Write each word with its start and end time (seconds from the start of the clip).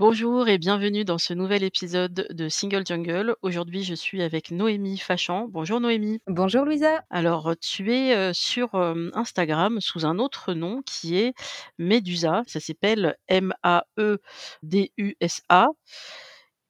Bonjour 0.00 0.48
et 0.48 0.56
bienvenue 0.56 1.04
dans 1.04 1.18
ce 1.18 1.34
nouvel 1.34 1.62
épisode 1.62 2.26
de 2.30 2.48
Single 2.48 2.86
Jungle. 2.86 3.36
Aujourd'hui, 3.42 3.84
je 3.84 3.94
suis 3.94 4.22
avec 4.22 4.50
Noémie 4.50 4.96
Fachan. 4.96 5.46
Bonjour 5.46 5.78
Noémie. 5.78 6.20
Bonjour 6.26 6.64
Louisa. 6.64 7.04
Alors, 7.10 7.52
tu 7.60 7.92
es 7.92 8.16
euh, 8.16 8.32
sur 8.32 8.76
euh, 8.76 9.10
Instagram 9.12 9.78
sous 9.82 10.06
un 10.06 10.18
autre 10.18 10.54
nom 10.54 10.80
qui 10.86 11.18
est 11.18 11.34
Medusa. 11.76 12.44
Ça 12.46 12.60
s'appelle 12.60 13.18
M-A-E-D-U-S-A. 13.28 13.68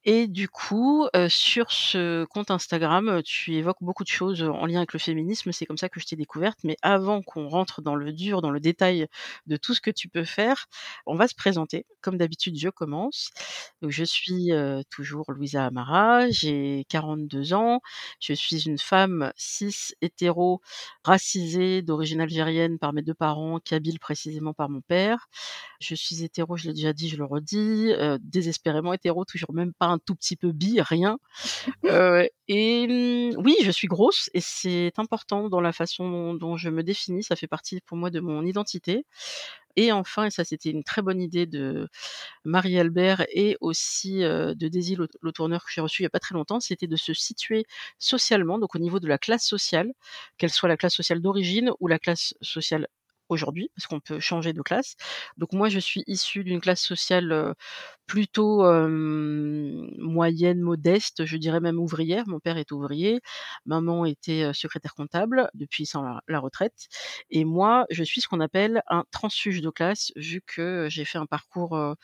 Et 0.04 0.28
du 0.28 0.48
coup, 0.48 1.06
sur 1.28 1.70
ce 1.72 2.24
compte 2.24 2.50
Instagram, 2.50 3.20
tu 3.22 3.54
évoques 3.56 3.82
beaucoup 3.82 4.02
de 4.02 4.08
choses, 4.08 4.42
en 4.42 4.64
lien 4.64 4.78
avec 4.78 4.94
le 4.94 4.98
féminisme. 4.98 5.52
C'est 5.52 5.66
comme 5.66 5.76
ça 5.76 5.90
que 5.90 6.00
je 6.00 6.06
t'ai 6.06 6.16
découverte. 6.16 6.58
Mais 6.64 6.76
avant 6.80 7.20
qu'on 7.20 7.48
rentre 7.48 7.82
dans 7.82 7.94
le 7.94 8.12
dur, 8.12 8.40
dans 8.40 8.50
le 8.50 8.60
détail 8.60 9.08
de 9.46 9.56
tout 9.58 9.74
ce 9.74 9.80
que 9.82 9.90
tu 9.90 10.08
peux 10.08 10.24
faire, 10.24 10.66
on 11.04 11.16
va 11.16 11.28
se 11.28 11.34
présenter. 11.34 11.84
Comme 12.00 12.16
d'habitude, 12.16 12.56
je 12.58 12.70
commence. 12.70 13.28
Donc 13.82 13.90
je 13.90 14.04
suis, 14.04 14.50
toujours 14.88 15.32
Louisa 15.32 15.66
Amara, 15.66 16.30
j'ai 16.30 16.86
42 16.88 17.52
ans. 17.52 17.80
Je 18.20 18.32
suis 18.32 18.66
une 18.66 18.78
femme 18.78 19.32
cis 19.36 19.92
hétéro, 20.00 20.62
racisée, 21.04 21.82
d'origine 21.82 22.22
algérienne 22.22 22.78
par 22.78 22.94
mes 22.94 23.02
deux 23.02 23.12
parents, 23.14 23.60
kabyle 23.60 23.98
précisément 24.00 24.54
par 24.54 24.70
mon 24.70 24.80
père. 24.80 25.28
Je 25.78 25.94
suis 25.94 26.24
hétéro, 26.24 26.56
je 26.56 26.68
l'ai 26.68 26.74
déjà 26.74 26.94
dit, 26.94 27.10
je 27.10 27.16
le 27.18 27.24
redis, 27.26 27.92
désespérément 28.20 28.94
hétéro, 28.94 29.26
toujours 29.26 29.52
même 29.52 29.74
pas 29.74 29.89
un 29.90 29.98
tout 29.98 30.14
petit 30.14 30.36
peu 30.36 30.52
bi, 30.52 30.80
rien. 30.80 31.18
et 31.84 32.86
mmh, 32.86 33.36
oui, 33.38 33.56
je 33.62 33.70
suis 33.70 33.88
grosse 33.88 34.30
et 34.34 34.40
c'est 34.40 34.92
important 34.98 35.48
dans 35.48 35.60
la 35.60 35.72
façon 35.72 36.34
dont, 36.34 36.56
je 36.56 36.70
me 36.70 36.82
définis. 36.82 37.22
Ça 37.22 37.36
fait 37.36 37.46
partie 37.46 37.80
pour 37.86 37.96
moi 37.96 38.10
de 38.10 38.20
mon 38.20 38.44
identité. 38.44 39.06
Et 39.76 39.92
enfin, 39.92 40.26
et 40.26 40.30
ça 40.30 40.44
c'était 40.44 40.70
une 40.70 40.82
très 40.84 41.00
bonne 41.00 41.20
idée 41.22 41.46
de 41.46 41.88
Marie-Albert 42.44 43.24
et 43.32 43.56
aussi 43.60 44.18
de 44.20 44.68
Daisy, 44.68 44.96
le, 44.96 45.32
tourneur 45.32 45.64
que 45.64 45.70
j'ai 45.72 45.80
reçu 45.80 46.02
il 46.02 46.04
n'y 46.04 46.08
a 46.08 46.10
pas 46.10 46.18
très 46.18 46.34
longtemps, 46.34 46.60
c'était 46.60 46.88
de 46.88 46.96
se 46.96 47.14
situer 47.14 47.64
socialement, 47.98 48.58
donc 48.58 48.74
au 48.74 48.78
niveau 48.78 48.98
de 49.00 49.06
la 49.06 49.18
classe 49.18 49.46
sociale, 49.46 49.92
qu'elle 50.38 50.50
soit 50.50 50.68
la 50.68 50.76
classe 50.76 50.94
sociale 50.94 51.20
d'origine 51.22 51.70
ou 51.80 51.86
la 51.86 51.98
classe 51.98 52.34
sociale 52.42 52.88
aujourd'hui, 53.30 53.70
parce 53.74 53.86
qu'on 53.86 54.00
peut 54.00 54.20
changer 54.20 54.52
de 54.52 54.62
classe. 54.62 54.96
Donc 55.36 55.52
moi, 55.52 55.68
je 55.68 55.78
suis 55.78 56.04
issue 56.06 56.44
d'une 56.44 56.60
classe 56.60 56.82
sociale 56.82 57.54
plutôt 58.06 58.64
moyenne, 59.98 60.60
modeste, 60.60 61.24
je 61.24 61.36
dirais 61.36 61.60
même 61.60 61.78
ouvrière. 61.78 62.24
Mon 62.26 62.40
père 62.40 62.58
est 62.58 62.72
ouvrier, 62.72 63.20
maman 63.66 64.04
était 64.04 64.52
secrétaire 64.52 64.94
comptable 64.94 65.48
depuis 65.54 65.86
sans 65.86 66.02
la, 66.02 66.40
retraite, 66.40 66.88
et 67.30 67.44
moi, 67.44 67.86
je 67.90 68.02
suis 68.02 68.20
ce 68.20 68.28
qu'on 68.28 68.40
appelle 68.40 68.82
un 68.88 69.04
transfuge 69.10 69.60
de 69.60 69.70
classe, 69.70 70.12
vu 70.16 70.42
que 70.46 70.86
j'ai 70.90 71.04
fait 71.04 71.18
un 71.18 71.26
parcours 71.26 71.96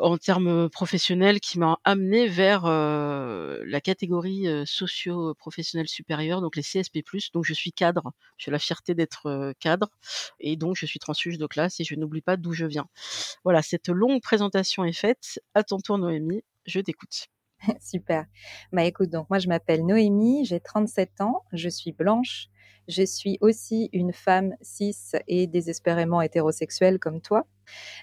en 0.00 0.18
termes 0.18 0.68
professionnels 0.70 1.40
qui 1.40 1.58
m'a 1.58 1.78
amené 1.84 2.26
vers 2.26 2.64
la 2.64 3.80
catégorie 3.80 4.46
socio-professionnelle 4.66 5.88
supérieure, 5.88 6.40
donc 6.40 6.56
les 6.56 6.62
CSP+. 6.62 7.02
Donc 7.32 7.44
je 7.44 7.54
suis 7.54 7.72
cadre, 7.72 8.12
j'ai 8.38 8.50
la 8.50 8.58
fierté 8.58 8.94
d'être 8.94 9.52
cadre 9.60 9.88
et 10.38 10.56
donc 10.56 10.76
je 10.76 10.86
suis 10.86 10.98
transfuge 10.98 11.38
de 11.38 11.46
classe 11.46 11.80
et 11.80 11.84
je 11.84 11.94
n'oublie 11.94 12.22
pas 12.22 12.36
d'où 12.36 12.52
je 12.52 12.66
viens. 12.66 12.86
Voilà, 13.44 13.62
cette 13.62 13.88
longue 13.88 14.20
présentation 14.22 14.84
est 14.84 14.92
faite. 14.92 15.40
À 15.54 15.62
ton 15.62 15.78
tour 15.78 15.98
Noémie, 15.98 16.42
je 16.66 16.80
t'écoute. 16.80 17.26
Super. 17.80 18.26
Bah 18.72 18.84
écoute, 18.84 19.10
donc 19.10 19.28
moi 19.30 19.38
je 19.38 19.48
m'appelle 19.48 19.84
Noémie, 19.84 20.44
j'ai 20.44 20.60
37 20.60 21.20
ans, 21.20 21.44
je 21.52 21.68
suis 21.68 21.92
blanche, 21.92 22.48
je 22.90 23.04
suis 23.04 23.38
aussi 23.40 23.88
une 23.92 24.12
femme 24.12 24.54
cis 24.60 24.96
et 25.28 25.46
désespérément 25.46 26.20
hétérosexuelle 26.20 26.98
comme 26.98 27.20
toi. 27.20 27.46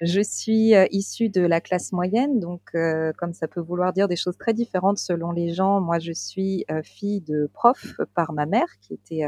Je 0.02 0.22
suis 0.22 0.76
euh, 0.76 0.86
issue 0.92 1.30
de 1.30 1.42
la 1.42 1.60
classe 1.60 1.92
moyenne, 1.92 2.40
donc 2.40 2.62
euh, 2.74 3.12
comme 3.18 3.34
ça 3.34 3.48
peut 3.48 3.60
vouloir 3.60 3.92
dire 3.92 4.08
des 4.08 4.16
choses 4.16 4.38
très 4.38 4.54
différentes 4.54 4.98
selon 4.98 5.32
les 5.32 5.54
gens. 5.54 5.82
Moi, 5.82 6.00
je 6.00 6.14
suis 6.14 6.64
euh, 6.72 6.82
fille 6.84 7.22
de 7.22 7.50
prof 7.54 7.96
par 8.16 8.32
ma 8.32 8.46
mère, 8.46 8.68
qui 8.82 8.94
était 8.94 9.26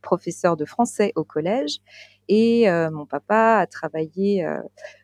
professeure 0.00 0.56
de 0.56 0.64
français 0.64 1.12
au 1.16 1.24
collège, 1.24 1.78
et 2.28 2.66
mon 2.92 3.06
papa 3.06 3.58
a 3.58 3.66
travaillé 3.66 4.46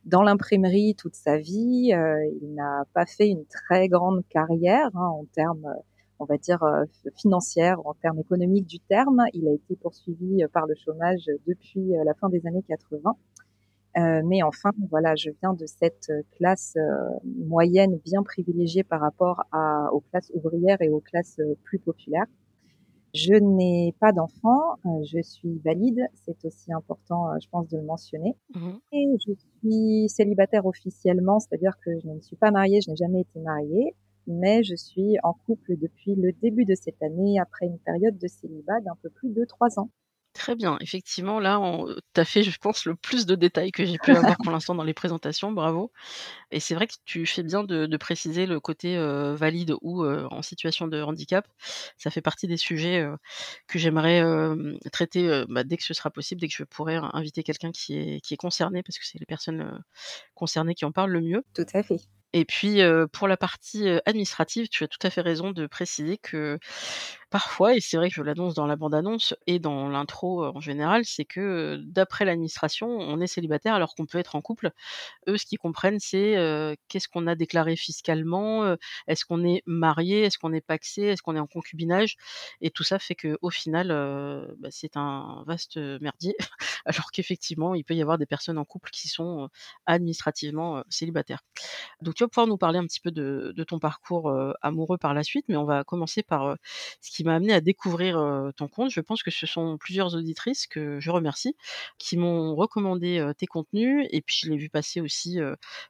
dans 0.04 0.22
l'imprimerie 0.22 0.94
toute 0.94 1.16
sa 1.16 1.38
vie. 1.38 1.92
il 2.40 2.54
n'a 2.54 2.84
pas 2.94 3.06
fait 3.06 3.26
une 3.28 3.44
très 3.46 3.88
grande 3.88 4.22
carrière 4.28 4.90
hein, 4.94 5.08
en 5.08 5.24
termes 5.34 5.74
on 6.18 6.24
va 6.24 6.36
dire, 6.36 6.62
euh, 6.62 6.84
financière, 7.16 7.80
en 7.86 7.94
termes 7.94 8.18
économiques 8.18 8.66
du 8.66 8.80
terme. 8.80 9.24
Il 9.32 9.48
a 9.48 9.52
été 9.52 9.76
poursuivi 9.76 10.42
euh, 10.42 10.48
par 10.48 10.66
le 10.66 10.74
chômage 10.74 11.24
depuis 11.46 11.94
euh, 11.94 12.04
la 12.04 12.14
fin 12.14 12.28
des 12.28 12.46
années 12.46 12.64
80. 12.66 13.16
mais 14.24 14.42
enfin, 14.42 14.70
voilà, 14.90 15.14
je 15.16 15.30
viens 15.40 15.54
de 15.54 15.66
cette 15.66 16.12
classe 16.36 16.76
moyenne 17.24 17.98
bien 18.04 18.22
privilégiée 18.22 18.84
par 18.84 19.00
rapport 19.00 19.44
à, 19.52 19.88
aux 19.92 20.00
classes 20.00 20.30
ouvrières 20.34 20.82
et 20.82 20.90
aux 20.90 21.00
classes 21.00 21.40
plus 21.64 21.78
populaires. 21.78 22.26
Je 23.14 23.32
n'ai 23.32 23.94
pas 23.98 24.12
d'enfant, 24.12 24.76
je 24.84 25.22
suis 25.22 25.58
valide, 25.64 26.02
c'est 26.12 26.44
aussi 26.44 26.70
important, 26.74 27.30
je 27.40 27.48
pense, 27.48 27.68
de 27.68 27.78
le 27.78 27.84
mentionner. 27.84 28.36
Mmh 28.54 28.72
et 28.92 29.06
je 29.26 29.32
suis 29.32 30.08
célibataire 30.10 30.66
officiellement, 30.66 31.38
c'est-à-dire 31.40 31.78
que 31.82 31.98
je 31.98 32.08
ne 32.08 32.20
suis 32.20 32.36
pas 32.36 32.50
mariée, 32.50 32.82
je 32.82 32.90
n'ai 32.90 32.96
jamais 32.96 33.22
été 33.22 33.40
mariée 33.40 33.94
mais 34.26 34.62
je 34.62 34.74
suis 34.74 35.16
en 35.22 35.34
couple 35.34 35.76
depuis 35.76 36.14
le 36.14 36.32
début 36.32 36.64
de 36.64 36.74
cette 36.74 37.02
année, 37.02 37.38
après 37.40 37.66
une 37.66 37.78
période 37.78 38.18
de 38.18 38.28
célibat 38.28 38.80
d'un 38.80 38.96
peu 39.02 39.10
plus 39.10 39.30
de 39.30 39.44
trois 39.44 39.78
ans. 39.78 39.90
Très 40.36 40.54
bien, 40.54 40.76
effectivement, 40.82 41.40
là, 41.40 41.58
tu 42.14 42.20
as 42.20 42.24
fait, 42.26 42.42
je 42.42 42.58
pense, 42.58 42.84
le 42.84 42.94
plus 42.94 43.24
de 43.24 43.34
détails 43.34 43.72
que 43.72 43.86
j'ai 43.86 43.96
pu 43.96 44.10
avoir 44.36 44.36
pour 44.36 44.52
l'instant 44.52 44.74
dans 44.74 44.84
les 44.84 44.92
présentations, 44.92 45.50
bravo. 45.50 45.92
Et 46.50 46.60
c'est 46.60 46.74
vrai 46.74 46.86
que 46.86 46.92
tu 47.06 47.24
fais 47.24 47.42
bien 47.42 47.64
de, 47.64 47.96
préciser 47.96 48.44
le 48.44 48.60
côté 48.60 48.98
valide 49.34 49.72
ou 49.80 50.04
en 50.04 50.42
situation 50.42 50.88
de 50.88 51.00
handicap. 51.00 51.48
Ça 51.96 52.10
fait 52.10 52.20
partie 52.20 52.46
des 52.48 52.58
sujets 52.58 53.08
que 53.66 53.78
j'aimerais 53.78 54.22
traiter 54.92 55.44
bah, 55.48 55.64
dès 55.64 55.78
que 55.78 55.84
ce 55.84 55.94
sera 55.94 56.10
possible, 56.10 56.42
dès 56.42 56.48
que 56.48 56.54
je 56.54 56.64
pourrai 56.64 56.96
inviter 57.14 57.42
quelqu'un 57.42 57.72
qui 57.72 57.96
est, 57.96 58.20
qui 58.20 58.34
est 58.34 58.38
concerné, 58.38 58.82
parce 58.82 58.98
que 58.98 59.06
c'est 59.06 59.18
les 59.18 59.26
personnes 59.26 59.82
concernées 60.34 60.74
qui 60.74 60.84
en 60.84 60.92
parlent 60.92 61.12
le 61.12 61.22
mieux. 61.22 61.44
Tout 61.54 61.64
à 61.72 61.82
fait. 61.82 62.00
Et 62.38 62.44
puis, 62.44 62.80
pour 63.14 63.28
la 63.28 63.38
partie, 63.38 63.88
administrative, 64.04 64.68
tu 64.68 64.84
as 64.84 64.88
tout 64.88 64.98
à 65.02 65.08
fait 65.08 65.22
raison 65.22 65.52
de 65.52 65.66
préciser 65.66 66.18
que 66.18 66.58
parfois, 67.36 67.74
et 67.76 67.80
c'est 67.82 67.98
vrai 67.98 68.08
que 68.08 68.14
je 68.14 68.22
l'annonce 68.22 68.54
dans 68.54 68.64
la 68.66 68.76
bande-annonce 68.76 69.34
et 69.46 69.58
dans 69.58 69.90
l'intro 69.90 70.42
en 70.42 70.58
général, 70.58 71.04
c'est 71.04 71.26
que 71.26 71.78
d'après 71.84 72.24
l'administration, 72.24 72.88
on 72.88 73.20
est 73.20 73.26
célibataire 73.26 73.74
alors 73.74 73.94
qu'on 73.94 74.06
peut 74.06 74.16
être 74.16 74.36
en 74.36 74.40
couple. 74.40 74.70
Eux, 75.28 75.36
ce 75.36 75.44
qu'ils 75.44 75.58
comprennent, 75.58 76.00
c'est 76.00 76.34
qu'est-ce 76.88 77.08
qu'on 77.08 77.26
a 77.26 77.34
déclaré 77.34 77.76
fiscalement, 77.76 78.74
est-ce 79.06 79.26
qu'on 79.26 79.44
est 79.44 79.62
marié, 79.66 80.22
est-ce 80.22 80.38
qu'on 80.38 80.54
est 80.54 80.62
paxé, 80.62 81.02
est-ce 81.02 81.20
qu'on 81.20 81.36
est 81.36 81.38
en 81.38 81.46
concubinage, 81.46 82.16
et 82.62 82.70
tout 82.70 82.84
ça 82.84 82.98
fait 82.98 83.14
que 83.14 83.36
au 83.42 83.50
final, 83.50 83.88
bah, 84.58 84.68
c'est 84.70 84.96
un 84.96 85.44
vaste 85.46 85.76
merdier, 85.76 86.36
alors 86.86 87.10
qu'effectivement, 87.12 87.74
il 87.74 87.84
peut 87.84 87.94
y 87.94 88.00
avoir 88.00 88.16
des 88.16 88.24
personnes 88.24 88.56
en 88.56 88.64
couple 88.64 88.88
qui 88.88 89.08
sont 89.08 89.50
administrativement 89.84 90.82
célibataires. 90.88 91.42
Donc 92.00 92.14
tu 92.14 92.24
vas 92.24 92.28
pouvoir 92.28 92.46
nous 92.46 92.56
parler 92.56 92.78
un 92.78 92.86
petit 92.86 93.00
peu 93.00 93.10
de, 93.10 93.52
de 93.54 93.64
ton 93.64 93.78
parcours 93.78 94.34
amoureux 94.62 94.96
par 94.96 95.12
la 95.12 95.22
suite, 95.22 95.44
mais 95.50 95.56
on 95.56 95.66
va 95.66 95.84
commencer 95.84 96.22
par 96.22 96.56
ce 97.02 97.10
qui 97.10 97.24
m'a 97.26 97.34
amenée 97.34 97.52
à 97.52 97.60
découvrir, 97.60 98.16
ton 98.56 98.68
compte. 98.68 98.90
Je 98.90 99.00
pense 99.00 99.22
que 99.22 99.30
ce 99.30 99.46
sont 99.46 99.76
plusieurs 99.78 100.14
auditrices, 100.14 100.66
que 100.66 101.00
je 101.00 101.10
remercie, 101.10 101.56
qui 101.98 102.16
m'ont 102.16 102.54
recommandé, 102.54 103.30
tes 103.38 103.46
contenus 103.46 104.06
et 104.10 104.22
puis 104.22 104.36
je 104.42 104.50
l'ai 104.50 104.56
vu 104.56 104.68
passer 104.70 105.00
aussi, 105.00 105.38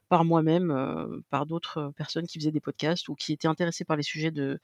par 0.09 0.25
moi-même, 0.25 1.21
par 1.29 1.45
d'autres 1.45 1.91
personnes 1.95 2.27
qui 2.27 2.39
faisaient 2.39 2.51
des 2.51 2.59
podcasts 2.61 3.07
ou 3.09 3.15
qui 3.15 3.33
étaient 3.33 3.47
intéressées 3.47 3.85
par 3.85 3.97
les 3.97 4.03
sujets 4.03 4.31
de 4.31 4.59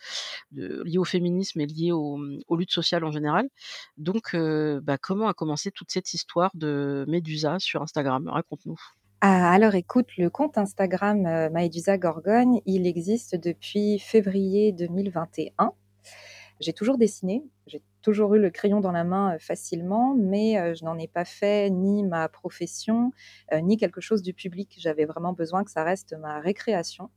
liés 0.52 0.98
au 0.98 1.06
féminisme 1.06 1.62
et 1.62 1.66
liés 1.66 1.92
aux, 1.92 2.18
mmh, 2.18 2.40
aux 2.48 2.58
luttes 2.58 2.72
sociales 2.72 3.04
en 3.06 3.12
général. 3.12 3.50
Donc 3.98 4.36
bah, 4.36 4.98
comment 4.98 5.28
a 5.28 5.34
commencé 5.34 5.72
toute 5.72 5.92
cette 5.92 6.14
histoire 6.14 6.52
de 6.56 7.06
Médusa 7.08 7.60
sur 7.60 7.82
Instagram? 7.82 8.28
Raconte-nous. 8.28 8.80
Ah, 9.22 9.52
alors 9.54 9.74
écoute, 9.76 10.10
le 10.18 10.30
compte 10.30 10.58
Instagram, 10.58 11.26
heu, 11.26 11.50
Maëdusa 11.50 11.98
Gorgone, 11.98 12.60
il 12.66 12.86
existe 12.86 13.36
depuis 13.36 13.98
février 14.00 14.74
2021. 14.74 15.72
J'ai 16.64 16.74
toujours 16.74 16.98
dessiné, 16.98 17.44
j'ai 17.68 17.82
toujours 18.02 18.36
eu 18.36 18.40
le 18.40 18.50
crayon 18.52 18.80
dans 18.82 18.92
la 18.92 19.04
main, 19.04 19.36
heu, 19.36 19.40
facilement, 19.40 20.16
mais 20.16 20.58
heu, 20.60 20.74
je 20.76 20.86
n'en 20.86 20.98
ai 20.98 21.08
pas 21.08 21.26
fait 21.26 21.70
ni 21.70 22.04
ma 22.04 22.30
profession, 22.30 23.12
heu, 23.54 23.58
ni 23.60 23.78
quelque 23.78 24.02
chose 24.02 24.22
du 24.24 24.34
public. 24.34 24.76
J'avais 24.80 25.06
vraiment 25.06 25.34
besoin 25.34 25.64
que 25.64 25.72
ça 25.72 25.84
reste 25.84 26.16
ma 26.20 26.40
récréation. 26.40 27.10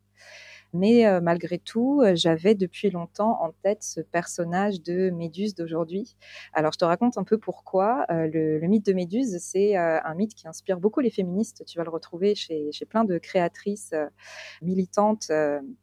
Mais 0.77 1.07
heu, 1.07 1.21
malgré 1.21 1.59
tout, 1.59 2.03
heu, 2.05 2.15
j'avais 2.15 2.55
depuis 2.55 2.91
longtemps 2.91 3.43
en 3.43 3.53
tête 3.63 3.83
ce 3.83 4.01
personnage 4.01 4.83
de 4.83 5.11
Méduse 5.11 5.55
d'aujourd'hui. 5.55 6.17
Alors 6.53 6.73
je 6.73 6.79
te 6.79 6.85
raconte 6.85 7.17
un 7.19 7.25
peu 7.25 7.39
pourquoi. 7.39 8.05
Heu, 8.11 8.29
le 8.33 8.67
mythe 8.67 8.87
de 8.87 8.93
Méduse, 8.93 9.39
c'est, 9.41 9.77
un 9.77 10.15
mythe 10.15 10.35
qui 10.35 10.49
inspire 10.49 10.79
beaucoup 10.79 11.01
les 11.01 11.11
féministes. 11.11 11.65
Tu 11.67 11.79
vas 11.79 11.85
le 11.85 11.91
retrouver 11.91 12.35
chez 12.35 12.71
plein 12.89 13.05
de 13.05 13.19
créatrices, 13.19 13.95
militantes, 14.63 15.31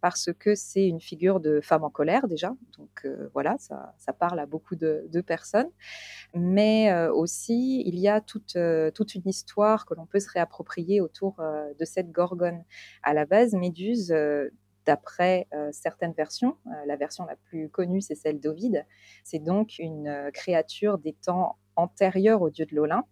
parce 0.02 0.30
que 0.40 0.56
c'est 0.56 0.88
une 0.88 1.02
figure 1.02 1.40
de 1.40 1.60
femme 1.62 1.84
en 1.84 1.90
colère 1.90 2.28
déjà. 2.28 2.56
Donc 2.78 3.08
voilà, 3.34 3.56
ça 3.60 4.14
parle 4.14 4.40
à 4.40 4.46
beaucoup 4.46 4.76
de 4.76 5.08
de 5.10 5.22
personnes. 5.22 5.70
Mais 6.34 6.94
aussi, 7.10 7.84
il 7.86 8.00
y 8.00 8.08
a 8.08 8.22
toute, 8.22 8.58
toute 8.96 9.16
une 9.16 9.28
histoire 9.28 9.86
que 9.86 9.94
l'on 9.94 10.06
peut 10.06 10.20
se 10.20 10.30
réapproprier 10.32 11.02
autour, 11.02 11.42
de 11.80 11.86
cette 11.86 12.12
gorgone. 12.12 12.64
À 13.04 13.14
la 13.14 13.26
base, 13.26 13.54
Méduse, 13.54 14.14
d'après, 14.86 15.48
heu, 15.54 15.70
certaines 15.72 16.14
versions, 16.14 16.58
heu, 16.68 16.72
la 16.88 16.96
version 16.96 17.26
la 17.26 17.36
plus 17.36 17.70
connue, 17.70 18.02
c'est 18.02 18.16
celle 18.16 18.40
d'Ovide. 18.40 18.86
C'est 19.24 19.40
donc 19.40 19.80
une, 19.80 20.08
heu, 20.08 20.32
créature 20.32 20.98
des 21.00 21.14
temps 21.14 21.58
antérieurs 21.76 22.42
au 22.42 22.50
dieu 22.50 22.66
de 22.66 22.76
l'Olympe, 22.76 23.08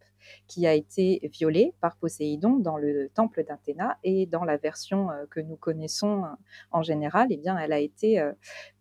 qui 0.47 0.67
a 0.67 0.73
été 0.73 1.19
violée 1.33 1.73
par 1.81 1.97
Poséidon 1.97 2.57
dans 2.57 2.77
le 2.77 3.09
temple 3.09 3.43
d'Athéna 3.43 3.97
et 4.03 4.27
dans 4.27 4.43
la 4.45 4.57
version, 4.57 5.07
que 5.31 5.39
nous 5.39 5.55
connaissons, 5.57 6.25
en 6.71 6.83
général, 6.83 7.27
eh 7.31 7.37
bien, 7.37 7.57
elle 7.57 7.73
a 7.73 7.79
été, 7.79 8.23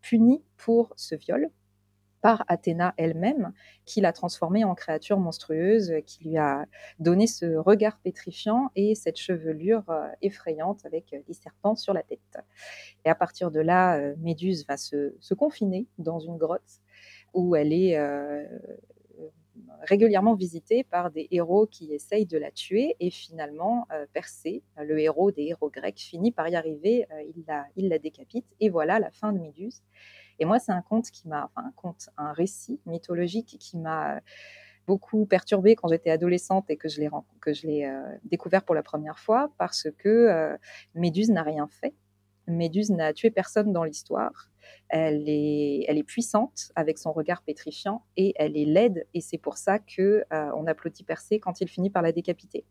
punie 0.03 0.43
pour 0.59 0.93
ce 0.97 1.15
viol 1.15 1.49
par 2.20 2.44
Athéna 2.49 2.94
elle-même, 2.96 3.52
qui 3.84 4.00
l'a 4.00 4.12
transformée 4.12 4.64
en 4.64 4.75
créature 4.75 5.19
monstrueuse, 5.19 5.93
qui 6.06 6.25
lui 6.25 6.37
a 6.37 6.67
donné 6.99 7.26
ce 7.26 7.56
regard 7.56 7.99
pétrifiant 7.99 8.70
et 8.76 8.94
cette 8.94 9.17
chevelure 9.17 9.88
euh, 9.88 10.08
effrayante 10.22 10.84
avec 10.84 11.12
euh, 11.12 11.20
des 11.26 11.34
serpents 11.34 11.76
sur 11.76 11.94
la 11.94 12.02
tête. 12.02 12.38
Et 13.05 13.08
à 13.08 13.14
partir 13.14 13.50
de 13.50 13.61
là, 13.61 13.99
euh, 13.99 14.14
Méduse 14.19 14.67
va 14.67 14.76
se, 14.76 15.14
confiner 15.34 15.87
dans 15.99 16.19
une 16.19 16.37
grotte 16.37 16.81
où 17.32 17.55
elle 17.56 17.72
est 17.72 17.96
régulièrement 19.82 20.34
visitée 20.34 20.84
par 20.84 21.11
des 21.11 21.28
héros 21.31 21.67
qui 21.67 21.93
essayent 21.93 22.26
de 22.26 22.38
la 22.38 22.50
tuer 22.50 22.96
et 23.00 23.11
finalement 23.11 23.87
euh, 23.93 24.06
le 24.78 24.99
héros 24.99 25.31
des 25.31 25.44
héros 25.44 25.70
grecs, 25.70 25.99
finit 25.99 26.32
par 26.32 26.49
y 26.49 26.56
arriver, 26.56 27.06
il, 27.34 27.44
la, 27.46 27.67
il 27.76 27.88
la 27.88 27.99
décapite 27.99 28.46
et 28.61 28.69
voilà 28.69 28.99
la 28.99 29.11
fin 29.11 29.32
de 29.32 29.38
Méduse. 29.38 29.82
Et 30.41 30.47
moi, 30.47 30.59
c'est 30.59 30.73
un 30.73 30.83
conte 30.83 31.11
qui 31.11 31.29
m'a, 31.29 31.45
enfin 31.45 31.67
un 31.69 31.73
conte, 31.77 32.09
un 32.17 32.33
récit 32.33 32.81
mythologique 32.87 33.57
qui 33.61 33.77
m'a 33.77 34.21
beaucoup 34.87 35.27
perturbée 35.27 35.77
quand 35.77 35.89
j'étais 35.89 36.11
adolescente 36.11 36.69
et 36.71 36.77
que 36.77 36.89
je 36.89 37.01
l'ai, 37.01 37.11
que 37.41 37.53
je 37.53 37.67
l'ai 37.67 37.85
euh, 37.85 38.03
découvert 38.25 38.65
pour 38.65 38.75
la 38.75 38.83
première 38.83 39.19
fois 39.19 39.53
parce 39.59 39.87
que 39.99 40.09
euh, 40.09 40.57
Méduse 40.95 41.31
n'a 41.31 41.43
rien 41.43 41.69
fait. 41.69 41.95
Méduse 42.49 42.91
n'a 42.91 43.13
tué 43.13 43.31
personne 43.31 43.73
dans 43.73 43.85
l'histoire. 43.85 44.50
Elle 44.88 45.25
est, 45.28 46.05
puissante 46.06 46.72
avec 46.75 46.99
son 46.99 47.12
regard 47.12 47.43
pétrifiant 47.43 48.02
et 48.17 48.32
elle 48.37 48.56
est 48.56 48.64
laide 48.64 49.06
et 49.12 49.20
c'est 49.20 49.38
pour 49.38 49.58
ça 49.58 49.78
que 49.78 50.25
euh, 50.32 50.50
on 50.56 50.67
applaudit 50.67 51.05
Persée 51.05 51.38
quand 51.38 51.61
il 51.61 51.69
finit 51.69 51.90
par 51.90 52.02
la 52.02 52.11
décapiter. 52.11 52.64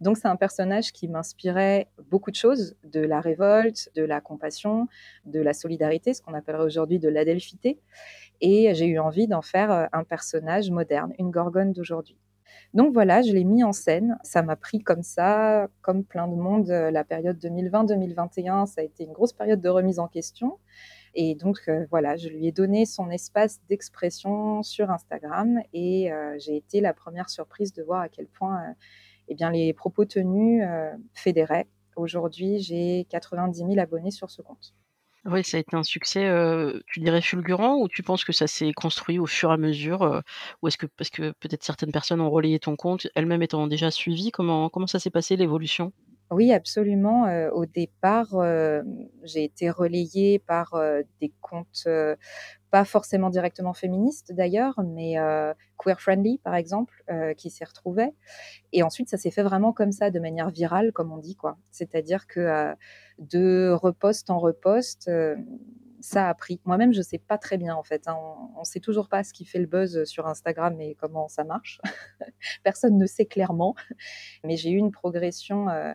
Donc 0.00 0.18
c'est 0.18 0.28
un 0.28 0.36
personnage 0.36 0.92
qui 0.92 1.08
m'inspirait 1.08 1.88
beaucoup 2.10 2.30
de 2.30 2.36
choses, 2.36 2.76
de 2.84 3.00
la 3.00 3.20
révolte, 3.20 3.90
de 3.94 4.02
la 4.02 4.20
compassion, 4.20 4.88
de 5.24 5.40
la 5.40 5.54
solidarité, 5.54 6.12
ce 6.12 6.20
qu'on 6.20 6.34
appellerait 6.34 6.64
aujourd'hui 6.64 6.98
de 6.98 7.08
l'adelphité. 7.08 7.78
Et 8.40 8.74
j'ai 8.74 8.86
eu 8.86 8.98
envie 8.98 9.28
d'en 9.28 9.42
faire 9.42 9.70
euh, 9.70 9.86
un 9.92 10.04
personnage 10.04 10.70
moderne, 10.70 11.14
une 11.18 11.30
gorgone 11.30 11.72
d'aujourd'hui. 11.72 12.18
Donc 12.74 12.92
voilà, 12.92 13.22
je 13.22 13.32
l'ai 13.32 13.44
mis 13.44 13.64
en 13.64 13.72
scène. 13.72 14.18
Ça 14.22 14.42
m'a 14.42 14.56
pris 14.56 14.82
comme 14.82 15.02
ça, 15.02 15.68
comme 15.82 16.04
plein 16.04 16.26
de 16.26 16.34
monde, 16.34 16.70
euh, 16.70 16.90
la 16.90 17.04
période 17.04 17.38
2020-2021, 17.38 18.66
ça 18.66 18.80
a 18.80 18.84
été 18.84 19.04
une 19.04 19.12
grosse 19.12 19.32
période 19.32 19.60
de 19.60 19.68
remise 19.68 19.98
en 19.98 20.08
question. 20.08 20.58
Et 21.14 21.34
donc 21.34 21.60
euh, 21.68 21.86
voilà, 21.90 22.16
je 22.16 22.28
lui 22.28 22.46
ai 22.46 22.52
donné 22.52 22.86
son 22.86 23.10
espace 23.10 23.60
d'expression 23.68 24.62
sur 24.62 24.90
Instagram 24.90 25.60
et 25.72 26.10
euh, 26.12 26.36
j'ai 26.38 26.56
été 26.56 26.80
la 26.80 26.94
première 26.94 27.28
surprise 27.28 27.72
de 27.72 27.82
voir 27.82 28.00
à 28.00 28.08
quel 28.08 28.26
point 28.26 28.62
euh, 28.62 28.72
eh 29.28 29.34
bien, 29.34 29.50
les 29.50 29.72
propos 29.72 30.04
tenus 30.04 30.64
fédéraient. 31.14 31.68
Aujourd'hui, 31.96 32.58
j'ai 32.58 33.06
90 33.10 33.58
000 33.58 33.78
abonnés 33.78 34.10
sur 34.10 34.30
ce 34.30 34.42
compte. 34.42 34.74
Oui, 35.24 35.44
ça 35.44 35.58
a 35.58 35.60
été 35.60 35.76
un 35.76 35.84
succès, 35.84 36.28
tu 36.88 36.98
dirais 36.98 37.20
fulgurant 37.20 37.76
ou 37.76 37.88
tu 37.88 38.02
penses 38.02 38.24
que 38.24 38.32
ça 38.32 38.48
s'est 38.48 38.72
construit 38.72 39.20
au 39.20 39.26
fur 39.26 39.50
et 39.50 39.54
à 39.54 39.56
mesure, 39.56 40.22
ou 40.60 40.68
est-ce 40.68 40.76
que 40.76 40.86
parce 40.86 41.10
que 41.10 41.30
peut-être 41.38 41.62
certaines 41.62 41.92
personnes 41.92 42.20
ont 42.20 42.30
relayé 42.30 42.58
ton 42.58 42.74
compte, 42.74 43.06
elles-mêmes 43.14 43.42
étant 43.42 43.68
déjà 43.68 43.92
suivies? 43.92 44.32
Comment 44.32 44.68
comment 44.68 44.88
ça 44.88 44.98
s'est 44.98 45.10
passé 45.10 45.36
l'évolution? 45.36 45.92
Oui, 46.30 46.50
absolument. 46.52 47.24
Au 47.52 47.66
départ, 47.66 48.28
j'ai 49.22 49.44
été 49.44 49.68
relayée 49.70 50.38
par, 50.38 50.74
des 51.20 51.32
comptes, 51.42 51.86
pas 52.70 52.84
forcément 52.86 53.28
directement 53.28 53.74
féministes 53.74 54.32
d'ailleurs, 54.32 54.80
mais 54.82 55.16
queer 55.76 56.00
friendly 56.00 56.38
par 56.38 56.54
exemple, 56.54 57.04
qui 57.36 57.50
s'y 57.50 57.64
retrouvaient 57.64 58.14
et 58.72 58.82
ensuite 58.82 59.08
ça 59.10 59.18
s'est 59.18 59.30
fait 59.32 59.42
vraiment 59.42 59.72
comme 59.72 59.92
ça, 59.92 60.10
de 60.10 60.20
manière 60.20 60.50
virale 60.50 60.92
comme 60.92 61.12
on 61.12 61.18
dit 61.18 61.36
quoi. 61.36 61.58
C'est-à-dire 61.70 62.26
que, 62.26 62.74
de 63.18 63.72
repost 63.72 64.30
en 64.30 64.38
repost, 64.38 65.10
ça 66.02 66.28
a 66.28 66.34
pris. 66.34 66.60
Moi-même 66.64 66.92
je 66.92 67.02
sais 67.02 67.18
pas 67.18 67.38
très 67.38 67.58
bien 67.58 67.74
en 67.74 67.82
fait, 67.82 68.08
hein, 68.08 68.16
on 68.18 68.60
on 68.60 68.64
sait 68.64 68.80
toujours 68.80 69.08
pas 69.08 69.24
ce 69.24 69.32
qui 69.32 69.44
fait 69.44 69.58
le 69.58 69.66
buzz, 69.66 70.04
sur 70.04 70.26
Instagram 70.26 70.80
et 70.80 70.94
comment 70.96 71.28
ça 71.28 71.44
marche. 71.44 71.80
Personne 72.64 72.98
ne 72.98 73.06
sait 73.06 73.26
clairement, 73.26 73.74
mais 74.44 74.56
j'ai 74.56 74.70
eu 74.70 74.76
une 74.76 74.92
progression, 74.92 75.68
heu, 75.70 75.94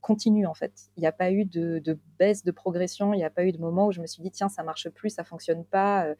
continue 0.00 0.46
en 0.46 0.54
fait. 0.54 0.72
Il 0.96 1.00
n'y 1.00 1.06
a 1.06 1.12
pas 1.12 1.30
eu 1.32 1.44
de, 1.46 1.78
de 1.78 1.98
baisse 2.18 2.44
de 2.44 2.52
progression, 2.52 3.14
il 3.14 3.18
n'y 3.18 3.24
a 3.24 3.30
pas 3.30 3.44
eu 3.44 3.52
de 3.52 3.58
moment 3.58 3.86
où 3.88 3.92
je 3.92 4.00
me 4.00 4.06
suis 4.06 4.22
dit 4.22 4.30
tiens 4.30 4.48
ça 4.50 4.62
marche 4.62 4.88
plus, 4.90 5.10
ça 5.10 5.24
fonctionne 5.24 5.64
pas. 5.64 6.06
Euh, 6.06 6.14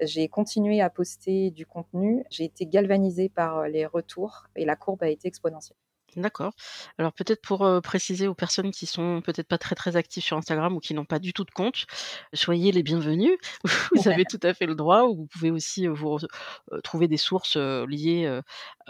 J'ai 0.00 0.28
continué 0.28 0.80
à 0.82 0.90
poster 0.90 1.50
du 1.50 1.66
contenu, 1.66 2.24
j'ai 2.30 2.44
été 2.44 2.66
galvanisée 2.66 3.28
par 3.30 3.58
euh, 3.60 3.68
les 3.68 3.86
retours 3.86 4.46
et 4.56 4.64
la 4.64 4.76
courbe 4.76 5.02
a 5.02 5.08
été 5.08 5.28
exponentielle. 5.28 5.78
D'accord. 6.16 6.52
Alors 6.98 7.12
peut-être 7.12 7.40
pour, 7.40 7.64
préciser 7.82 8.26
aux 8.26 8.34
personnes 8.34 8.72
qui 8.72 8.86
sont 8.86 9.22
peut-être 9.24 9.46
pas 9.46 9.58
très, 9.58 9.76
très 9.76 9.96
actives 9.96 10.24
sur 10.24 10.36
Instagram 10.36 10.74
ou 10.74 10.80
qui 10.80 10.92
n'ont 10.92 11.04
pas 11.04 11.20
du 11.20 11.32
tout 11.32 11.44
de 11.44 11.50
compte, 11.52 11.86
soyez 12.34 12.72
les 12.72 12.82
bienvenus. 12.82 13.38
Vous 13.94 14.08
avez 14.08 14.24
tout 14.24 14.40
à 14.42 14.52
fait 14.52 14.66
le 14.66 14.74
droit 14.74 15.04
ou 15.04 15.14
vous 15.16 15.26
pouvez 15.26 15.50
aussi, 15.50 15.86
vous 15.86 16.18
trouver 16.82 17.06
des 17.08 17.16
sources, 17.16 17.56
liées, 17.56 18.26
heu, 18.26 18.42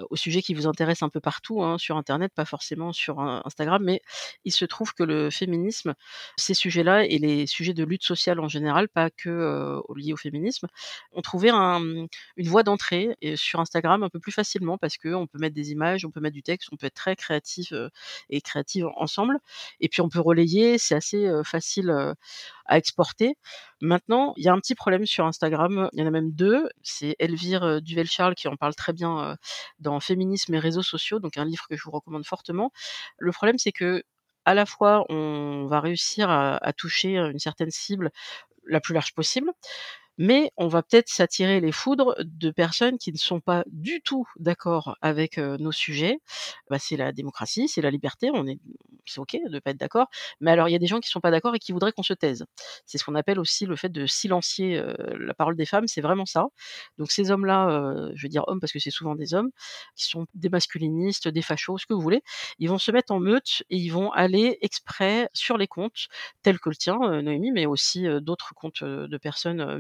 aux 0.09 0.17
sujets 0.17 0.43
qui 0.43 0.55
vous 0.55 0.67
intéressent 0.67 1.07
un 1.07 1.11
peu 1.11 1.21
partout, 1.21 1.63
hein, 1.63 1.79
sur 1.79 1.97
internet, 1.97 2.33
pas 2.35 2.45
forcément 2.45 2.93
sur 2.93 3.21
In 3.21 3.43
Instagram. 3.45 3.83
Mais 3.85 4.01
il 4.45 4.53
se 4.53 4.65
trouve 4.65 4.95
que 4.95 5.03
le 5.03 5.31
féminisme, 5.31 5.95
ces 6.37 6.55
sujets-là 6.55 7.05
et 7.05 7.19
les 7.19 7.47
sujets 7.47 7.75
de 7.75 7.85
lutte 7.85 8.05
sociale 8.05 8.41
en 8.41 8.49
général, 8.49 8.89
pas 8.89 9.11
que, 9.11 9.29
heu, 9.29 9.83
liés 9.97 10.13
au 10.13 10.17
féminisme, 10.17 10.69
ont 11.13 11.23
trouvé 11.23 11.51
un, 11.51 11.81
une 12.37 12.49
voie 12.49 12.63
d'entrée 12.63 13.17
sur 13.37 13.61
Instagram 13.61 14.03
un 14.03 14.09
peu 14.09 14.21
plus 14.21 14.33
facilement 14.33 14.79
parce 14.79 14.97
qu'on 14.97 15.27
peut 15.27 15.39
mettre 15.39 15.55
des 15.55 15.73
images, 15.73 16.05
on 16.05 16.11
peut 16.11 16.21
mettre 16.21 16.35
du 16.35 16.43
texte, 16.43 16.69
on 16.73 16.77
peut 16.77 16.87
être 16.87 16.95
très 16.95 17.10
créatif, 17.17 17.73
heu 17.73 17.91
et 18.29 18.41
créative 18.41 18.87
ensemble 18.97 19.39
et 19.81 19.89
puis 19.89 20.01
on 20.03 20.09
peut 20.09 20.21
relayer, 20.21 20.79
c'est 20.79 20.95
assez, 20.95 21.31
facile, 21.45 21.91
à 22.67 22.79
exporter. 22.79 23.37
Maintenant, 23.81 24.35
il 24.37 24.45
y 24.45 24.49
a 24.49 24.53
un 24.53 24.59
petit 24.59 24.75
problème 24.75 25.07
sur 25.07 25.27
Instagram, 25.27 25.89
il 25.93 26.01
y 26.01 26.03
en 26.03 26.07
a 26.07 26.11
même 26.11 26.33
2. 26.33 26.69
c'est 26.83 27.17
Elvire, 27.19 27.81
Duvel-Charles 27.83 28.35
qui 28.35 28.49
en 28.49 28.57
parle 28.57 28.75
très 28.75 28.93
bien, 28.93 29.37
dans 29.79 30.01
Féminisme 30.01 30.55
et 30.55 30.59
réseaux 30.59 30.83
sociaux, 30.83 31.19
donc 31.21 31.37
un 31.37 31.45
livre 31.45 31.67
que 31.69 31.77
je 31.77 31.83
vous 31.85 31.91
recommande 31.91 32.25
fortement. 32.27 32.73
Le 33.19 33.33
problème, 33.33 33.59
c'est 33.59 33.73
que 33.73 34.03
à 34.45 34.55
la 34.55 34.67
fois 34.67 35.05
on 35.11 35.67
va 35.67 35.81
réussir 35.81 36.31
à 36.31 36.73
toucher, 36.77 37.17
une 37.17 37.39
certaine 37.39 37.71
cible 37.71 38.11
la 38.67 38.81
plus 38.81 38.95
large 38.95 39.15
possible, 39.15 39.51
mais 40.21 40.53
on 40.59 40.69
va 40.69 40.83
peut-être 40.83 41.09
s'attirer 41.09 41.61
les 41.61 41.73
foudres 41.73 42.15
de 42.21 42.51
personnes 42.53 42.99
qui 42.99 43.11
ne 43.13 43.17
sont 43.19 43.41
pas 43.41 43.65
du 43.69 44.03
tout 44.03 44.27
d'accord 44.39 44.97
avec, 45.01 45.39
nos 45.39 45.73
sujets. 45.73 46.19
Bah, 46.69 46.79
c'est 46.79 46.97
la 46.99 47.13
démocratie, 47.13 47.69
c'est 47.69 47.81
la 47.83 47.91
liberté, 47.91 48.31
on 48.33 48.47
est 48.47 48.59
c'est 49.07 49.19
OK 49.21 49.37
de 49.51 49.59
pas 49.59 49.71
être 49.73 49.79
d'accord, 49.79 50.07
mais 50.41 50.51
alors 50.53 50.69
il 50.69 50.73
y 50.73 50.77
a 50.77 50.79
des 50.79 50.87
gens 50.87 51.01
qui 51.01 51.09
sont 51.09 51.21
pas 51.21 51.31
d'accord 51.33 51.55
et 51.55 51.59
qui 51.59 51.73
voudraient 51.73 51.91
qu'on 51.93 52.03
se 52.05 52.13
taise. 52.13 52.45
C'est 52.87 52.99
ce 52.99 53.05
qu'on 53.05 53.15
appelle 53.17 53.41
aussi 53.41 53.67
le 53.67 53.75
fait 53.77 53.89
de 53.89 54.07
silencier, 54.07 54.81
la 55.19 55.35
parole 55.35 55.57
des 55.57 55.67
femmes, 55.67 55.89
c'est 55.89 56.01
vraiment 56.03 56.27
ça. 56.27 56.47
Donc 56.99 57.11
ces 57.11 57.31
hommes-là, 57.31 58.11
je 58.15 58.23
vais 58.23 58.29
dire 58.29 58.45
hommes 58.47 58.61
parce 58.61 58.73
que 58.73 58.79
c'est 58.79 58.91
souvent 58.91 59.15
des 59.15 59.35
hommes, 59.35 59.51
qui 59.97 60.05
sont 60.07 60.27
des 60.35 60.49
masculinistes, 60.49 61.29
des 61.29 61.43
fachos, 61.43 61.79
ce 61.79 61.87
que 61.87 61.95
vous 61.95 62.01
voulez, 62.01 62.23
ils 62.59 62.69
vont 62.69 62.79
se 62.79 62.91
mettre 62.93 63.13
en 63.13 63.21
meute 63.21 63.63
et 63.71 63.77
ils 63.77 63.89
vont 63.91 64.13
aller 64.13 64.59
exprès 64.63 65.29
sur 65.33 65.57
les 65.59 65.67
comptes 65.67 66.09
tels 66.43 66.59
que 66.61 66.69
le 66.71 66.77
tien, 66.77 66.99
Noémie, 67.23 67.53
mais 67.53 67.67
aussi, 67.67 68.07
d'autres 68.21 68.55
comptes, 68.55 68.85
de 68.85 69.19
personnes, 69.19 69.61
heu, 69.61 69.79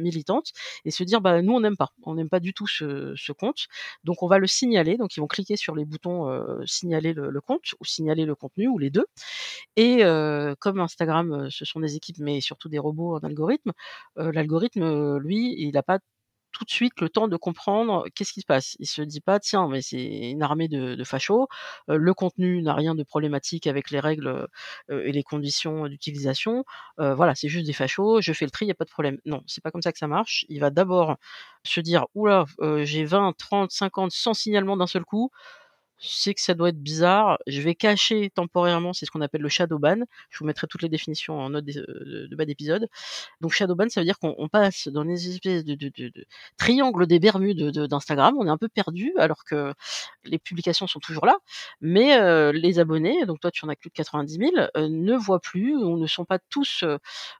et 0.84 0.90
se 0.90 1.04
dire: 1.04 1.20
«Bah, 1.20 1.42
nous 1.42 1.52
on 1.54 1.60
n'aime 1.60 1.76
pas, 1.76 1.90
on 2.04 2.14
n'aime 2.14 2.28
pas 2.30 2.40
du 2.40 2.54
tout 2.54 2.66
ce 2.66 3.32
compte, 3.32 3.66
donc 4.04 4.22
on 4.22 4.28
va 4.28 4.38
le 4.38 4.46
signaler». 4.46 4.96
Donc 4.98 5.16
ils 5.16 5.20
vont 5.20 5.26
cliquer 5.28 5.56
sur 5.56 5.74
les 5.76 5.84
boutons, 5.84 6.28
heu, 6.30 6.62
signaler 6.66 7.12
le 7.14 7.40
compte 7.40 7.74
ou 7.80 7.84
signaler 7.84 8.24
le 8.26 8.34
contenu 8.34 8.68
ou 8.68 8.78
les 8.78 8.90
2 8.90 9.06
et 9.76 10.04
heu, 10.04 10.54
comme 10.60 10.80
Instagram, 10.80 11.32
heu, 11.46 11.50
ce 11.50 11.64
sont 11.64 11.80
des 11.80 11.96
équipes, 11.96 12.18
mais 12.20 12.40
surtout 12.40 12.68
des 12.68 12.78
robots 12.78 13.16
en 13.16 13.20
algorithme, 13.20 13.72
l'algorithme, 14.16 15.18
lui, 15.18 15.54
il 15.58 15.76
a 15.78 15.82
pas 15.82 15.98
tout 16.52 16.64
de 16.64 16.70
suite 16.70 17.00
le 17.00 17.08
temps 17.08 17.28
de 17.28 17.36
comprendre 17.36 18.04
qu'est-ce 18.14 18.32
qui 18.32 18.40
se 18.42 18.46
passe. 18.46 18.76
Il 18.80 18.86
se 18.86 19.02
dit 19.02 19.20
pas: 19.20 19.40
«Tiens, 19.40 19.68
mais 19.68 19.82
c'est 19.82 20.02
une 20.30 20.42
armée 20.42 20.68
de 20.68 20.94
de 20.94 21.04
fachos, 21.04 21.48
le 21.88 22.14
contenu 22.14 22.62
n'a 22.62 22.74
rien 22.74 22.94
de 22.94 23.02
problématique 23.04 23.66
avec 23.66 23.90
les 23.90 24.00
règles, 24.00 24.46
et 24.90 25.12
les 25.12 25.22
conditions 25.22 25.86
d'utilisation, 25.88 26.64
voilà, 26.98 27.34
c'est 27.34 27.48
juste 27.48 27.66
des 27.66 27.72
fachos, 27.72 28.20
je 28.20 28.32
fais 28.32 28.44
le 28.46 28.50
tri, 28.50 28.66
il 28.66 28.68
y 28.68 28.72
a 28.72 28.74
pas 28.74 28.84
de 28.84 28.90
problème». 28.90 29.18
Non, 29.26 29.42
c'est 29.46 29.62
pas 29.62 29.70
comme 29.70 29.82
ça 29.82 29.92
que 29.92 29.98
ça 29.98 30.08
marche. 30.08 30.44
Il 30.48 30.60
va 30.60 30.70
d'abord 30.70 31.16
se 31.64 31.80
dire: 31.80 32.06
«Ouh 32.14 32.26
là, 32.26 32.44
heu, 32.60 32.84
j'ai 32.84 33.04
20-30-50 33.04 34.12
100 34.12 34.34
signalements 34.34 34.76
d'un 34.76 34.86
seul 34.86 35.04
coup, 35.04 35.30
c'est 36.00 36.34
que 36.34 36.40
ça 36.40 36.54
doit 36.54 36.70
être 36.70 36.82
bizarre, 36.82 37.38
je 37.46 37.60
vais 37.60 37.74
cacher 37.74 38.30
temporairement, 38.30 38.92
c'est 38.92 39.06
ce 39.06 39.10
qu'on 39.10 39.20
appelle 39.20 39.42
le 39.42 39.48
shadow 39.50 39.78
ban. 39.78 39.98
Je 40.30 40.38
vous 40.38 40.46
mettrai 40.46 40.66
toutes 40.66 40.82
les 40.82 40.88
définitions 40.88 41.38
en 41.38 41.50
note 41.50 41.64
de 41.66 42.26
de 42.30 42.36
bas 42.36 42.44
d'épisode. 42.46 42.88
Donc 43.40 43.52
shadow 43.52 43.74
ban, 43.74 43.88
ça 43.90 44.00
veut 44.00 44.04
dire 44.06 44.18
qu'on 44.18 44.34
on 44.38 44.48
passe 44.48 44.88
dans 44.88 45.04
des 45.04 45.28
espèces 45.30 45.64
de 45.64 45.74
de 45.76 46.12
triangles 46.58 47.06
des 47.06 47.18
Bermudes 47.20 47.58
de 47.70 47.86
d'Instagram. 47.86 48.34
On 48.38 48.46
est 48.46 48.50
un 48.50 48.58
peu 48.58 48.68
perdu 48.68 49.12
alors 49.18 49.44
que 49.44 49.74
les 50.24 50.38
publications 50.38 50.86
sont 50.86 51.00
toujours 51.00 51.26
là, 51.26 51.36
mais 51.80 52.18
heu, 52.20 52.50
les 52.52 52.78
abonnés, 52.78 53.26
donc 53.26 53.40
toi 53.40 53.50
tu 53.50 53.64
en 53.64 53.68
as 53.68 53.76
plus 53.76 53.90
de 53.90 53.94
90 53.94 54.38
000, 54.38 54.52
heu, 54.76 54.88
ne 54.88 55.14
voient 55.16 55.40
plus 55.40 55.76
ou 55.76 55.98
ne 55.98 56.06
sont 56.06 56.24
pas 56.24 56.38
tous, 56.50 56.84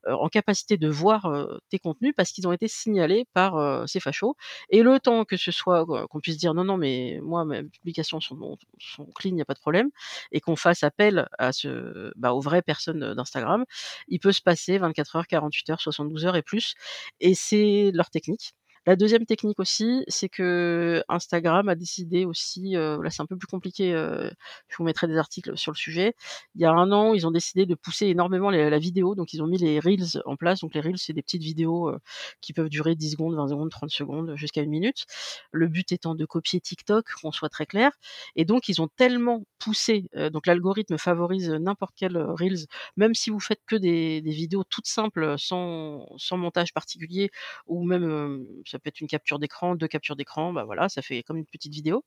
en 0.07 0.29
capacité 0.29 0.77
de 0.77 0.89
voir, 0.89 1.29
tes 1.71 1.79
contenus 1.79 2.13
parce 2.17 2.33
qu'ils 2.33 2.47
ont 2.49 2.53
été 2.53 2.69
signalés 2.69 3.27
par, 3.35 3.89
ces 3.89 4.01
fachos 4.01 4.37
et 4.71 4.83
le 4.83 5.01
temps 5.01 5.25
que 5.25 5.37
ce 5.37 5.51
soit 5.53 5.87
qu'on 6.09 6.21
puisse 6.21 6.37
dire: 6.39 6.55
«Non, 6.55 6.65
non, 6.65 6.77
mais 6.77 7.19
moi 7.23 7.45
mes 7.45 7.63
publications 7.65 8.21
sont 8.21 8.50
sont 8.79 9.07
clean, 9.15 9.33
il 9.33 9.39
y 9.39 9.43
a 9.43 9.45
pas 9.45 9.55
de 9.55 9.61
problème» 9.61 9.91
et 10.33 10.41
qu'on 10.41 10.57
fasse 10.57 10.83
appel 10.83 11.29
à 11.39 11.53
ce 11.53 12.13
bah, 12.17 12.33
aux 12.35 12.41
vraies 12.41 12.63
personnes 12.63 13.15
d'Instagram, 13.15 13.65
il 14.09 14.21
peut 14.21 14.33
se 14.33 14.43
passer 14.43 14.79
24 14.79 15.17
heures, 15.17 15.27
48 15.27 15.71
heures, 15.71 15.81
72 15.81 16.27
heures 16.27 16.37
et 16.37 16.43
plus 16.43 16.75
et 17.21 17.35
c'est 17.35 17.91
leur 17.95 18.11
technique. 18.11 18.55
La 18.87 18.97
deuxième 18.97 19.27
technique 19.27 19.61
aussi, 19.61 20.05
c'est 20.09 20.31
qu'Instagram 20.31 21.69
a 21.69 21.75
décidé 21.75 22.25
aussi, 22.25 22.77
heu, 22.77 22.99
là 23.03 23.11
c'est 23.11 23.21
un 23.21 23.27
peu 23.27 23.37
plus 23.37 23.47
compliqué, 23.47 23.93
heu, 23.93 24.31
je 24.69 24.77
vous 24.79 24.85
mettrai 24.85 25.07
des 25.07 25.19
articles 25.19 25.55
sur 25.59 25.71
le 25.71 25.77
sujet. 25.77 26.15
Il 26.55 26.63
y 26.63 26.65
a 26.65 26.73
1 26.73 26.91
an, 26.91 27.13
ils 27.13 27.27
ont 27.27 27.31
décidé 27.31 27.67
de 27.67 27.75
pousser 27.75 28.07
énormément 28.07 28.49
la 28.49 28.79
vidéo, 28.79 29.15
donc 29.15 29.35
ils 29.35 29.43
ont 29.43 29.47
mis 29.47 29.59
les 29.59 29.81
reels 29.81 30.23
en 30.25 30.37
place. 30.37 30.61
Donc 30.61 30.75
les 30.75 30.81
reels, 30.81 30.97
c'est 30.99 31.13
des 31.13 31.21
petites 31.23 31.43
vidéos, 31.43 31.91
heu, 31.91 31.99
qui 32.41 32.55
peuvent 32.55 32.71
durer 32.71 32.95
10 32.95 33.11
secondes, 33.11 33.35
20 33.37 33.49
secondes, 33.49 33.71
30 33.71 33.91
secondes, 33.91 34.33
jusqu'à 34.37 34.63
1 34.63 34.71
minute. 34.71 35.05
Le 35.53 35.69
but 35.69 35.93
étant 35.93 36.15
de 36.15 36.25
copier 36.25 36.59
TikTok, 36.61 37.05
qu'on 37.21 37.33
soit 37.33 37.51
très 37.51 37.67
clair 37.67 37.91
et 38.35 38.47
donc 38.47 38.69
ils 38.71 38.81
ont 38.81 38.89
tellement 38.97 39.43
poussé, 39.59 40.07
donc 40.33 40.47
l'algorithme 40.47 40.97
favorise 40.97 41.51
n'importe 41.51 41.93
quel, 41.97 42.17
reels, 42.17 42.65
même 42.97 43.13
si 43.15 43.29
vous 43.29 43.41
faites 43.41 43.61
que 43.67 43.77
des 43.77 44.23
vidéos 44.25 44.65
toutes 44.65 44.87
simples, 44.87 45.35
sans 45.39 46.07
montage 46.33 46.73
particulier 46.73 47.31
ou 47.67 47.85
même, 47.85 48.47
ça 48.71 48.79
peut 48.79 48.89
être 48.89 49.01
une 49.01 49.09
capture 49.09 49.39
d'écran, 49.39 49.75
2 49.77 49.89
captures 49.89 50.17
d'écran, 50.17 50.53
bah, 50.53 50.65
voilà, 50.65 50.89
ça 50.89 51.03
fait 51.03 51.23
comme 51.23 51.37
une 51.39 51.47
petite 51.47 51.73
vidéo. 51.73 52.05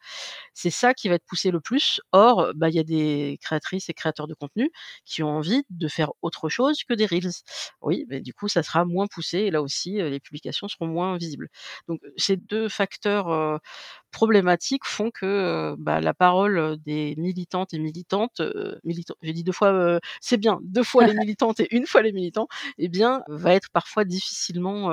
C'est 0.53 0.69
ça 0.71 0.93
qui 0.93 1.09
va 1.09 1.15
être 1.15 1.25
poussé 1.25 1.51
le 1.51 1.59
plus. 1.61 2.01
Or, 2.11 2.51
bah, 2.55 2.69
il 2.69 2.75
y 2.75 2.79
a 2.79 2.83
des 2.83 3.37
créatrices 3.41 3.89
et 3.89 3.93
créateurs 3.93 4.27
de 4.27 4.33
contenu 4.33 4.71
qui 5.05 5.23
ont 5.23 5.29
envie 5.29 5.63
de 5.69 5.87
faire 5.87 6.11
autre 6.21 6.49
chose 6.49 6.83
que 6.83 6.93
des 6.93 7.05
reels. 7.05 7.31
Oui, 7.81 8.05
beh, 8.07 8.21
du 8.21 8.33
coup, 8.33 8.47
ça 8.47 8.63
sera 8.63 8.85
moins 8.85 9.07
poussé 9.07 9.39
et 9.39 9.51
là 9.51 9.61
aussi, 9.61 9.99
heu, 10.01 10.09
les 10.09 10.19
publications 10.19 10.67
seront 10.67 10.87
moins 10.87 11.17
visibles. 11.17 11.49
Donc 11.87 12.01
ces 12.17 12.37
2 12.37 12.69
facteurs, 12.69 13.29
heu, 13.31 13.59
problématiques 14.13 14.85
font 14.85 15.11
que, 15.11 15.25
heu, 15.73 15.75
bah, 15.77 16.01
la 16.01 16.13
parole 16.13 16.77
des 16.85 17.15
militantes 17.17 17.73
et 17.73 17.79
militantes, 17.79 18.39
heu, 18.41 18.79
militant 18.85 19.15
j'ai 19.21 19.33
dit 19.33 19.43
2 19.43 19.51
fois, 19.51 19.99
c'est 20.21 20.37
bien, 20.37 20.59
2 20.63 20.83
fois 20.83 21.03
les 21.05 21.13
militantes 21.27 21.59
et 21.59 21.67
1 21.75 21.85
fois 21.87 22.01
les 22.03 22.13
militants 22.13 22.47
et 22.77 22.89
bien, 22.89 23.23
va 23.27 23.53
être 23.55 23.69
parfois 23.71 24.05
difficilement, 24.05 24.91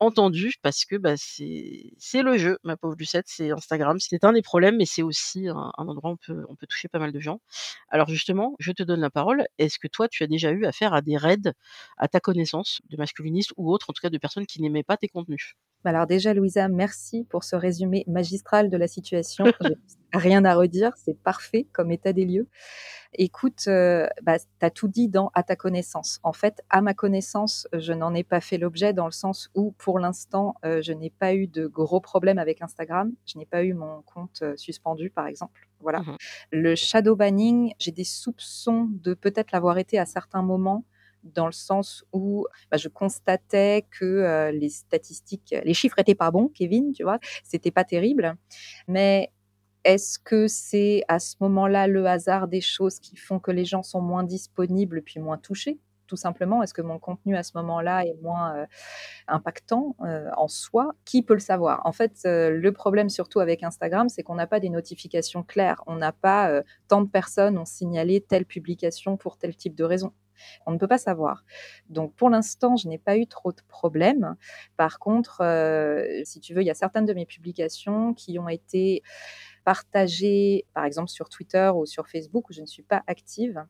entendue 0.00 0.54
parce 0.62 0.84
que, 0.84 0.96
bah, 0.96 1.14
c'est 1.16 1.92
c'est 1.98 2.22
le 2.22 2.38
jeu, 2.38 2.58
ma 2.64 2.76
pauvre 2.76 2.96
Lucette, 2.98 3.26
c'est 3.28 3.50
Instagram. 3.50 3.98
C'est 4.00 4.24
un 4.24 4.32
des 4.32 4.42
problèmes, 4.42 4.76
mais 4.76 4.86
c'est 4.86 5.02
aussi 5.02 5.48
un 5.48 5.72
un 5.78 5.88
endroit 5.88 6.10
où 6.10 6.14
on 6.14 6.16
peut 6.16 6.44
on 6.48 6.56
peut 6.56 6.66
toucher 6.66 6.88
pas 6.88 6.98
mal 6.98 7.12
de 7.12 7.20
gens. 7.20 7.40
Alors 7.88 8.08
justement, 8.08 8.54
je 8.58 8.72
te 8.72 8.82
donne 8.82 9.00
la 9.00 9.10
parole. 9.10 9.46
Est-ce 9.58 9.78
que 9.78 9.88
toi, 9.88 10.08
tu 10.08 10.22
as 10.24 10.26
déjà 10.26 10.50
eu 10.52 10.64
affaire 10.66 10.94
à 10.94 11.02
des 11.02 11.16
raids, 11.16 11.52
à 11.98 12.08
ta 12.08 12.20
connaissance, 12.20 12.80
de 12.90 12.96
masculinistes 12.96 13.52
ou 13.56 13.72
autres, 13.72 13.90
en 13.90 13.92
tout 13.92 14.00
cas 14.02 14.10
de 14.10 14.18
personnes 14.18 14.46
qui 14.46 14.60
n'aimaient 14.62 14.82
pas 14.84 14.96
tes 14.96 15.08
contenus? 15.08 15.54
Alors 15.88 16.06
déjà 16.06 16.34
Louisa, 16.34 16.68
merci 16.68 17.24
pour 17.30 17.44
ce 17.44 17.56
résumé 17.56 18.04
magistral 18.06 18.68
de 18.68 18.76
la 18.76 18.86
situation. 18.86 19.46
Rien 20.12 20.44
à 20.44 20.54
redire, 20.54 20.92
c'est 20.98 21.18
parfait 21.18 21.66
comme 21.72 21.90
état 21.90 22.12
des 22.12 22.26
lieux. 22.26 22.46
Écoute, 23.14 23.64
heu, 23.68 24.06
bah, 24.22 24.38
tu 24.38 24.46
as 24.66 24.70
tout 24.70 24.88
dit 24.88 25.08
dans 25.08 25.30
«à 25.34 25.42
ta 25.42 25.56
connaissance». 25.56 26.20
En 26.24 26.34
fait, 26.34 26.62
à 26.70 26.82
ma 26.82 26.94
connaissance, 26.94 27.68
je 27.72 27.92
n'en 27.94 28.14
ai 28.14 28.24
pas 28.24 28.40
fait 28.40 28.58
l'objet 28.58 28.92
dans 28.92 29.06
le 29.06 29.12
sens 29.12 29.50
où, 29.54 29.72
pour 29.78 29.98
l'instant, 29.98 30.54
heu, 30.66 30.82
je 30.82 30.92
n'ai 30.92 31.10
pas 31.10 31.34
eu 31.34 31.46
de 31.46 31.66
gros 31.66 32.00
problèmes 32.00 32.38
avec 32.38 32.62
Instagram. 32.62 33.12
Je 33.26 33.38
n'ai 33.38 33.46
pas 33.46 33.64
eu 33.64 33.74
mon 33.74 34.02
compte, 34.02 34.40
heu, 34.42 34.56
suspendu, 34.58 35.10
par 35.10 35.26
exemple, 35.26 35.68
voilà. 35.80 36.00
Mmh 36.00 36.10
mh. 36.12 36.16
Le 36.52 36.74
shadow 36.76 37.16
banning, 37.16 37.72
j'ai 37.78 37.92
des 37.92 38.04
soupçons 38.04 38.88
de 38.90 39.14
peut-être 39.14 39.52
l'avoir 39.52 39.78
été 39.78 39.98
à 39.98 40.06
certains 40.06 40.42
moments, 40.42 40.84
dans 41.34 41.46
le 41.46 41.52
sens 41.52 42.04
où, 42.12 42.46
bah, 42.70 42.76
je 42.78 42.88
constatais 42.88 43.86
que, 43.90 44.04
heu, 44.50 44.50
les 44.58 44.68
statistiques, 44.70 45.54
les 45.64 45.74
chiffres 45.74 45.98
étaient 45.98 46.14
pas 46.14 46.30
bons, 46.30 46.48
Kevin, 46.48 46.92
tu 46.92 47.02
vois? 47.04 47.18
C'était 47.44 47.70
pas 47.70 47.84
terrible. 47.84 48.36
Mais 48.88 49.30
est-ce 49.84 50.18
que 50.18 50.48
c'est 50.48 51.02
à 51.08 51.18
ce 51.20 51.36
moment-là 51.40 51.86
le 51.88 52.06
hasard 52.06 52.48
des 52.48 52.60
choses 52.60 53.00
qui 53.00 53.16
font 53.16 53.38
que 53.40 53.50
les 53.52 53.64
gens 53.64 53.82
sont 53.82 54.00
moins 54.02 54.24
disponibles 54.24 55.02
puis 55.02 55.20
moins 55.20 55.38
touchés, 55.38 55.78
tout 56.06 56.16
simplement? 56.16 56.62
Est-ce 56.62 56.74
que 56.74 56.82
mon 56.82 56.98
contenu 56.98 57.36
à 57.36 57.42
ce 57.42 57.52
moment-là 57.56 58.04
est 58.06 58.16
moins, 58.22 58.56
heu, 58.64 58.66
impactant, 59.28 59.96
heu, 60.04 60.26
en 60.36 60.48
soi? 60.48 60.92
Qui 61.04 61.22
peut 61.22 61.34
le 61.34 61.40
savoir? 61.40 61.82
En 61.86 61.92
fait, 61.92 62.20
le 62.24 62.70
problème 62.72 63.08
surtout 63.10 63.40
avec 63.40 63.62
Instagram, 63.62 64.08
c'est 64.08 64.22
qu'on 64.22 64.34
n'a 64.36 64.46
pas 64.46 64.60
des 64.60 64.70
notifications 64.70 65.42
claires. 65.42 65.82
On 65.86 65.96
n'a 65.96 66.12
pas, 66.12 66.62
tant 66.88 67.02
de 67.02 67.08
personnes 67.10 67.58
ont 67.58 67.64
signalé 67.66 68.20
telle 68.20 68.46
publication 68.46 69.16
pour 69.16 69.38
tel 69.38 69.56
type 69.56 69.74
de 69.76 69.84
raison. 69.84 70.12
On 70.66 70.72
ne 70.72 70.78
peut 70.78 70.88
pas 70.88 70.98
savoir. 70.98 71.44
Donc 71.90 72.14
pour 72.14 72.30
l'instant, 72.30 72.76
je 72.76 72.88
n'ai 72.88 72.98
pas 72.98 73.16
eu 73.16 73.26
trop 73.26 73.52
de 73.52 73.60
problèmes. 73.68 74.36
Par 74.76 74.98
contre, 74.98 75.42
heu, 75.42 76.22
si 76.24 76.40
tu 76.40 76.54
veux, 76.54 76.62
il 76.62 76.66
y 76.66 76.70
a 76.70 76.74
certaines 76.74 77.06
de 77.06 77.14
mes 77.14 77.26
publications 77.26 78.14
qui 78.14 78.38
ont 78.38 78.48
été 78.48 79.02
partagées, 79.64 80.66
par 80.74 80.84
exemple 80.84 81.10
sur 81.10 81.28
Twitter 81.28 81.70
ou 81.74 81.86
sur 81.86 82.08
Facebook, 82.08 82.50
où 82.50 82.52
je 82.52 82.60
ne 82.62 82.66
suis 82.66 82.82
pas 82.82 83.02
active, 83.06 83.64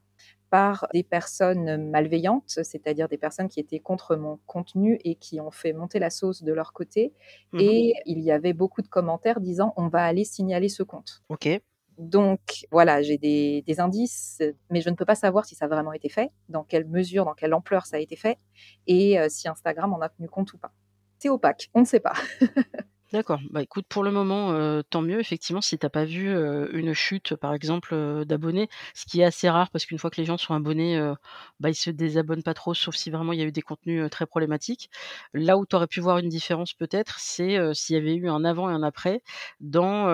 par 0.50 0.88
des 0.94 1.02
personnes 1.04 1.90
malveillantes, 1.90 2.60
c'est-à-dire 2.62 3.08
des 3.08 3.18
personnes 3.18 3.48
qui 3.48 3.60
étaient 3.60 3.80
contre 3.80 4.16
mon 4.16 4.38
contenu 4.46 4.98
et 5.04 5.14
qui 5.16 5.40
ont 5.40 5.50
fait 5.50 5.72
monter 5.74 5.98
la 5.98 6.10
sauce 6.10 6.42
de 6.42 6.52
leur 6.52 6.72
côté 6.72 7.14
Mmh 7.52 7.62
mh. 7.68 7.82
et 7.82 7.94
il 8.06 8.20
y 8.20 8.32
avait 8.32 8.54
beaucoup 8.54 8.82
de 8.82 8.88
commentaires 8.88 9.40
disant: 9.40 9.74
«On 9.76 9.88
va 9.88 10.04
aller 10.04 10.24
signaler 10.24 10.68
ce 10.70 10.82
compte». 10.82 11.22
OK. 11.28 11.60
Donc 11.98 12.64
voilà, 12.70 13.02
j'ai 13.02 13.18
des 13.18 13.80
indices, 13.80 14.40
mais 14.70 14.80
je 14.80 14.88
ne 14.88 14.94
peux 14.94 15.04
pas 15.04 15.16
savoir 15.16 15.44
si 15.44 15.54
ça 15.56 15.64
a 15.64 15.68
vraiment 15.68 15.92
été 15.92 16.08
fait, 16.08 16.30
dans 16.48 16.62
quelle 16.62 16.86
mesure, 16.86 17.24
dans 17.24 17.34
quelle 17.34 17.54
ampleur 17.54 17.86
ça 17.86 17.96
a 17.96 18.00
été 18.00 18.14
fait 18.16 18.38
et 18.86 19.18
heu, 19.18 19.28
si 19.28 19.48
Instagram 19.48 19.92
en 19.92 20.00
a 20.00 20.08
tenu 20.08 20.28
compte 20.28 20.52
ou 20.52 20.58
pas. 20.58 20.72
C'est 21.18 21.28
opaque, 21.28 21.70
on 21.74 21.80
ne 21.80 21.84
sait 21.86 22.00
pas. 22.00 22.14
D'accord. 23.12 23.40
Bah, 23.50 23.62
écoute, 23.62 23.86
pour 23.88 24.04
le 24.04 24.10
moment, 24.10 24.52
heu, 24.52 24.82
tant 24.90 25.00
mieux 25.00 25.18
effectivement 25.18 25.62
si 25.62 25.78
tu 25.78 25.86
as 25.86 25.88
pas 25.88 26.04
vu, 26.04 26.28
une 26.74 26.92
chute, 26.92 27.34
par 27.36 27.54
exemple, 27.54 28.24
d'abonnés, 28.26 28.68
ce 28.94 29.06
qui 29.06 29.20
est 29.22 29.24
assez 29.24 29.48
rare 29.48 29.70
parce 29.70 29.86
qu'une 29.86 29.98
fois 29.98 30.10
que 30.10 30.20
les 30.20 30.26
gens 30.26 30.36
sont 30.36 30.52
abonnés, 30.54 30.98
heu, 30.98 31.14
bah, 31.58 31.70
ils 31.70 31.74
se 31.74 31.88
désabonnent 31.88 32.42
pas 32.42 32.52
trop, 32.52 32.74
sauf 32.74 32.94
si 32.96 33.10
vraiment 33.10 33.32
il 33.32 33.38
y 33.38 33.42
a 33.42 33.46
eu 33.46 33.52
des 33.52 33.62
contenus, 33.62 34.10
très 34.10 34.26
problématiques. 34.26 34.90
Là 35.32 35.56
où 35.56 35.64
tu 35.64 35.74
aurais 35.74 35.86
pu 35.86 36.00
voir 36.00 36.18
une 36.18 36.28
différence 36.28 36.74
peut-être, 36.74 37.18
c'est, 37.18 37.56
s'il 37.74 37.96
y 37.96 37.98
avait 37.98 38.14
eu 38.14 38.28
un 38.28 38.44
avant 38.44 38.68
et 38.68 38.74
un 38.74 38.82
après 38.82 39.22
dans, 39.60 40.04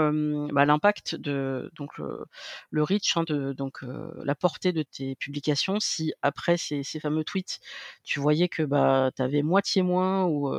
bah, 0.52 0.64
l'impact 0.64 1.16
de 1.16 1.70
donc 1.76 1.98
le 1.98 2.24
le 2.70 2.82
reach, 2.84 3.16
hein, 3.16 3.24
de 3.26 3.52
donc 3.54 3.80
la 4.22 4.34
portée 4.36 4.72
de 4.72 4.82
tes 4.84 5.16
publications. 5.16 5.80
Si 5.80 6.12
après 6.22 6.56
ces 6.56 6.84
fameux 7.00 7.24
tweets, 7.24 7.58
tu 8.04 8.20
voyais 8.20 8.48
que, 8.48 8.62
bah, 8.62 9.10
tu 9.16 9.22
avais 9.22 9.42
moitié 9.42 9.82
moins 9.82 10.24
ou 10.26 10.54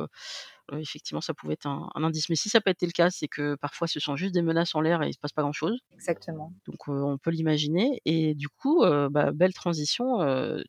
effectivement, 0.72 1.20
ça 1.20 1.34
pouvait 1.34 1.54
être 1.54 1.66
un 1.66 1.88
un 1.94 2.04
indice. 2.04 2.28
Mais 2.28 2.36
si 2.36 2.48
ça 2.48 2.58
a 2.58 2.60
pas 2.60 2.70
été 2.72 2.86
le 2.86 2.92
cas, 2.92 3.10
c'est 3.10 3.28
que 3.28 3.54
parfois 3.56 3.86
ce 3.88 4.00
sont 4.00 4.16
juste 4.16 4.34
des 4.34 4.42
menaces 4.42 4.74
en 4.74 4.80
l'air 4.80 5.02
et 5.02 5.08
il 5.08 5.12
se 5.14 5.18
passe 5.18 5.32
pas 5.32 5.42
grand 5.42 5.52
chose. 5.52 5.78
Exactement. 5.94 6.52
Donc, 6.66 6.88
on 6.88 7.18
peut 7.18 7.30
l'imaginer 7.30 8.00
et 8.04 8.34
du 8.34 8.48
coup, 8.48 8.82
bah, 9.10 9.32
belle 9.32 9.54
transition, 9.54 10.18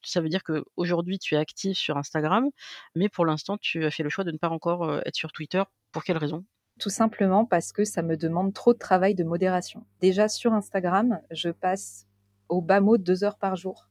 ça 0.03 0.21
veut 0.21 0.29
dire 0.29 0.43
qu'aujourd'hui 0.43 1.19
tu 1.19 1.35
es 1.35 1.37
active 1.37 1.73
sur 1.75 1.97
Instagram, 1.97 2.49
mais 2.95 3.09
pour 3.09 3.25
l'instant 3.25 3.57
tu 3.59 3.85
as 3.85 3.91
fait 3.91 4.03
le 4.03 4.09
choix 4.09 4.23
de 4.23 4.31
ne 4.31 4.37
pas 4.37 4.49
encore, 4.49 5.01
être 5.05 5.15
sur 5.15 5.31
Twitter. 5.31 5.63
Pour 5.91 6.03
quelle 6.03 6.17
raison? 6.17 6.45
Tout 6.79 6.89
simplement 6.91 7.43
parce 7.45 7.71
que 7.71 7.83
ça 7.85 8.03
me 8.03 8.15
demande 8.17 8.53
trop 8.53 8.73
de 8.73 8.77
travail 8.77 9.15
de 9.15 9.23
modération. 9.23 9.85
Déjà 9.99 10.27
sur 10.27 10.53
Instagram, 10.53 11.19
je 11.31 11.49
passe 11.49 12.05
au 12.49 12.61
bas 12.61 12.81
mot 12.81 12.97
2 12.99 13.23
heures 13.23 13.37
par 13.39 13.55
jour 13.55 13.87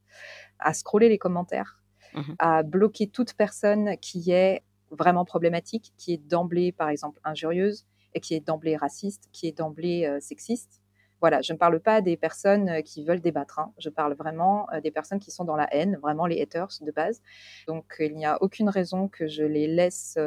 à 0.61 0.73
scroller 0.73 1.09
les 1.09 1.19
commentaires, 1.19 1.81
Mmh 2.15 2.21
mh. 2.21 2.37
à 2.39 2.63
bloquer 2.63 3.09
toute 3.09 3.35
personne 3.35 3.97
qui 3.99 4.31
est 4.31 4.63
vraiment 4.91 5.25
problématique, 5.25 5.93
qui 5.99 6.13
est 6.15 6.19
d'emblée, 6.19 6.73
par 6.73 6.89
exemple, 6.91 7.21
injurieuse 7.25 7.87
et 8.15 8.21
qui 8.21 8.35
est 8.35 8.41
d'emblée 8.41 8.77
raciste, 8.77 9.29
qui 9.33 9.47
est 9.49 9.53
d'emblée, 9.57 10.07
heu, 10.07 10.21
sexiste. 10.21 10.81
Voilà, 11.21 11.41
je 11.41 11.53
ne 11.55 11.59
parle 11.59 11.81
pas 11.81 12.03
des 12.03 12.17
personnes, 12.17 12.69
heu, 12.69 12.83
qui 12.83 13.05
veulent 13.05 13.21
débattre, 13.23 13.59
hein. 13.59 13.73
Je 13.79 13.89
parle 13.91 14.15
vraiment, 14.15 14.67
heu, 14.75 14.81
des 14.81 14.91
personnes 14.91 15.19
qui 15.19 15.31
sont 15.31 15.45
dans 15.45 15.57
la 15.57 15.67
haine, 15.75 15.97
vraiment 16.03 16.27
les 16.27 16.41
haters 16.43 16.69
de 16.83 16.91
base. 16.93 17.23
Donc 17.67 17.97
il 18.01 18.15
n'y 18.17 18.27
a 18.27 18.41
aucune 18.43 18.69
raison 18.69 19.09
que 19.09 19.27
je 19.27 19.43
les 19.45 19.67
laisse, 19.67 20.19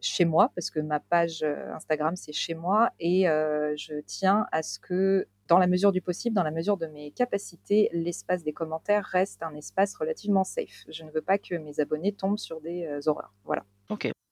chez 0.00 0.24
moi 0.24 0.50
parce 0.54 0.70
que 0.70 0.80
ma 0.80 1.00
page, 1.00 1.42
Instagram, 1.74 2.14
c'est 2.16 2.32
chez 2.32 2.54
moi 2.54 2.92
et 3.00 3.24
je 3.24 4.00
tiens 4.06 4.46
à 4.52 4.62
ce 4.62 4.78
que, 4.78 5.26
dans 5.48 5.58
la 5.58 5.66
mesure 5.66 5.92
du 5.92 6.00
possible, 6.02 6.34
dans 6.36 6.42
la 6.44 6.50
mesure 6.50 6.76
de 6.76 6.86
mes 6.86 7.10
capacités, 7.12 7.88
l'espace 7.92 8.42
des 8.44 8.52
commentaires 8.52 9.04
reste 9.04 9.42
un 9.42 9.54
espace 9.54 9.94
relativement 9.96 10.44
safe. 10.44 10.84
Je 10.88 11.04
ne 11.04 11.10
veux 11.10 11.22
pas 11.22 11.38
que 11.38 11.54
mes 11.56 11.80
abonnés 11.80 12.12
tombent 12.12 12.38
sur 12.38 12.60
des, 12.60 12.88
horreurs. 13.06 13.34
Voilà. 13.44 13.64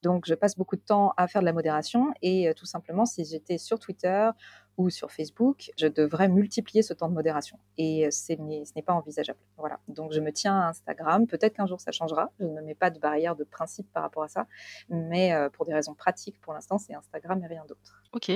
Donc 0.02 0.25
je 0.26 0.34
passe 0.34 0.56
beaucoup 0.56 0.76
de 0.76 0.82
temps 0.82 1.14
à 1.16 1.26
faire 1.26 1.40
de 1.40 1.46
la 1.46 1.52
modération 1.52 2.12
et 2.22 2.52
tout 2.54 2.66
simplement, 2.66 3.06
si 3.06 3.25
j'étais 3.25 3.58
sur 3.58 3.78
Twitter 3.78 4.30
ou 4.76 4.90
sur 4.90 5.10
Facebook, 5.10 5.70
je 5.78 5.86
devrais 5.86 6.28
multiplier 6.28 6.82
ce 6.82 6.92
temps 6.92 7.08
de 7.08 7.14
modération 7.14 7.58
et 7.78 8.10
ce 8.10 8.34
n'est 8.34 8.82
pas 8.82 8.92
envisageable. 8.92 9.38
Voilà, 9.56 9.80
donc 9.88 10.12
je 10.12 10.20
me 10.20 10.30
tiens 10.30 10.60
à 10.60 10.68
Instagram. 10.68 11.26
Peut-être 11.26 11.54
qu'un 11.54 11.66
jour 11.66 11.80
ça 11.80 11.92
changera. 11.92 12.30
Je 12.38 12.44
ne 12.44 12.52
me 12.52 12.60
mets 12.60 12.75
pas 12.75 12.90
de 12.90 13.00
barrière 13.00 13.34
de 13.34 13.42
principe 13.42 13.90
par 13.92 14.02
rapport 14.02 14.22
à 14.22 14.28
ça, 14.28 14.46
mais 14.90 15.32
pour 15.54 15.64
des 15.64 15.72
raisons 15.72 15.94
pratiques, 15.94 16.38
pour 16.40 16.52
l'instant, 16.52 16.78
c'est 16.78 16.94
Instagram 16.94 17.42
et 17.42 17.46
rien 17.46 17.64
d'autre. 17.66 18.02
OK 18.12 18.30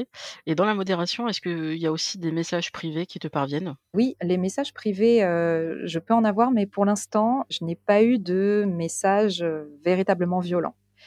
et 0.47 0.55
dans 0.55 0.65
la 0.65 0.75
modération, 0.75 1.29
est-ce 1.29 1.43
qu'il 1.43 1.77
y 1.77 1.87
a 1.87 1.93
aussi 1.93 2.19
des 2.19 2.33
messages 2.33 2.73
privés 2.73 3.05
qui 3.07 3.19
te 3.19 3.29
parviennent? 3.29 3.77
Oui, 3.95 4.17
les 4.23 4.39
messages 4.39 4.73
privés, 4.73 5.21
je 5.21 5.99
peux 5.99 6.15
en 6.15 6.25
avoir, 6.25 6.50
mais 6.50 6.67
pour 6.67 6.87
l'instant, 6.87 7.45
je 7.50 7.65
n'ai 7.65 7.77
pas 7.77 8.03
eu 8.03 8.19
de 8.19 8.65
messages, 8.67 9.45
véritablement 9.85 10.41
violents. 10.41 10.75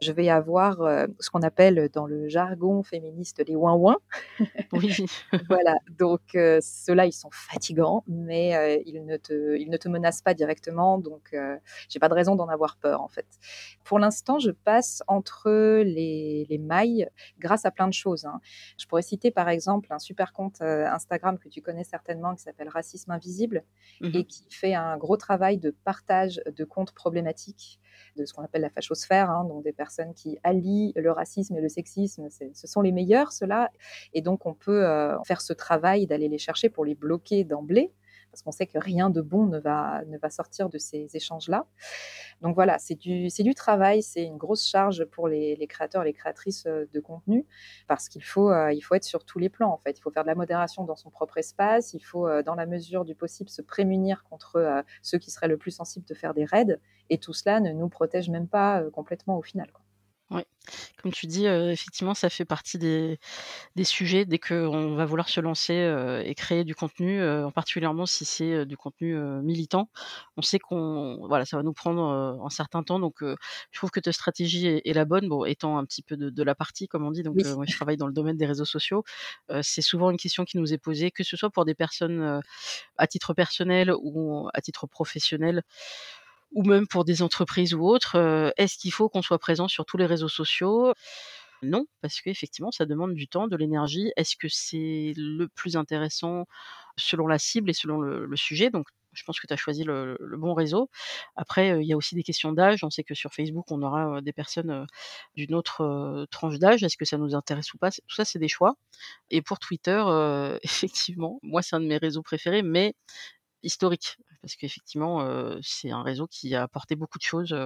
Je 0.00 0.12
vais 0.12 0.28
avoir, 0.28 0.82
heu, 0.82 1.08
ce 1.20 1.30
qu'on 1.30 1.42
appelle 1.42 1.88
dans 1.92 2.06
le 2.06 2.28
jargon 2.28 2.82
féministe 2.82 3.42
les 3.46 3.56
ouin-ouin. 3.56 3.96
Oui. 4.72 4.96
Voilà, 5.48 5.76
donc 5.90 6.22
heu, 6.34 6.58
ceux-là, 6.62 7.06
ils 7.06 7.12
sont 7.12 7.30
fatigants, 7.32 8.04
mais 8.08 8.56
heu, 8.78 8.82
ils 8.86 9.04
ne 9.04 9.16
te 9.16 9.56
ils 9.58 9.70
ne 9.70 9.76
te 9.76 9.88
menacent 9.88 10.22
pas 10.22 10.34
directement, 10.34 10.98
donc 10.98 11.34
j'ai 11.88 11.98
pas 12.00 12.08
de 12.08 12.14
raison 12.14 12.36
d'en 12.36 12.48
avoir 12.48 12.76
peur, 12.78 13.00
en 13.02 13.08
fait. 13.08 13.26
Pour 13.84 13.98
l'instant, 13.98 14.38
je 14.38 14.50
passe 14.50 15.02
entre 15.08 15.50
les 15.82 16.46
les 16.48 16.58
mailles 16.58 17.08
grâce 17.38 17.64
à 17.66 17.70
plein 17.70 17.88
de 17.88 17.92
choses, 17.94 18.24
hein. 18.24 18.40
Je 18.78 18.86
pourrais 18.86 19.02
citer, 19.02 19.30
par 19.30 19.48
exemple, 19.48 19.92
un 19.92 19.98
super 19.98 20.32
compte, 20.32 20.60
Instagram 20.62 21.38
que 21.38 21.48
tu 21.48 21.62
connais 21.62 21.84
certainement 21.84 22.34
qui 22.34 22.42
s'appelle 22.42 22.68
Racisme 22.68 23.10
Invisible 23.10 23.64
Mmh 24.00 24.12
et 24.12 24.24
qui 24.24 24.46
fait 24.50 24.74
un 24.74 24.96
gros 24.96 25.16
travail 25.16 25.58
de 25.58 25.70
partage 25.84 26.40
de 26.46 26.64
comptes 26.64 26.92
problématiques, 26.92 27.80
de 28.16 28.24
ce 28.24 28.32
qu'on 28.32 28.42
appelle 28.42 28.62
la 28.62 28.70
fachosphère, 28.70 29.30
hein, 29.30 29.44
donc 29.44 29.62
des 29.64 29.72
personnes 29.72 29.85
qui 30.14 30.38
allient 30.42 30.92
le 30.96 31.10
racisme 31.12 31.56
et 31.56 31.60
le 31.60 31.68
sexisme. 31.68 32.28
Ce 32.30 32.66
sont 32.66 32.80
les 32.80 32.92
meilleurs 32.92 33.32
ceux-là 33.32 33.70
et 34.12 34.22
donc 34.22 34.46
on 34.46 34.54
peut, 34.54 34.84
heu, 34.84 35.16
faire 35.26 35.40
ce 35.40 35.52
travail 35.52 36.06
d'aller 36.06 36.28
les 36.28 36.38
chercher 36.38 36.68
pour 36.68 36.84
les 36.84 36.94
bloquer 36.94 37.44
d'emblée, 37.44 37.92
parce 38.36 38.42
qu'on 38.42 38.52
sait 38.52 38.66
que 38.66 38.78
rien 38.78 39.10
de 39.10 39.22
bon 39.22 39.46
ne 39.46 39.58
va 39.58 40.02
ne 40.06 40.18
va 40.18 40.28
sortir 40.30 40.68
de 40.68 40.78
ces 40.78 41.08
échanges-là. 41.16 41.66
Donc 42.42 42.54
voilà, 42.54 42.78
c'est 42.78 42.94
du 42.96 43.28
du 43.28 43.54
travail, 43.54 44.02
c'est 44.02 44.24
une 44.24 44.36
grosse 44.36 44.66
charge 44.68 45.04
pour 45.06 45.28
les 45.28 45.56
les 45.56 45.66
créateurs 45.66 46.02
et 46.02 46.06
les 46.06 46.12
créatrices, 46.12 46.66
heu, 46.66 46.88
de 46.92 47.00
contenu 47.00 47.46
parce 47.88 48.08
qu'il 48.10 48.24
faut, 48.24 48.50
heu, 48.50 48.72
il 48.74 48.80
faut 48.82 48.94
être 48.94 49.04
sur 49.04 49.24
tous 49.24 49.38
les 49.38 49.48
plans, 49.48 49.72
en 49.72 49.78
fait. 49.78 49.98
Il 49.98 50.02
faut 50.02 50.10
faire 50.10 50.24
de 50.24 50.28
la 50.28 50.34
modération 50.34 50.84
dans 50.84 50.96
son 50.96 51.10
propre 51.10 51.38
espace, 51.38 51.94
il 51.94 52.00
faut, 52.04 52.28
heu, 52.28 52.42
dans 52.42 52.54
la 52.56 52.66
mesure 52.66 53.04
du 53.06 53.14
possible, 53.14 53.48
se 53.50 53.62
prémunir 53.62 54.24
contre, 54.24 54.84
ceux 55.02 55.18
qui 55.18 55.30
seraient 55.30 55.48
le 55.48 55.56
plus 55.58 55.70
sensibles 55.72 56.06
de 56.06 56.14
faire 56.14 56.34
des 56.34 56.44
raids 56.44 56.78
et 57.10 57.18
tout 57.18 57.32
cela 57.32 57.60
ne 57.60 57.72
nous 57.72 57.88
protège 57.88 58.28
même 58.30 58.48
pas, 58.48 58.82
complètement 58.92 59.38
au 59.38 59.42
final. 59.42 59.68
Ouais, 60.30 60.44
comme 61.00 61.12
tu 61.12 61.26
dis, 61.28 61.46
heu, 61.46 61.70
effectivement, 61.70 62.14
ça 62.14 62.28
fait 62.30 62.44
partie 62.44 62.78
des 62.78 63.18
des 63.76 63.84
sujets 63.84 64.24
dès 64.24 64.38
qu'on 64.40 64.94
va 64.96 65.04
vouloir 65.06 65.28
se 65.28 65.40
lancer, 65.40 65.74
heu 65.74 66.22
et 66.26 66.34
créer 66.34 66.64
du 66.64 66.74
contenu, 66.74 67.20
heu, 67.20 67.44
en 67.46 67.52
particulièrement 67.52 68.06
si 68.06 68.24
c'est, 68.24 68.52
heu, 68.52 68.66
du 68.66 68.76
contenu, 68.76 69.14
heu, 69.16 69.42
militant. 69.42 69.90
On 70.36 70.42
sait 70.42 70.58
qu'on 70.58 71.26
voilà, 71.28 71.44
ça 71.44 71.58
va 71.58 71.62
nous 71.64 71.74
prendre, 71.74 72.02
heu, 72.02 72.44
un 72.44 72.50
certain 72.50 72.82
temps 72.84 73.00
donc 73.00 73.22
heu, 73.22 73.36
je 73.72 73.78
trouve 73.78 73.90
que 73.92 74.00
ta 74.00 74.12
stratégie 74.12 74.66
est 74.68 74.82
est 74.86 74.94
la 74.94 75.04
bonne. 75.04 75.28
Bon, 75.28 75.44
étant 75.44 75.78
un 75.78 75.84
petit 75.86 76.02
peu 76.02 76.16
de 76.16 76.30
de 76.30 76.42
la 76.44 76.54
partie, 76.56 76.88
comme 76.88 77.04
on 77.06 77.12
dit, 77.12 77.22
donc 77.22 77.38
Oui. 77.38 77.46
heu, 77.46 77.54
moi, 77.54 77.66
je 77.68 77.76
travaille 77.76 77.96
dans 77.98 78.08
le 78.08 78.14
domaine 78.14 78.36
des 78.38 78.46
réseaux 78.46 78.64
sociaux. 78.64 79.04
Heu, 79.52 79.60
c'est 79.62 79.82
souvent 79.82 80.10
une 80.10 80.18
question 80.18 80.44
qui 80.44 80.58
nous 80.58 80.72
est 80.74 80.78
posée, 80.78 81.10
que 81.12 81.24
ce 81.24 81.36
soit 81.36 81.50
pour 81.50 81.64
des 81.66 81.74
personnes, 81.76 82.20
heu, 82.22 82.40
à 82.98 83.06
titre 83.08 83.34
personnel 83.34 83.92
ou 84.02 84.48
à 84.54 84.60
titre 84.62 84.86
professionnel 84.88 85.62
ou 86.52 86.62
même 86.64 86.86
pour 86.86 87.04
des 87.04 87.22
entreprises 87.22 87.74
ou 87.74 87.82
autres, 87.84 88.16
«Est-ce 88.56 88.78
qu'il 88.78 88.92
faut 88.92 89.08
qu'on 89.08 89.22
soit 89.22 89.38
présent 89.38 89.68
sur 89.68 89.84
tous 89.86 89.96
les 89.96 90.06
réseaux 90.06 90.28
sociaux?» 90.28 90.92
non, 91.62 91.86
parce 92.02 92.20
qu'effectivement, 92.20 92.70
ça 92.70 92.84
demande 92.86 93.14
du 93.14 93.28
temps, 93.28 93.48
de 93.48 93.56
l'énergie. 93.56 94.12
Est-ce 94.16 94.36
que 94.36 94.48
c'est 94.48 95.14
le 95.16 95.48
plus 95.48 95.76
intéressant 95.76 96.46
selon 96.98 97.26
la 97.26 97.38
cible 97.38 97.70
et 97.70 97.72
selon 97.72 98.00
le 98.00 98.36
sujet? 98.36 98.70
Donc 98.70 98.86
je 99.16 99.24
pense 99.24 99.40
que 99.40 99.46
tu 99.46 99.54
as 99.54 99.56
choisi 99.56 99.82
le 99.84 100.18
bon 100.38 100.54
réseau. 100.54 100.90
Après, 101.36 101.80
il 101.82 101.86
y 101.86 101.92
a 101.92 101.96
aussi 101.96 102.14
des 102.14 102.22
questions 102.22 102.52
d'âge. 102.52 102.84
On 102.84 102.90
sait 102.90 103.04
que 103.04 103.14
sur 103.14 103.32
Facebook, 103.32 103.64
on 103.70 103.82
aura, 103.82 104.20
des 104.20 104.32
personnes, 104.32 104.86
d'une 105.34 105.54
autre, 105.54 106.26
tranche 106.30 106.58
d'âge. 106.58 106.82
Est-ce 106.84 106.96
que 106.96 107.04
ça 107.06 107.18
nous 107.18 107.34
intéresse 107.34 107.72
ou 107.74 107.78
pas? 107.78 107.90
Tout 107.90 108.14
ça, 108.14 108.24
c'est 108.24 108.38
des 108.38 108.48
choix 108.48 108.74
et 109.30 109.42
pour 109.42 109.58
Twitter, 109.58 110.02
effectivement, 110.62 111.38
moi, 111.42 111.62
c'est 111.62 111.76
un 111.76 111.80
de 111.80 111.86
mes 111.86 111.98
réseaux 111.98 112.22
préférés, 112.22 112.62
mais 112.62 112.94
historique. 113.62 114.16
Parce 114.42 114.54
qu'effectivement, 114.56 115.22
heu, 115.26 115.58
c'est 115.62 115.90
un 115.90 116.02
réseau 116.02 116.26
qui 116.28 116.54
a 116.54 116.62
apporté 116.62 116.94
beaucoup 116.96 117.18
de 117.18 117.24
choses. 117.24 117.56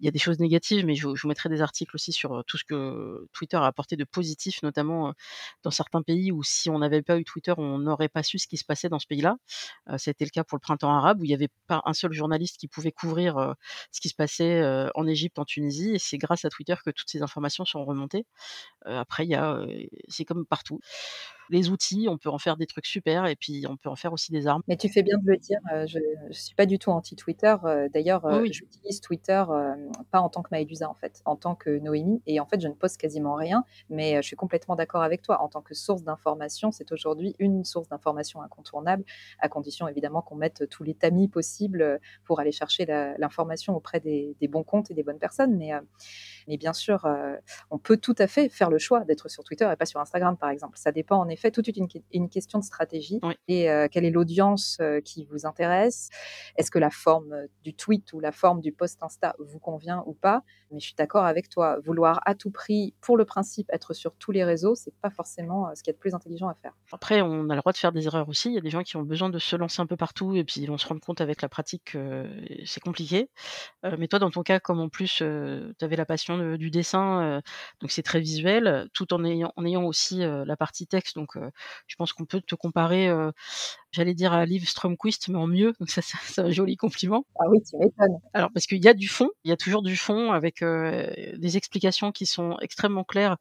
Il 0.00 0.04
y 0.06 0.08
a 0.08 0.10
des 0.10 0.18
choses 0.18 0.38
négatives, 0.40 0.84
mais 0.86 0.94
je 0.96 1.14
je 1.14 1.22
vous 1.22 1.28
mettrai 1.28 1.48
des 1.48 1.62
articles 1.62 1.94
aussi 1.96 2.12
sur, 2.12 2.44
tout 2.46 2.56
ce 2.58 2.64
que 2.64 3.26
Twitter 3.32 3.56
a 3.56 3.66
apporté 3.66 3.96
de 3.96 4.04
positif, 4.04 4.62
notamment, 4.62 5.14
dans 5.62 5.70
certains 5.70 6.02
pays 6.02 6.32
où 6.32 6.42
si 6.42 6.70
on 6.70 6.78
n'avait 6.80 7.02
pas 7.02 7.18
eu 7.18 7.24
Twitter, 7.24 7.54
on 7.58 7.78
n'aurait 7.78 8.08
pas 8.08 8.22
su 8.22 8.38
ce 8.38 8.48
qui 8.48 8.56
se 8.56 8.64
passait 8.64 8.88
dans 8.88 8.98
ce 8.98 9.06
pays-là. 9.06 9.36
Été 10.06 10.24
le 10.24 10.30
cas 10.30 10.44
pour 10.44 10.56
le 10.56 10.60
printemps 10.60 10.90
arabe 10.96 11.20
où 11.20 11.24
il 11.24 11.30
y 11.30 11.34
avait 11.34 11.48
pas 11.68 11.82
un 11.86 11.92
seul 11.94 12.12
journaliste 12.12 12.58
qui 12.58 12.68
pouvait 12.68 12.92
couvrir, 12.92 13.54
ce 13.92 14.00
qui 14.00 14.08
se 14.08 14.14
passait, 14.16 14.62
en 14.94 15.06
Égypte, 15.06 15.38
en 15.38 15.44
Tunisie 15.44 15.94
et 15.94 15.98
c'est 16.00 16.18
grâce 16.18 16.44
à 16.44 16.50
Twitter 16.50 16.74
que 16.84 16.90
toutes 16.90 17.10
ces 17.10 17.22
informations 17.22 17.64
sont 17.64 17.84
remontées. 17.84 18.26
Après 18.86 19.24
il 19.26 19.30
y 19.30 19.36
a, 19.36 19.64
c'est 20.08 20.24
comme 20.26 20.46
partout. 20.46 20.80
Les 21.50 21.68
outils, 21.70 22.06
on 22.08 22.18
peut 22.18 22.30
en 22.30 22.38
faire 22.38 22.56
des 22.56 22.66
trucs 22.66 22.86
super 22.86 23.26
et 23.26 23.36
puis 23.36 23.66
on 23.68 23.76
peut 23.76 23.88
en 23.90 23.96
faire 23.96 24.12
aussi 24.14 24.32
des 24.32 24.46
armes. 24.46 24.62
Mais 24.68 24.76
tu 24.76 24.88
fais 24.88 25.02
bien 25.02 25.18
de 25.18 25.26
le 25.26 25.36
dire, 25.36 25.58
heu, 25.72 25.86
je 25.86 25.98
je 26.30 26.38
suis 26.38 26.54
pas 26.54 26.66
du 26.66 26.78
tout 26.78 26.90
anti 26.90 27.16
Twitter, 27.16 27.56
heu, 27.64 27.88
d'ailleurs, 27.88 28.24
Oui, 28.28 28.38
heu, 28.38 28.42
oui. 28.42 28.50
j'utilise 28.50 29.00
Twitter, 29.00 29.42
pas 30.12 30.20
en 30.20 30.28
tant 30.28 30.42
que 30.42 30.48
Maëlysa, 30.52 30.88
en 30.88 30.94
fait, 30.94 31.22
en 31.24 31.34
tant 31.36 31.54
que 31.56 31.78
Noémie 31.78 32.22
et 32.26 32.38
en 32.40 32.46
fait, 32.46 32.60
je 32.60 32.68
ne 32.68 32.74
poste 32.74 32.98
quasiment 33.00 33.34
rien, 33.34 33.64
mais 33.88 34.16
je 34.16 34.26
suis 34.26 34.36
complètement 34.36 34.76
d'accord 34.76 35.02
avec 35.02 35.22
toi. 35.22 35.40
En 35.42 35.48
tant 35.48 35.62
que 35.62 35.74
source 35.74 36.04
d'information, 36.04 36.70
c'est 36.70 36.92
aujourd'hui 36.92 37.34
une 37.38 37.64
source 37.64 37.88
d'information 37.88 38.42
incontournable, 38.42 39.04
à 39.40 39.48
condition 39.48 39.88
évidemment 39.88 40.22
qu'on 40.22 40.36
mette 40.36 40.68
tous 40.68 40.84
les 40.84 40.94
tamis 40.94 41.26
possibles, 41.28 41.98
pour 42.24 42.38
aller 42.40 42.52
chercher 42.52 42.84
l'information 43.18 43.74
auprès 43.74 43.98
des 44.00 44.36
des 44.40 44.48
bons 44.48 44.62
comptes 44.64 44.90
et 44.90 44.94
des 44.94 45.02
bonnes 45.02 45.18
personnes. 45.18 45.56
Mais 45.56 45.72
mais 46.48 46.56
bien 46.56 46.72
sûr, 46.72 47.06
on 47.70 47.78
peut 47.78 47.96
tout 47.96 48.14
à 48.18 48.26
fait 48.26 48.48
faire 48.48 48.70
le 48.70 48.78
choix 48.78 49.04
d'être 49.04 49.28
sur 49.28 49.44
Twitter 49.44 49.68
et 49.72 49.76
pas 49.76 49.86
sur 49.86 50.00
Instagram, 50.00 50.36
par 50.36 50.50
exemple. 50.50 50.78
Ça 50.78 50.92
dépend 50.92 51.18
en 51.18 51.28
effet 51.28 51.39
toute 51.48 51.68
une 51.68 51.88
q 51.88 52.02
une 52.12 52.28
question 52.28 52.58
de 52.58 52.64
stratégie 52.64 53.22
Oui. 53.22 53.34
et 53.48 53.70
heu, 53.70 53.88
quelle 53.88 54.04
est 54.04 54.10
l'audience, 54.10 54.78
heu, 54.80 55.00
qui 55.00 55.24
vous 55.24 55.46
intéresse? 55.46 56.08
Est-ce 56.56 56.70
que 56.70 56.78
la 56.78 56.90
forme, 56.90 57.32
heu, 57.32 57.48
du 57.62 57.74
tweet 57.74 58.12
ou 58.12 58.20
la 58.20 58.32
forme 58.32 58.60
du 58.60 58.72
post 58.72 59.02
Insta 59.02 59.34
vous 59.38 59.58
convient 59.58 60.02
ou 60.06 60.12
pas? 60.14 60.42
Mais 60.70 60.80
je 60.80 60.86
suis 60.86 60.94
d'accord 60.96 61.24
avec 61.24 61.48
toi, 61.48 61.78
vouloir 61.84 62.20
à 62.26 62.34
tout 62.34 62.50
prix, 62.50 62.94
pour 63.00 63.16
le 63.16 63.24
principe, 63.24 63.68
être 63.72 63.94
sur 63.94 64.14
tous 64.16 64.32
les 64.32 64.44
réseaux, 64.44 64.74
c'est 64.74 64.94
pas 65.00 65.10
forcément, 65.10 65.68
ce 65.74 65.82
qu'il 65.82 65.90
y 65.90 65.94
a 65.94 65.94
de 65.94 65.98
plus 65.98 66.14
intelligent 66.14 66.48
à 66.48 66.54
faire. 66.54 66.74
Après, 66.92 67.22
on 67.22 67.48
a 67.50 67.54
le 67.54 67.60
droit 67.60 67.72
de 67.72 67.76
faire 67.78 67.92
des 67.92 68.06
erreurs 68.06 68.28
aussi. 68.28 68.48
Il 68.48 68.54
y 68.54 68.58
a 68.58 68.60
des 68.60 68.70
gens 68.70 68.82
qui 68.82 68.96
ont 68.96 69.02
besoin 69.04 69.30
de 69.30 69.38
se 69.38 69.54
lancer 69.54 69.80
un 69.80 69.86
peu 69.86 69.96
partout 69.96 70.34
et 70.34 70.42
puis 70.44 70.60
ils 70.60 70.66
vont 70.66 70.76
se 70.78 70.88
rendre 70.88 71.00
compte 71.00 71.20
avec 71.20 71.40
la 71.40 71.48
pratique 71.48 71.84
que 71.92 72.28
c'est 72.64 72.80
compliqué. 72.80 73.30
Mais 73.98 74.08
toi, 74.08 74.18
dans 74.18 74.30
ton 74.30 74.42
cas, 74.42 74.60
comme 74.60 74.80
en 74.80 74.88
plus, 74.88 75.16
tu 75.16 75.84
avais 75.84 75.96
la 75.96 76.06
passion 76.06 76.38
de 76.38 76.56
du 76.56 76.70
dessin, 76.70 77.42
donc 77.80 77.90
c'est 77.92 78.02
très 78.04 78.20
visuel, 78.20 78.88
tout 78.94 79.12
en 79.14 79.24
ayant 79.24 79.52
en 79.56 79.66
ayant 79.66 79.84
aussi, 79.84 80.20
la 80.20 80.56
partie 80.56 80.86
texte 80.88 81.16
donc 81.16 81.29
heu, 81.38 81.50
je 81.86 81.96
pense 81.96 82.12
qu'on 82.12 82.24
peut 82.26 82.40
te 82.40 82.54
comparer, 82.54 83.08
J'allais 83.92 84.14
dire 84.14 84.32
à 84.32 84.46
Liv 84.46 84.68
Strömquist, 84.68 85.28
mais 85.28 85.38
en 85.38 85.48
mieux, 85.48 85.72
donc 85.80 85.90
ça, 85.90 86.00
c'est 86.02 86.40
un 86.40 86.50
joli 86.50 86.76
compliment. 86.76 87.24
Ah 87.40 87.44
oui, 87.48 87.58
tu 87.68 87.76
m'étonnes. 87.76 88.20
Alors 88.34 88.50
parce 88.54 88.66
qu'il 88.66 88.82
y 88.84 88.88
a 88.88 88.94
du 88.94 89.08
fond, 89.08 89.28
il 89.42 89.50
y 89.50 89.52
a 89.52 89.56
toujours 89.56 89.82
du 89.82 89.96
fond 89.96 90.30
avec, 90.30 90.62
heu, 90.62 91.10
des 91.36 91.56
explications 91.56 92.12
qui 92.12 92.24
sont 92.24 92.56
extrêmement 92.60 93.02
claires. 93.02 93.36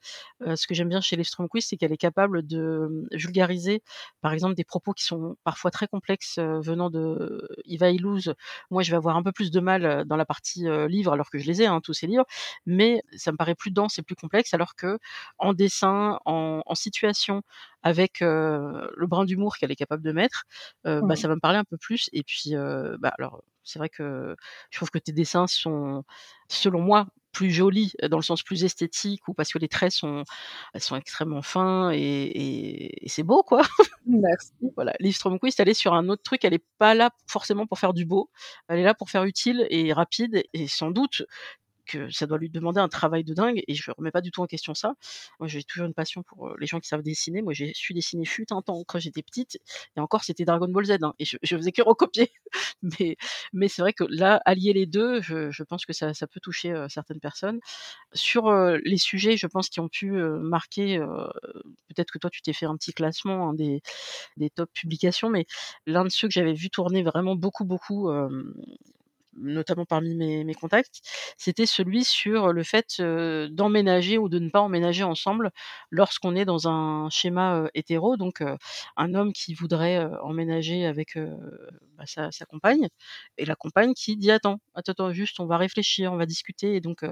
Heu, 0.46 0.56
ce 0.56 0.66
que 0.66 0.74
j'aime 0.74 0.90
bien 0.90 1.02
chez 1.02 1.16
Liv 1.18 1.26
Strömquist, 1.26 1.70
c'est 1.70 1.78
qu'elle 1.78 1.92
est 1.92 1.98
capable 1.98 2.46
de, 2.48 3.06
vulgariser, 3.12 3.84
par 4.22 4.34
exemple, 4.34 4.56
des 4.56 4.64
propos 4.64 4.94
qui 4.94 5.04
sont 5.04 5.36
parfois 5.44 5.70
très 5.70 5.88
complexes, 5.88 6.40
venant 6.40 6.90
de 6.90 7.48
Eva 7.66 7.92
Illouz. 7.92 8.34
Moi, 8.72 8.82
je 8.82 8.90
vais 8.92 8.98
avoir 8.98 9.18
un 9.18 9.24
peu 9.24 9.32
plus 9.32 9.52
de 9.52 9.60
mal, 9.60 10.04
dans 10.08 10.16
la 10.16 10.26
partie, 10.26 10.68
heu, 10.68 10.88
livres, 10.88 11.14
alors 11.14 11.30
que 11.30 11.38
je 11.38 11.46
les 11.46 11.62
ai, 11.62 11.68
hein, 11.68 11.80
tous 11.82 11.94
ces 11.94 12.08
livres, 12.08 12.26
mais 12.66 13.04
ça 13.16 13.32
me 13.32 13.38
paraît 13.38 13.56
plus 13.56 13.72
dense 13.72 14.00
et 14.00 14.02
plus 14.02 14.16
complexe, 14.16 14.54
alors 14.56 14.74
qu'en 14.76 15.54
dessin, 15.54 16.20
en 16.26 16.62
en 16.66 16.76
situation, 16.76 17.42
avec, 17.84 18.20
le 18.22 19.06
brin 19.08 19.26
d'humour 19.26 19.58
qu'elle 19.58 19.72
est 19.72 19.76
capable 19.76 20.04
de 20.04 20.12
mettre, 20.12 20.39
bah, 20.86 21.16
ça 21.16 21.28
va 21.28 21.36
me 21.36 21.40
parler 21.40 21.58
un 21.60 21.64
peu 21.64 21.78
plus 21.78 22.10
et 22.14 22.24
puis, 22.24 22.54
bah, 23.00 23.14
alors, 23.18 23.44
c'est 23.64 23.80
vrai 23.80 23.90
que 23.90 24.36
je 24.72 24.78
trouve 24.78 24.90
que 24.90 24.98
tes 25.00 25.12
dessins 25.12 25.48
sont, 25.48 26.04
selon 26.50 26.82
moi, 26.82 27.08
plus 27.32 27.52
jolis, 27.52 27.94
dans 28.10 28.18
le 28.18 28.24
sens 28.24 28.42
plus 28.44 28.64
esthétique 28.64 29.28
ou 29.28 29.34
parce 29.34 29.54
que 29.54 29.60
les 29.60 29.68
traits 29.68 29.92
sont 29.92 30.24
sont 30.78 30.96
extrêmement 30.96 31.42
fins 31.42 31.92
et 31.92 31.98
et 32.00 33.06
et 33.06 33.10
c'est 33.10 33.24
beau, 33.24 33.44
quoi. 33.44 33.62
Merci. 34.06 34.52
Voilà, 34.76 34.94
Liv 35.00 35.16
elle 35.60 35.70
est 35.70 35.74
sur 35.74 35.94
un 35.94 36.10
autre 36.10 36.24
truc, 36.24 36.44
elle 36.44 36.54
est 36.54 36.66
pas 36.80 36.96
là 36.96 37.12
forcément 37.28 37.68
pour 37.68 37.78
faire 37.80 37.94
du 37.94 38.06
beau. 38.06 38.30
Elle 38.68 38.80
est 38.80 38.84
là 38.84 38.94
pour 38.96 39.10
faire 39.10 39.24
utile 39.26 39.68
et 39.70 39.94
rapide 39.94 40.44
et 40.54 40.68
sans 40.68 40.92
doute 40.92 41.24
que 41.90 42.10
ça 42.12 42.28
doit 42.28 42.38
lui 42.38 42.50
demander 42.50 42.80
un 42.80 42.88
travail 42.88 43.24
de 43.24 43.34
dingue 43.34 43.62
et 43.68 43.74
je 43.74 43.92
remets 43.92 44.12
pas 44.12 44.22
du 44.22 44.32
tout 44.32 44.42
en 44.42 44.48
question 44.48 44.74
ça. 44.74 44.94
Moi, 45.40 45.48
j'ai 45.48 45.64
toujours 45.64 45.88
une 45.88 45.94
passion 45.94 46.24
pour, 46.24 46.56
les 46.58 46.68
gens 46.68 46.80
qui 46.80 46.88
savent 46.88 47.02
dessiner. 47.02 47.42
Moi, 47.42 47.54
j'ai 47.54 47.74
su 47.74 47.94
dessiner 47.94 48.26
fut 48.26 48.52
un 48.54 48.62
temps 48.62 48.84
quand 48.88 49.00
j'étais 49.00 49.24
petite 49.24 49.60
et 49.98 50.00
encore 50.00 50.24
c'était 50.24 50.46
Dragon 50.46 50.68
Ball 50.68 50.86
Z, 50.86 50.98
hein 51.04 51.14
et 51.20 51.26
je 51.26 51.38
je 51.42 51.56
faisais 51.58 51.72
que 51.72 51.82
recopier. 51.86 52.32
Mais 52.82 53.18
mais 53.54 53.68
c'est 53.68 53.82
vrai 53.82 53.94
que 53.94 54.04
là, 54.10 54.42
allier 54.46 54.74
les 54.74 54.86
2, 54.86 55.22
je 55.22 55.52
je 55.52 55.64
pense 55.64 55.86
que 55.86 55.94
ça 55.94 56.14
ça 56.14 56.28
peut 56.28 56.40
toucher, 56.40 56.86
certaines 56.90 57.20
personnes. 57.20 57.60
Sur, 58.14 58.52
les 58.84 58.98
sujets, 58.98 59.38
je 59.38 59.48
pense 59.48 59.70
qui 59.70 59.80
ont 59.80 59.90
pu, 59.90 60.12
marquer, 60.12 61.00
peut-être 61.88 62.12
que 62.12 62.20
toi 62.20 62.30
tu 62.30 62.42
t'es 62.42 62.54
fait 62.54 62.66
un 62.66 62.76
petit 62.78 62.94
classement, 62.94 63.50
hein, 63.50 63.54
des 63.54 63.82
des 64.38 64.50
top 64.50 64.70
publications, 64.74 65.30
mais 65.30 65.46
l'un 65.86 66.04
de 66.06 66.10
ceux 66.10 66.28
que 66.28 66.34
j'avais 66.34 66.54
vu 66.54 66.70
tourner 66.70 67.04
vraiment 67.04 67.36
beaucoup, 67.36 67.66
beaucoup, 67.66 68.10
notamment 69.42 69.86
parmi 69.86 70.16
mes 70.16 70.44
mes 70.44 70.54
contacts, 70.56 71.02
c'était 71.38 71.66
celui 71.66 72.04
sur 72.06 72.54
le 72.54 72.64
fait, 72.64 72.98
heu, 73.00 73.50
d'emménager 73.50 74.18
ou 74.18 74.30
de 74.30 74.40
ne 74.40 74.50
pas 74.50 74.62
emménager 74.62 75.04
ensemble 75.04 75.52
lorsqu'on 75.92 76.36
est 76.36 76.46
dans 76.46 76.68
un 76.70 77.10
schéma, 77.10 77.62
heu, 77.64 77.70
hétéro. 77.76 78.18
Donc, 78.18 78.42
heu, 78.42 78.58
un 78.98 79.14
homme 79.16 79.34
qui 79.34 79.54
voudrait, 79.54 80.06
emménager 80.24 80.86
avec, 80.86 81.18
bah, 81.98 82.06
sa 82.06 82.32
sa 82.32 82.46
compagne 82.46 82.88
et 83.38 83.46
la 83.46 83.56
compagne 83.56 83.94
qui 83.94 84.18
dit: 84.18 84.32
«Attends, 84.32 84.60
attends, 84.76 84.92
attends, 84.94 85.14
juste 85.14 85.40
on 85.40 85.46
va 85.46 85.58
réfléchir, 85.58 86.14
on 86.14 86.18
va 86.18 86.26
discuter» 86.26 86.76
et 86.76 86.82
donc, 86.82 87.04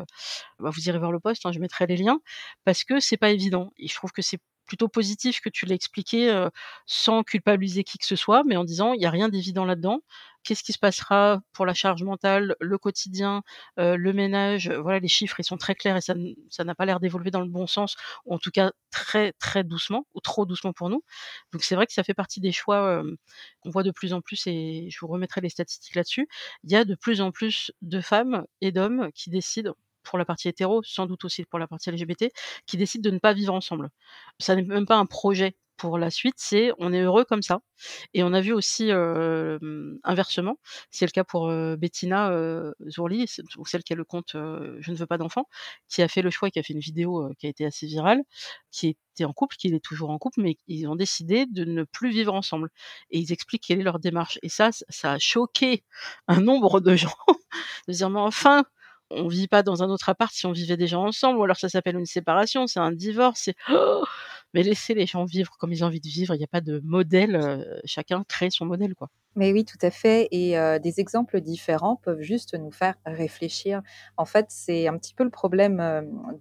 bah, 0.59 0.69
vous 0.71 0.89
irez 0.89 0.99
voir 0.99 1.11
le 1.11 1.19
post, 1.19 1.45
hein, 1.45 1.51
je 1.53 1.59
mettrai 1.59 1.87
les 1.87 1.97
liens 1.97 2.19
parce 2.65 2.83
que 2.83 2.99
c'est 2.99 3.17
pas 3.17 3.31
évident 3.31 3.71
et 3.77 3.87
je 3.87 3.95
trouve 3.95 4.11
que 4.13 4.21
c'est 4.21 4.39
plutôt 4.67 4.87
positif 4.89 5.41
que 5.41 5.49
tu 5.49 5.65
l'aies 5.65 5.75
expliqué, 5.75 6.47
sans 6.85 7.23
culpabiliser 7.23 7.83
qui 7.83 7.97
que 7.97 8.05
ce 8.05 8.15
soit, 8.15 8.43
mais 8.45 8.57
en 8.57 8.63
disant: 8.65 8.93
«Il 8.93 9.01
y 9.01 9.05
a 9.05 9.09
rien 9.11 9.29
d'évident 9.29 9.65
là-dedans. 9.65 10.01
Qu'est-ce 10.43 10.63
qui 10.63 10.71
se 10.73 10.79
passera 10.79 11.41
pour 11.53 11.65
la 11.65 11.73
charge 11.73 12.03
mentale, 12.03 12.55
le 12.61 12.77
quotidien, 12.77 13.43
le 13.77 14.11
ménage?» 14.13 14.69
voilà, 14.69 14.99
les 14.99 15.07
chiffres, 15.09 15.39
ils 15.39 15.43
sont 15.43 15.57
très 15.57 15.75
clairs 15.75 15.97
et 15.97 16.01
ça 16.01 16.13
ça 16.49 16.63
n'a 16.63 16.75
pas 16.75 16.85
l'air 16.85 16.99
d'évoluer 16.99 17.31
dans 17.31 17.41
le 17.41 17.49
bon 17.49 17.67
sens 17.67 17.95
ou 18.25 18.33
en 18.35 18.39
tout 18.39 18.51
cas 18.51 18.71
très, 18.91 19.33
très 19.39 19.63
doucement 19.63 20.05
ou 20.13 20.21
trop 20.21 20.45
doucement 20.45 20.73
pour 20.73 20.89
nous. 20.89 21.03
Donc 21.53 21.63
c'est 21.63 21.75
vrai 21.75 21.87
que 21.87 21.93
ça 21.93 22.03
fait 22.03 22.13
partie 22.13 22.39
des 22.41 22.51
choix, 22.51 23.03
qu'on 23.61 23.69
voit 23.69 23.83
de 23.83 23.91
plus 23.91 24.13
en 24.13 24.21
plus 24.21 24.45
et 24.47 24.87
je 24.91 24.99
vous 24.99 25.07
remettrai 25.07 25.41
les 25.41 25.49
statistiques 25.49 25.95
là-dessus. 25.95 26.27
Il 26.63 26.71
y 26.71 26.75
a 26.75 26.85
de 26.85 26.95
plus 26.95 27.21
en 27.21 27.31
plus 27.31 27.71
de 27.81 28.01
femmes 28.01 28.45
et 28.61 28.71
d'hommes 28.71 29.09
qui 29.13 29.29
décident, 29.29 29.75
pour 30.09 30.17
la 30.19 30.25
partie 30.25 30.47
hétéro, 30.49 30.81
sans 30.83 31.05
doute 31.05 31.25
aussi 31.25 31.45
pour 31.45 31.59
la 31.59 31.67
partie 31.67 31.89
LGBT, 31.89 32.31
qui 32.65 32.77
décident 32.77 33.09
de 33.09 33.13
ne 33.15 33.19
pas 33.19 33.33
vivre 33.33 33.53
ensemble. 33.53 33.89
Ça 34.39 34.55
n'est 34.55 34.63
même 34.63 34.85
pas 34.85 34.97
un 34.97 35.05
projet 35.05 35.55
pour 35.77 35.99
la 35.99 36.09
suite, 36.09 36.35
c'est 36.37 36.71
on 36.79 36.91
est 36.91 37.01
heureux 37.01 37.23
comme 37.25 37.43
ça. 37.43 37.59
Et 38.13 38.23
on 38.23 38.33
a 38.33 38.41
vu 38.41 38.51
aussi, 38.53 38.89
hem, 38.89 39.99
inversement, 40.03 40.57
c'est 40.91 41.05
le 41.05 41.11
cas 41.11 41.23
pour, 41.23 41.49
heu, 41.49 41.75
Bettina, 41.75 42.31
heu, 42.31 42.73
Zourli, 42.89 43.25
donc 43.55 43.67
celle 43.69 43.83
qui 43.83 43.93
a 43.93 43.95
le 43.95 44.03
compte, 44.05 44.31
Je 44.33 44.91
ne 44.91 44.95
veux 44.95 45.05
pas 45.05 45.17
d'enfant, 45.17 45.45
qui 45.89 46.01
a 46.01 46.07
fait 46.07 46.21
le 46.21 46.29
choix 46.31 46.49
qui 46.49 46.59
a 46.59 46.63
fait 46.63 46.73
une 46.73 46.79
vidéo, 46.79 47.29
qui 47.39 47.47
a 47.47 47.49
été 47.49 47.65
assez 47.65 47.85
virale, 47.87 48.21
qui 48.71 48.97
était 49.13 49.25
en 49.25 49.33
couple, 49.33 49.55
qui 49.57 49.67
est 49.73 49.79
toujours 49.83 50.09
en 50.09 50.17
couple, 50.17 50.41
mais 50.41 50.57
ils 50.67 50.87
ont 50.87 50.95
décidé 50.95 51.45
de 51.45 51.63
ne 51.65 51.83
plus 51.83 52.09
vivre 52.11 52.33
ensemble. 52.33 52.69
Et 53.11 53.19
ils 53.19 53.31
expliquent 53.31 53.63
quelle 53.67 53.79
est 53.79 53.83
leur 53.83 53.99
démarche. 53.99 54.39
Et 54.43 54.49
ça, 54.49 54.69
ça 54.89 55.13
a 55.13 55.19
choqué 55.19 55.83
un 56.27 56.41
nombre 56.41 56.79
de 56.81 56.95
gens. 56.95 57.13
De 57.87 57.93
dire: 57.93 58.09
«Mais 58.09 58.19
enfin, 58.19 58.65
on 59.09 59.27
vit 59.27 59.47
pas 59.47 59.63
dans 59.63 59.83
un 59.83 59.89
autre 59.89 60.09
appart 60.09 60.33
si 60.33 60.45
on 60.45 60.51
vivait 60.51 60.77
déjà 60.77 60.99
ensemble 60.99 61.39
ou 61.39 61.43
alors 61.43 61.57
ça 61.57 61.69
s'appelle 61.69 61.97
une 61.97 62.05
séparation, 62.05 62.67
c'est 62.67 62.79
un 62.79 62.91
divorce, 62.91 63.41
c'est 63.45 63.55
mais 64.53 64.63
laissez 64.63 64.93
les 64.95 65.05
gens 65.05 65.25
vivre 65.25 65.55
comme 65.59 65.71
ils 65.73 65.83
ont 65.83 65.87
envie 65.87 66.01
de 66.01 66.07
vivre, 66.09 66.35
il 66.35 66.41
y 66.41 66.43
a 66.43 66.47
pas 66.47 66.61
de 66.61 66.79
modèle, 66.83 67.81
chacun 67.85 68.23
crée 68.27 68.49
son 68.51 68.65
modèle, 68.65 68.95
quoi». 68.95 69.09
Mais 69.39 69.51
oui, 69.53 69.65
tout 69.65 69.77
à 69.83 69.91
fait 69.91 70.27
et 70.31 70.55
des 70.81 70.99
exemples 70.99 71.41
différents 71.41 71.95
peuvent 71.97 72.21
juste 72.21 72.55
nous 72.55 72.71
faire 72.71 72.95
réfléchir. 73.05 73.83
En 74.17 74.25
fait, 74.25 74.47
c'est 74.49 74.87
un 74.87 74.97
petit 74.97 75.13
peu 75.13 75.23
le 75.23 75.29
problème, 75.29 75.77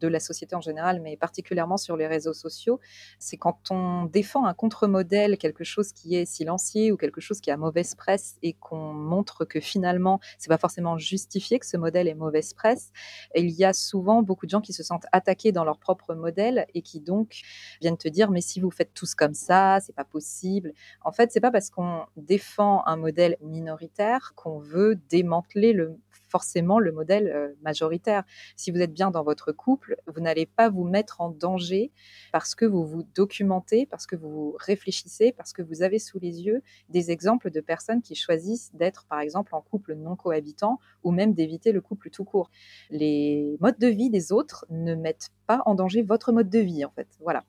de 0.01 0.09
la 0.09 0.19
société 0.19 0.57
en 0.57 0.63
général, 0.63 1.01
mais 1.03 1.17
particulièrement 1.19 1.77
sur 1.77 1.97
les 1.99 2.07
réseaux 2.07 2.33
sociaux. 2.33 2.81
C'est 3.19 3.37
quand 3.37 3.59
on 3.71 4.07
défend 4.07 4.47
un 4.47 4.55
contre-modèle, 4.55 5.37
quelque 5.37 5.63
chose 5.63 5.93
qui 5.93 6.17
est 6.17 6.25
silencieux 6.25 6.93
ou 6.93 6.97
quelque 6.97 7.21
chose 7.21 7.43
qui 7.43 7.51
a 7.51 7.59
mauvaise 7.59 7.95
presse 7.95 8.37
et 8.43 8.55
qu'on 8.55 8.95
montre 8.95 9.45
que 9.45 9.61
finalement, 9.61 10.19
c'est 10.39 10.49
pas 10.49 10.57
forcément 10.59 10.97
justifié 10.97 11.59
que 11.59 11.67
ce 11.67 11.77
modèle 11.77 12.09
ait 12.09 12.15
mauvaise 12.15 12.55
presse. 12.55 12.93
Il 13.35 13.51
y 13.51 13.65
a 13.67 13.75
souvent 13.75 14.23
beaucoup 14.23 14.47
de 14.47 14.51
gens 14.51 14.63
qui 14.63 14.73
se 14.73 14.83
sentent 14.83 15.07
attaqués 15.13 15.53
dans 15.53 15.65
leur 15.65 15.79
propre 15.79 16.15
modèle 16.15 16.67
et 16.73 16.81
qui 16.81 17.01
donc 17.03 17.43
viennent 17.83 17.99
te 17.99 18.09
dire: 18.09 18.31
«Mais 18.31 18.41
si 18.41 18.59
vous 18.61 18.71
faites 18.71 18.95
tous 18.95 19.15
comme 19.15 19.35
ça, 19.35 19.81
c'est 19.83 19.95
pas 19.95 20.05
possible». 20.07 20.73
En 21.03 21.13
fait, 21.13 21.31
c'est 21.31 21.41
pas 21.41 21.51
parce 21.51 21.69
qu'on 21.69 22.07
défend 22.17 22.83
un 22.87 22.97
modèle 22.97 23.37
minoritaire 23.41 24.33
qu'on 24.37 24.59
veut 24.59 24.97
démanteler 25.09 25.73
le 25.73 25.99
forcément 26.29 26.79
le 26.79 26.93
modèle, 26.93 27.29
heu, 27.29 27.57
majoritaire. 27.63 28.25
Si 28.57 28.71
vous 28.71 28.81
êtes 28.81 28.93
bien 28.93 29.11
dans 29.11 29.23
votre 29.23 29.53
couple, 29.53 29.97
vous 30.07 30.21
n'allez 30.21 30.47
pas 30.47 30.69
vous 30.69 30.85
mettre 30.85 31.21
en 31.21 31.31
danger 31.31 31.93
parce 32.33 32.55
que 32.55 32.65
vous 32.65 32.85
vous 32.85 33.05
documentez, 33.15 33.87
parce 33.87 34.07
que 34.07 34.17
vous 34.17 34.57
réfléchissez, 34.59 35.33
parce 35.33 35.53
que 35.53 35.63
vous 35.63 35.83
avez 35.83 35.99
sous 35.99 36.19
les 36.19 36.43
yeux 36.43 36.63
des 36.89 37.11
exemples 37.11 37.51
de 37.51 37.61
personnes 37.61 38.03
qui 38.03 38.15
choisissent 38.15 38.75
d'être, 38.75 39.07
par 39.07 39.21
exemple, 39.21 39.55
en 39.55 39.61
couple 39.63 39.95
non 39.95 40.17
cohabitant 40.17 40.79
ou 41.05 41.11
même 41.13 41.33
d'éviter 41.33 41.73
le 41.73 41.81
couple 41.81 42.11
tout 42.11 42.25
court. 42.25 42.51
Les 42.91 43.57
modes 43.61 43.79
de 43.79 43.89
vie 43.89 44.11
des 44.11 44.33
autres 44.33 44.67
ne 44.71 44.95
mettent 44.95 45.31
pas 45.47 45.63
en 45.67 45.75
danger 45.75 46.03
votre 46.03 46.33
mode 46.33 46.51
de 46.51 46.59
vie, 46.59 46.85
en 46.85 46.91
fait. 46.91 47.09
Voilà. 47.21 47.45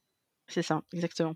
C'est 0.47 0.61
ça, 0.61 0.81
exactement. 0.93 1.35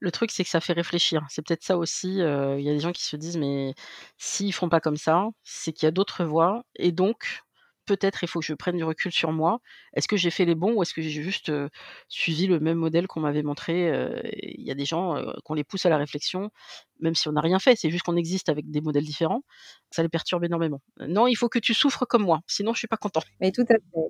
Le 0.00 0.10
truc, 0.12 0.30
c'est 0.30 0.44
que 0.44 0.50
ça 0.50 0.60
fait 0.60 0.72
réfléchir. 0.72 1.26
C'est 1.30 1.42
peut-être 1.46 1.64
ça 1.64 1.76
aussi, 1.78 2.08
il 2.18 2.60
y 2.62 2.70
a 2.70 2.72
des 2.74 2.80
gens 2.80 2.92
qui 2.92 3.04
se 3.04 3.16
disent: 3.16 3.36
«Mais 3.36 3.74
s'ils 4.18 4.52
font 4.52 4.68
pas 4.68 4.80
comme 4.80 4.96
ça, 4.96 5.26
c'est 5.44 5.72
qu'il 5.72 5.86
y 5.86 5.88
a 5.88 5.90
d'autres 5.92 6.24
voies 6.24 6.64
et 6.76 6.92
donc 6.92 7.40
peut-être 7.86 8.22
il 8.22 8.28
faut 8.28 8.40
que 8.40 8.46
je 8.46 8.52
prenne 8.54 8.76
du 8.76 8.84
recul 8.84 9.10
sur 9.12 9.32
moi. 9.32 9.60
Est-ce 9.94 10.08
que 10.08 10.16
j'ai 10.18 10.30
fait 10.30 10.44
les 10.44 10.54
bons 10.54 10.74
ou 10.74 10.82
est-ce 10.82 10.92
que 10.94 11.00
j'ai 11.02 11.10
juste, 11.22 11.50
suivi 12.08 12.46
le 12.46 12.60
même 12.60 12.76
modèle 12.78 13.06
qu'on 13.08 13.20
m'avait 13.20 13.42
montré?» 13.42 13.88
il 14.34 14.62
y 14.64 14.70
a 14.70 14.74
des 14.74 14.84
gens, 14.84 15.16
qu'on 15.44 15.54
les 15.54 15.64
pousse 15.64 15.86
à 15.86 15.90
la 15.90 15.96
réflexion, 15.98 16.50
même 17.00 17.14
si 17.14 17.28
on 17.28 17.32
n'a 17.32 17.40
rien 17.40 17.58
fait, 17.58 17.76
c'est 17.76 17.90
juste 17.90 18.04
qu'on 18.04 18.16
existe 18.16 18.48
avec 18.50 18.70
des 18.70 18.80
modèles 18.82 19.04
différents, 19.04 19.42
ça 19.90 20.02
les 20.02 20.08
perturbe 20.10 20.44
énormément. 20.44 20.80
«Non, 21.00 21.26
il 21.26 21.34
faut 21.36 21.48
que 21.48 21.58
tu 21.58 21.74
souffres 21.74 22.04
comme 22.06 22.22
moi, 22.24 22.40
sinon 22.46 22.74
je 22.74 22.78
suis 22.80 22.88
pas 22.88 22.96
content». 22.98 23.22
Mais 23.40 23.52
tout 23.52 23.62
à 23.70 23.74
fait. 23.74 24.08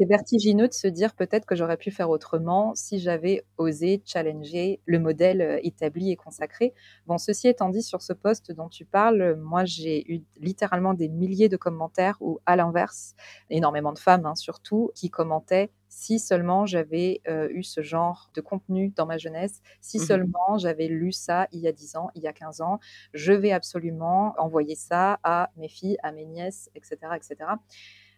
C'est 0.00 0.06
vertigineux 0.06 0.66
de 0.66 0.72
se 0.72 0.86
dire 0.88 1.14
peut-être 1.14 1.44
que 1.44 1.54
j'aurais 1.54 1.76
pu 1.76 1.90
faire 1.90 2.08
autrement 2.08 2.74
si 2.74 2.98
j'avais 3.00 3.44
osé 3.58 4.02
challenger 4.06 4.80
le 4.86 4.98
modèle, 4.98 5.42
heu, 5.42 5.58
établi 5.62 6.10
et 6.10 6.16
consacré. 6.16 6.72
Bon, 7.06 7.18
ceci 7.18 7.48
étant 7.48 7.68
dit, 7.68 7.82
sur 7.82 8.00
ce 8.00 8.14
post 8.14 8.50
dont 8.50 8.70
tu 8.70 8.86
parles, 8.86 9.36
moi 9.36 9.66
j'ai 9.66 10.10
eu 10.10 10.22
littéralement 10.38 10.94
des 10.94 11.10
milliers 11.10 11.50
de 11.50 11.58
commentaires 11.58 12.16
où, 12.20 12.38
à 12.46 12.56
l'inverse, 12.56 13.14
énormément 13.50 13.92
de 13.92 13.98
femmes, 13.98 14.24
hein, 14.24 14.34
surtout, 14.36 14.90
qui 14.94 15.10
commentaient: 15.10 15.70
«Si 15.90 16.18
seulement 16.18 16.64
j'avais, 16.64 17.20
heu, 17.28 17.50
eu 17.52 17.62
ce 17.62 17.82
genre 17.82 18.30
de 18.34 18.40
contenu 18.40 18.88
dans 18.96 19.04
ma 19.04 19.18
jeunesse, 19.18 19.60
si 19.82 19.98
Mmh 19.98 20.04
mh. 20.04 20.06
seulement 20.06 20.56
j'avais 20.56 20.86
lu 20.88 21.12
ça 21.12 21.46
il 21.52 21.60
y 21.60 21.68
a 21.68 21.72
10 21.72 21.94
ans, 21.96 22.08
il 22.14 22.22
y 22.22 22.26
a 22.28 22.32
15 22.32 22.62
ans, 22.62 22.78
je 23.12 23.32
vais 23.34 23.52
absolument 23.52 24.34
envoyer 24.38 24.76
ça 24.76 25.18
à 25.24 25.50
mes 25.58 25.68
filles, 25.68 25.98
à 26.02 26.12
mes 26.12 26.24
nièces» 26.24 26.70
et 26.74 26.80
cetera 26.82 27.18
et 27.18 27.20
cetera. 27.22 27.58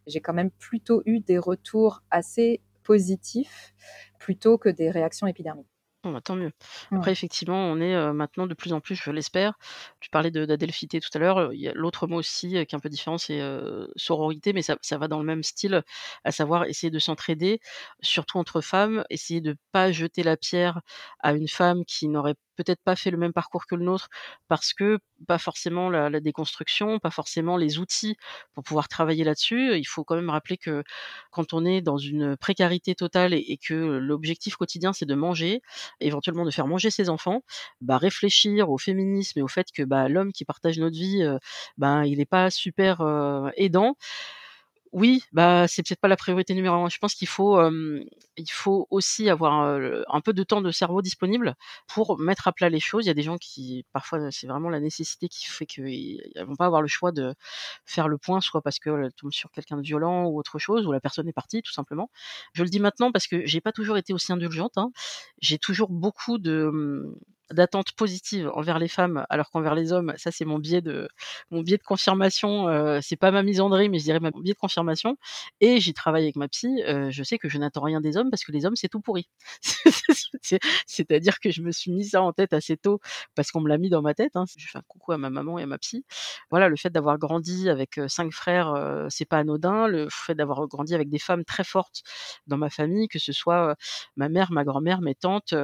J'ai 0.07 0.21
quand 0.21 0.35
même 0.35 0.51
plutôt 0.51 1.03
eu 1.07 1.21
des 1.21 1.39
retours 1.39 2.03
assez 2.11 2.61
positifs, 2.85 3.75
plutôt 4.19 4.59
que 4.59 4.69
des 4.69 4.91
réactions 4.91 5.27
épidermiques. 5.27 5.69
Bon, 6.05 6.11
bah, 6.11 6.21
tant 6.21 6.35
mieux. 6.35 6.51
Après 6.97 7.13
Ouais. 7.13 7.13
effectivement, 7.13 7.55
on 7.71 7.81
est, 7.81 7.95
heu, 7.95 8.13
maintenant 8.13 8.49
de 8.49 8.55
plus 8.55 8.73
en 8.73 8.81
plus, 8.81 8.97
je 8.97 9.13
l'espère 9.13 9.57
tu 10.01 10.11
parlais 10.11 10.33
de 10.33 10.45
d'adelphité 10.45 10.99
tout 10.99 11.11
à 11.15 11.19
l'heure, 11.21 11.39
a 11.39 11.73
l'autre 11.75 12.09
mot 12.09 12.17
aussi, 12.19 12.57
heu, 12.57 12.65
qui 12.65 12.75
est 12.75 12.77
un 12.77 12.81
peu 12.81 12.89
différent, 12.89 13.19
c'est, 13.19 13.41
sororité, 13.95 14.53
mais 14.53 14.63
ça 14.63 14.77
ça 14.83 14.99
va 14.99 15.07
dans 15.07 15.21
le 15.21 15.25
même 15.25 15.45
style, 15.45 15.85
à 16.25 16.33
savoir 16.33 16.65
essayer 16.65 16.91
de 16.91 16.99
s'entraider, 16.99 17.61
surtout 18.01 18.39
entre 18.39 18.61
femmes, 18.61 19.05
essayer 19.11 19.41
de 19.41 19.57
pas 19.71 19.93
jeter 19.93 20.25
la 20.25 20.37
pierre 20.37 20.81
à 21.21 21.35
une 21.35 21.47
femme 21.49 21.85
qui 21.85 22.09
n'aurait 22.09 22.35
peut-être 22.57 22.81
pas 22.85 22.97
fait 22.97 23.11
le 23.11 23.17
même 23.19 23.33
parcours 23.33 23.67
que 23.67 23.75
le 23.75 23.85
nôtre 23.85 24.09
parce 24.49 24.73
que 24.75 24.99
pas 25.29 25.39
forcément 25.39 25.91
la 25.91 26.21
déconstruction, 26.21 26.99
pas 26.99 27.11
forcément 27.11 27.57
les 27.57 27.79
outils 27.79 28.17
pour 28.55 28.65
pouvoir 28.65 28.89
travailler 28.89 29.25
là-dessus. 29.25 29.77
Il 29.79 29.85
faut 29.85 30.05
quand 30.05 30.17
même 30.17 30.31
rappeler 30.31 30.57
que 30.59 30.83
quand 31.31 31.53
on 31.55 31.65
est 31.65 31.81
dans 31.81 31.97
une 31.99 32.37
précarité 32.37 32.95
totale 32.95 33.35
et 33.35 33.59
que 33.59 33.75
l'objectif 33.75 34.57
quotidien, 34.57 34.93
c'est 34.93 35.07
de 35.07 35.15
manger, 35.15 35.61
éventuellement 36.01 36.45
de 36.45 36.51
faire 36.51 36.67
manger 36.67 36.91
ses 36.91 37.09
enfants, 37.09 37.43
bah, 37.81 37.99
réfléchir 37.99 38.71
au 38.71 38.79
féminisme 38.79 39.39
et 39.39 39.43
au 39.43 39.49
fait 39.49 39.67
que, 39.75 39.83
bah, 39.83 40.09
l'homme 40.09 40.33
qui 40.33 40.45
partage 40.45 40.79
notre 40.79 40.97
vie, 40.97 41.23
heu, 41.23 41.39
ben, 41.79 42.05
il 42.05 42.21
est 42.21 42.25
pas 42.27 42.51
super, 42.51 43.01
heu, 43.03 43.51
aidant. 43.57 43.97
Oui, 44.93 45.23
bah, 45.33 45.67
c'est 45.69 45.83
peut-être 45.83 46.01
pas 46.03 46.09
la 46.09 46.19
priorité 46.19 46.53
numéro 46.55 46.75
1. 46.85 46.91
Je 46.91 46.99
pense 46.99 47.15
qu'il 47.15 47.27
faut, 47.27 47.59
il 48.37 48.51
faut 48.51 48.87
aussi 48.91 49.31
avoir, 49.31 49.55
un 49.55 50.21
peu 50.21 50.35
de 50.35 50.43
temps 50.43 50.61
de 50.61 50.71
cerveau 50.71 51.01
disponible 51.01 51.55
pour 51.89 52.19
mettre 52.21 52.47
à 52.47 52.53
plat 52.53 52.69
les 52.69 52.79
choses. 52.79 53.07
Il 53.07 53.09
y 53.09 53.11
a 53.11 53.15
des 53.15 53.23
gens 53.23 53.39
qui 53.39 53.87
parfois, 53.95 54.31
c'est 54.31 54.47
vraiment 54.47 54.69
la 54.69 54.81
nécessité 54.81 55.29
qui 55.29 55.47
fait 55.47 55.65
qu'elles 55.65 56.45
vont 56.47 56.57
pas 56.57 56.67
avoir 56.67 56.83
le 56.83 56.89
choix 56.89 57.11
de 57.11 57.35
faire 57.87 58.07
le 58.09 58.19
point, 58.19 58.43
soit 58.43 58.61
parce 58.61 58.79
qu'elles 58.79 59.13
tombent 59.17 59.33
sur 59.33 59.51
quelqu'un 59.51 59.79
de 59.79 59.83
violent 59.83 60.27
ou 60.27 60.39
autre 60.39 60.59
chose, 60.59 60.87
ou 60.87 60.93
la 60.93 61.01
personne 61.01 61.27
est 61.27 61.33
partie 61.33 61.63
tout 61.63 61.73
simplement. 61.73 62.11
Je 62.53 62.63
le 62.63 62.69
dis 62.69 62.81
maintenant 62.81 63.13
parce 63.13 63.27
que 63.27 63.47
j'ai 63.47 63.63
pas 63.63 63.73
toujours 63.73 63.97
été 63.97 64.13
aussi 64.13 64.31
indulgente, 64.33 64.77
hein. 64.77 64.91
J'ai 65.41 65.59
toujours 65.59 65.89
beaucoup 65.91 66.37
de, 66.39 66.71
mmh, 66.71 67.15
d'attentes 67.53 67.93
positives 67.93 68.51
envers 68.55 68.79
les 68.79 68.89
femmes, 68.89 69.25
alors 69.31 69.51
qu'envers 69.51 69.75
les 69.75 69.93
hommes, 69.93 70.13
ça 70.17 70.31
c'est 70.33 70.45
mon 70.45 70.59
biais 70.59 70.81
de 70.83 71.09
mon 71.51 71.63
biais 71.63 71.79
de 71.79 71.83
confirmation, 71.83 72.69
heu, 72.69 73.01
c'est 73.03 73.17
pas 73.17 73.31
ma 73.31 73.43
misandrie, 73.43 73.89
mais 73.89 73.99
je 73.99 74.05
dirais 74.05 74.21
mon 74.21 74.31
biais 74.31 74.55
de 74.55 74.59
confirmation 74.59 75.17
et 75.61 75.81
j'ai 75.81 75.93
travaillé 75.93 76.27
avec 76.27 76.37
ma 76.37 76.49
psy, 76.49 76.83
je 77.11 77.23
sais 77.23 77.39
que 77.39 77.49
je 77.49 77.59
n'attends 77.59 77.83
rien 77.83 78.01
des 78.01 78.17
hommes 78.17 78.31
parce 78.31 78.45
que 78.45 78.53
les 78.53 78.67
hommes, 78.67 78.77
c'est 78.77 78.89
tout 78.89 79.01
pourri. 79.01 79.29
C'est 80.43 80.59
c'est-à-dire 80.87 81.39
que 81.41 81.51
je 81.51 81.63
me 81.63 81.71
suis 81.73 81.93
mis 81.93 82.05
ça 82.07 82.23
en 82.23 82.33
tête 82.33 82.53
assez 82.53 82.77
tôt 82.77 83.01
parce 83.35 83.51
qu'on 83.53 83.61
me 83.61 83.69
l'a 83.69 83.79
mis 83.79 83.91
dans 83.91 84.03
ma 84.03 84.15
tête, 84.15 84.33
hein. 84.37 84.45
Je 84.57 84.67
fais 84.69 84.79
un 84.79 84.83
coucou 84.89 85.13
à 85.13 85.19
ma 85.19 85.31
maman 85.31 85.59
et 85.59 85.63
à 85.65 85.67
ma 85.67 85.79
psy. 85.79 86.05
Voilà, 86.51 86.69
le 86.69 86.77
fait 86.77 86.91
d'avoir 86.91 87.19
grandi 87.19 87.69
avec, 87.71 88.01
5 88.09 88.33
frères, 88.33 88.75
heu, 88.75 89.07
c'est 89.11 89.25
pas 89.25 89.39
anodin. 89.39 89.87
Le 89.89 90.09
fait 90.11 90.35
d'avoir 90.35 90.67
grandi 90.69 90.95
avec 90.95 91.09
des 91.11 91.19
femmes 91.19 91.45
très 91.45 91.65
fortes 91.65 92.03
dans 92.47 92.59
ma 92.59 92.71
famille, 92.71 93.09
que 93.09 93.19
ce 93.19 93.33
soit, 93.33 93.77
ma 94.17 94.29
mère, 94.29 94.53
ma 94.53 94.65
grand-mère, 94.65 95.01
mes 95.03 95.15
tantes, 95.15 95.55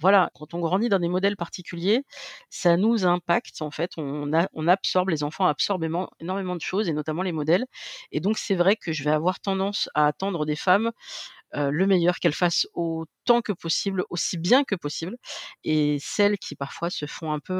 voilà. 0.00 0.30
Quand 0.34 0.54
on 0.54 0.60
grandit 0.60 0.88
dans 0.88 0.98
des 0.98 1.08
modèles 1.10 1.36
particuliers, 1.36 2.04
ça 2.50 2.76
nous 2.78 3.06
impacte 3.06 3.62
en 3.62 3.70
fait. 3.70 3.92
On 3.98 4.68
absorbe, 4.68 5.10
les 5.10 5.24
enfants 5.24 5.46
absorbent 5.46 5.84
ément 5.84 6.10
énormément 6.20 6.56
de 6.56 6.62
choses 6.62 6.88
et 6.88 6.94
notamment 6.94 7.22
les 7.22 7.32
modèles 7.32 7.66
et 8.12 8.20
donc 8.20 8.38
c'est 8.38 8.54
vrai 8.56 8.76
que 8.76 8.92
je 8.92 9.04
vais 9.04 9.10
avoir 9.12 9.40
tendance 9.40 9.90
à 9.94 10.06
attendre 10.06 10.46
des 10.46 10.56
femmes, 10.56 10.92
heu, 11.56 11.70
le 11.70 11.86
meilleur, 11.86 12.16
qu'elles 12.20 12.34
fassent 12.34 12.66
autant 12.74 13.42
que 13.42 13.52
possible, 13.52 14.04
aussi 14.10 14.38
bien 14.38 14.64
que 14.64 14.74
possible 14.76 15.16
et 15.64 15.98
celles 16.00 16.38
qui 16.38 16.56
parfois 16.56 16.90
se 16.90 17.06
font 17.06 17.32
un 17.32 17.40
peu, 17.40 17.54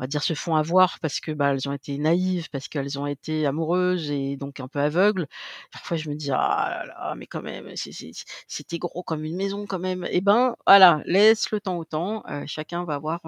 on 0.00 0.04
va 0.04 0.08
dire 0.08 0.22
se 0.24 0.34
font 0.34 0.56
avoir 0.56 0.98
parce 1.00 1.20
que, 1.20 1.30
bah, 1.32 1.52
elles 1.52 1.68
ont 1.68 1.74
été 1.74 1.98
naïves, 1.98 2.48
parce 2.50 2.68
qu'elles 2.68 2.98
ont 2.98 3.06
été 3.06 3.46
amoureuses 3.46 4.10
et 4.10 4.36
donc 4.38 4.60
un 4.60 4.68
peu 4.68 4.80
aveugles. 4.80 5.28
Parfois 5.72 5.98
je 5.98 6.08
me 6.10 6.16
dis: 6.16 6.30
«Ah 6.32 6.70
là 6.70 6.86
là, 6.86 7.14
mais 7.16 7.26
quand 7.26 7.42
même, 7.42 7.68
c'était 7.76 8.78
gros 8.78 9.02
comme 9.04 9.24
une 9.24 9.36
maison 9.36 9.66
quand 9.66 9.78
même». 9.80 10.06
Et 10.10 10.22
ben, 10.22 10.56
voilà, 10.66 11.02
laisse 11.06 11.50
le 11.52 11.60
temps 11.60 11.78
au 11.78 11.84
temps, 11.84 12.24
chacun 12.46 12.84
va 12.84 12.94
avoir, 12.96 13.20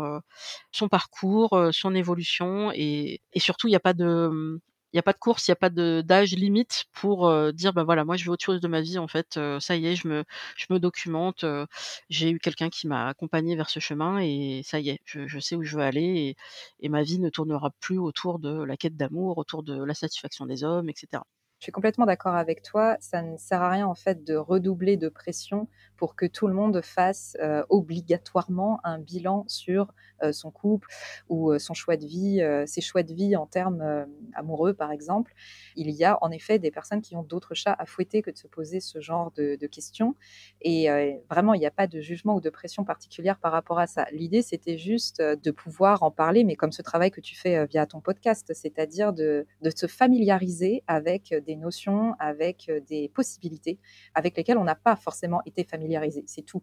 son 0.73 0.89
parcours, 0.89 1.69
son 1.73 1.95
évolution 1.95 2.73
et 2.75 3.21
et 3.35 3.41
surtout 3.41 3.69
il 3.69 3.73
y 3.73 3.77
a 3.77 3.81
pas 3.81 3.95
de, 3.95 4.29
mmh, 4.33 4.61
il 4.93 4.97
y 4.97 4.99
a 5.01 5.03
pas 5.03 5.13
de 5.13 5.19
course, 5.19 5.49
il 5.49 5.51
y 5.51 5.53
a 5.53 5.57
pas 5.57 5.71
d'âge 5.71 6.33
limite 6.35 6.85
pour, 6.93 7.29
heu, 7.29 7.53
dire: 7.53 7.73
«Bah, 7.73 7.85
voilà, 7.85 8.05
moi 8.05 8.17
je 8.17 8.25
veux 8.25 8.31
autre 8.33 8.45
chose 8.45 8.61
de 8.61 8.69
ma 8.69 8.81
vie 8.81 8.99
en 8.99 9.09
fait, 9.09 9.37
heu, 9.39 9.59
ça 9.61 9.77
y 9.77 9.87
est, 9.87 9.97
je 9.97 10.09
me 10.09 10.25
je 10.57 10.67
me 10.71 10.79
documente, 10.79 11.45
heu, 11.45 11.67
j'ai 12.11 12.31
eu 12.31 12.39
quelqu'un 12.39 12.71
qui 12.71 12.87
m'a 12.89 13.09
accompagnée 13.09 13.57
vers 13.57 13.71
ce 13.71 13.81
chemin 13.81 14.19
et 14.21 14.63
ça 14.65 14.81
y 14.81 14.91
est, 14.91 15.01
je 15.07 15.39
sais 15.41 15.57
où 15.57 15.63
je 15.65 15.77
veux 15.77 15.83
aller 15.83 16.37
et 16.81 16.89
ma 16.89 17.03
vie 17.03 17.19
ne 17.21 17.29
tournera 17.31 17.71
plus 17.81 17.99
autour 17.99 18.39
de 18.39 18.63
la 18.65 18.77
quête 18.77 18.97
d'amour, 18.97 19.39
autour 19.39 19.63
de 19.63 19.83
la 19.85 19.95
satisfaction 19.95 20.47
des 20.47 20.65
hommes» 20.65 20.89
et 20.91 20.95
cetera. 20.97 21.25
Je 21.63 21.67
suis 21.67 21.71
complètement 21.73 22.07
d'accord 22.07 22.35
avec 22.35 22.61
toi. 22.63 22.97
Ça 22.99 23.23
ne 23.23 23.37
sert 23.37 23.63
à 23.63 23.71
rien, 23.71 23.87
en 23.87 23.95
fait, 23.95 24.25
de 24.25 24.35
redoubler 24.35 24.97
de 24.97 25.09
pression 25.09 25.69
pour 25.97 26.17
que 26.17 26.27
tout 26.27 26.49
le 26.49 26.55
monde 26.55 26.81
fasse, 26.83 27.37
heu, 27.41 27.65
obligatoirement 27.69 28.81
un 28.83 28.99
bilan 28.99 29.45
sur, 29.47 29.95
heu, 30.25 30.33
son 30.33 30.51
couple 30.51 30.89
ou, 31.29 31.53
heu, 31.53 31.61
son 31.61 31.73
choix 31.73 31.97
de 31.97 32.05
vie, 32.05 32.43
ses 32.67 32.81
choix 32.81 33.05
de 33.05 33.15
vie 33.15 33.37
en 33.37 33.47
termes, 33.47 34.07
amoureux, 34.35 34.75
par 34.75 34.91
exemple. 34.91 35.33
Il 35.77 35.89
y 35.91 36.03
a 36.05 36.19
en 36.21 36.33
effet 36.33 36.59
des 36.59 36.73
personnes 36.73 37.01
qui 37.01 37.15
ont 37.15 37.23
d'autres 37.23 37.55
chats 37.55 37.77
à 37.79 37.87
fouetter 37.87 38.23
que 38.23 38.33
de 38.33 38.37
se 38.39 38.49
poser 38.49 38.81
ce 38.81 39.01
genre 39.01 39.31
de 39.37 39.55
questions 39.69 40.17
et 40.63 40.89
vraiment, 41.31 41.55
il 41.55 41.63
y 41.63 41.67
a 41.67 41.71
pas 41.71 41.87
de 41.87 42.01
jugement 42.01 42.35
ou 42.35 42.41
de 42.41 42.51
pression 42.51 42.85
particulière 42.85 43.39
par 43.39 43.53
rapport 43.53 43.79
à 43.79 43.87
ça. 43.87 44.07
L'idée, 44.13 44.43
c'était 44.43 44.79
juste, 44.79 45.23
de 45.23 45.51
pouvoir 45.53 46.03
en 46.03 46.11
parler, 46.11 46.43
mais 46.43 46.57
comme 46.57 46.73
ce 46.73 46.83
travail 46.83 47.13
que 47.13 47.21
tu 47.21 47.37
fais, 47.37 47.65
via 47.67 47.87
ton 47.87 48.01
podcast, 48.01 48.53
c'est-à-dire 48.53 49.13
de 49.13 49.47
de 49.61 49.71
se 49.71 49.87
familiariser 49.87 50.83
avec 50.89 51.35
des 51.47 51.52
notions, 51.57 52.15
avec, 52.19 52.67
heu, 52.69 52.81
des 52.81 53.09
possibilités 53.09 53.79
avec 54.15 54.37
lesquelles 54.37 54.59
on 54.59 54.65
n'a 54.65 54.75
pas 54.75 54.97
forcément 54.97 55.41
été 55.47 55.65
familiarisé, 55.65 56.25
c'est 56.27 56.43
tout. 56.43 56.63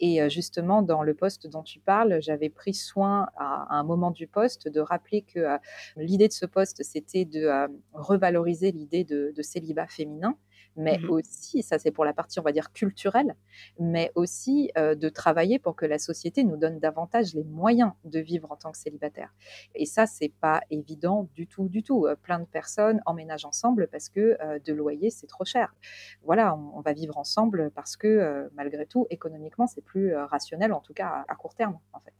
Et 0.00 0.22
heu, 0.22 0.28
justement, 0.28 0.82
dans 0.82 1.02
le 1.02 1.14
post 1.14 1.46
dont 1.48 1.62
tu 1.62 1.80
parles, 1.80 2.18
j'avais 2.20 2.48
pris 2.50 2.74
soin 2.74 3.28
à 3.36 3.66
un 3.76 3.82
moment 3.84 4.10
du 4.10 4.26
post 4.26 4.68
de 4.68 4.80
rappeler 4.80 5.22
que, 5.22 5.40
heu, 5.40 5.58
l'idée 5.96 6.28
de 6.28 6.32
ce 6.32 6.46
post, 6.46 6.82
c'était 6.82 7.24
de, 7.24 7.48
revaloriser 7.92 8.72
l'idée 8.72 9.04
de 9.04 9.32
célibat 9.42 9.86
féminin, 9.86 10.36
mais 10.76 10.98
Mmh 10.98 11.06
mh. 11.06 11.10
aussi, 11.10 11.62
ça 11.62 11.78
c'est 11.78 11.90
pour 11.90 12.04
la 12.04 12.12
partie, 12.14 12.40
on 12.40 12.42
va 12.42 12.52
dire, 12.52 12.72
culturelle, 12.72 13.34
mais 13.78 14.12
aussi, 14.14 14.70
de 14.76 15.08
travailler 15.08 15.58
pour 15.58 15.76
que 15.76 15.86
la 15.86 15.98
société 15.98 16.44
nous 16.44 16.56
donne 16.56 16.78
davantage 16.80 17.34
les 17.34 17.44
moyens 17.44 17.92
de 18.04 18.20
vivre 18.20 18.50
en 18.52 18.56
tant 18.56 18.72
que 18.72 18.78
célibataire. 18.78 19.34
Et 19.74 19.86
ça, 19.86 20.06
c'est 20.06 20.32
pas 20.40 20.60
évident 20.70 21.28
du 21.34 21.46
tout, 21.46 21.68
du 21.68 21.82
tout. 21.82 22.06
Plein 22.22 22.38
de 22.40 22.44
personnes 22.46 23.00
emménagent 23.06 23.44
ensemble 23.44 23.88
parce 23.88 24.08
que, 24.08 24.38
de 24.64 24.72
loyer, 24.72 25.10
c'est 25.10 25.26
trop 25.26 25.44
cher. 25.44 25.74
Voilà, 26.22 26.54
on 26.56 26.70
on 26.80 26.82
va 26.82 26.92
vivre 26.94 27.18
ensemble 27.18 27.70
parce 27.72 27.96
que, 27.96 28.48
malgré 28.54 28.86
tout, 28.86 29.06
économiquement, 29.10 29.66
c'est 29.66 29.82
plus, 29.82 30.14
rationnel, 30.16 30.72
en 30.72 30.80
tout 30.80 30.94
cas 30.94 31.08
à 31.28 31.32
à 31.32 31.36
court 31.36 31.54
terme, 31.54 31.78
en 31.92 32.00
fait. 32.00 32.14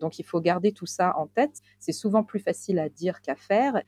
Donc 0.00 0.18
il 0.18 0.24
faut 0.24 0.40
garder 0.40 0.72
tout 0.72 0.86
ça 0.86 1.16
en 1.18 1.26
tête. 1.26 1.60
C'est 1.78 1.92
souvent 1.92 2.24
plus 2.24 2.40
facile 2.40 2.78
à 2.78 2.88
dire 2.88 3.20
qu'à 3.22 3.36
faire 3.36 3.82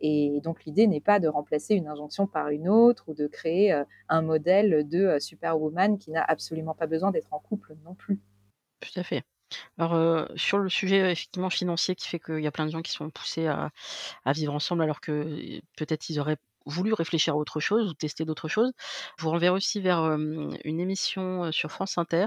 et 0.00 0.40
donc 0.42 0.64
l'idée 0.64 0.86
n'est 0.86 1.00
pas 1.00 1.20
de 1.20 1.28
remplacer 1.28 1.74
une 1.74 1.88
injonction 1.88 2.26
par 2.26 2.48
une 2.50 2.68
autre 2.68 3.04
ou 3.08 3.14
de 3.14 3.26
créer, 3.26 3.72
heu, 3.72 3.84
un 4.08 4.22
modèle 4.22 4.88
de, 4.88 4.98
heu, 5.16 5.20
superwoman 5.20 5.98
qui 5.98 6.10
n'a 6.10 6.22
absolument 6.24 6.74
pas 6.74 6.86
besoin 6.86 7.10
d'être 7.10 7.32
en 7.34 7.38
couple 7.40 7.76
non 7.84 7.94
plus. 7.94 8.20
Tout 8.80 8.90
à 9.00 9.02
fait. 9.02 9.22
Alors, 9.78 9.94
heu, 9.96 10.28
sur 10.36 10.58
le 10.58 10.68
sujet 10.70 11.12
effectivement 11.12 11.50
financier 11.50 11.96
qui 11.96 12.08
fait 12.08 12.20
qu'il 12.20 12.40
y 12.40 12.46
a 12.48 12.52
plein 12.52 12.66
de 12.66 12.72
gens 12.72 12.82
qui 12.82 12.92
sont 12.92 13.10
poussés 13.10 13.46
à 13.48 13.70
vivre 14.32 14.54
ensemble 14.54 14.82
alors 14.82 15.00
que, 15.00 15.60
peut-être 15.76 16.08
ils 16.10 16.20
auraient 16.20 16.38
voulu 16.68 16.92
réfléchir 16.92 17.34
à 17.34 17.36
autre 17.36 17.60
chose 17.60 17.90
ou 17.90 17.94
tester 17.94 18.24
d'autres 18.24 18.48
choses. 18.48 18.72
Je 19.18 19.24
vous 19.24 19.30
renverrai 19.30 19.54
aussi 19.54 19.80
vers, 19.80 20.04
une 20.64 20.80
émission, 20.80 21.50
sur 21.52 21.70
France 21.70 21.98
Inter, 21.98 22.26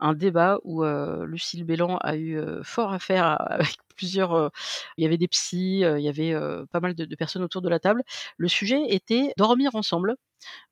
un 0.00 0.14
débat 0.14 0.58
où, 0.64 0.84
Lucille 1.24 1.64
Béland 1.64 1.98
a 1.98 2.16
eu, 2.16 2.38
fort 2.62 2.92
à 2.92 2.98
faire 2.98 3.36
avec 3.50 3.76
plusieurs, 3.96 4.50
il 4.98 5.04
y 5.04 5.06
avait 5.06 5.16
des 5.16 5.28
psys, 5.28 5.80
il 5.80 6.00
y 6.00 6.08
avait, 6.08 6.34
pas 6.70 6.80
mal 6.80 6.94
de 6.94 7.16
personnes 7.16 7.42
autour 7.42 7.62
de 7.62 7.68
la 7.68 7.78
table. 7.80 8.02
Le 8.36 8.48
sujet 8.48 8.82
était 8.88 9.32
dormir 9.36 9.74
ensemble. 9.74 10.16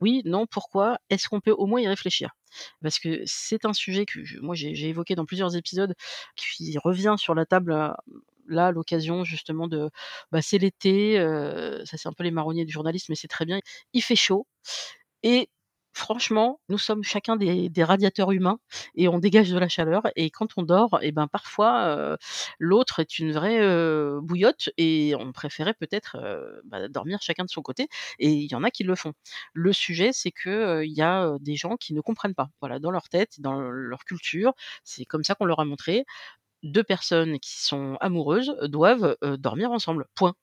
Oui, 0.00 0.22
non, 0.24 0.46
pourquoi? 0.46 0.98
Est-ce 1.10 1.28
qu'on 1.28 1.40
peut 1.40 1.52
au 1.52 1.66
moins 1.66 1.80
y 1.80 1.88
réfléchir? 1.88 2.30
Parce 2.82 2.98
que 2.98 3.22
c'est 3.26 3.64
un 3.64 3.72
sujet 3.72 4.06
que 4.06 4.20
moi 4.40 4.54
j'ai 4.54 4.88
évoqué 4.88 5.14
dans 5.14 5.26
plusieurs 5.26 5.56
épisodes, 5.56 5.94
qui 6.36 6.76
revient 6.78 7.16
sur 7.18 7.34
la 7.34 7.46
table, 7.46 7.94
là, 8.48 8.70
l'occasion 8.72 9.24
justement 9.24 9.68
de 9.68 9.90
bah, 10.32 10.42
c'est 10.42 10.58
l'été, 10.58 11.16
ça 11.84 11.96
c'est 11.96 12.08
un 12.08 12.12
peu 12.12 12.24
les 12.24 12.30
marronniers 12.30 12.64
du 12.64 12.72
journalisme, 12.72 13.06
mais 13.10 13.16
c'est 13.16 13.28
très 13.28 13.44
bien. 13.46 13.60
Il 13.92 14.02
fait 14.02 14.16
chaud 14.16 14.46
et 15.22 15.48
franchement, 15.92 16.60
nous 16.68 16.78
sommes 16.78 17.04
chacun 17.04 17.36
des 17.36 17.70
radiateurs 17.84 18.32
humains 18.32 18.58
et 18.96 19.06
on 19.08 19.18
dégage 19.20 19.50
de 19.50 19.58
la 19.58 19.68
chaleur 19.68 20.02
et 20.16 20.28
quand 20.30 20.48
on 20.56 20.62
dort 20.62 20.98
et 21.02 21.12
ben, 21.12 21.28
parfois, 21.28 22.18
l'autre 22.58 22.98
est 23.00 23.18
une 23.20 23.32
vraie, 23.32 23.60
bouillotte 24.20 24.70
et 24.76 25.14
on 25.18 25.32
préférait 25.32 25.74
peut-être, 25.74 26.16
bah, 26.64 26.88
dormir 26.88 27.20
chacun 27.22 27.44
de 27.44 27.50
son 27.50 27.62
côté 27.62 27.88
et 28.18 28.30
il 28.30 28.50
y 28.50 28.54
en 28.56 28.64
a 28.64 28.70
qui 28.70 28.82
le 28.84 28.94
font. 28.96 29.12
Le 29.52 29.72
sujet, 29.72 30.10
c'est 30.12 30.32
que, 30.32 30.84
il 30.84 30.92
y 30.92 31.02
a, 31.02 31.36
des 31.40 31.56
gens 31.56 31.76
qui 31.76 31.94
ne 31.94 32.00
comprennent 32.00 32.34
pas. 32.34 32.50
Voilà, 32.60 32.78
dans 32.80 32.90
leur 32.90 33.08
tête, 33.08 33.40
dans 33.40 33.60
leur 33.60 34.04
culture, 34.04 34.52
c'est 34.84 35.04
comme 35.04 35.22
ça 35.24 35.34
qu'on 35.36 35.44
leur 35.46 35.60
a 35.60 35.64
montré, 35.64 36.04
2 36.64 36.84
personnes 36.84 37.40
qui 37.40 37.60
sont 37.62 37.96
amoureuses 38.00 38.56
doivent, 38.64 39.16
dormir 39.38 39.72
ensemble, 39.72 40.06
point. 40.16 40.34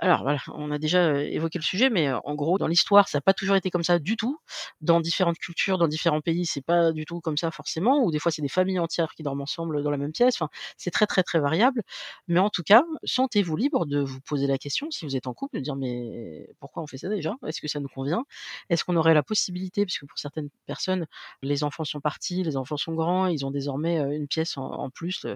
Alors 0.00 0.22
voilà, 0.22 0.38
on 0.54 0.70
a 0.70 0.78
déjà, 0.78 1.20
évoqué 1.24 1.58
le 1.58 1.64
sujet, 1.64 1.90
mais, 1.90 2.08
en 2.12 2.34
gros, 2.36 2.56
dans 2.56 2.68
l'histoire, 2.68 3.08
ça 3.08 3.18
a 3.18 3.20
pas 3.20 3.34
toujours 3.34 3.56
été 3.56 3.68
comme 3.70 3.82
ça 3.82 3.98
du 3.98 4.16
tout. 4.16 4.38
Dans 4.80 5.00
différentes 5.00 5.38
cultures, 5.38 5.76
dans 5.76 5.88
différents 5.88 6.20
pays, 6.20 6.46
c'est 6.46 6.60
pas 6.64 6.92
du 6.92 7.04
tout 7.04 7.20
comme 7.20 7.36
ça 7.36 7.50
forcément, 7.50 8.04
ou 8.04 8.12
des 8.12 8.20
fois 8.20 8.30
c'est 8.30 8.40
des 8.42 8.48
familles 8.48 8.78
entières 8.78 9.12
qui 9.16 9.24
dorment 9.24 9.40
ensemble 9.40 9.82
dans 9.82 9.90
la 9.90 9.96
même 9.96 10.12
pièce. 10.12 10.36
Enfin, 10.36 10.50
c'est 10.76 10.92
très, 10.92 11.06
très, 11.06 11.24
très 11.24 11.40
variable. 11.40 11.82
Mais 12.28 12.38
en 12.38 12.48
tout 12.48 12.62
cas, 12.62 12.84
sentez-vous 13.02 13.56
libre 13.56 13.86
de 13.86 13.98
vous 14.00 14.20
poser 14.20 14.46
la 14.46 14.56
question 14.58 14.88
si 14.92 15.04
vous 15.04 15.16
êtes 15.16 15.26
en 15.26 15.34
couple, 15.34 15.56
de 15.56 15.62
dire: 15.62 15.74
«Mais 15.74 16.48
pourquoi 16.60 16.82
on 16.84 16.86
fait 16.86 16.98
ça 16.98 17.08
déjà? 17.08 17.34
Est-ce 17.46 17.60
que 17.60 17.66
ça 17.68 17.80
nous 17.80 17.88
convient? 17.88 18.22
Est-ce 18.70 18.84
qu'on 18.84 18.94
aurait 18.96 19.14
la 19.14 19.24
possibilité?» 19.24 19.84
puisque 19.84 20.06
pour 20.06 20.18
certaines 20.18 20.48
personnes, 20.66 21.06
les 21.42 21.64
enfants 21.64 21.84
sont 21.84 22.00
partis, 22.00 22.44
les 22.44 22.56
enfants 22.56 22.76
sont 22.76 22.94
grands, 22.94 23.26
ils 23.26 23.44
ont 23.44 23.50
désormais, 23.50 23.96
une 24.16 24.28
pièce 24.28 24.56
en 24.58 24.90
plus, 24.90 25.26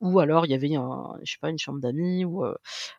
ou 0.00 0.20
alors 0.20 0.46
il 0.46 0.50
y 0.52 0.54
avait 0.54 0.74
un 0.76 1.14
je 1.24 1.32
sais 1.32 1.38
pas, 1.40 1.50
une 1.50 1.58
chambre 1.58 1.80
d'amis 1.80 2.24
ou, 2.24 2.44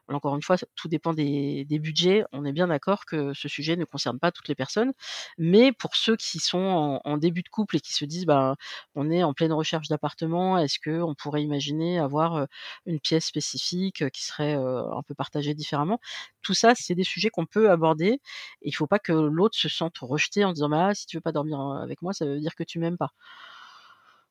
encore 0.10 0.36
une 0.36 0.42
fois, 0.44 0.58
tout 0.76 0.88
dépend 0.90 1.13
des 1.14 1.80
budgets. 1.80 2.24
On 2.34 2.46
est 2.46 2.52
bien 2.54 2.68
d'accord 2.68 3.06
que 3.06 3.34
ce 3.34 3.48
sujet 3.48 3.76
ne 3.78 3.86
concerne 3.86 4.20
pas 4.20 4.32
toutes 4.32 4.48
les 4.48 4.56
personnes, 4.56 4.94
mais 5.38 5.72
pour 5.72 5.96
ceux 5.96 6.16
qui 6.18 6.40
sont 6.40 7.00
en 7.04 7.18
début 7.18 7.44
de 7.44 7.50
couple 7.50 7.78
et 7.78 7.80
qui 7.82 7.94
se 7.94 8.06
disent: 8.06 8.26
«Bah, 8.26 8.56
on 8.96 9.10
est 9.12 9.24
en 9.24 9.34
pleine 9.34 9.54
recherche 9.54 9.88
d'appartement, 9.88 10.58
est-ce 10.58 10.80
qu'on 10.80 11.16
pourrait 11.16 11.44
imaginer 11.44 12.00
avoir, 12.00 12.48
une 12.86 13.00
pièce 13.00 13.26
spécifique, 13.26 14.10
qui 14.12 14.24
serait, 14.26 14.54
un 14.54 15.02
peu 15.08 15.14
partagée 15.16 15.54
différemment?» 15.54 16.00
tout 16.42 16.54
ça, 16.54 16.74
c'est 16.76 16.96
des 16.96 17.04
sujets 17.06 17.30
qu'on 17.30 17.46
peut 17.46 17.72
aborder 17.72 18.20
il 18.64 18.74
faut 18.76 18.88
pas 18.88 19.00
que 19.00 19.14
l'autre 19.14 19.58
se 19.58 19.70
sente 19.70 19.98
rejeté 20.00 20.44
en 20.46 20.52
disant: 20.54 20.70
«Bah, 20.70 20.88
ah, 20.90 20.94
si 20.96 21.06
tu 21.08 21.18
veux 21.18 21.22
pas 21.22 21.32
dormir, 21.32 21.60
avec 21.62 22.02
moi, 22.02 22.14
ça 22.14 22.26
veut 22.26 22.40
dire 22.40 22.56
que 22.56 22.64
tu 22.64 22.80
m'aimes 22.80 22.98
pas». 22.98 23.12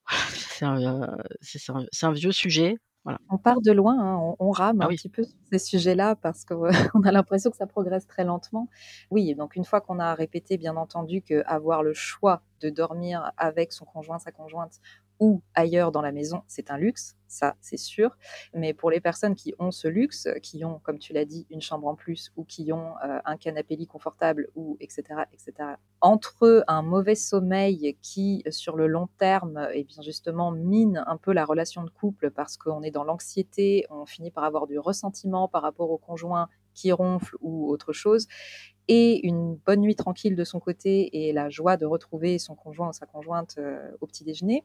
C'est 0.09 0.65
un, 0.65 1.17
c'est 1.41 2.11
vieux 2.13 2.33
sujet, 2.33 2.77
voilà. 3.05 3.19
On 3.31 3.39
part 3.39 3.61
de 3.63 3.73
loin, 3.73 3.99
hein, 3.99 4.17
on 4.21 4.37
on 4.39 4.51
rame 4.51 4.81
Ah 4.81 4.87
un 4.87 4.89
oui. 4.89 4.97
petit 4.97 5.09
peu 5.09 5.25
sur 5.25 5.35
ces 5.51 5.59
sujets-là 5.59 6.17
parce 6.17 6.45
que, 6.45 6.55
on 6.95 7.03
a 7.03 7.13
l'impression 7.13 7.51
que 7.51 7.57
ça 7.57 7.67
progresse 7.67 8.07
très 8.07 8.25
lentement. 8.25 8.69
Oui, 9.11 9.35
donc 9.35 9.57
une 9.57 9.65
fois 9.65 9.81
qu'on 9.81 9.99
a 9.99 10.15
répété, 10.15 10.59
bien 10.59 10.77
entendu, 10.77 11.23
qu'avoir 11.23 11.83
le 11.83 11.95
choix 11.95 12.43
de 12.61 12.69
dormir 12.71 13.33
avec 13.39 13.73
son 13.73 13.87
conjoint, 13.87 14.19
sa 14.19 14.33
conjointe 14.33 14.81
ou 15.23 15.41
ailleurs 15.55 15.93
dans 15.93 16.03
la 16.03 16.11
maison, 16.11 16.43
c'est 16.49 16.73
un 16.73 16.77
luxe, 16.79 17.17
ça, 17.29 17.55
c'est 17.61 17.77
sûr. 17.77 18.19
Mais 18.55 18.75
pour 18.75 18.91
les 18.91 19.01
personnes 19.01 19.37
qui 19.37 19.55
ont 19.61 19.71
ce 19.71 19.87
luxe, 19.87 20.27
qui 20.43 20.65
ont, 20.65 20.81
comme 20.81 20.99
tu 20.99 21.13
l'as 21.13 21.25
dit, 21.25 21.47
une 21.49 21.63
chambre 21.63 21.87
en 21.87 21.95
plus 21.95 22.33
ou 22.37 22.45
qui 22.45 22.73
ont, 22.73 22.95
heu, 23.05 23.21
un 23.25 23.37
canapé 23.37 23.77
lit 23.77 23.87
confortable 23.87 24.49
ou 24.57 24.77
et 24.81 24.89
cetera 24.91 25.27
et 25.33 25.39
cetera. 25.39 25.79
Entre 26.01 26.65
un 26.67 26.83
mauvais 26.83 27.15
sommeil 27.15 27.97
qui, 28.03 28.43
sur 28.51 28.77
le 28.77 28.89
long 28.89 29.09
terme 29.19 29.69
et 29.73 29.85
bien, 29.85 30.03
justement, 30.03 30.51
mine 30.51 31.05
un 31.07 31.17
peu 31.17 31.33
la 31.33 31.45
relation 31.45 31.85
de 31.85 31.91
couple 31.91 32.33
parce 32.33 32.57
qu'on 32.57 32.83
est 32.83 32.91
dans 32.91 33.05
l'anxiété, 33.05 33.87
on 33.91 34.07
finit 34.07 34.33
par 34.33 34.43
avoir 34.45 34.67
du 34.67 34.79
ressentiment 34.81 35.47
par 35.47 35.63
rapport 35.63 35.91
au 35.93 35.99
conjoint 35.99 36.49
qui 36.75 36.93
ronfle 36.93 37.37
ou 37.41 37.71
autre 37.71 37.93
chose 37.93 38.27
et 38.89 39.27
une 39.27 39.57
bonne 39.57 39.81
nuit 39.81 39.97
tranquille 39.97 40.37
de 40.37 40.45
son 40.45 40.61
côté 40.61 41.29
et 41.29 41.33
la 41.33 41.51
joie 41.51 41.77
de 41.77 41.87
retrouver 41.87 42.39
son 42.39 42.55
conjoint 42.57 42.91
ou 42.91 42.93
sa 42.93 43.07
conjointe, 43.07 43.57
heu, 43.59 43.97
au 44.01 44.07
petit 44.07 44.25
déjeuner. 44.25 44.65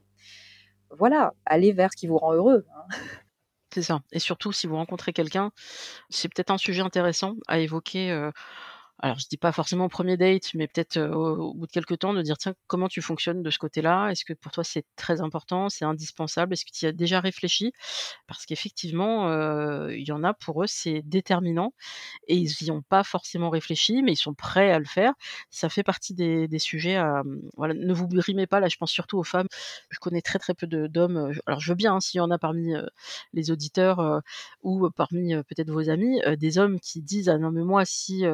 Voilà, 0.92 1.34
allez 1.46 1.74
vers 1.74 1.92
ce 1.94 1.98
qui 1.98 2.08
vous 2.08 2.18
rend 2.18 2.34
heureux, 2.34 2.66
hein. 2.76 2.84
C'est 3.74 3.82
ça 3.84 4.00
et 4.14 4.20
surtout 4.20 4.52
si 4.54 4.66
vous 4.66 4.76
rencontrez 4.78 5.12
quelqu'un, 5.14 5.52
c'est 6.10 6.30
peut-être 6.30 6.52
un 6.52 6.58
sujet 6.58 6.82
intéressant 6.82 7.36
à 7.48 7.60
évoquer, 7.60 8.12
heu, 8.12 8.32
alors 9.00 9.20
je 9.20 9.28
dis 9.30 9.38
pas 9.38 9.52
forcément 9.52 9.86
au 9.86 9.90
1er 9.90 10.18
date, 10.18 10.54
mais 10.56 10.68
peut-être, 10.68 10.98
au 11.00 11.38
au 11.52 11.54
bout 11.54 11.68
de 11.68 11.72
quelque 11.72 11.94
temps 11.96 12.14
de 12.14 12.22
dire: 12.24 12.38
«Tiens, 12.38 12.54
comment 12.68 12.88
tu 12.88 13.02
fonctionnes 13.02 13.44
de 13.44 13.50
ce 13.52 13.60
côté-là? 13.60 14.10
Est-ce 14.10 14.26
que 14.26 14.34
pour 14.34 14.52
toi 14.52 14.64
c'est 14.64 14.86
très 14.96 15.22
important? 15.22 15.70
C'est 15.70 15.86
indispensable? 15.86 16.54
Est-ce 16.54 16.66
que 16.66 16.72
tu 16.72 16.86
y 16.86 16.88
as 16.88 16.92
déjà 16.94 17.20
réfléchi?» 17.22 17.72
parce 18.28 18.46
qu'effectivement, 18.48 19.30
il 19.90 20.08
y 20.08 20.12
en 20.14 20.24
a 20.24 20.34
pour 20.36 20.64
eux, 20.64 20.68
c'est 20.68 21.02
déterminant 21.04 21.74
et 22.28 22.36
ils 22.38 22.52
y 22.64 22.72
ont 22.72 22.84
pas 22.84 23.04
forcément 23.04 23.50
réfléchi, 23.52 24.04
mais 24.04 24.14
ils 24.14 24.18
sont 24.18 24.34
prêts 24.36 24.72
à 24.72 24.80
le 24.80 24.86
faire. 24.86 25.14
Ça 25.52 25.70
fait 25.70 25.84
partie 25.84 26.14
des 26.16 26.48
des 26.50 26.60
sujets 26.60 26.96
à, 26.98 27.24
mmh, 27.26 27.42
voilà, 27.58 27.74
ne 27.76 27.94
vous 27.94 28.08
brimez 28.08 28.48
pas, 28.48 28.60
là 28.62 28.70
je 28.70 28.78
pense 28.78 28.92
surtout 28.92 29.18
aux 29.20 29.24
femmes. 29.26 29.48
Je 29.92 30.00
connais 30.00 30.22
très, 30.24 30.40
très 30.40 30.54
peu 30.56 30.68
d'hommes, 30.68 31.34
alors 31.48 31.60
je 31.62 31.72
veux 31.72 31.76
bien, 31.78 31.96
hein, 31.96 32.02
s'il 32.02 32.20
y 32.20 32.22
en 32.22 32.32
a 32.32 32.40
parmi, 32.40 32.74
les 33.34 33.52
auditeurs, 33.52 34.22
ou 34.64 34.90
parmi, 34.96 35.36
peut-être 35.46 35.72
vos 35.72 35.90
amis, 35.92 36.22
des 36.40 36.58
hommes 36.60 36.80
qui 36.82 37.02
disent: 37.04 37.30
«Ah 37.30 37.38
non 37.40 37.52
mais 37.52 37.64
moi 37.64 37.86
si, 37.86 38.26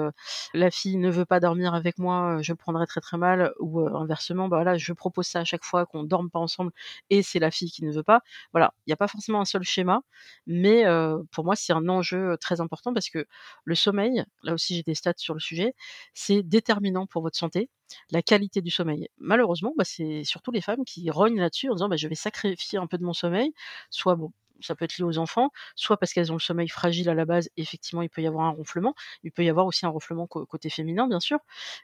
la 0.54 0.72
fille 0.72 0.98
ne 0.98 1.10
veut 1.10 1.26
pas 1.26 1.40
dormir 1.40 1.74
avec 1.76 1.98
moi, 2.00 2.38
heu, 2.40 2.44
je 2.44 2.52
le 2.54 2.56
prendrai 2.58 2.86
très, 2.88 3.02
très 3.02 3.18
mal» 3.18 3.54
ou, 3.60 3.82
heu, 3.82 3.96
inversement: 3.96 4.48
«Bah 4.50 4.58
voilà, 4.58 4.78
je 4.78 4.94
propose 4.94 5.28
ça 5.28 5.40
à 5.42 5.44
chaque 5.46 5.64
fois 5.66 5.86
qu'on 5.86 6.04
dorme 6.04 6.30
pas 6.30 6.40
ensemble 6.40 6.72
et 7.10 7.24
c'est 7.24 7.40
la 7.40 7.52
fille 7.52 7.72
qui 7.72 7.84
ne 7.86 7.92
veut 7.92 8.04
pas». 8.04 8.22
Voilà, 8.54 8.74
il 8.88 8.92
y 8.92 8.94
a 8.94 8.98
pas 8.98 9.08
forcément 9.08 9.42
un 9.42 9.46
seul 9.46 9.64
schéma, 9.64 10.02
mais, 10.48 10.86
heu, 10.88 11.24
pour 11.32 11.46
moi 11.46 11.56
c'est 11.56 11.74
un 11.74 11.88
enjeu, 11.90 12.38
très 12.40 12.62
important 12.62 12.94
parce 12.94 13.10
que 13.10 13.26
le 13.66 13.76
sommeil, 13.76 14.24
là 14.44 14.54
aussi 14.54 14.76
j'ai 14.76 14.84
des 14.84 14.96
stats 14.96 15.14
sur 15.18 15.34
le 15.34 15.40
sujet, 15.40 15.74
c'est 16.14 16.44
déterminant 16.44 17.06
pour 17.08 17.22
votre 17.24 17.38
santé, 17.38 17.70
la 18.12 18.22
qualité 18.22 18.62
du 18.62 18.72
sommeil. 18.72 19.08
Malheureusement, 19.18 19.74
bah, 19.78 19.84
c'est 19.86 20.24
surtout 20.24 20.52
les 20.52 20.62
femmes 20.62 20.84
qui 20.86 21.10
rognent 21.12 21.40
là-dessus 21.40 21.70
en 21.70 21.76
disant: 21.76 21.90
«Bah, 21.90 21.96
je 21.98 22.08
vais 22.08 22.16
sacrifier 22.16 22.80
un 22.80 22.88
peu 22.88 22.98
de 22.98 23.04
mon 23.04 23.14
sommeil», 23.14 23.54
soit 23.92 24.16
bon, 24.16 24.32
ça 24.64 24.76
peut 24.76 24.86
être 24.86 24.98
lié 24.98 25.04
aux 25.04 25.18
enfants, 25.18 25.52
soit 25.76 25.98
parce 25.98 26.14
qu'elles 26.14 26.32
ont 26.32 26.36
le 26.36 26.40
sommeil 26.42 26.70
fragile 26.70 27.10
à 27.10 27.14
la 27.16 27.26
base, 27.26 27.50
effectivement, 27.58 28.02
il 28.02 28.10
peut 28.10 28.22
y 28.22 28.28
avoir 28.28 28.46
un 28.46 28.52
ronflement. 28.52 28.96
Il 29.24 29.32
peut 29.32 29.44
y 29.44 29.50
avoir 29.50 29.66
aussi 29.66 29.86
un 29.86 29.90
ronflement 29.90 30.28
cô 30.28 30.46
côté 30.46 30.70
féminin, 30.70 31.08
bien 31.08 31.20
sûr 31.20 31.40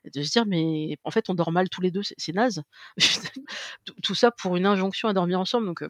de 0.06 0.24
se 0.24 0.32
dire: 0.32 0.46
«Mais 0.46 0.98
en 1.04 1.12
fait, 1.12 1.30
on 1.30 1.34
dort 1.34 1.52
mal 1.52 1.70
tous 1.70 1.82
les 1.82 1.92
2, 1.92 2.02
c'est 2.04 2.34
naze». 2.34 2.64
Tout 4.04 4.16
ça 4.16 4.32
pour 4.32 4.56
une 4.58 4.66
injonction 4.66 5.08
à 5.10 5.14
dormir 5.14 5.40
ensemble 5.40 5.66
donc, 5.68 5.82
heu, 5.84 5.90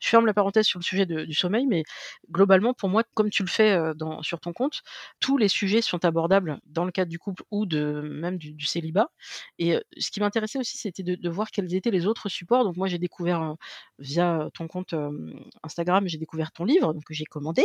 je 0.00 0.08
ferme 0.08 0.26
la 0.26 0.34
parenthèse 0.34 0.66
sur 0.66 0.78
le 0.78 0.84
sujet 0.84 1.06
du 1.06 1.34
sommeil, 1.34 1.66
mais 1.66 1.84
globalement 2.30 2.74
pour 2.74 2.88
moi, 2.88 3.02
comme 3.14 3.30
tu 3.30 3.42
le 3.42 3.48
fais, 3.48 3.78
dans 3.96 4.22
sur 4.22 4.40
ton 4.40 4.52
compte, 4.52 4.82
tous 5.20 5.36
les 5.38 5.48
sujets 5.48 5.82
sont 5.82 6.04
abordables 6.04 6.60
dans 6.66 6.84
le 6.84 6.92
cadre 6.92 7.10
du 7.10 7.18
couple 7.18 7.42
ou 7.50 7.66
de 7.66 8.00
même 8.02 8.38
du 8.38 8.66
célibat 8.66 9.10
et 9.58 9.74
heu, 9.76 9.82
ce 9.98 10.10
qui 10.10 10.20
m'intéressait 10.20 10.58
aussi, 10.58 10.76
c'était 10.78 11.02
de 11.02 11.14
de 11.16 11.28
voir 11.28 11.50
quels 11.50 11.74
étaient 11.74 11.90
les 11.90 12.06
autres 12.06 12.28
supports. 12.28 12.64
Donc 12.64 12.76
moi, 12.76 12.88
j'ai 12.88 12.98
découvert, 12.98 13.54
via 13.98 14.48
ton 14.54 14.68
compte, 14.68 14.94
Instagram, 15.62 16.06
j'ai 16.08 16.18
découvert 16.18 16.29
ton 16.52 16.64
livre, 16.64 16.94
donc 16.94 17.04
que 17.04 17.14
j'ai 17.14 17.24
commandé. 17.24 17.62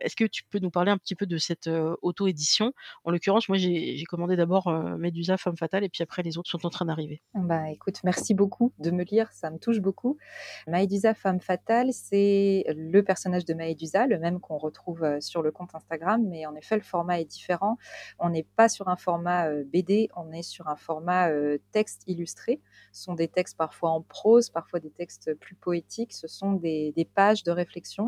Est-ce 0.00 0.16
que 0.16 0.24
tu 0.24 0.44
peux 0.44 0.58
nous 0.58 0.70
parler 0.70 0.90
un 0.90 0.98
petit 0.98 1.14
peu 1.14 1.26
de 1.26 1.38
cette, 1.38 1.70
auto-édition? 2.02 2.72
En 3.04 3.10
l'occurrence, 3.10 3.48
moi 3.48 3.58
j'ai 3.58 4.04
commandé 4.08 4.36
d'abord, 4.36 4.68
heu, 4.68 4.96
Médusa, 4.98 5.36
femme 5.36 5.56
fatale 5.56 5.84
et 5.84 5.88
puis 5.88 6.02
après 6.02 6.22
les 6.22 6.38
autres 6.38 6.50
sont 6.50 6.66
en 6.66 6.70
train 6.70 6.84
d'arriver. 6.84 7.22
Bah, 7.34 7.70
écoute, 7.70 8.00
merci 8.04 8.34
beaucoup 8.34 8.72
de 8.78 8.90
me 8.90 9.04
lire, 9.04 9.30
ça 9.32 9.50
me 9.50 9.58
touche 9.58 9.80
beaucoup. 9.80 10.18
Maïdusa, 10.66 11.14
femme 11.14 11.40
fatale, 11.40 11.92
c'est 11.92 12.64
le 12.68 13.02
personnage 13.02 13.44
de 13.44 13.54
Maïdusa, 13.54 14.06
le 14.06 14.18
même 14.18 14.40
qu'on 14.40 14.58
retrouve, 14.58 15.20
sur 15.20 15.42
le 15.42 15.50
compte 15.50 15.74
Instagram, 15.74 16.22
mais 16.26 16.46
en 16.46 16.54
effet, 16.54 16.76
le 16.76 16.82
format 16.82 17.20
est 17.20 17.24
différent. 17.24 17.78
On 18.18 18.30
n'est 18.30 18.46
pas 18.56 18.68
sur 18.68 18.88
un 18.88 18.96
format, 18.96 19.48
BD, 19.64 20.08
on 20.16 20.32
est 20.32 20.42
sur 20.42 20.68
un 20.68 20.76
format, 20.76 21.30
texte 21.72 22.02
illustré. 22.06 22.60
Ce 22.92 23.04
sont 23.04 23.14
des 23.14 23.28
textes 23.28 23.56
parfois 23.56 23.90
en 23.90 24.02
prose, 24.02 24.50
parfois 24.50 24.80
des 24.80 24.90
textes 24.90 25.34
plus 25.34 25.54
poétiques. 25.54 26.12
Ce 26.12 26.28
sont 26.28 26.52
des 26.52 27.08
pages 27.14 27.42
de 27.44 27.50
réflexion. 27.50 27.99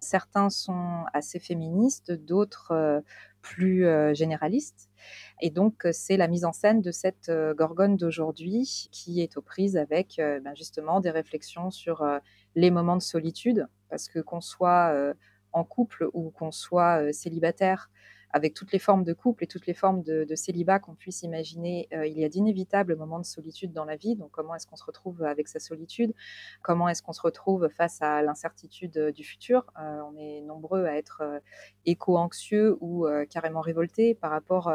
Certains 0.00 0.50
sont 0.50 1.04
assez 1.14 1.38
féministes, 1.40 2.12
d'autres, 2.12 2.72
heu, 2.74 3.02
plus, 3.42 3.86
heu, 3.86 4.14
généralistes 4.14 4.90
et 5.40 5.50
donc, 5.50 5.86
heu, 5.86 5.92
c'est 5.92 6.16
la 6.16 6.28
mise 6.28 6.44
en 6.44 6.52
scène 6.52 6.80
de 6.82 6.90
cette, 6.92 7.30
Gorgone 7.56 7.96
d'aujourd'hui 7.96 8.88
qui 8.92 9.20
est 9.22 9.36
aux 9.36 9.42
prises 9.42 9.76
avec, 9.76 10.16
ben, 10.18 10.54
justement 10.56 11.00
des 11.00 11.10
réflexions 11.10 11.70
sur, 11.70 12.04
les 12.56 12.70
moments 12.70 12.96
de 12.96 13.02
solitude. 13.02 13.68
Parce 13.90 14.08
que 14.08 14.20
qu'on 14.20 14.40
soit, 14.40 14.94
en 15.52 15.64
couple 15.64 16.08
ou 16.14 16.30
qu'on 16.30 16.52
soit, 16.52 17.12
célibataire, 17.12 17.90
avec 18.34 18.52
toutes 18.52 18.72
les 18.72 18.80
formes 18.80 19.04
de 19.04 19.12
couple 19.12 19.44
et 19.44 19.46
toutes 19.46 19.68
les 19.68 19.74
formes 19.74 20.02
de 20.02 20.34
célibat 20.34 20.80
qu'on 20.80 20.96
puisse 20.96 21.22
imaginer, 21.22 21.86
heu, 21.94 22.08
il 22.08 22.18
y 22.18 22.24
a 22.24 22.28
d'inévitables 22.28 22.96
moments 22.96 23.20
de 23.20 23.24
solitude 23.24 23.72
dans 23.72 23.84
la 23.84 23.94
vie. 23.94 24.16
Donc 24.16 24.32
comment 24.32 24.56
est-ce 24.56 24.66
qu'on 24.66 24.74
se 24.74 24.84
retrouve 24.84 25.22
avec 25.22 25.46
sa 25.46 25.60
solitude? 25.60 26.12
Comment 26.60 26.88
est-ce 26.88 27.00
qu'on 27.00 27.12
se 27.12 27.22
retrouve 27.22 27.68
face 27.68 28.02
à 28.02 28.22
l'incertitude, 28.22 28.96
heu, 28.96 29.12
du 29.12 29.22
futur? 29.22 29.64
Heu, 29.80 30.02
on 30.12 30.16
est 30.18 30.40
nombreux 30.40 30.84
à 30.86 30.96
être, 30.96 31.22
éco-anxieux 31.86 32.76
ou, 32.80 33.06
carrément 33.30 33.60
révoltés 33.60 34.16
par 34.16 34.32
rapport, 34.32 34.68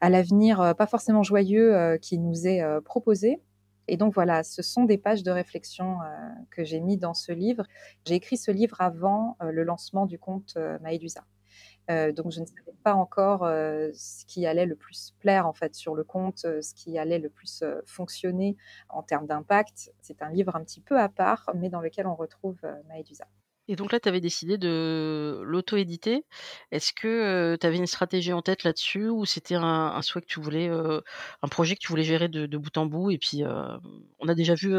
à 0.00 0.10
l'avenir, 0.10 0.74
pas 0.76 0.86
forcément 0.88 1.22
joyeux, 1.22 1.98
qui 2.02 2.18
nous 2.18 2.48
est, 2.48 2.62
proposé 2.84 3.40
et 3.90 3.96
donc 3.96 4.12
voilà, 4.12 4.42
ce 4.42 4.60
sont 4.60 4.84
des 4.84 4.98
pages 4.98 5.22
de 5.22 5.30
réflexion, 5.30 5.96
que 6.50 6.62
j'ai 6.62 6.80
mis 6.80 6.98
dans 6.98 7.14
ce 7.14 7.32
livre. 7.32 7.64
J'ai 8.06 8.16
écrit 8.16 8.36
ce 8.36 8.50
livre 8.50 8.80
avant, 8.80 9.36
le 9.40 9.62
lancement 9.62 10.04
du 10.04 10.18
compte, 10.18 10.58
Maïdusa. 10.82 11.24
Heu, 11.90 12.12
donc 12.12 12.32
je 12.32 12.40
ne 12.40 12.46
savais 12.46 12.74
pas 12.84 12.94
encore, 12.94 13.44
heu, 13.46 13.90
ce 13.94 14.24
qui 14.26 14.46
allait 14.46 14.66
le 14.66 14.76
plus 14.76 15.14
plaire, 15.20 15.46
en 15.46 15.52
fait, 15.52 15.74
sur 15.74 15.94
le 15.94 16.04
compte, 16.04 16.44
heu, 16.44 16.62
ce 16.62 16.74
qui 16.74 16.98
allait 16.98 17.18
le 17.18 17.30
plus, 17.30 17.64
fonctionner 17.86 18.56
en 18.88 19.02
termes 19.02 19.26
d'impact. 19.26 19.92
C'est 20.02 20.22
un 20.22 20.30
livre 20.30 20.54
un 20.56 20.64
petit 20.64 20.80
peu 20.80 20.98
à 20.98 21.08
part, 21.08 21.50
mais 21.54 21.68
dans 21.70 21.80
lequel 21.80 22.06
on 22.06 22.14
retrouve, 22.14 22.58
heu, 22.64 22.74
Maïdusa. 22.88 23.26
Et 23.70 23.76
donc 23.76 23.92
là, 23.92 24.00
tu 24.00 24.08
avais 24.08 24.20
décidé 24.22 24.56
de 24.56 25.40
l'auto-éditer. 25.44 26.24
Est-ce 26.70 26.92
que, 26.94 27.56
tu 27.60 27.66
avais 27.66 27.76
une 27.76 27.86
stratégie 27.86 28.32
en 28.32 28.40
tête 28.40 28.64
là-dessus 28.64 29.08
ou 29.10 29.26
c'était 29.26 29.56
un 29.56 30.00
souhait 30.00 30.22
que 30.22 30.26
tu 30.26 30.40
voulais, 30.40 30.68
un 30.68 31.48
projet 31.50 31.74
que 31.74 31.80
tu 31.80 31.88
voulais 31.88 32.02
gérer 32.04 32.28
de 32.28 32.56
bout 32.56 32.76
en 32.78 32.86
bout? 32.86 33.10
Et 33.10 33.18
puis, 33.18 33.42
on 34.20 34.28
a 34.28 34.34
déjà 34.34 34.54
vu, 34.54 34.74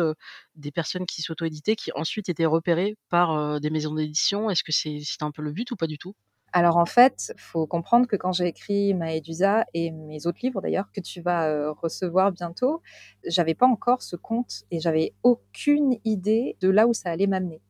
des 0.55 0.71
personnes 0.71 1.05
qui 1.05 1.21
s'auto-éditaient 1.21 1.75
qui 1.75 1.91
ensuite 1.93 2.29
étaient 2.29 2.45
repérées 2.47 2.95
par, 3.09 3.59
des 3.61 3.69
maisons 3.69 3.93
d'édition. 3.93 4.49
Est-ce 4.49 4.63
que 4.63 4.71
c'est 4.71 4.99
c'était 5.03 5.23
un 5.23 5.31
peu 5.31 5.43
le 5.43 5.51
but 5.51 5.69
ou 5.71 5.75
pas 5.75 5.87
du 5.87 5.99
tout? 5.99 6.15
Alors 6.53 6.77
en 6.77 6.85
fait, 6.85 7.33
faut 7.37 7.67
comprendre 7.67 8.07
que 8.07 8.15
quand 8.15 8.31
j'ai 8.31 8.47
écrit 8.47 8.93
Maëdusa 8.93 9.65
et 9.73 9.91
mes 9.91 10.25
autres 10.27 10.39
livres 10.43 10.61
d'ailleurs 10.61 10.91
que 10.91 11.01
tu 11.01 11.21
vas, 11.21 11.49
heu, 11.49 11.71
recevoir 11.71 12.31
bientôt, 12.31 12.81
j'avais 13.25 13.53
pas 13.55 13.67
encore 13.67 14.01
ce 14.01 14.15
compte 14.15 14.63
et 14.71 14.79
j'avais 14.79 15.13
aucune 15.23 15.97
idée 16.05 16.57
de 16.61 16.69
là 16.69 16.87
où 16.87 16.93
ça 16.93 17.09
allait 17.11 17.27
m'amener. 17.27 17.61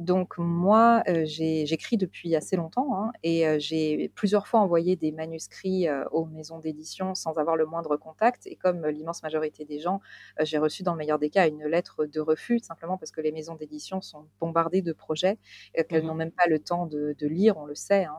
Donc 0.00 0.38
moi, 0.38 1.02
j'ai 1.24 1.66
j'écris 1.66 1.98
depuis 1.98 2.34
assez 2.34 2.56
longtemps, 2.56 2.96
hein 2.96 3.12
et 3.22 3.46
heu, 3.46 3.58
j'ai 3.58 4.08
plusieurs 4.14 4.46
fois 4.48 4.60
envoyé 4.60 4.96
des 4.96 5.12
manuscrits, 5.12 5.88
heu, 5.88 6.06
aux 6.10 6.24
maisons 6.24 6.58
d'édition 6.58 7.14
sans 7.14 7.34
avoir 7.36 7.54
le 7.56 7.66
moindre 7.66 7.98
contact 7.98 8.46
et 8.46 8.56
comme 8.56 8.86
l'immense 8.86 9.22
majorité 9.22 9.66
des 9.66 9.78
gens, 9.78 10.00
j'ai 10.40 10.56
reçu 10.56 10.82
dans 10.82 10.92
le 10.94 10.98
meilleur 10.98 11.18
des 11.18 11.28
cas 11.28 11.46
une 11.48 11.66
lettre 11.66 12.06
de 12.06 12.18
refus, 12.20 12.60
simplement 12.60 12.96
parce 12.96 13.10
que 13.10 13.20
les 13.20 13.30
maisons 13.30 13.56
d'édition 13.56 14.00
sont 14.00 14.26
bombardées 14.40 14.80
de 14.80 14.94
projets, 14.94 15.38
Mmh 15.90 15.98
qu'elles 15.98 16.06
mh. 16.06 16.10
n'ont 16.10 16.14
même 16.14 16.32
pas 16.32 16.46
le 16.48 16.58
temps 16.60 16.86
de 16.86 17.14
de 17.18 17.26
lire, 17.26 17.58
on 17.58 17.66
le 17.66 17.74
sait, 17.74 18.04
hein, 18.06 18.16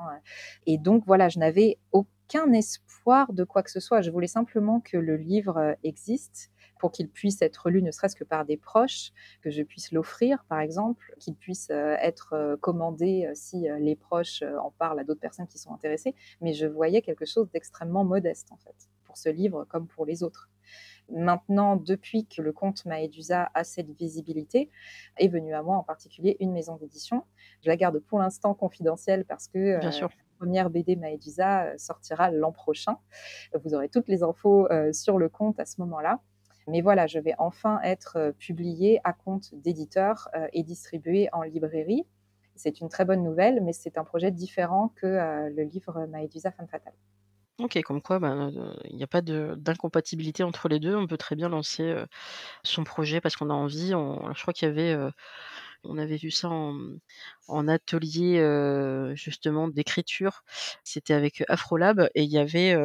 et 0.68 0.78
donc 0.78 1.04
voilà, 1.08 1.30
je 1.30 1.40
n'avais 1.40 1.78
aucun 1.92 2.52
espoir 2.54 3.34
de 3.34 3.44
quoi 3.44 3.64
que 3.64 3.72
ce 3.72 3.80
soit. 3.80 4.02
Je 4.02 4.12
voulais 4.12 4.28
simplement 4.28 4.80
que 4.82 4.98
le 4.98 5.18
livre, 5.18 5.76
existe 5.84 6.52
pour 6.82 6.92
qu'il 6.92 7.10
puisse 7.10 7.42
être 7.44 7.70
lu 7.72 7.84
ne 7.84 7.92
serait-ce 7.92 8.18
que 8.18 8.26
par 8.26 8.46
des 8.46 8.58
proches, 8.58 9.14
que 9.44 9.52
je 9.52 9.64
puisse 9.64 9.94
l'offrir 9.94 10.46
par 10.50 10.60
exemple, 10.62 11.14
qu'il 11.20 11.36
puisse, 11.36 11.70
heu, 11.72 11.96
être, 12.02 12.34
heu, 12.36 12.58
commandé, 12.58 13.28
heu, 13.30 13.34
si, 13.36 13.68
les 13.80 13.96
proches, 13.96 14.44
en 14.44 14.72
parlent 14.72 15.00
à 15.00 15.06
d'autres 15.06 15.22
personnes 15.22 15.48
qui 15.48 15.60
sont 15.60 15.74
intéressées. 15.74 16.16
Mais 16.42 16.54
je 16.54 16.68
voyais 16.68 17.04
quelque 17.04 17.26
chose 17.26 17.52
d'extrêmement 17.52 18.04
modeste 18.06 18.52
en 18.52 18.58
fait, 18.58 18.90
pour 19.06 19.18
ce 19.18 19.30
livre 19.30 19.66
comme 19.70 19.88
pour 19.88 20.06
les 20.08 20.24
autres. 20.24 20.50
Maintenant, 21.10 21.78
depuis 21.78 22.28
que 22.28 22.42
le 22.42 22.54
compte 22.54 22.86
Maëdusa 22.86 23.52
a 23.56 23.64
cette 23.66 23.92
visibilité, 23.98 24.70
est 25.18 25.30
venue 25.30 25.54
à 25.56 25.64
moi 25.64 25.78
en 25.78 25.84
particulier 25.84 26.38
une 26.42 26.54
maison 26.54 26.78
d'édition. 26.78 27.26
Je 27.64 27.70
la 27.70 27.78
garde 27.78 28.00
pour 28.00 28.20
l'instant 28.20 28.54
confidentielle 28.56 29.26
parce 29.26 29.48
que, 29.50 29.60
la. 29.60 30.08
1re 30.40 30.70
BD 30.72 30.96
Maëdusa, 30.98 31.74
heu, 31.74 31.78
sortira 31.80 32.32
l'an 32.32 32.52
prochain. 32.54 32.98
Vous 33.64 33.74
aurez 33.76 33.90
toutes 33.90 34.08
les 34.10 34.24
infos, 34.24 34.68
sur 34.94 35.18
le 35.20 35.30
compte 35.30 35.60
à 35.62 35.66
ce 35.66 35.82
moment-là. 35.82 36.22
Mais 36.68 36.82
voilà, 36.82 37.08
je 37.08 37.20
vais 37.20 37.34
enfin 37.40 37.80
être, 37.84 38.18
heu, 38.18 38.34
publiée 38.34 39.00
à 39.04 39.14
compte 39.14 39.54
d'éditeur, 39.56 40.30
heu, 40.36 40.48
et 40.54 40.64
distribuée 40.64 41.30
en 41.34 41.44
librairie. 41.44 42.06
C'est 42.56 42.82
une 42.82 42.90
très 42.90 43.06
bonne 43.06 43.24
nouvelle, 43.24 43.62
mais 43.64 43.74
c'est 43.74 43.98
un 43.98 44.04
projet 44.04 44.32
différent 44.32 44.90
que, 44.96 45.08
heu, 45.08 45.50
le 45.54 45.64
livre 45.64 46.06
Maëdusa 46.08 46.52
Femme 46.52 46.68
fatale. 46.68 46.94
OK, 47.60 47.80
comme 47.84 48.02
quoi, 48.02 48.18
ben, 48.20 48.52
il 48.86 48.98
y 48.98 49.04
a 49.04 49.08
pas 49.08 49.22
d'incompatibilité 49.22 50.42
entre 50.42 50.68
les 50.68 50.80
2. 50.80 50.96
On 50.96 51.06
peut 51.06 51.18
très 51.18 51.36
bien 51.36 51.48
lancer, 51.48 51.94
son 52.64 52.84
projet 52.86 53.22
parce 53.22 53.36
qu'on 53.36 53.50
a 53.52 53.54
envie. 53.56 53.90
Je 53.90 54.42
crois 54.42 54.54
qu'il 54.54 54.68
y 54.68 54.72
avait, 54.72 54.98
on 55.84 55.98
avait 55.98 56.18
vu 56.18 56.32
ça 56.32 56.50
en, 56.50 56.78
en 57.48 57.68
atelier, 57.68 58.42
justement 59.16 59.68
d'écriture. 59.70 60.44
C'était 60.84 61.14
avec 61.16 61.44
Afrolab 61.50 62.10
et 62.16 62.24
il 62.24 62.32
y 62.32 62.40
avait, 62.40 62.76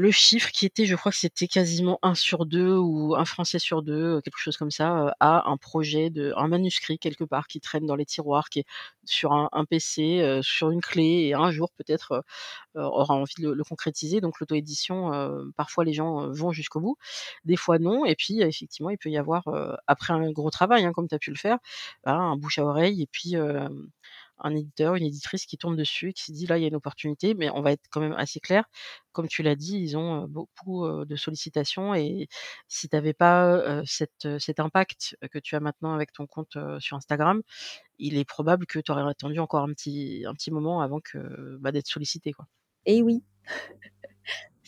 le 0.00 0.10
chiffre 0.10 0.50
qui 0.50 0.64
était 0.64 0.86
je 0.86 0.96
crois 0.96 1.12
que 1.12 1.18
c'était 1.18 1.46
quasiment 1.46 1.98
1 2.02 2.14
sur 2.14 2.46
2 2.46 2.74
ou 2.78 3.14
1 3.16 3.26
Français 3.26 3.58
sur 3.58 3.82
2, 3.82 4.16
heu, 4.16 4.20
quelque 4.22 4.38
chose 4.38 4.56
comme 4.56 4.70
ça, 4.70 5.14
a 5.20 5.46
un 5.50 5.56
projet 5.58 6.08
de 6.08 6.32
un 6.38 6.48
manuscrit 6.48 6.98
quelque 6.98 7.24
part 7.24 7.46
qui 7.46 7.60
traîne 7.60 7.84
dans 7.84 7.96
les 7.96 8.06
tiroirs, 8.06 8.48
qui 8.48 8.60
est 8.60 8.64
sur 9.04 9.32
un 9.34 9.50
un 9.52 9.66
PC, 9.66 10.20
heu, 10.22 10.40
sur 10.42 10.70
une 10.70 10.80
clé 10.80 11.26
et 11.28 11.34
un 11.34 11.50
jour 11.50 11.70
peut-être, 11.76 12.24
aura 12.76 13.14
envie 13.14 13.34
de 13.42 13.50
le 13.50 13.64
concrétiser. 13.64 14.20
Donc 14.20 14.40
l'auto-édition, 14.40 15.12
parfois 15.56 15.84
les 15.84 15.94
gens, 15.94 16.30
vont 16.30 16.52
jusqu'au 16.52 16.80
bout, 16.80 16.96
des 17.46 17.56
fois 17.56 17.78
non 17.80 18.04
et 18.06 18.16
puis 18.16 18.42
effectivement, 18.42 18.90
il 18.90 18.98
peut 18.98 19.10
y 19.10 19.18
avoir, 19.18 19.44
après 19.88 20.12
un 20.14 20.30
gros 20.32 20.50
travail, 20.50 20.84
hein, 20.86 20.92
comme 20.92 21.08
tu 21.08 21.16
as 21.16 21.20
pu 21.20 21.30
le 21.30 21.36
faire, 21.38 21.58
bah, 22.04 22.14
un 22.14 22.36
bouche 22.36 22.58
à 22.60 22.64
oreille 22.66 23.02
et 23.02 23.08
puis, 23.12 23.36
un 24.42 24.54
éditeur, 24.56 24.94
une 24.96 25.04
éditrice 25.04 25.46
qui 25.46 25.58
tombe 25.58 25.76
dessus 25.76 26.10
et 26.10 26.12
qui 26.12 26.24
se 26.24 26.32
dit: 26.32 26.46
«Là, 26.46 26.58
il 26.58 26.62
y 26.62 26.64
a 26.64 26.68
une 26.68 26.76
opportunité». 26.76 27.34
Mais 27.34 27.50
on 27.50 27.62
va 27.62 27.72
être 27.72 27.82
quand 27.90 28.00
même 28.00 28.14
assez 28.14 28.40
clair, 28.40 28.64
comme 29.12 29.28
tu 29.28 29.42
l'as 29.42 29.56
dit, 29.56 29.78
ils 29.78 29.96
ont, 29.96 30.26
beaucoup, 30.28 30.86
de 31.04 31.16
sollicitations 31.16 31.94
et 31.94 32.28
si 32.68 32.88
tu 32.88 32.96
avais 32.96 33.14
pas, 33.14 33.82
cet, 33.86 34.26
impact 34.60 35.16
que 35.32 35.38
tu 35.38 35.56
as 35.56 35.60
maintenant 35.60 35.94
avec 35.94 36.12
ton 36.12 36.26
compte, 36.26 36.56
sur 36.80 36.96
Instagram, 36.96 37.42
il 37.98 38.18
est 38.18 38.24
probable 38.26 38.66
que 38.66 38.78
tu 38.80 38.92
aurais 38.92 39.08
attendu 39.10 39.38
encore 39.40 39.62
un 39.64 39.72
petit 39.74 40.24
un 40.26 40.34
petit 40.34 40.50
moment 40.52 40.80
avant 40.82 41.00
que, 41.00 41.58
bah, 41.60 41.72
d'être 41.72 41.88
sollicité, 41.88 42.32
quoi. 42.32 42.46
Et 42.86 43.02
oui. 43.02 43.22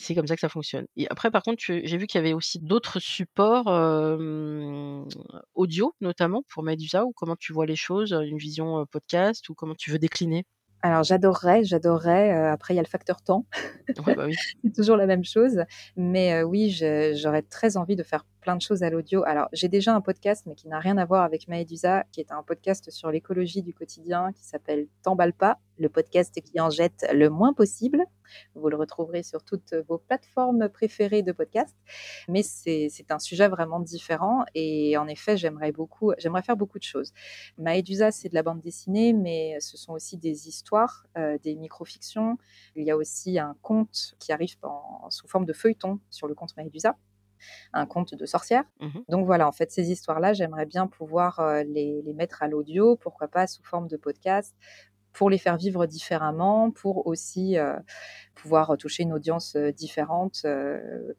C'est 0.02 0.16
comme 0.16 0.26
ça 0.26 0.34
que 0.34 0.40
ça 0.40 0.48
fonctionne 0.48 0.86
et 0.96 1.06
après 1.10 1.30
par 1.30 1.42
contre 1.42 1.62
j'ai 1.62 1.96
vu 1.96 2.06
qu'il 2.06 2.18
y 2.18 2.24
avait 2.24 2.32
aussi 2.32 2.58
d'autres 2.58 2.98
supports, 2.98 3.68
audio 5.54 5.94
notamment 6.00 6.42
pour 6.48 6.64
Maëdusa 6.64 7.04
ou 7.04 7.12
comment 7.12 7.36
tu 7.36 7.52
vois 7.52 7.66
les 7.66 7.76
choses? 7.76 8.12
Une 8.12 8.38
vision, 8.38 8.84
podcast 8.86 9.48
ou 9.48 9.54
comment 9.54 9.74
tu 9.74 9.90
veux 9.90 9.98
décliner? 9.98 10.44
Alors 10.82 11.04
j'adorerais, 11.04 11.62
j'adorerais, 11.62 12.32
après 12.48 12.74
il 12.74 12.76
y 12.76 12.80
a 12.80 12.82
le 12.82 12.88
facteur 12.88 13.22
temps. 13.22 13.46
Ouais, 14.04 14.16
bah, 14.16 14.26
oui. 14.26 14.34
C'est 14.64 14.74
toujours 14.74 14.96
la 14.96 15.06
même 15.06 15.24
chose, 15.24 15.62
mais 15.96 16.42
oui, 16.42 16.76
j'aurais 17.14 17.42
très 17.42 17.76
envie 17.76 17.94
de 17.94 18.02
faire 18.02 18.24
plein 18.42 18.56
de 18.56 18.60
choses 18.60 18.82
à 18.82 18.90
l'audio. 18.90 19.24
Alors 19.24 19.48
j'ai 19.52 19.68
déjà 19.68 19.94
un 19.94 20.02
podcast, 20.02 20.44
mais 20.46 20.54
qui 20.54 20.68
n'a 20.68 20.80
rien 20.80 20.98
à 20.98 21.06
voir 21.06 21.22
avec 21.22 21.48
Maëdusa, 21.48 22.04
qui 22.12 22.20
est 22.20 22.32
un 22.32 22.42
podcast 22.42 22.90
sur 22.90 23.10
l'écologie 23.10 23.62
du 23.62 23.72
quotidien 23.72 24.32
qui 24.32 24.44
s'appelle 24.44 24.88
«T'emballe 25.02 25.32
pas», 25.32 25.58
le 25.78 25.88
podcast 25.88 26.38
qui 26.42 26.60
en 26.60 26.68
jette 26.68 27.06
le 27.14 27.30
moins 27.30 27.54
possible. 27.54 28.04
Vous 28.54 28.68
le 28.68 28.76
retrouverez 28.76 29.22
sur 29.22 29.42
toutes 29.42 29.74
vos 29.88 29.98
plateformes 29.98 30.68
préférées 30.68 31.22
de 31.22 31.32
podcast, 31.32 31.76
mais 32.28 32.42
c'est 32.42 33.10
un 33.10 33.18
sujet 33.18 33.48
vraiment 33.48 33.80
différent 33.80 34.44
et 34.54 34.96
en 34.96 35.06
effet, 35.06 35.36
j'aimerais 35.36 35.72
beaucoup 35.72 36.12
j'aimerais 36.18 36.42
faire 36.42 36.56
beaucoup 36.56 36.78
de 36.78 36.84
choses. 36.84 37.12
Maëdusa, 37.58 38.10
c'est 38.10 38.28
de 38.28 38.34
la 38.34 38.42
bande 38.42 38.60
dessinée, 38.60 39.12
mais 39.12 39.58
ce 39.60 39.76
sont 39.76 39.92
aussi 39.92 40.16
des 40.16 40.48
histoires, 40.48 41.06
heu, 41.16 41.38
des 41.42 41.54
micro-fictions. 41.54 42.38
Il 42.76 42.84
y 42.84 42.90
a 42.90 42.96
aussi 42.96 43.38
un 43.38 43.56
conte 43.62 44.14
qui 44.18 44.32
arrive 44.32 44.56
sous 45.10 45.28
forme 45.28 45.44
de 45.44 45.52
feuilleton 45.52 46.00
sur 46.10 46.26
le 46.26 46.34
compte 46.34 46.56
Maëdusa, 46.56 46.96
un 47.72 47.86
conte 47.86 48.14
de 48.14 48.26
sorcière. 48.26 48.64
Mmh 48.80 48.86
mh. 48.86 49.02
Donc 49.08 49.26
voilà, 49.26 49.48
en 49.48 49.52
fait, 49.52 49.70
ces 49.72 49.90
histoires-là, 49.90 50.32
j'aimerais 50.32 50.66
bien 50.66 50.86
pouvoir, 50.86 51.40
heu, 51.40 51.62
les 51.64 52.02
les 52.02 52.12
mettre 52.14 52.42
à 52.42 52.48
l'audio, 52.48 52.96
pourquoi 52.96 53.28
pas 53.28 53.46
sous 53.46 53.62
forme 53.64 53.88
de 53.88 53.96
podcast, 53.96 54.54
pour 55.12 55.30
les 55.30 55.38
faire 55.38 55.56
vivre 55.58 55.86
différemment, 55.86 56.70
pour 56.72 57.06
aussi, 57.06 57.58
heu, 57.58 57.74
pouvoir 58.34 58.76
toucher 58.78 59.04
une 59.04 59.12
audience, 59.14 59.56
heu, 59.56 59.72
différente, 59.72 60.46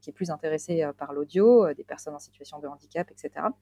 qui 0.01 0.09
est 0.11 0.13
plus 0.13 0.31
intéressée, 0.31 0.85
par 0.97 1.13
l'audio, 1.13 1.73
des 1.75 1.83
personnes 1.85 2.15
en 2.15 2.19
situation 2.19 2.59
de 2.59 2.67
handicap 2.67 3.09
et 3.11 3.15
cetera. 3.17 3.53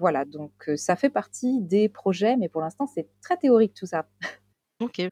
Voilà, 0.00 0.24
donc 0.26 0.52
ça 0.76 0.96
fait 0.96 1.10
partie 1.10 1.60
des 1.62 1.88
projets, 1.90 2.36
mais 2.38 2.48
pour 2.50 2.62
l'instant, 2.62 2.86
c'est 2.86 3.08
très 3.22 3.36
théorique 3.38 3.74
tout 3.74 3.86
ça. 3.86 4.06
OK. 4.80 5.02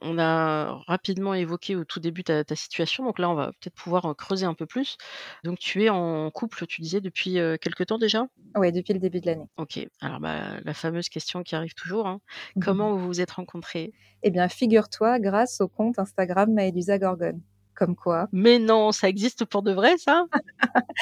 On 0.00 0.18
a 0.18 0.82
rapidement 0.86 1.34
évoqué 1.34 1.76
au 1.76 1.84
tout 1.84 2.00
début 2.00 2.24
ta 2.24 2.42
ta 2.44 2.56
situation, 2.56 3.04
donc 3.04 3.18
là, 3.18 3.30
on 3.30 3.34
va 3.34 3.48
peut-être 3.48 3.74
pouvoir, 3.74 4.14
creuser 4.16 4.46
un 4.46 4.54
peu 4.54 4.66
plus. 4.66 4.96
Donc 5.44 5.58
tu 5.58 5.84
es 5.84 5.88
en 5.88 6.30
couple, 6.30 6.66
tu 6.66 6.80
disais 6.80 7.00
depuis, 7.00 7.34
quelque 7.60 7.84
temps 7.84 7.98
déjà? 7.98 8.26
Ouais, 8.56 8.72
depuis 8.72 8.92
le 8.92 8.98
début 8.98 9.20
de 9.20 9.26
l'année. 9.26 9.48
OK. 9.56 9.78
Alors, 10.00 10.20
bah, 10.20 10.60
la 10.64 10.74
fameuse 10.74 11.08
question 11.08 11.42
qui 11.42 11.54
arrive 11.54 11.74
toujours, 11.74 12.06
hein. 12.06 12.20
Comment 12.60 12.96
vous 12.96 13.06
vous 13.06 13.20
êtes 13.20 13.30
rencontrés? 13.30 13.92
Eh 14.22 14.30
bien, 14.30 14.48
figure-toi, 14.48 15.18
grâce 15.20 15.60
au 15.60 15.68
compte 15.68 15.98
Instagram 15.98 16.52
Maëdusa 16.52 16.98
Gorgone. 16.98 17.40
Comme 17.74 17.96
quoi. 17.96 18.28
Mais 18.32 18.58
non, 18.58 18.92
ça 18.92 19.08
existe 19.08 19.46
pour 19.46 19.62
de 19.62 19.72
vrai 19.72 19.96
ça? 19.96 20.26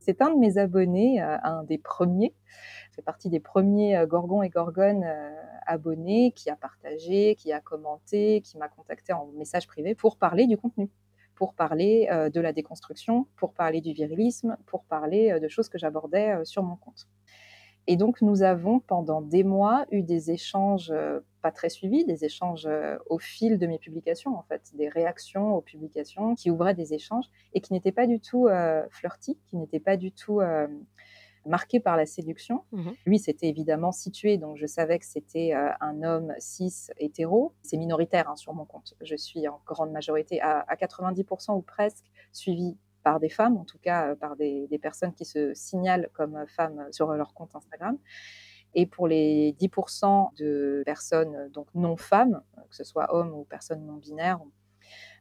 C'est 0.00 0.22
un 0.22 0.30
de 0.30 0.38
mes 0.38 0.56
abonnés, 0.56 1.20
un 1.20 1.64
des 1.64 1.76
1ers, 1.76 2.32
fait 2.94 3.02
partie 3.02 3.28
des 3.30 3.40
1ers, 3.40 3.96
heu, 4.02 4.06
Gorgons 4.06 4.42
et 4.42 4.48
Gorgones, 4.50 5.04
heu, 5.04 5.34
abonnés, 5.66 6.32
qui 6.32 6.50
a 6.50 6.56
partagé, 6.56 7.34
qui 7.36 7.52
a 7.52 7.60
commenté, 7.60 8.40
qui 8.42 8.58
m'a 8.58 8.68
contactée 8.68 9.12
en 9.12 9.26
message 9.36 9.66
privé 9.66 9.94
pour 9.94 10.16
parler 10.16 10.46
du 10.46 10.56
contenu, 10.56 10.90
pour 11.34 11.54
parler, 11.54 12.08
heu, 12.12 12.30
de 12.30 12.40
la 12.40 12.52
déconstruction, 12.52 13.26
pour 13.36 13.52
parler 13.54 13.80
du 13.80 13.92
virilisme, 13.92 14.56
pour 14.66 14.84
parler, 14.84 15.38
de 15.40 15.48
choses 15.48 15.68
que 15.68 15.78
j'abordais, 15.78 16.44
sur 16.44 16.62
mon 16.62 16.76
compte. 16.76 17.08
Et 17.86 17.96
donc 17.96 18.22
nous 18.22 18.42
avons 18.42 18.80
pendant 18.80 19.20
des 19.20 19.44
mois 19.44 19.84
eu 19.90 20.02
des 20.02 20.30
échanges, 20.30 20.92
pas 21.42 21.50
très 21.52 21.68
suivis, 21.68 22.06
des 22.06 22.24
échanges, 22.24 22.66
au 23.10 23.18
fil 23.18 23.58
de 23.58 23.66
mes 23.66 23.78
publications 23.78 24.38
en 24.38 24.42
fait, 24.42 24.70
des 24.74 24.88
réactions 24.88 25.54
aux 25.54 25.60
publications 25.60 26.34
qui 26.34 26.50
ouvraient 26.50 26.74
des 26.74 26.94
échanges 26.94 27.26
et 27.52 27.60
qui 27.60 27.74
n'étaient 27.74 27.92
pas 27.92 28.06
du 28.06 28.20
tout, 28.20 28.48
flirty, 28.90 29.38
qui 29.48 29.56
n'étaient 29.58 29.80
pas 29.80 29.98
du 29.98 30.12
tout, 30.12 30.40
hem, 31.44 31.50
marqués 31.50 31.80
par 31.80 31.96
la 31.96 32.06
séduction. 32.06 32.64
Mmh 32.72 32.90
mh. 32.90 32.94
Lui 33.06 33.18
s'était 33.18 33.48
évidemment 33.48 33.92
situé, 33.92 34.38
donc 34.38 34.56
je 34.56 34.66
savais 34.66 34.98
que 34.98 35.06
c'était, 35.06 35.52
heu, 35.54 35.70
un 35.80 36.02
homme 36.02 36.34
cis 36.38 36.88
hétéro. 36.98 37.54
C'est 37.62 37.76
minoritaire, 37.78 38.28
hein, 38.30 38.36
sur 38.36 38.54
mon 38.54 38.64
compte. 38.66 38.94
Je 39.02 39.16
suis 39.16 39.46
en 39.48 39.60
grande 39.66 39.92
majorité 39.92 40.40
à 40.40 40.64
à 40.68 40.76
90 40.76 41.24
ou 41.56 41.62
presque 41.62 42.06
suivie 42.32 42.76
par 43.04 43.20
des 43.20 43.28
femmes, 43.28 43.56
en 43.58 43.64
tout 43.64 43.78
cas, 43.78 44.12
heu, 44.12 44.16
par 44.16 44.36
des 44.36 44.66
des 44.68 44.78
personnes 44.78 45.12
qui 45.14 45.24
se 45.26 45.54
signalent 45.54 46.08
comme, 46.14 46.44
femmes 46.48 46.88
sur 46.92 47.12
leur 47.12 47.34
compte 47.34 47.54
Instagram. 47.56 47.98
Et 48.74 48.86
pour 48.86 49.08
les 49.08 49.52
10 49.54 49.70
de 50.38 50.82
personnes, 50.86 51.50
donc 51.52 51.68
non 51.74 51.96
femmes, 51.98 52.42
que 52.70 52.76
ce 52.76 52.84
soit 52.84 53.14
hommes 53.14 53.34
ou 53.34 53.44
personnes 53.44 53.84
non 53.86 53.94
binaires, 53.96 54.40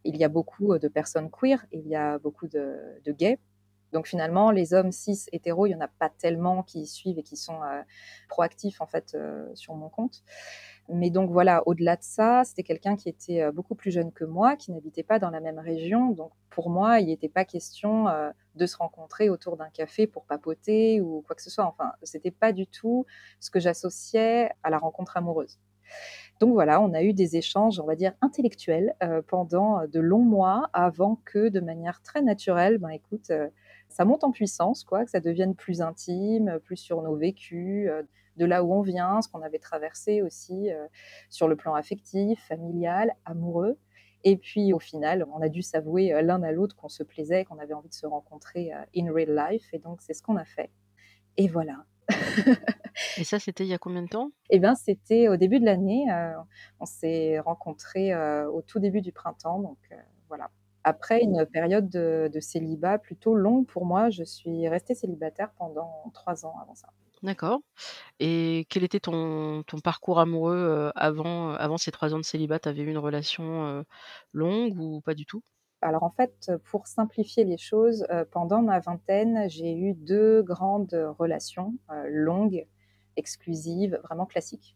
il 0.05 0.17
y 0.17 0.24
a 0.26 0.30
beaucoup, 0.30 0.74
heu, 0.74 0.80
de 0.80 0.88
personnes 0.89 1.32
queer, 1.32 1.65
il 1.74 1.88
y 1.88 1.95
a 1.95 2.19
beaucoup 2.19 2.47
de 2.47 2.78
de 3.05 3.11
gays. 3.13 3.39
Donc 3.93 4.07
finalement, 4.07 4.51
les 4.51 4.73
hommes 4.73 4.91
cis 4.91 5.25
hétéros, 5.31 5.67
il 5.67 5.71
y 5.71 5.75
en 5.75 5.81
a 5.81 5.87
pas 5.87 6.09
tellement 6.09 6.63
qui 6.63 6.87
suivent 6.87 7.19
et 7.19 7.23
qui 7.23 7.37
sont, 7.37 7.61
heu, 7.63 7.83
proactifs 8.29 8.81
en 8.81 8.87
fait, 8.87 9.15
heu, 9.15 9.49
sur 9.55 9.75
mon 9.75 9.89
compte. 9.89 10.23
Mais 10.89 11.09
donc 11.11 11.31
voilà, 11.31 11.63
au-delà 11.67 11.95
de 11.95 12.03
ça, 12.03 12.43
c'était 12.45 12.63
quelqu'un 12.63 12.95
qui 12.97 13.09
était, 13.09 13.41
heu, 13.43 13.51
beaucoup 13.51 13.75
plus 13.75 13.91
jeune 13.91 14.11
que 14.11 14.25
moi, 14.25 14.57
qui 14.57 14.71
n'habitait 14.73 15.03
pas 15.03 15.19
dans 15.19 15.29
la 15.29 15.39
même 15.41 15.59
région. 15.59 16.11
Donc 16.11 16.31
pour 16.49 16.69
moi, 16.69 16.99
il 16.99 17.07
n'était 17.07 17.29
pas 17.29 17.45
question, 17.45 18.07
de 18.55 18.65
se 18.67 18.77
rencontrer 18.77 19.29
autour 19.29 19.57
d'un 19.57 19.69
café 19.69 20.07
pour 20.07 20.25
papoter 20.25 21.01
ou 21.01 21.23
quoi 21.25 21.35
que 21.35 21.41
ce 21.41 21.49
soit. 21.49 21.65
Enfin, 21.65 21.93
c'était 22.03 22.31
pas 22.31 22.51
du 22.53 22.67
tout 22.67 23.05
ce 23.39 23.49
que 23.51 23.59
j'associais 23.59 24.51
à 24.63 24.69
la 24.69 24.77
rencontre 24.77 25.17
amoureuse. 25.17 25.59
Donc 26.39 26.53
voilà, 26.53 26.81
on 26.81 26.93
a 26.93 27.03
eu 27.03 27.13
des 27.13 27.37
échanges, 27.37 27.79
on 27.79 27.85
va 27.85 27.95
dire 27.95 28.13
intellectuels, 28.21 28.95
pendant, 29.27 29.87
de 29.87 29.99
longs 29.99 30.23
mois 30.25 30.69
avant 30.73 31.19
que 31.25 31.49
de 31.49 31.59
manière 31.61 32.01
très 32.01 32.21
naturelle, 32.21 32.77
ben 32.79 32.89
écoute, 32.89 33.31
ça 33.93 34.05
monte 34.05 34.23
en 34.23 34.31
puissance 34.31 34.83
quoi, 34.83 35.05
que 35.05 35.11
ça 35.11 35.19
devienne 35.19 35.55
plus 35.55 35.81
intime, 35.81 36.59
plus 36.63 36.77
sur 36.77 37.01
nos 37.01 37.15
vécus, 37.15 37.87
heu, 37.89 38.07
de 38.37 38.45
là 38.45 38.63
où 38.63 38.73
on 38.73 38.81
vient, 38.81 39.21
ce 39.21 39.29
qu'on 39.29 39.41
avait 39.41 39.59
traversé 39.59 40.21
aussi, 40.21 40.71
heu, 40.71 40.87
sur 41.29 41.47
le 41.47 41.55
plan 41.55 41.75
affectif, 41.75 42.43
familial, 42.47 43.13
amoureux 43.25 43.77
et 44.25 44.37
puis 44.37 44.73
au 44.73 44.79
final, 44.79 45.25
on 45.33 45.41
a 45.41 45.49
dû 45.49 45.61
s'avouer, 45.61 46.13
l'un 46.21 46.41
à 46.43 46.51
l'autre 46.51 46.75
qu'on 46.75 46.89
se 46.89 47.03
plaisait, 47.03 47.45
qu'on 47.45 47.59
avait 47.59 47.73
envie 47.73 47.89
de 47.89 47.93
se 47.93 48.05
rencontrer, 48.05 48.71
in 48.95 49.11
real 49.11 49.35
life 49.35 49.73
et 49.73 49.79
donc 49.79 50.01
c'est 50.01 50.13
ce 50.13 50.23
qu'on 50.23 50.37
a 50.37 50.45
fait 50.45 50.71
et 51.37 51.47
voilà. 51.47 51.85
Et 53.17 53.23
ça, 53.23 53.39
c'était 53.39 53.63
il 53.63 53.69
y 53.69 53.73
a 53.73 53.77
combien 53.77 54.03
de 54.03 54.07
temps? 54.07 54.31
Et 54.49 54.59
ben, 54.59 54.75
c'était 54.75 55.27
au 55.27 55.35
début 55.35 55.59
de 55.59 55.65
l'année, 55.65 56.05
on 56.79 56.85
s'est 56.85 57.39
rencontrés, 57.39 58.15
au 58.47 58.61
tout 58.61 58.79
début 58.79 59.01
du 59.01 59.11
printemps 59.11 59.59
donc 59.59 59.77
voilà. 60.27 60.49
Après 60.86 61.21
une 61.21 61.45
période 61.45 61.89
de 61.89 62.29
de 62.34 62.39
célibat 62.39 62.97
plutôt 62.99 63.36
longue 63.36 63.65
pour 63.67 63.86
moi, 63.86 64.09
je 64.09 64.23
suis 64.23 64.67
restée 64.69 64.95
célibataire 64.95 65.51
pendant 65.57 66.09
3 66.13 66.45
ans 66.45 66.55
avant 66.61 66.75
ça. 66.75 66.89
D'accord 67.23 67.61
et 68.19 68.65
quel 68.69 68.84
était 68.84 68.99
ton 69.01 69.63
ton 69.63 69.79
parcours 69.79 70.19
amoureux, 70.19 70.55
heu, 70.57 70.91
avant, 70.95 71.53
heu, 71.53 71.57
avant 71.61 71.77
ces 71.77 71.91
3 71.91 72.13
ans 72.15 72.19
de 72.19 72.23
célibat? 72.25 72.59
Tu 72.59 72.69
avais 72.69 72.81
eu 72.84 72.89
une 72.89 72.97
relation, 72.99 73.65
heu, 73.81 73.86
longue 74.34 74.77
ou 74.79 75.01
pas 75.01 75.15
du 75.15 75.25
tout? 75.25 75.41
Alors 75.81 76.01
en 76.03 76.09
fait, 76.09 76.51
pour 76.63 76.88
simplifier 76.88 77.43
les 77.43 77.57
choses, 77.57 78.07
pendant 78.31 78.61
ma 78.63 78.79
vingtaine, 78.79 79.47
j'ai 79.49 79.75
eu 79.77 79.93
2 79.93 80.41
grandes 80.41 80.93
relations, 81.19 81.75
longues, 82.07 82.65
exclusives, 83.17 83.99
vraiment 84.03 84.25
classiques 84.25 84.75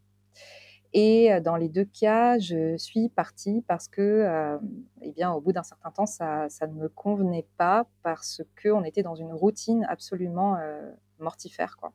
et 0.94 1.32
heu, 1.32 1.40
dans 1.40 1.56
les 1.56 1.68
2 1.68 1.84
cas, 1.86 2.38
je 2.38 2.76
suis 2.76 3.08
partie 3.10 3.62
parce 3.68 3.88
que, 3.88 4.22
hem, 4.24 4.60
et 5.02 5.12
bien, 5.12 5.32
au 5.32 5.40
bout 5.40 5.52
d'un 5.52 5.62
certain 5.62 5.90
temps, 5.90 6.06
ça 6.06 6.48
ça 6.48 6.66
ne 6.66 6.74
me 6.74 6.88
convenait 6.88 7.46
pas 7.58 7.86
parce 8.02 8.42
qu'on 8.62 8.84
était 8.84 9.02
dans 9.02 9.14
une 9.16 9.32
routine 9.32 9.84
absolument, 9.88 10.56
heu, 10.58 10.94
mortifère, 11.20 11.76
quoi. 11.78 11.92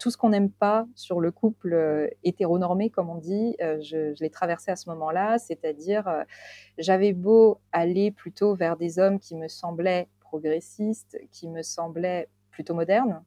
Tout 0.00 0.10
ce 0.10 0.16
qu'on 0.18 0.30
n'aime 0.30 0.50
pas 0.50 0.86
sur 0.94 1.20
le 1.20 1.30
couple, 1.32 2.10
hétéronormé 2.24 2.90
comme 2.90 3.10
on 3.10 3.16
dit, 3.16 3.56
je 3.60 4.14
l'ai 4.22 4.30
traversé 4.30 4.70
à 4.72 4.76
ce 4.76 4.88
moment-là. 4.90 5.38
C'est-à-dire, 5.38 6.24
j'avais 6.78 7.12
beau 7.14 7.60
aller 7.72 8.10
plutôt 8.12 8.54
vers 8.54 8.76
des 8.76 8.98
hommes 8.98 9.18
qui 9.20 9.36
me 9.36 9.48
semblaient 9.48 10.08
progressistes, 10.20 11.18
qui 11.32 11.48
me 11.48 11.62
semblaient 11.62 12.28
plutôt 12.50 12.74
modernes, 12.74 13.24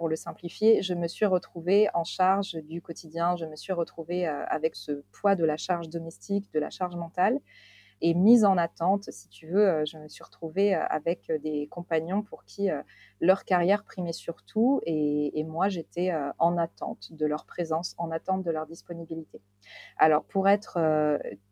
pour 0.00 0.08
le 0.08 0.16
simplifier, 0.16 0.80
je 0.80 0.94
me 0.94 1.06
suis 1.06 1.26
retrouvée 1.26 1.90
en 1.92 2.04
charge 2.04 2.54
du 2.54 2.80
quotidien. 2.80 3.36
Je 3.36 3.44
me 3.44 3.54
suis 3.54 3.74
retrouvée, 3.74 4.26
heu, 4.26 4.44
avec 4.48 4.74
ce 4.74 5.04
poids 5.12 5.34
de 5.36 5.44
la 5.44 5.58
charge 5.58 5.90
domestique, 5.90 6.50
de 6.54 6.58
la 6.58 6.70
charge 6.70 6.96
mentale 6.96 7.38
et 8.02 8.14
mise 8.14 8.44
en 8.44 8.56
attente, 8.58 9.10
si 9.10 9.28
tu 9.28 9.48
veux, 9.48 9.66
heu, 9.82 9.84
je 9.86 9.98
me 9.98 10.08
suis 10.08 10.24
retrouvée, 10.24 10.74
heu, 10.74 10.80
avec, 10.90 11.32
des 11.42 11.68
compagnons 11.68 12.22
pour 12.22 12.44
qui, 12.44 12.70
leur 13.20 13.44
carrière 13.44 13.84
primait 13.84 14.12
surtout 14.14 14.80
et 14.86 15.38
et 15.40 15.44
moi 15.44 15.68
j'étais, 15.68 16.12
en 16.38 16.58
attente 16.58 17.12
de 17.12 17.26
leur 17.26 17.44
présence, 17.46 17.94
en 17.98 18.10
attente 18.10 18.42
de 18.44 18.50
leur 18.50 18.66
disponibilité. 18.66 19.40
Alors 19.98 20.24
pour 20.24 20.48
être, 20.48 20.78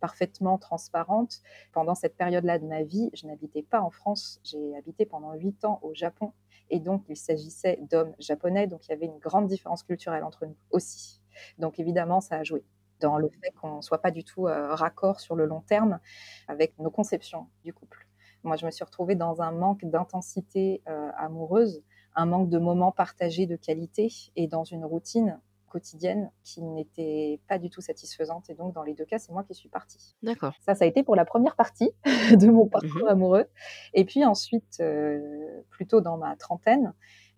parfaitement 0.01 0.59
transparente, 0.59 1.43
pendant 1.73 1.95
cette 1.97 2.17
période-là 2.17 2.59
de 2.59 2.67
ma 2.67 2.83
vie, 2.85 3.11
je 3.15 3.27
n'habitais 3.27 3.63
pas 3.63 3.81
en 3.83 3.91
France, 3.91 4.41
j'ai 4.45 4.77
habité 4.77 5.07
pendant 5.07 5.35
8 5.35 5.65
ans 5.65 5.81
au 5.83 5.95
Japon 5.95 6.33
et 6.71 6.81
donc 6.81 7.05
il 7.09 7.17
s'agissait 7.17 7.79
d'hommes 7.91 8.15
japonais, 8.19 8.67
donc 8.67 8.87
il 8.87 8.91
y 8.91 8.95
avait 8.95 9.07
une 9.07 9.19
grande 9.19 9.47
différence 9.47 9.83
culturelle 9.83 10.25
entre 10.25 10.47
nous 10.47 10.57
aussi. 10.71 11.21
Donc 11.59 11.79
évidemment, 11.81 12.21
ça 12.21 12.37
a 12.37 12.43
joué 12.45 12.65
dans 13.01 13.17
le 13.19 13.29
fait 13.29 13.53
qu'on 13.61 13.77
ne 13.77 13.83
soit 13.83 14.01
pas 14.03 14.11
du 14.11 14.25
tout, 14.25 14.49
heu, 14.49 14.73
raccord 14.73 15.21
sur 15.21 15.37
le 15.37 15.47
long 15.47 15.61
terme 15.61 16.01
avec 16.49 16.79
nos 16.79 16.91
conceptions 16.91 17.47
du 17.65 17.73
couple. 17.73 18.07
Moi, 18.45 18.57
je 18.57 18.67
me 18.67 18.71
suis 18.71 18.85
retrouvée 18.85 19.15
dans 19.15 19.43
un 19.43 19.53
manque 19.53 19.85
d'intensité, 19.85 20.83
heu, 20.89 21.11
amoureuse, 21.17 21.83
un 22.15 22.27
manque 22.27 22.49
de 22.51 22.59
moments 22.59 22.93
partagés 22.93 23.47
de 23.47 23.57
qualité 23.57 24.09
et 24.37 24.47
dans 24.49 24.65
une 24.65 24.85
routine 24.85 25.41
quotidienne 25.69 26.31
qui 26.43 26.63
n'était 26.63 27.41
pas 27.49 27.59
du 27.59 27.71
tout 27.71 27.81
satisfaisante 27.81 28.51
et 28.51 28.55
donc 28.55 28.75
dans 28.75 28.83
les 28.83 28.95
2 28.95 29.05
cas, 29.05 29.19
c'est 29.19 29.33
moi 29.33 29.45
qui 29.45 29.55
suis 29.55 29.69
partie. 29.69 30.17
D'accord. 30.23 30.55
Ça, 30.61 30.75
ça 30.75 30.85
a 30.85 30.89
été 30.89 31.03
pour 31.03 31.17
la 31.17 31.25
première 31.25 31.57
partie 31.57 31.91
de 32.37 32.49
mon 32.49 32.67
Mmh 32.67 32.71
parcours 32.71 33.09
amoureux 33.09 33.47
et 33.95 34.05
puis 34.05 34.25
ensuite, 34.25 34.79
heu, 34.81 35.65
plutôt 35.71 36.01
dans 36.01 36.17
ma 36.17 36.37
trentaine, 36.37 36.93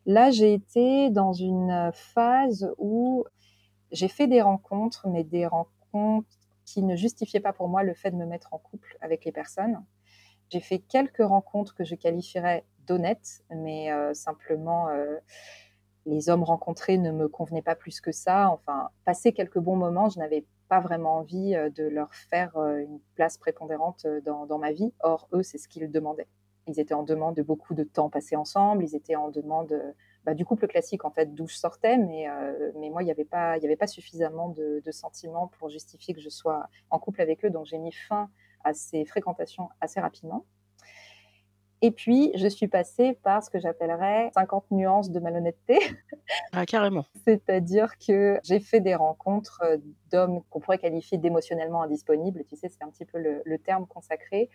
là, 0.06 0.30
j'ai 0.30 0.54
été 0.54 1.10
dans 1.10 1.32
une, 1.32 1.90
phase 1.92 2.72
où 2.78 3.24
j'ai 3.92 4.08
fait 4.08 4.26
des 4.26 4.42
rencontres, 4.42 5.08
mais 5.08 5.24
des 5.24 5.46
rencontres 5.46 6.28
qui 6.64 6.82
ne 6.82 6.96
justifiaient 6.96 7.40
pas 7.40 7.52
pour 7.52 7.68
moi 7.68 7.82
le 7.82 7.94
fait 7.94 8.10
de 8.10 8.16
me 8.16 8.26
mettre 8.26 8.54
en 8.54 8.58
couple 8.58 8.96
avec 9.00 9.24
les 9.24 9.32
personnes. 9.32 9.84
J'ai 10.50 10.60
fait 10.60 10.78
quelques 10.78 11.22
rencontres 11.22 11.74
que 11.74 11.84
je 11.84 11.94
qualifierais 11.94 12.64
d'honnêtes, 12.86 13.44
mais 13.50 13.92
heu, 13.92 14.14
simplement, 14.14 14.88
heu, 14.90 15.20
les 16.06 16.28
hommes 16.30 16.44
rencontrés 16.44 16.98
ne 16.98 17.12
me 17.12 17.28
convenaient 17.28 17.62
pas 17.62 17.74
plus 17.76 18.00
que 18.00 18.12
ça. 18.12 18.50
Enfin, 18.50 18.90
passer 19.04 19.32
quelques 19.32 19.58
bons 19.58 19.76
moments, 19.76 20.08
je 20.08 20.18
n'avais 20.18 20.44
pas 20.68 20.80
vraiment 20.80 21.16
envie, 21.18 21.54
heu, 21.56 21.70
de 21.70 21.84
leur 21.84 22.14
faire, 22.14 22.56
heu, 22.58 22.80
une 22.82 23.00
place 23.14 23.36
prépondérante, 23.38 24.04
heu, 24.06 24.20
dans 24.22 24.58
ma 24.58 24.72
vie. 24.72 24.92
Or, 25.00 25.28
eux, 25.32 25.42
c'est 25.42 25.58
ce 25.58 25.68
qu'ils 25.68 25.90
demandaient. 25.90 26.28
Ils 26.66 26.78
étaient 26.80 26.94
en 26.94 27.02
demande 27.02 27.34
de 27.36 27.42
beaucoup 27.42 27.74
de 27.74 27.84
temps 27.84 28.10
passé 28.10 28.36
ensemble, 28.36 28.84
ils 28.84 28.94
étaient 28.94 29.16
en 29.16 29.30
demande, 29.30 29.74
bah, 30.24 30.34
du 30.34 30.44
couple 30.44 30.66
classique, 30.68 31.04
en 31.04 31.10
fait, 31.10 31.34
d'où 31.34 31.46
je 31.48 31.56
sortais, 31.56 31.96
mais 31.98 32.26
mais 32.76 32.90
moi, 32.90 33.02
il 33.02 33.08
y 33.08 33.10
avait 33.10 33.24
pas 33.24 33.52
avait 33.52 33.76
pas 33.76 33.86
suffisamment 33.86 34.50
de 34.50 34.80
de 34.84 34.90
sentiments 34.92 35.48
pour 35.58 35.68
justifier 35.70 36.14
que 36.14 36.20
je 36.20 36.28
sois 36.28 36.68
en 36.90 36.98
couple 36.98 37.22
avec 37.22 37.44
eux, 37.44 37.50
donc 37.50 37.66
j'ai 37.66 37.78
mis 37.78 37.92
fin 37.92 38.30
à 38.64 38.72
ces 38.74 39.04
fréquentations 39.04 39.68
assez 39.80 40.00
rapidement. 40.00 40.44
Et 41.82 41.90
puis, 41.92 42.32
je 42.36 42.46
suis 42.48 42.68
passée 42.68 43.14
par 43.22 43.42
ce 43.42 43.50
que 43.50 43.58
j'appellerais 43.58 44.30
50 44.34 44.70
nuances 44.70 45.10
de 45.10 45.20
malhonnêteté. 45.20 45.78
Ah 46.52 46.66
carrément. 46.66 47.06
C'est-à-dire 47.26 47.98
que 47.98 48.38
j'ai 48.44 48.60
fait 48.60 48.80
des 48.80 48.94
rencontres, 48.94 49.60
heu, 49.64 49.82
d'hommes 50.10 50.42
qu'on 50.48 50.60
pourrait 50.60 50.78
qualifier 50.78 51.18
d'émotionnellement 51.18 51.82
indisponibles, 51.82 52.44
tu 52.48 52.56
sais? 52.56 52.68
C'est 52.68 52.82
un 52.82 52.88
petit 52.90 53.04
peu 53.04 53.18
le 53.18 53.42
le 53.44 53.58
terme 53.58 53.86
consacré, 53.86 54.48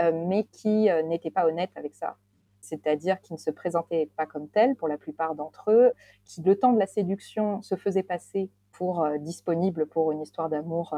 heu, 0.00 0.12
mais 0.12 0.44
qui, 0.44 0.90
heu, 0.90 1.02
n'étaient 1.02 1.30
pas 1.30 1.46
honnêtes 1.46 1.70
avec 1.76 1.94
ça. 1.94 2.16
C'est-à-dire 2.60 3.20
qui 3.20 3.34
ne 3.34 3.38
se 3.38 3.50
présentaient 3.50 4.10
pas 4.16 4.26
comme 4.26 4.48
tels 4.48 4.74
pour 4.76 4.88
la 4.88 4.98
plupart 4.98 5.34
d'entre 5.34 5.70
eux, 5.70 5.92
qui 6.24 6.42
le 6.42 6.58
temps 6.58 6.72
de 6.72 6.78
la 6.78 6.86
séduction 6.86 7.62
se 7.62 7.76
faisaient 7.76 8.02
passer 8.02 8.50
pour, 8.72 9.04
heu, 9.04 9.18
disponibles 9.18 9.86
pour 9.86 10.10
une 10.12 10.22
histoire 10.22 10.48
d'amour, 10.48 10.94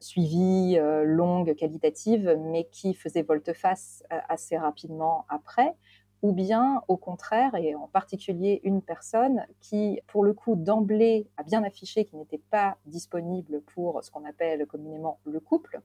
suivie, 0.00 0.76
heu, 0.78 1.04
longue, 1.04 1.54
qualitative, 1.56 2.36
mais 2.40 2.64
qui 2.70 2.94
faisaient 2.94 3.22
volte-face, 3.22 4.02
heu, 4.12 4.16
assez 4.28 4.56
rapidement 4.58 5.24
après 5.28 5.74
ou 6.22 6.32
bien 6.32 6.82
au 6.88 6.96
contraire 6.96 7.54
et 7.54 7.76
en 7.76 7.86
particulier 7.86 8.60
une 8.64 8.82
personne 8.82 9.46
qui, 9.60 10.00
pour 10.08 10.24
le 10.24 10.32
coup, 10.34 10.56
d'emblée 10.56 11.28
a 11.36 11.44
bien 11.44 11.62
affiché 11.62 12.04
qu'il 12.04 12.18
n'était 12.18 12.42
pas 12.50 12.76
disponible 12.86 13.60
pour 13.74 14.02
ce 14.02 14.10
qu'on 14.10 14.24
appelle 14.24 14.66
communément 14.66 15.20
le 15.24 15.38
couple, 15.38 15.80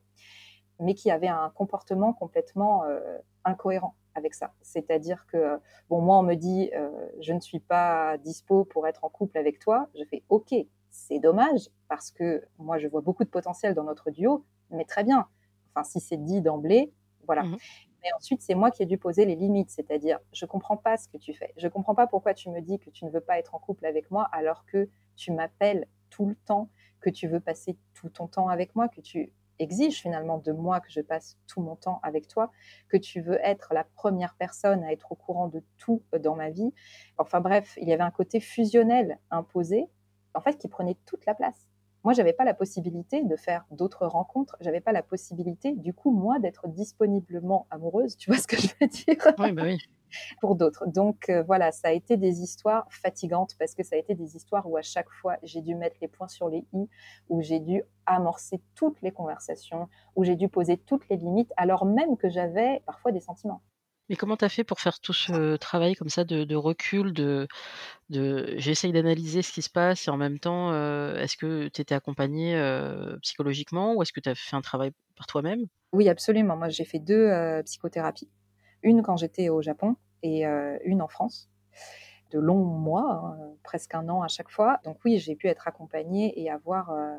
mais 0.80 0.94
qui 0.96 1.12
avait 1.12 1.28
un 1.28 1.50
comportement 1.56 2.14
complètement, 2.14 2.86
heu, 2.86 3.02
incohérent 3.46 3.96
avec 4.16 4.34
ça. 4.34 4.54
C'est-à-dire 4.62 5.26
que, 5.28 5.60
bon, 5.90 6.02
moi, 6.02 6.20
on 6.20 6.24
me 6.24 6.36
dit, 6.36 6.72
heu: 6.76 6.92
«Je 7.20 7.34
ne 7.34 7.40
suis 7.40 7.60
pas 7.60 8.18
dispo 8.18 8.66
pour 8.66 8.88
être 8.88 9.04
en 9.06 9.10
couple 9.10 9.38
avec 9.38 9.60
toi». 9.60 9.90
Je 10.00 10.04
fais: 10.06 10.24
«OK, 10.30 10.54
c'est 10.94 11.20
dommage 11.20 11.70
parce 11.90 12.12
que 12.12 12.46
moi, 12.60 12.78
je 12.78 12.88
vois 12.88 13.02
beaucoup 13.02 13.24
de 13.24 13.30
potentiel 13.30 13.74
dans 13.74 13.84
notre 13.84 14.12
duo, 14.12 14.46
mais 14.70 14.86
très 14.86 15.04
bien». 15.04 15.28
Enfin, 15.76 15.84
si 15.84 16.00
c'est 16.00 16.18
dit 16.24 16.42
d'emblée, 16.42 16.94
voilà. 17.26 17.44
Mmh 17.44 17.58
Mais 18.04 18.10
ensuite, 18.18 18.42
c'est 18.42 18.54
moi 18.54 18.70
qui 18.70 18.84
ai 18.84 18.86
dû 18.86 18.98
poser 18.98 19.26
les 19.26 19.36
limites, 19.36 19.72
c'est-à-dire, 19.72 20.20
je 20.34 20.46
comprends 20.46 20.78
pas 20.78 20.98
ce 20.98 21.08
que 21.08 21.18
tu 21.18 21.34
fais. 21.34 21.54
Je 21.58 21.68
comprends 21.68 21.96
pas 21.96 22.06
pourquoi 22.06 22.34
tu 22.34 22.50
me 22.50 22.62
dis 22.62 22.78
que 22.78 22.90
tu 22.90 23.06
ne 23.06 23.10
veux 23.10 23.22
pas 23.22 23.40
être 23.40 23.56
en 23.56 23.60
couple 23.60 23.86
avec 23.86 24.12
moi 24.12 24.30
alors 24.32 24.66
que 24.66 24.90
tu 25.16 25.32
m'appelles 25.32 25.88
tout 26.10 26.26
le 26.28 26.36
temps, 26.36 26.70
que 27.00 27.10
tu 27.10 27.28
veux 27.28 27.40
passer 27.40 27.78
tout 27.94 28.10
ton 28.10 28.28
temps 28.28 28.50
avec 28.50 28.76
moi, 28.76 28.88
que 28.90 29.02
tu 29.02 29.32
exiges 29.60 30.02
finalement 30.02 30.38
de 30.38 30.52
moi 30.52 30.80
que 30.80 30.92
je 30.92 31.02
passe 31.02 31.38
tout 31.48 31.62
mon 31.62 31.76
temps 31.76 32.00
avec 32.04 32.28
toi, 32.28 32.52
que 32.90 32.98
tu 32.98 33.22
veux 33.22 33.40
être 33.42 33.74
la 33.74 33.84
première 33.84 34.36
personne 34.36 34.84
à 34.84 34.92
être 34.92 35.12
au 35.12 35.16
courant 35.16 35.48
de 35.48 35.64
tout 35.78 36.04
dans 36.22 36.36
ma 36.36 36.50
vie. 36.50 36.74
Enfin 37.18 37.40
bref, 37.40 37.78
il 37.82 37.88
y 37.88 37.94
avait 37.94 38.04
un 38.04 38.12
côté 38.12 38.40
fusionnel 38.40 39.20
imposé, 39.32 39.88
en 40.34 40.42
fait, 40.42 40.58
qui 40.58 40.68
prenait 40.68 40.98
toute 41.06 41.26
la 41.26 41.34
place. 41.34 41.68
Moi, 42.04 42.14
j'avais 42.14 42.34
pas 42.34 42.44
la 42.44 42.54
possibilité 42.54 43.24
de 43.24 43.36
faire 43.38 43.66
d'autres 43.72 44.06
rencontres. 44.06 44.58
J'avais 44.60 44.82
pas 44.82 44.92
la 44.92 45.04
possibilité, 45.04 45.72
du 45.74 45.94
coup, 45.94 46.12
moi, 46.12 46.40
d'être 46.40 46.68
disponiblement 46.68 47.66
amoureuse. 47.70 48.18
Tu 48.18 48.30
vois 48.30 48.40
ce 48.40 48.48
que 48.48 48.58
je 48.58 48.68
veux 48.82 48.88
dire? 48.88 49.34
Oui, 49.40 49.52
bah, 49.54 49.64
oui. 49.64 49.78
pour 50.42 50.56
d'autres. 50.56 50.86
Donc 50.88 51.30
euh, 51.30 51.44
voilà, 51.44 51.72
ça 51.72 51.90
a 51.90 51.92
été 51.92 52.18
des 52.18 52.42
histoires 52.42 52.88
fatigantes 52.90 53.56
parce 53.58 53.74
que 53.76 53.84
ça 53.84 53.96
a 53.96 54.00
été 54.00 54.16
des 54.16 54.36
histoires 54.36 54.70
où 54.70 54.78
à 54.78 54.82
chaque 54.82 55.10
fois 55.10 55.38
j'ai 55.44 55.62
dû 55.62 55.76
mettre 55.76 55.98
les 56.02 56.08
points 56.08 56.28
sur 56.28 56.50
les 56.50 56.66
i, 56.74 56.90
où 57.30 57.42
j'ai 57.42 57.60
dû 57.60 57.84
amorcer 58.06 58.62
toutes 58.76 59.02
les 59.02 59.12
conversations, 59.12 59.88
où 60.16 60.24
j'ai 60.24 60.36
dû 60.36 60.50
poser 60.50 60.78
toutes 60.78 61.08
les 61.10 61.18
limites, 61.18 61.52
alors 61.58 61.86
même 61.86 62.18
que 62.18 62.30
j'avais 62.30 62.82
parfois 62.86 63.12
des 63.12 63.22
sentiments. 63.22 63.62
Mais 64.10 64.16
comment 64.18 64.36
tu 64.38 64.46
as 64.46 64.50
fait 64.50 64.64
pour 64.64 64.80
faire 64.82 65.00
tout 65.00 65.14
ce 65.14 65.56
travail 65.58 65.96
comme 65.96 66.10
ça 66.10 66.24
de 66.26 66.56
recul, 66.56 67.14
de 68.10 68.56
j'essaye 68.58 68.92
d'analyser 68.92 69.42
ce 69.42 69.52
qui 69.54 69.62
se 69.62 69.70
passe 69.70 70.08
et 70.08 70.12
en 70.12 70.18
même 70.18 70.40
temps, 70.40 70.72
heu, 70.74 71.16
est-ce 71.18 71.38
que 71.38 71.68
tu 71.70 71.82
étais 71.82 71.96
accompagnée, 71.96 72.56
heu, 72.56 73.18
psychologiquement 73.22 73.96
ou 73.96 74.02
est-ce 74.02 74.14
que 74.14 74.20
tu 74.20 74.30
as 74.30 74.36
fait 74.36 74.56
un 74.56 74.62
travail 74.62 74.92
par 75.16 75.28
toi-même? 75.28 75.66
Oui, 75.92 76.10
absolument. 76.10 76.58
Moi, 76.58 76.70
j'ai 76.70 76.86
fait 76.86 77.00
2 77.00 77.28
heu, 77.30 77.62
psychothérapies. 77.64 78.30
Une 78.82 79.02
quand 79.04 79.18
j'étais 79.18 79.50
au 79.50 79.62
Japon 79.62 79.96
et 80.24 80.46
une 80.46 81.02
en 81.02 81.08
France. 81.08 81.50
De 82.34 82.40
longs 82.40 82.66
mois, 82.66 83.38
hein, 83.40 83.54
presque 83.64 83.96
un 83.96 84.10
an 84.10 84.24
à 84.24 84.28
chaque 84.28 84.50
fois. 84.50 84.80
Donc 84.86 84.98
oui, 85.06 85.20
j'ai 85.20 85.36
pu 85.36 85.48
être 85.48 85.68
accompagnée 85.68 86.42
et 86.42 86.50
avoir, 86.50 86.92
heu, 86.92 87.18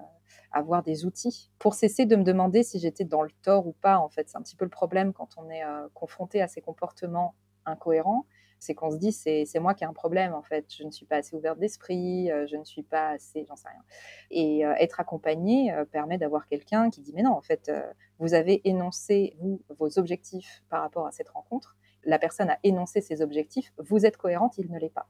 avoir 0.52 0.82
des 0.82 1.06
outils 1.06 1.52
pour 1.60 1.74
cesser 1.74 2.04
de 2.06 2.16
me 2.16 2.24
demander 2.24 2.64
si 2.64 2.80
j'étais 2.80 3.04
dans 3.04 3.22
le 3.22 3.30
tort 3.42 3.66
ou 3.68 3.72
pas, 3.74 3.98
en 3.98 4.08
fait. 4.08 4.28
C'est 4.28 4.36
un 4.38 4.42
petit 4.42 4.56
peu 4.56 4.64
le 4.64 4.70
problème 4.72 5.12
quand 5.12 5.28
on 5.36 5.48
est, 5.50 5.64
heu, 5.64 5.88
confronté 5.94 6.42
à 6.42 6.48
ces 6.48 6.60
comportements 6.60 7.34
incohérents, 7.64 8.26
c'est 8.58 8.74
qu'on 8.74 8.90
se 8.90 8.96
dit: 8.98 9.12
«C'est 9.12 9.46
moi 9.60 9.74
qui 9.74 9.84
ai 9.84 9.86
un 9.86 9.92
problème, 9.92 10.34
en 10.34 10.42
fait. 10.42 10.66
Je 10.76 10.84
ne 10.84 10.90
suis 10.90 11.06
pas 11.06 11.16
assez 11.18 11.36
ouverte 11.36 11.58
d'esprit, 11.60 12.30
heu, 12.32 12.46
je 12.46 12.56
ne 12.56 12.64
suis 12.64 12.82
pas 12.82 13.10
assez» 13.10 13.44
j'en 13.48 13.56
sais 13.56 13.68
rien 13.68 13.82
et 14.30 14.60
être 14.80 15.00
accompagnée, 15.00 15.72
heu, 15.72 15.84
permet 15.86 16.18
d'avoir 16.18 16.46
quelqu'un 16.48 16.90
qui 16.90 17.02
dit: 17.02 17.12
«Mais 17.14 17.22
non, 17.22 17.32
en 17.32 17.42
fait, 17.42 17.70
vous 18.18 18.34
avez 18.34 18.66
énoncé, 18.68 19.36
vous, 19.40 19.60
vos 19.78 19.98
objectifs 19.98 20.64
par 20.70 20.82
rapport 20.82 21.06
à 21.06 21.12
cette 21.12 21.28
rencontre. 21.28 21.76
La 22.06 22.18
personne 22.18 22.50
a 22.50 22.58
énoncé 22.62 23.00
ses 23.00 23.22
objectifs. 23.22 23.72
Vous 23.78 24.06
êtes 24.06 24.16
cohérente, 24.16 24.58
il 24.58 24.70
ne 24.70 24.78
l'est 24.78 24.90
pas. 24.92 25.08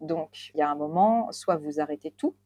Donc, 0.00 0.50
il 0.54 0.58
y 0.58 0.62
a 0.62 0.70
un 0.70 0.74
moment, 0.74 1.32
soit 1.32 1.56
vous 1.56 1.80
arrêtez 1.80 2.10
tout, 2.12 2.36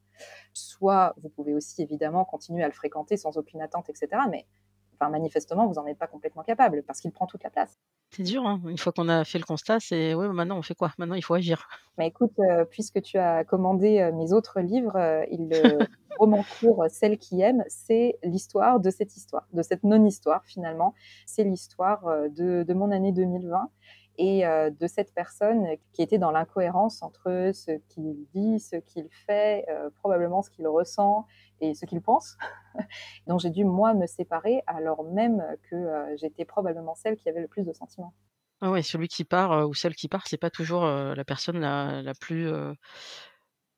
soit 0.55 1.15
vous 1.19 1.31
pouvez 1.31 1.55
aussi 1.55 1.83
évidemment 1.83 2.25
continuer 2.25 2.65
à 2.65 2.69
le 2.69 2.75
fréquenter 2.75 3.17
sans 3.17 3.39
aucune 3.39 3.63
attente, 3.63 3.91
etc. 3.91 4.29
Mais 4.31 4.47
enfin, 4.95 5.11
manifestement, 5.11 5.67
vous 5.69 5.75
n'en 5.75 5.87
êtes 5.87 5.99
pas 5.99 6.09
complètement 6.09 6.43
capable 6.45 6.83
parce 6.85 7.01
qu'il 7.01 7.13
prend 7.13 7.27
toute 7.27 7.45
la 7.45 7.51
place. 7.51 7.79
C'est 8.11 8.23
dur, 8.23 8.47
hein, 8.47 8.63
une 8.69 8.79
fois 8.79 8.93
qu'on 8.93 9.09
a 9.09 9.25
fait 9.25 9.39
le 9.41 9.45
constat, 9.45 9.81
c'est: 9.81 10.15
«Ouais, 10.15 10.29
maintenant 10.29 10.59
on 10.59 10.63
fait 10.63 10.77
quoi? 10.77 10.93
Maintenant 10.97 11.17
il 11.17 11.25
faut 11.25 11.35
agir». 11.35 11.67
Mais 11.99 12.09
écoute, 12.09 12.33
heu, 12.41 12.65
puisque 12.71 13.03
tu 13.03 13.19
as 13.19 13.45
commandé, 13.45 14.01
heu, 14.01 14.13
mes 14.13 14.33
autres 14.33 14.61
livres, 14.61 14.97
heu, 14.99 15.27
il 15.31 15.49
le 15.49 15.87
roman 16.19 16.45
court 16.61 16.85
Celle 16.89 17.19
qui 17.19 17.41
aime, 17.41 17.65
c'est 17.69 18.19
l'histoire 18.23 18.81
de 18.81 18.91
cette 18.91 19.17
histoire, 19.17 19.47
de 19.53 19.63
cette 19.63 19.85
non-histoire 19.85 20.45
finalement. 20.45 20.95
C'est 21.27 21.45
l'histoire, 21.45 22.07
heu, 22.09 22.29
de 22.31 22.63
de 22.63 22.75
mon 22.75 22.91
année 22.91 23.13
2020 23.13 23.71
et 24.19 24.45
heu, 24.45 24.71
de 24.71 24.87
cette 24.87 25.15
personne 25.15 25.67
qui 25.93 26.03
était 26.03 26.19
dans 26.19 26.31
l'incohérence 26.31 27.03
entre 27.03 27.51
ce 27.55 27.73
qu'il 27.89 28.27
dit, 28.35 28.61
ce 28.61 28.77
qu'il 28.77 29.09
fait, 29.11 29.67
probablement 30.01 30.43
ce 30.43 30.51
qu'il 30.51 30.67
ressent 30.69 31.27
et 31.61 31.75
ce 31.75 31.87
qu'il 31.87 32.01
pense, 32.01 32.37
dont 33.27 33.39
j'ai 33.39 33.51
dû 33.51 33.65
moi 33.65 33.95
me 33.95 34.07
séparer 34.07 34.63
alors 34.67 35.05
même 35.05 35.43
que, 35.71 36.17
j'étais 36.17 36.45
probablement 36.45 36.95
celle 36.95 37.17
qui 37.17 37.29
avait 37.29 37.41
le 37.41 37.49
plus 37.49 37.65
de 37.65 37.73
sentiments. 37.73 38.15
Ah 38.63 38.71
ouais, 38.71 38.83
celui 38.83 39.09
qui 39.09 39.25
part, 39.25 39.67
ou 39.67 39.73
celle 39.73 39.95
qui 39.95 40.09
part, 40.09 40.27
c'est 40.27 40.37
pas 40.37 40.51
toujours, 40.51 40.85
la 40.85 41.25
personne 41.25 41.59
la 41.59 42.03
la 42.03 42.13
plus, 42.13 42.53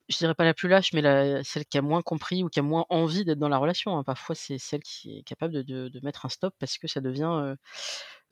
je 0.09 0.17
dirais 0.17 0.35
pas 0.35 0.43
la 0.45 0.53
plus 0.53 0.69
lâche, 0.69 0.93
mais 0.93 1.01
la 1.01 1.43
celle 1.43 1.65
qui 1.65 1.77
a 1.77 1.81
moins 1.81 2.01
compris 2.01 2.43
ou 2.43 2.49
qui 2.49 2.59
a 2.59 2.63
moins 2.63 2.85
envie 2.89 3.25
d'être 3.25 3.39
dans 3.39 3.49
la 3.49 3.57
relation, 3.57 3.97
hein. 3.97 4.03
Parfois, 4.03 4.35
c'est 4.35 4.57
celle 4.57 4.81
qui 4.83 5.19
est 5.19 5.23
capable 5.23 5.63
de 5.63 5.99
mettre 6.03 6.25
un 6.25 6.29
stop 6.29 6.53
parce 6.59 6.77
que 6.77 6.87
ça 6.87 7.01
devient, 7.01 7.55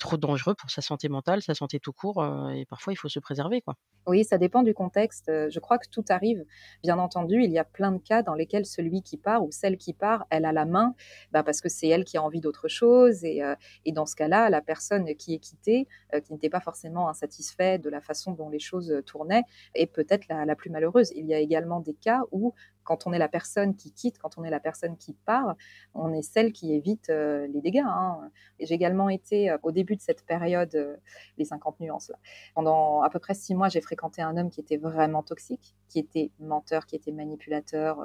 trop 0.02 0.18
dangereux 0.18 0.56
pour 0.56 0.70
sa 0.72 0.82
santé 0.82 1.10
mentale, 1.10 1.42
sa 1.44 1.56
santé 1.56 1.80
tout 1.80 1.94
court, 1.94 2.24
heu 2.24 2.54
et 2.56 2.66
parfois 2.66 2.94
il 2.94 2.98
faut 2.98 3.10
se 3.10 3.20
préserver, 3.20 3.62
quoi. 3.62 3.76
Oui, 4.08 4.24
ça 4.24 4.40
dépend 4.40 4.64
du 4.64 4.74
contexte. 4.74 5.28
Je 5.50 5.60
crois 5.60 5.78
que 5.78 5.88
tout 5.88 6.04
arrive. 6.10 6.44
Bien 6.82 6.98
entendu, 6.98 7.44
il 7.44 7.52
y 7.52 7.60
a 7.60 7.64
plein 7.64 7.92
de 7.92 8.00
cas 8.00 8.24
dans 8.24 8.34
lesquels 8.34 8.66
celui 8.66 9.04
qui 9.04 9.16
part 9.18 9.44
ou 9.46 9.52
celle 9.52 9.78
qui 9.78 9.94
part, 9.94 10.26
elle 10.32 10.46
a 10.46 10.52
la 10.52 10.66
main, 10.66 10.96
bah, 11.32 11.44
parce 11.44 11.62
que 11.62 11.70
c'est 11.70 11.88
elle 11.88 12.04
qui 12.04 12.18
a 12.18 12.24
envie 12.24 12.42
d'autre 12.42 12.68
chose 12.68 13.24
et 13.24 13.44
dans 13.92 14.08
ce 14.08 14.16
cas-là, 14.16 14.50
la 14.50 14.62
personne 14.62 15.06
qui 15.16 15.36
est 15.36 15.40
quittée, 15.40 15.88
qui 16.26 16.34
n'était 16.34 16.50
pas 16.50 16.62
forcément 16.62 17.10
insatisfait 17.10 17.78
de 17.78 17.90
la 17.92 18.02
façon 18.02 18.32
dont 18.32 18.50
les 18.50 18.60
choses, 18.60 18.92
tournaient, 19.06 19.44
est 19.76 19.86
peut-être 19.88 20.26
la 20.30 20.56
plus 20.56 20.72
malheureuse. 20.72 21.12
Il 21.16 21.28
y 21.28 21.36
a 21.36 21.40
également 21.40 21.80
des 21.80 21.94
cas 21.94 22.22
où, 22.32 22.54
quand 22.84 23.08
on 23.08 23.14
est 23.14 23.20
la 23.20 23.30
personne 23.30 23.76
qui 23.76 23.92
quitte, 23.94 24.18
quand 24.20 24.38
on 24.38 24.44
est 24.44 24.50
la 24.50 24.60
personne 24.60 24.98
qui 24.98 25.14
part, 25.14 25.56
on 25.94 26.14
est 26.14 26.22
celle 26.22 26.52
qui 26.54 26.74
évite, 26.74 27.10
heu, 27.10 27.46
les 27.48 27.62
dégâts, 27.62 27.84
hein. 27.86 28.30
J'ai 28.60 28.74
également 28.76 29.10
été, 29.10 29.50
heu, 29.52 29.60
au 29.64 29.72
début 29.72 29.96
de 29.96 30.02
cette 30.02 30.26
période, 30.26 30.74
heu, 30.76 30.98
les 31.38 31.46
50 31.46 31.80
nuances 31.80 32.10
là, 32.10 32.18
pendant 32.56 33.02
à 33.02 33.10
peu 33.10 33.20
près 33.20 33.34
6 33.34 33.56
mois, 33.56 33.70
j'ai 33.70 33.82
fréquenté 33.82 34.22
un 34.22 34.38
homme 34.38 34.50
qui 34.50 34.62
était 34.62 34.78
vraiment 34.78 35.24
toxique, 35.24 35.76
qui 35.90 36.00
était 36.00 36.32
menteur, 36.40 36.86
qui 36.86 36.96
était 36.96 37.12
manipulateur, 37.12 38.00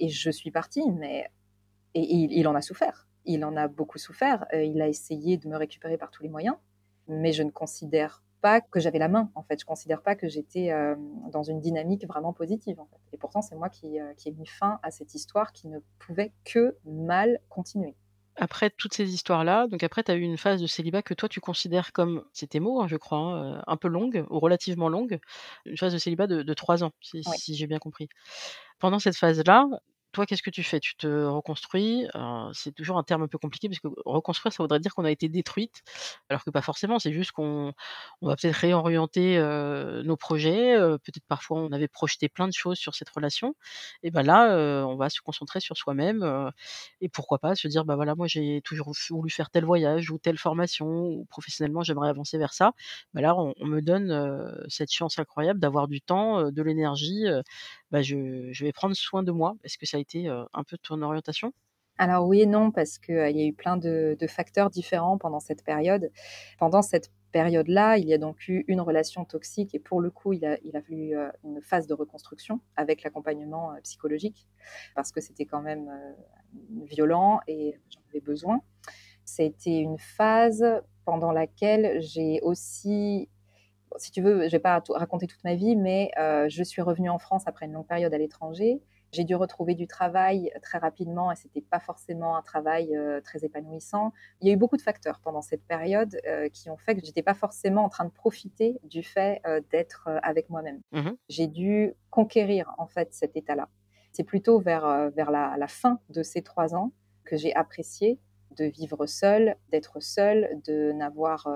et 0.00 0.08
je 0.08 0.30
suis 0.30 0.50
partie, 0.50 0.90
mais 0.92 1.28
et 1.94 2.02
il 2.02 2.32
il 2.32 2.48
en 2.48 2.54
a 2.56 2.62
souffert. 2.62 3.08
Il 3.26 3.44
en 3.44 3.56
a 3.56 3.68
beaucoup 3.68 3.98
souffert, 3.98 4.46
il 4.54 4.80
a 4.82 4.88
essayé 4.88 5.36
de 5.38 5.48
me 5.48 5.56
récupérer 5.56 5.98
par 5.98 6.10
tous 6.10 6.22
les 6.24 6.28
moyens, 6.30 6.56
mais 7.08 7.32
je 7.32 7.42
ne 7.44 7.50
considère 7.50 8.22
pas 8.40 8.60
que 8.60 8.80
j'avais 8.80 8.98
la 8.98 9.08
main, 9.08 9.30
en 9.34 9.42
fait. 9.42 9.60
Je 9.60 9.66
considère 9.66 10.02
pas 10.02 10.14
que 10.16 10.28
j'étais, 10.28 10.66
hem, 10.66 11.30
dans 11.30 11.42
une 11.42 11.60
dynamique 11.60 12.06
vraiment 12.06 12.32
positive, 12.32 12.80
en 12.80 12.86
fait 12.86 12.98
et 13.12 13.18
pourtant 13.18 13.42
c'est 13.42 13.56
moi 13.56 13.68
qui, 13.70 13.98
heu, 14.00 14.14
qui 14.16 14.28
ai 14.28 14.32
mis 14.32 14.46
fin 14.46 14.80
à 14.82 14.90
cette 14.90 15.14
histoire 15.14 15.52
qui 15.52 15.68
ne 15.68 15.80
pouvait 15.98 16.32
que 16.44 16.76
mal 16.84 17.40
continuer. 17.48 17.96
Après 18.36 18.70
toutes 18.70 18.94
ces 18.94 19.12
histoires-là, 19.14 19.66
donc 19.66 19.82
après 19.82 20.04
tu 20.04 20.12
as 20.12 20.14
eu 20.14 20.20
une 20.20 20.36
phase 20.36 20.60
de 20.62 20.66
célibat 20.68 21.02
que 21.02 21.12
toi 21.14 21.28
tu 21.28 21.40
considères 21.40 21.92
comme 21.92 22.24
c'est 22.32 22.46
tes 22.48 22.60
mots, 22.60 22.80
hein, 22.80 22.86
je 22.86 22.96
crois, 22.96 23.18
hein, 23.18 23.56
heu, 23.58 23.62
un 23.66 23.76
peu 23.76 23.88
longue 23.88 24.24
ou 24.30 24.38
relativement 24.38 24.88
longue. 24.88 25.18
Une 25.64 25.76
phase 25.76 25.92
de 25.92 25.98
célibat 25.98 26.26
de 26.28 26.54
3 26.54 26.84
ans, 26.84 26.92
si 27.00 27.24
Oui. 27.26 27.38
si 27.42 27.56
j'ai 27.56 27.66
bien 27.66 27.78
compris. 27.80 28.08
Pendant 28.80 28.98
cette 29.00 29.16
phase-là, 29.16 29.66
toi, 30.12 30.26
qu'est-ce 30.26 30.42
que 30.42 30.50
tu 30.50 30.62
fais? 30.62 30.80
Tu 30.80 30.96
te 30.96 31.06
reconstruis, 31.06 32.06
c'est 32.54 32.72
toujours 32.74 32.98
un 32.98 33.02
terme 33.04 33.22
un 33.22 33.28
peu 33.28 33.38
compliqué 33.38 33.68
parce 33.68 33.80
que 33.80 33.88
reconstruire, 34.06 34.52
ça 34.52 34.62
voudrait 34.62 34.80
dire 34.80 34.94
qu'on 34.94 35.04
a 35.04 35.10
été 35.10 35.28
détruite, 35.28 35.82
alors 36.30 36.44
que 36.44 36.50
pas 36.50 36.62
forcément. 36.62 36.98
C'est 36.98 37.12
juste 37.12 37.32
qu'on 37.32 37.72
on 38.22 38.28
va 38.28 38.36
peut-être 38.36 38.56
réorienter, 38.56 39.38
nos 40.04 40.16
projets, 40.16 40.76
peut-être 41.04 41.24
parfois 41.28 41.58
on 41.60 41.72
avait 41.72 41.88
projeté 41.88 42.28
plein 42.28 42.48
de 42.48 42.52
choses 42.54 42.78
sur 42.78 42.94
cette 42.94 43.10
relation 43.10 43.54
et 44.02 44.10
bah, 44.10 44.22
là, 44.22 44.56
on 44.86 44.96
va 44.96 45.10
se 45.10 45.20
concentrer 45.20 45.60
sur 45.60 45.76
soi-même, 45.76 46.50
et 47.00 47.08
pourquoi 47.08 47.38
pas 47.38 47.54
se 47.54 47.68
dire: 47.68 47.84
«Bah, 47.84 47.96
voilà, 47.96 48.14
moi 48.14 48.26
j'ai 48.26 48.60
toujours 48.64 48.92
voulu 49.10 49.30
faire 49.30 49.50
tel 49.50 49.64
voyage 49.64 50.10
ou 50.10 50.18
telle 50.18 50.38
formation 50.38 50.86
ou 50.88 51.26
professionnellement 51.30 51.82
j'aimerais 51.82 52.08
avancer 52.08 52.38
vers 52.38 52.54
ça». 52.54 52.72
Bah, 53.14 53.20
là, 53.20 53.34
on 53.36 53.54
me 53.66 53.80
donne, 53.82 54.54
cette 54.68 54.92
chance 54.92 55.18
incroyable 55.18 55.60
d'avoir 55.60 55.88
du 55.88 56.00
temps, 56.00 56.50
de 56.50 56.62
l'énergie, 56.62 57.24
bah, 57.90 58.02
je 58.02 58.50
je 58.52 58.64
vais 58.64 58.72
prendre 58.72 58.94
soin 58.94 59.22
de 59.22 59.32
moi. 59.32 59.56
Est-ce 59.64 59.78
que 59.78 59.86
ça 59.86 59.96
a 59.96 60.00
été, 60.00 60.28
un 60.28 60.64
peu 60.64 60.78
ton 60.78 61.02
orientation? 61.02 61.52
Alors 61.98 62.26
oui 62.28 62.42
et 62.42 62.46
non, 62.46 62.70
parce 62.70 62.98
qu'il 62.98 63.14
y 63.14 63.42
a 63.42 63.46
eu 63.46 63.52
plein 63.52 63.76
de 63.76 64.16
facteurs 64.28 64.70
différents 64.70 65.18
pendant 65.18 65.40
cette 65.40 65.64
période. 65.64 66.10
Pendant 66.58 66.82
cette 66.82 67.10
période-là, 67.32 67.98
il 67.98 68.08
y 68.08 68.14
a 68.14 68.18
donc 68.18 68.48
eu 68.48 68.64
une 68.68 68.80
relation 68.80 69.24
toxique 69.24 69.74
et 69.74 69.78
pour 69.80 70.00
le 70.00 70.10
coup, 70.10 70.32
il 70.32 70.44
a 70.46 70.58
il 70.64 70.76
a 70.76 70.82
fallu, 70.82 71.14
une 71.44 71.60
phase 71.62 71.86
de 71.86 71.94
reconstruction 71.94 72.60
avec 72.76 73.02
l'accompagnement, 73.02 73.72
psychologique 73.82 74.46
parce 74.94 75.12
que 75.12 75.20
c'était 75.20 75.44
quand 75.44 75.62
même, 75.62 75.90
violent 76.84 77.40
et 77.46 77.78
j'en 77.90 78.00
avais 78.10 78.20
besoin. 78.20 78.60
Été 79.38 79.78
une 79.78 79.98
phase 79.98 80.64
pendant 81.04 81.32
laquelle 81.32 82.00
j'ai 82.00 82.40
aussi 82.42 83.28
si 83.96 84.10
tu 84.10 84.20
veux, 84.22 84.44
je 84.44 84.50
vais 84.50 84.58
pas 84.58 84.80
tout 84.80 84.92
raconter 84.92 85.26
toute 85.26 85.42
ma 85.44 85.54
vie, 85.54 85.76
mais 85.76 86.10
heu, 86.18 86.48
je 86.48 86.62
suis 86.62 86.82
revenue 86.82 87.10
en 87.10 87.18
France 87.18 87.44
après 87.46 87.66
une 87.66 87.72
longue 87.72 87.86
période 87.86 88.12
à 88.12 88.18
l'étranger. 88.18 88.80
J'ai 89.12 89.24
dû 89.24 89.34
retrouver 89.34 89.74
du 89.74 89.86
travail 89.86 90.52
très 90.62 90.76
rapidement 90.78 91.32
et 91.32 91.36
c'était 91.36 91.62
pas 91.62 91.80
forcément 91.80 92.36
un 92.36 92.42
travail, 92.42 92.94
heu, 92.94 93.22
très 93.22 93.44
épanouissant. 93.44 94.12
Il 94.40 94.48
y 94.48 94.50
a 94.50 94.54
eu 94.54 94.56
beaucoup 94.56 94.76
de 94.76 94.82
facteurs 94.82 95.20
pendant 95.20 95.40
cette 95.40 95.64
période, 95.64 96.16
qui 96.52 96.68
ont 96.68 96.76
fait 96.76 96.94
que 96.94 97.04
j'étais 97.04 97.22
pas 97.22 97.34
forcément 97.34 97.84
en 97.84 97.88
train 97.88 98.04
de 98.04 98.10
profiter 98.10 98.78
du 98.84 99.02
fait, 99.02 99.40
d'être, 99.70 100.08
avec 100.22 100.50
moi-même. 100.50 100.80
Mmh 100.92 101.10
J'ai 101.28 101.46
dû 101.46 101.94
conquérir, 102.10 102.74
en 102.76 102.86
fait, 102.86 103.14
cet 103.14 103.36
état-là. 103.36 103.68
C'est 104.12 104.24
plutôt 104.24 104.60
vers, 104.60 105.10
vers 105.10 105.30
la 105.30 105.56
la 105.56 105.68
fin 105.68 106.00
de 106.10 106.22
ces 106.22 106.42
3 106.42 106.74
ans 106.74 106.92
que 107.24 107.36
j'ai 107.36 107.54
apprécié 107.54 108.18
de 108.56 108.64
vivre 108.64 109.06
seule, 109.06 109.56
d'être 109.70 110.00
seule, 110.00 110.60
de 110.66 110.92
n'avoir, 110.92 111.48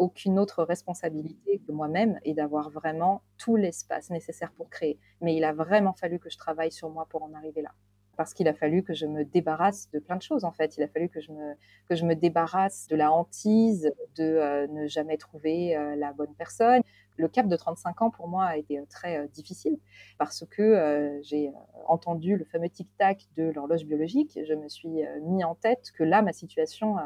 aucune 0.00 0.38
autre 0.38 0.64
responsabilité 0.64 1.60
que 1.66 1.72
moi-même 1.72 2.18
et 2.24 2.32
d'avoir 2.32 2.70
vraiment 2.70 3.22
tout 3.36 3.56
l'espace 3.56 4.08
nécessaire 4.08 4.50
pour 4.52 4.70
créer. 4.70 4.98
Mais 5.20 5.36
il 5.36 5.44
a 5.44 5.52
vraiment 5.52 5.92
fallu 5.92 6.18
que 6.18 6.30
je 6.30 6.38
travaille 6.38 6.72
sur 6.72 6.88
moi 6.88 7.06
pour 7.10 7.22
en 7.22 7.34
arriver 7.34 7.60
là. 7.60 7.72
Parce 8.16 8.32
qu'il 8.32 8.48
a 8.48 8.54
fallu 8.54 8.82
que 8.82 8.94
je 8.94 9.06
me 9.06 9.24
débarrasse 9.24 9.90
de 9.92 9.98
plein 9.98 10.16
de 10.16 10.22
choses 10.22 10.44
en 10.44 10.52
fait. 10.52 10.78
Il 10.78 10.82
a 10.82 10.88
fallu 10.88 11.10
que 11.10 11.20
je 11.20 11.32
me, 11.32 11.54
que 11.86 11.94
je 11.94 12.06
me 12.06 12.14
débarrasse 12.14 12.86
de 12.88 12.96
la 12.96 13.12
hantise, 13.12 13.92
de 14.16 14.24
euh, 14.24 14.66
ne 14.68 14.86
jamais 14.86 15.18
trouver 15.18 15.76
euh, 15.76 15.96
la 15.96 16.14
bonne 16.14 16.34
personne. 16.34 16.80
Le 17.16 17.28
cap 17.28 17.46
de 17.46 17.56
35 17.56 18.00
ans 18.00 18.10
pour 18.10 18.26
moi 18.26 18.46
a 18.46 18.56
été 18.56 18.78
euh, 18.78 18.84
très 18.88 19.28
difficile 19.28 19.78
parce 20.16 20.46
que 20.46 21.20
j'ai 21.22 21.52
entendu 21.86 22.38
le 22.38 22.44
fameux 22.46 22.70
tic-tac 22.70 23.28
de 23.36 23.50
l'horloge 23.50 23.84
biologique. 23.84 24.38
Je 24.46 24.54
me 24.54 24.68
suis 24.68 25.02
mis 25.22 25.44
en 25.44 25.54
tête 25.54 25.92
que 25.92 26.04
là, 26.04 26.22
ma 26.22 26.32
situation 26.32 26.96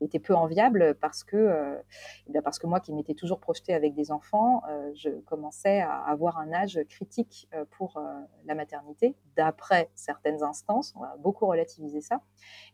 était 0.00 0.18
peu 0.18 0.34
enviable 0.34 0.96
parce 1.00 1.24
que, 1.24 1.36
heu, 1.36 1.78
eh 2.26 2.32
bien, 2.32 2.42
parce 2.42 2.58
que 2.58 2.66
moi 2.66 2.80
qui 2.80 2.92
m'étais 2.92 3.14
toujours 3.14 3.40
projetée 3.40 3.74
avec 3.74 3.94
des 3.94 4.10
enfants, 4.10 4.62
heu, 4.68 4.92
je 4.94 5.10
commençais 5.20 5.80
à 5.80 5.94
avoir 6.02 6.38
un 6.38 6.52
âge 6.52 6.78
critique, 6.88 7.48
heu, 7.54 7.64
pour, 7.64 8.00
la 8.44 8.54
maternité, 8.54 9.16
d'après 9.36 9.90
certaines 9.94 10.42
instances. 10.42 10.94
On 10.96 11.00
va 11.00 11.16
beaucoup 11.18 11.46
relativiser 11.46 12.00
ça 12.00 12.20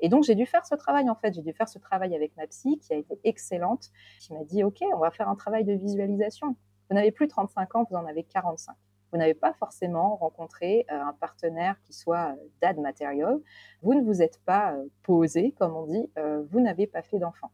et 0.00 0.08
donc 0.08 0.24
j'ai 0.24 0.34
dû 0.34 0.46
faire 0.46 0.66
ce 0.66 0.74
travail, 0.74 1.08
en 1.08 1.14
fait. 1.14 1.32
J'ai 1.34 1.42
dû 1.42 1.52
faire 1.52 1.68
ce 1.68 1.78
travail 1.78 2.14
avec 2.14 2.36
ma 2.36 2.46
psy 2.46 2.78
qui 2.78 2.92
a 2.92 2.96
été 2.96 3.18
excellente, 3.24 3.90
qui 4.20 4.32
m'a 4.32 4.44
dit: 4.44 4.64
«OK, 4.64 4.82
on 4.94 4.98
va 4.98 5.10
faire 5.10 5.28
un 5.28 5.36
travail 5.36 5.64
de 5.64 5.72
visualisation. 5.72 6.56
Vous 6.90 6.96
n'avez 6.96 7.12
plus 7.12 7.28
35 7.28 7.74
ans, 7.76 7.86
vous 7.88 7.96
en 7.96 8.06
avez 8.06 8.24
45. 8.24 8.74
Vous 9.12 9.18
n'avez 9.18 9.34
pas 9.34 9.52
forcément 9.52 10.16
rencontré, 10.16 10.86
heu, 10.90 10.94
un 10.94 11.12
partenaire 11.14 11.80
qui 11.82 11.92
soit, 11.92 12.32
heu, 12.32 12.50
dad 12.62 12.78
material. 12.78 13.38
Vous 13.82 13.94
ne 13.94 14.02
vous 14.02 14.22
êtes 14.22 14.40
pas, 14.44 14.74
heu, 14.74 14.90
posé, 15.02 15.52
comme 15.58 15.76
on 15.76 15.86
dit, 15.86 16.10
vous 16.50 16.60
n'avez 16.60 16.86
pas 16.86 17.02
fait 17.02 17.18
d'enfant. 17.18 17.50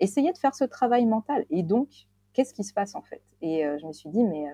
Essayez 0.00 0.32
de 0.32 0.38
faire 0.38 0.54
ce 0.54 0.64
travail 0.64 1.06
mental 1.06 1.44
et 1.50 1.62
donc 1.62 1.88
qu'est-ce 2.34 2.54
qui 2.54 2.64
se 2.64 2.72
passe, 2.74 2.94
en 2.96 3.02
fait?» 3.02 3.22
et 3.42 3.64
je 3.80 3.86
me 3.86 3.92
suis 3.92 4.08
dit: 4.10 4.24
«Mais 4.24 4.46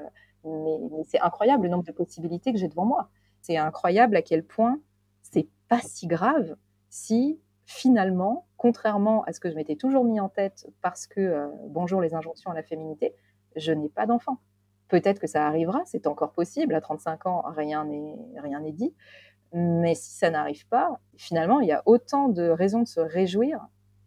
c'est 1.05 1.20
incroyable 1.20 1.64
le 1.64 1.70
nombre 1.70 1.84
de 1.84 1.92
possibilités 1.92 2.53
que 2.53 2.59
j'ai 2.59 2.68
devant 2.68 2.86
moi. 2.86 3.11
C'est 3.42 3.57
incroyable 3.59 4.16
à 4.16 4.22
quel 4.22 4.44
point 4.44 4.80
c'est 5.22 5.49
pas 5.68 5.80
si 5.80 6.07
grave 6.09 6.57
si 6.90 7.40
finalement, 7.66 8.46
contrairement 8.57 9.24
à 9.24 9.32
ce 9.32 9.40
que 9.40 9.51
je 9.51 9.55
m'étais 9.57 9.76
toujours 9.76 10.05
mis 10.05 10.20
en 10.20 10.28
tête 10.30 10.68
parce 10.82 11.07
que, 11.07 11.49
bonjour 11.68 12.01
les 12.01 12.14
injonctions 12.14 12.51
à 12.51 12.55
la 12.55 12.62
féminité, 12.62 13.14
je 13.57 13.72
n'ai 13.72 13.88
pas 13.90 14.07
d'enfant. 14.07 14.38
Peut-être 14.89 15.20
que 15.20 15.26
ça 15.26 15.47
arrivera, 15.47 15.82
c'est 15.86 16.07
encore 16.07 16.32
possible, 16.32 16.74
à 16.74 16.80
35 16.80 17.26
ans, 17.26 17.43
rien 17.57 17.84
n'est 17.84 18.72
dit, 18.72 18.95
mais 19.53 19.95
si 19.95 20.12
ça 20.12 20.30
n'arrive 20.30 20.66
pas, 20.68 21.01
finalement, 21.16 21.61
il 21.61 21.68
y 21.68 21.72
a 21.72 21.82
autant 21.86 22.28
de 22.28 22.49
raisons 22.51 22.82
de 22.82 22.89
se 22.89 23.01
réjouir 23.01 23.66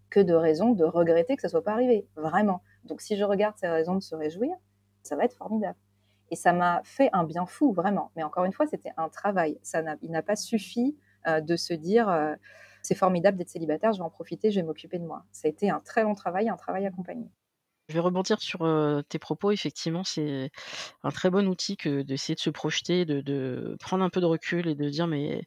que 0.10 0.20
de 0.22 0.34
raisons 0.34 0.72
de 0.72 0.86
regretter 0.86 1.36
que 1.36 1.42
ça 1.44 1.50
soit 1.50 1.64
pas 1.64 1.74
arrivé, 1.74 2.08
vraiment. 2.16 2.62
Donc 2.86 3.02
si 3.02 3.18
je 3.18 3.24
regarde 3.26 3.56
ces 3.58 3.68
raisons 3.70 3.96
de 3.96 4.02
se 4.02 4.16
réjouir, 4.16 4.56
ça 5.04 5.16
va 5.16 5.26
être 5.26 5.36
formidable 5.36 5.78
et 6.32 6.36
ça 6.36 6.54
m'a 6.54 6.82
fait 6.86 7.10
un 7.14 7.24
bien 7.26 7.46
fou, 7.46 7.74
vraiment. 7.74 8.12
Mais 8.16 8.24
encore 8.24 8.46
une 8.46 8.54
fois, 8.54 8.68
c'était 8.68 8.94
un 8.98 9.10
travail. 9.10 9.60
Ça 9.64 9.82
n'a 9.84 9.98
il 10.02 10.12
n'a 10.12 10.24
pas 10.24 10.36
suffi, 10.38 10.98
heu, 11.28 11.42
de 11.42 11.56
se 11.58 11.74
dire, 11.74 12.10
heu: 12.10 12.36
«C'est 12.84 12.96
formidable 12.96 13.38
d'être 13.38 13.50
célibataire, 13.50 13.94
je 13.94 14.00
vais 14.00 14.06
en 14.06 14.10
profiter, 14.10 14.52
je 14.52 14.60
vais 14.62 14.66
m'occuper 14.66 15.00
de 15.00 15.06
moi». 15.06 15.24
Ça 15.34 15.48
a 15.48 15.52
été 15.52 15.70
un 15.70 15.80
très 15.82 16.04
long 16.04 16.16
travail, 16.16 16.50
un 16.50 16.58
travail 16.58 16.86
accompagné. 16.88 17.30
Je 17.92 17.96
vais 17.96 18.00
rebondir 18.00 18.39
sur, 18.42 18.60
tes 19.10 19.20
propos. 19.20 19.52
Effectivement, 19.52 20.06
c'est 20.06 20.50
un 21.04 21.12
très 21.12 21.30
bon 21.30 21.48
outil 21.50 21.76
que 21.78 22.04
d'essayer 22.04 22.36
de 22.36 22.39
se 22.39 22.50
projeter, 22.50 23.04
de 23.06 23.76
prendre 23.82 24.04
un 24.06 24.10
peu 24.10 24.22
de 24.22 24.26
recul 24.26 24.68
et 24.70 24.76
de 24.76 24.89
dire: 24.89 25.08
«Mais 25.08 25.44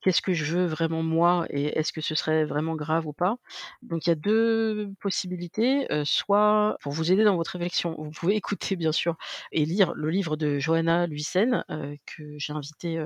qu'est-ce 0.00 0.22
que 0.22 0.32
je 0.34 0.44
veux 0.56 0.66
vraiment 0.66 1.02
moi 1.02 1.46
et 1.50 1.66
est-ce 1.78 1.92
que 1.92 2.00
ce 2.00 2.14
serait 2.14 2.44
vraiment 2.44 2.74
grave 2.76 3.06
ou 3.06 3.12
pas?» 3.12 3.36
donc 3.82 4.06
il 4.06 4.10
y 4.10 4.12
a 4.12 4.14
2 4.16 4.92
possibilités, 5.00 5.86
soit 6.04 6.76
pour 6.82 6.92
vous 6.92 7.12
aider 7.12 7.24
dans 7.24 7.36
votre 7.36 7.52
réflexion, 7.52 7.94
vous 7.98 8.10
pouvez 8.10 8.36
écouter 8.42 8.76
bien 8.76 8.92
sûr 8.92 9.16
et 9.52 9.64
lire 9.64 9.92
le 9.94 10.10
livre 10.10 10.36
de 10.36 10.58
Johanna 10.58 11.06
Luyssen, 11.06 11.64
heu, 11.70 11.96
que 12.06 12.22
j'ai 12.38 12.52
invité, 12.52 13.02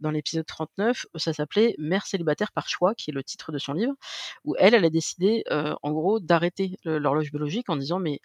dans 0.00 0.10
l'épisode 0.10 0.46
39. 0.46 1.06
Ça 1.16 1.32
s'appelait 1.32 1.74
«Mère 1.78 2.06
célibataire 2.06 2.52
par 2.52 2.68
choix», 2.68 2.94
qui 2.94 3.10
est 3.10 3.14
le 3.14 3.22
titre 3.24 3.52
de 3.52 3.58
son 3.58 3.72
livre, 3.74 3.94
où 4.44 4.54
elle, 4.58 4.74
elle 4.74 4.84
a 4.84 4.90
décidé, 4.90 5.44
en 5.50 5.92
gros 5.92 6.20
d'arrêter 6.20 6.76
l'horloge 6.84 7.30
biologique 7.30 7.68
en 7.70 7.76
disant: 7.76 7.98
«Mais 8.00 8.20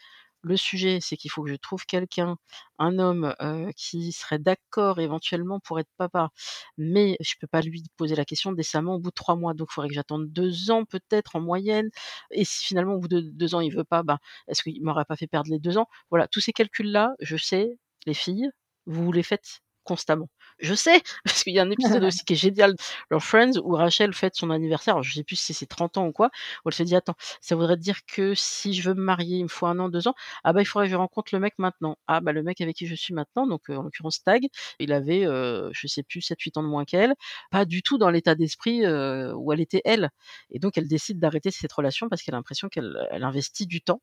le 0.45 0.57
sujet, 0.57 0.99
c'est 1.01 1.17
qu'il 1.17 1.31
faut 1.31 1.43
que 1.43 1.49
je 1.49 1.55
trouve 1.55 1.85
quelqu'un, 1.85 2.37
un 2.79 2.99
homme, 2.99 3.33
qui 3.77 4.11
serait 4.13 4.39
d'accord 4.39 4.99
éventuellement 4.99 5.59
pour 5.59 5.79
être 5.79 5.89
papa, 5.97 6.29
mais 6.77 7.17
je 7.21 7.33
peux 7.39 7.47
pas 7.47 7.61
lui 7.61 7.83
poser 7.97 8.15
la 8.15 8.25
question 8.25 8.51
décemment 8.53 8.95
au 8.95 8.99
bout 8.99 9.09
de 9.09 9.15
3 9.15 9.35
mois, 9.35 9.53
donc 9.53 9.69
il 9.71 9.73
faudrait 9.73 9.89
que 9.89 9.95
j'attende 9.95 10.27
2 10.31 10.71
ans 10.71 10.85
peut-être 10.85 11.35
en 11.35 11.41
moyenne 11.41 11.89
et 12.31 12.45
si 12.45 12.65
finalement 12.65 12.93
au 12.95 12.99
bout 12.99 13.07
de 13.07 13.21
2 13.21 13.55
ans 13.55 13.59
il 13.61 13.73
veut 13.75 13.83
pas, 13.83 14.03
bah, 14.03 14.19
est-ce 14.47 14.63
qu'il 14.63 14.83
m'aurait 14.83 15.05
pas 15.05 15.15
fait 15.17 15.27
perdre 15.27 15.49
les 15.51 15.59
2 15.59 15.77
ans?» 15.77 15.87
voilà, 16.09 16.27
tous 16.27 16.39
ces 16.41 16.53
calculs-là, 16.53 17.13
je 17.19 17.37
sais, 17.37 17.77
les 18.05 18.13
filles, 18.13 18.49
vous 18.85 19.11
les 19.11 19.23
faites 19.23 19.59
constamment. 19.83 20.29
Je 20.59 20.73
sais, 20.73 21.01
parce 21.25 21.43
qu'il 21.43 21.53
y 21.53 21.59
a 21.59 21.63
un 21.63 21.69
épisode 21.71 22.03
aussi 22.05 22.23
qui 22.23 22.33
est 22.33 22.35
génial 22.35 22.75
dans 23.11 23.19
Friends 23.19 23.57
où 23.63 23.75
Rachel 23.75 24.13
fête 24.13 24.35
son 24.35 24.49
anniversaire, 24.51 24.93
alors 24.95 25.03
je 25.03 25.13
sais 25.13 25.23
plus 25.23 25.35
si 25.35 25.47
c'est 25.47 25.53
ses 25.53 25.67
30 25.67 25.97
ans 25.97 26.07
ou 26.07 26.11
quoi, 26.13 26.29
où 26.63 26.69
elle 26.69 26.73
se 26.73 26.83
dit: 26.83 26.95
«Attends, 26.95 27.15
ça 27.41 27.55
voudrait 27.55 27.75
dire 27.77 27.99
que 28.05 28.33
si 28.35 28.73
je 28.73 28.89
veux 28.89 28.95
me 28.95 29.01
marier, 29.03 29.37
il 29.37 29.43
me 29.43 29.47
faut 29.49 29.65
1 29.65 29.77
an, 29.79 29.89
2 29.89 30.07
ans? 30.07 30.13
Ah 30.43 30.53
bah, 30.53 30.61
il 30.61 30.65
faudrait 30.65 30.87
que 30.87 30.91
je 30.91 30.95
rencontre 30.95 31.33
le 31.33 31.39
mec 31.39 31.53
maintenant. 31.57 31.97
Ah 32.07 32.21
bah, 32.21 32.31
le 32.31 32.41
mec 32.43 32.61
avec 32.61 32.75
qui 32.77 32.87
je 32.87 32.95
suis 32.95 33.13
maintenant», 33.13 33.47
donc 33.47 33.69
heu, 33.69 33.77
en 33.77 33.81
l'occurrence 33.83 34.23
Tag, 34.23 34.45
il 34.79 34.93
avait, 34.93 35.25
heu, 35.25 35.69
je 35.73 35.87
sais 35.87 36.03
plus 36.03 36.21
7-8 36.21 36.55
ans 36.57 36.63
de 36.63 36.67
moins 36.69 36.85
qu'elle, 36.85 37.13
pas 37.51 37.65
du 37.65 37.81
tout 37.83 37.97
dans 37.97 38.09
l'état 38.09 38.35
d'esprit, 38.35 38.85
heu, 38.85 39.33
où 39.35 39.51
elle 39.51 39.59
était 39.61 39.81
elle 39.85 40.09
et 40.51 40.59
donc 40.59 40.77
elle 40.77 40.87
décide 40.87 41.19
d'arrêter 41.19 41.51
cette 41.51 41.71
relation 41.73 42.07
parce 42.09 42.21
qu'elle 42.21 42.35
a 42.35 42.37
l'impression 42.37 42.69
qu'elle 42.69 43.07
elle 43.11 43.23
investit 43.23 43.67
du 43.67 43.81
temps, 43.81 44.01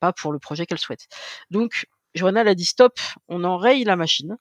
pas 0.00 0.12
pour 0.12 0.32
le 0.32 0.38
projet 0.40 0.66
qu'elle 0.66 0.78
souhaite. 0.78 1.06
Donc 1.50 1.86
Johanna, 2.14 2.40
elle 2.42 2.48
a 2.48 2.54
dit: 2.54 2.64
«Stop, 2.66 2.98
on 3.28 3.44
enraye 3.44 3.84
la 3.84 3.96
machine. 3.96 4.36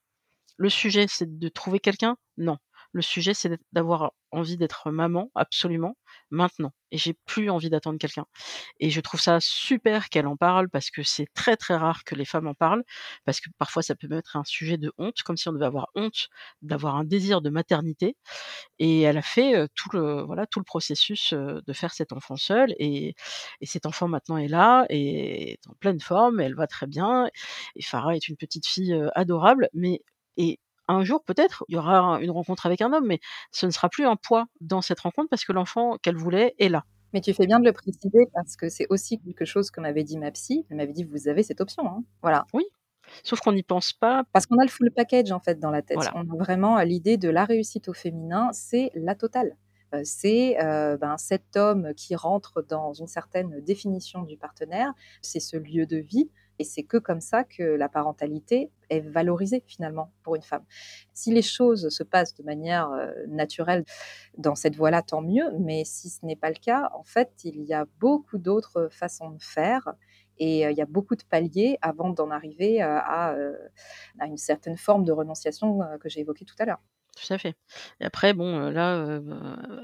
Le 0.57 0.69
sujet, 0.69 1.05
c'est 1.09 1.39
de 1.39 1.49
trouver 1.49 1.79
quelqu'un? 1.79 2.17
Non. 2.37 2.57
Le 2.93 3.01
sujet, 3.01 3.33
c'est 3.33 3.57
d'avoir 3.71 4.11
envie 4.31 4.57
d'être 4.57 4.91
maman, 4.91 5.29
absolument, 5.35 5.95
maintenant 6.29 6.71
et 6.93 6.97
j'ai 6.97 7.13
plus 7.25 7.49
envie 7.49 7.69
d'attendre 7.69 7.97
quelqu'un» 7.99 8.25
et 8.81 8.89
je 8.89 9.01
trouve 9.01 9.19
ça 9.21 9.39
super 9.41 10.09
qu'elle 10.09 10.27
en 10.27 10.37
parle 10.37 10.69
parce 10.69 10.89
que 10.91 11.03
c'est 11.03 11.27
très, 11.33 11.57
très 11.57 11.75
rare 11.75 12.03
que 12.05 12.15
les 12.15 12.25
femmes 12.25 12.47
en 12.47 12.53
parlent, 12.53 12.83
parce 13.25 13.39
que 13.41 13.49
parfois 13.59 13.81
ça 13.83 13.95
peut 13.95 14.11
être 14.13 14.37
un 14.37 14.43
sujet 14.45 14.77
de 14.77 14.91
honte, 14.97 15.21
comme 15.23 15.37
si 15.37 15.49
on 15.49 15.53
devait 15.53 15.65
avoir 15.65 15.87
honte 15.95 16.27
d'avoir 16.61 16.95
un 16.97 17.03
désir 17.05 17.41
de 17.41 17.49
maternité 17.49 18.17
et 18.79 19.01
elle 19.01 19.17
a 19.17 19.21
fait, 19.23 19.67
tout 19.75 19.89
le 19.93 20.23
voilà, 20.23 20.47
tout 20.47 20.59
le 20.59 20.65
processus, 20.65 21.33
de 21.33 21.73
faire 21.73 21.93
cet 21.93 22.13
enfant 22.13 22.37
seule 22.37 22.73
et 22.79 23.15
et 23.61 23.65
cet 23.67 23.85
enfant 23.85 24.07
maintenant 24.09 24.37
est 24.37 24.47
là 24.49 24.85
et 24.89 25.53
est 25.53 25.67
en 25.69 25.73
pleine 25.79 25.99
forme, 26.01 26.39
elle 26.41 26.55
va 26.55 26.67
très 26.67 26.87
bien 26.87 27.27
et 27.75 27.83
Farah 27.83 28.15
est 28.15 28.27
une 28.29 28.37
petite 28.37 28.67
fille, 28.67 28.95
adorable 29.15 29.69
mais 29.73 30.01
et 30.37 30.59
un 30.87 31.03
jour 31.03 31.23
peut-être, 31.23 31.63
il 31.69 31.75
y 31.75 31.77
aura 31.77 32.19
une 32.21 32.31
rencontre 32.31 32.65
avec 32.65 32.81
un 32.81 32.91
homme, 32.93 33.05
mais 33.07 33.19
ce 33.51 33.65
ne 33.65 33.71
sera 33.71 33.89
plus 33.89 34.05
un 34.05 34.15
poids 34.17 34.45
dans 34.61 34.81
cette 34.81 34.99
rencontre 34.99 35.29
parce 35.29 35.45
que 35.45 35.53
l'enfant 35.53 35.97
qu'elle 36.01 36.17
voulait 36.17 36.55
est 36.59 36.69
là. 36.69 36.83
Mais 37.13 37.21
tu 37.21 37.33
fais 37.33 37.45
bien 37.45 37.59
de 37.59 37.65
le 37.65 37.73
préciser 37.73 38.27
parce 38.33 38.55
que 38.55 38.69
c'est 38.69 38.87
aussi 38.89 39.19
quelque 39.19 39.43
chose 39.45 39.69
que 39.69 39.81
m'avait 39.81 40.03
dit 40.03 40.17
ma 40.17 40.31
psy. 40.31 40.65
Elle 40.69 40.77
m'avait 40.77 40.93
dit: 40.93 41.03
«Vous 41.03 41.27
avez 41.27 41.43
cette 41.43 41.59
option, 41.61 41.85
hein». 41.87 42.03
Voilà. 42.21 42.45
Oui, 42.53 42.63
sauf 43.23 43.41
qu'on 43.41 43.53
n'y 43.53 43.63
pense 43.63 43.93
pas. 43.93 44.23
Parce 44.33 44.45
qu'on 44.45 44.57
a 44.59 44.63
le 44.63 44.69
full 44.69 44.91
package, 44.95 45.31
en 45.31 45.39
fait, 45.39 45.59
dans 45.59 45.71
la 45.71 45.81
tête. 45.81 45.97
Voilà. 45.97 46.13
On 46.15 46.21
a 46.21 46.37
vraiment 46.37 46.79
l'idée 46.81 47.17
de 47.17 47.29
la 47.29 47.45
réussite 47.45 47.89
au 47.89 47.93
féminin, 47.93 48.49
c'est 48.53 48.91
la 48.95 49.15
totale. 49.15 49.57
Heu, 49.93 50.01
c'est, 50.05 50.57
heu, 50.63 50.97
ben, 50.97 51.17
cet 51.17 51.57
homme 51.57 51.93
qui 51.95 52.15
rentre 52.15 52.61
dans 52.61 52.93
une 52.93 53.07
certaine 53.07 53.59
définition 53.61 54.23
du 54.23 54.37
partenaire, 54.37 54.93
c'est 55.21 55.41
ce 55.41 55.57
lieu 55.57 55.85
de 55.85 55.97
vie 55.97 56.29
et 56.59 56.63
c'est 56.63 56.83
que 56.83 56.97
comme 56.97 57.21
ça 57.21 57.43
que 57.43 57.63
la 57.63 57.89
parentalité 57.89 58.71
est 58.89 58.99
valorisée, 59.01 59.63
finalement, 59.67 60.11
pour 60.23 60.35
une 60.35 60.41
femme. 60.41 60.63
Si 61.13 61.31
les 61.31 61.41
choses 61.41 61.89
se 61.89 62.03
passent 62.03 62.35
de 62.35 62.43
manière, 62.43 62.89
heu, 62.91 63.25
naturelle 63.27 63.85
dans 64.37 64.55
cette 64.55 64.75
voie-là, 64.75 65.01
tant 65.01 65.21
mieux, 65.21 65.51
mais 65.59 65.83
si 65.85 66.09
ce 66.09 66.25
n'est 66.25 66.35
pas 66.35 66.49
le 66.49 66.55
cas, 66.55 66.89
en 66.93 67.03
fait, 67.03 67.31
il 67.43 67.61
y 67.63 67.73
a 67.73 67.85
beaucoup 67.99 68.37
d'autres 68.37 68.89
façons 68.91 69.31
de 69.31 69.41
faire 69.41 69.93
et 70.37 70.65
heu, 70.67 70.71
il 70.71 70.77
y 70.77 70.81
a 70.81 70.85
beaucoup 70.85 71.15
de 71.15 71.23
paliers 71.23 71.77
avant 71.81 72.09
d'en 72.11 72.31
arriver, 72.31 72.81
heu, 72.81 72.85
à, 72.85 73.35
à 74.19 74.25
une 74.27 74.37
certaine 74.37 74.77
forme 74.77 75.03
de 75.05 75.11
renonciation, 75.11 75.79
que 75.99 76.09
j'ai 76.09 76.21
évoquée 76.21 76.45
tout 76.45 76.55
à 76.59 76.65
l'heure. 76.65 76.81
Tout 77.21 77.33
à 77.33 77.37
fait 77.37 77.55
et 77.99 78.05
après 78.05 78.33
bon, 78.33 78.59
heu, 78.69 78.71
là, 78.71 78.95
heu, 78.97 79.23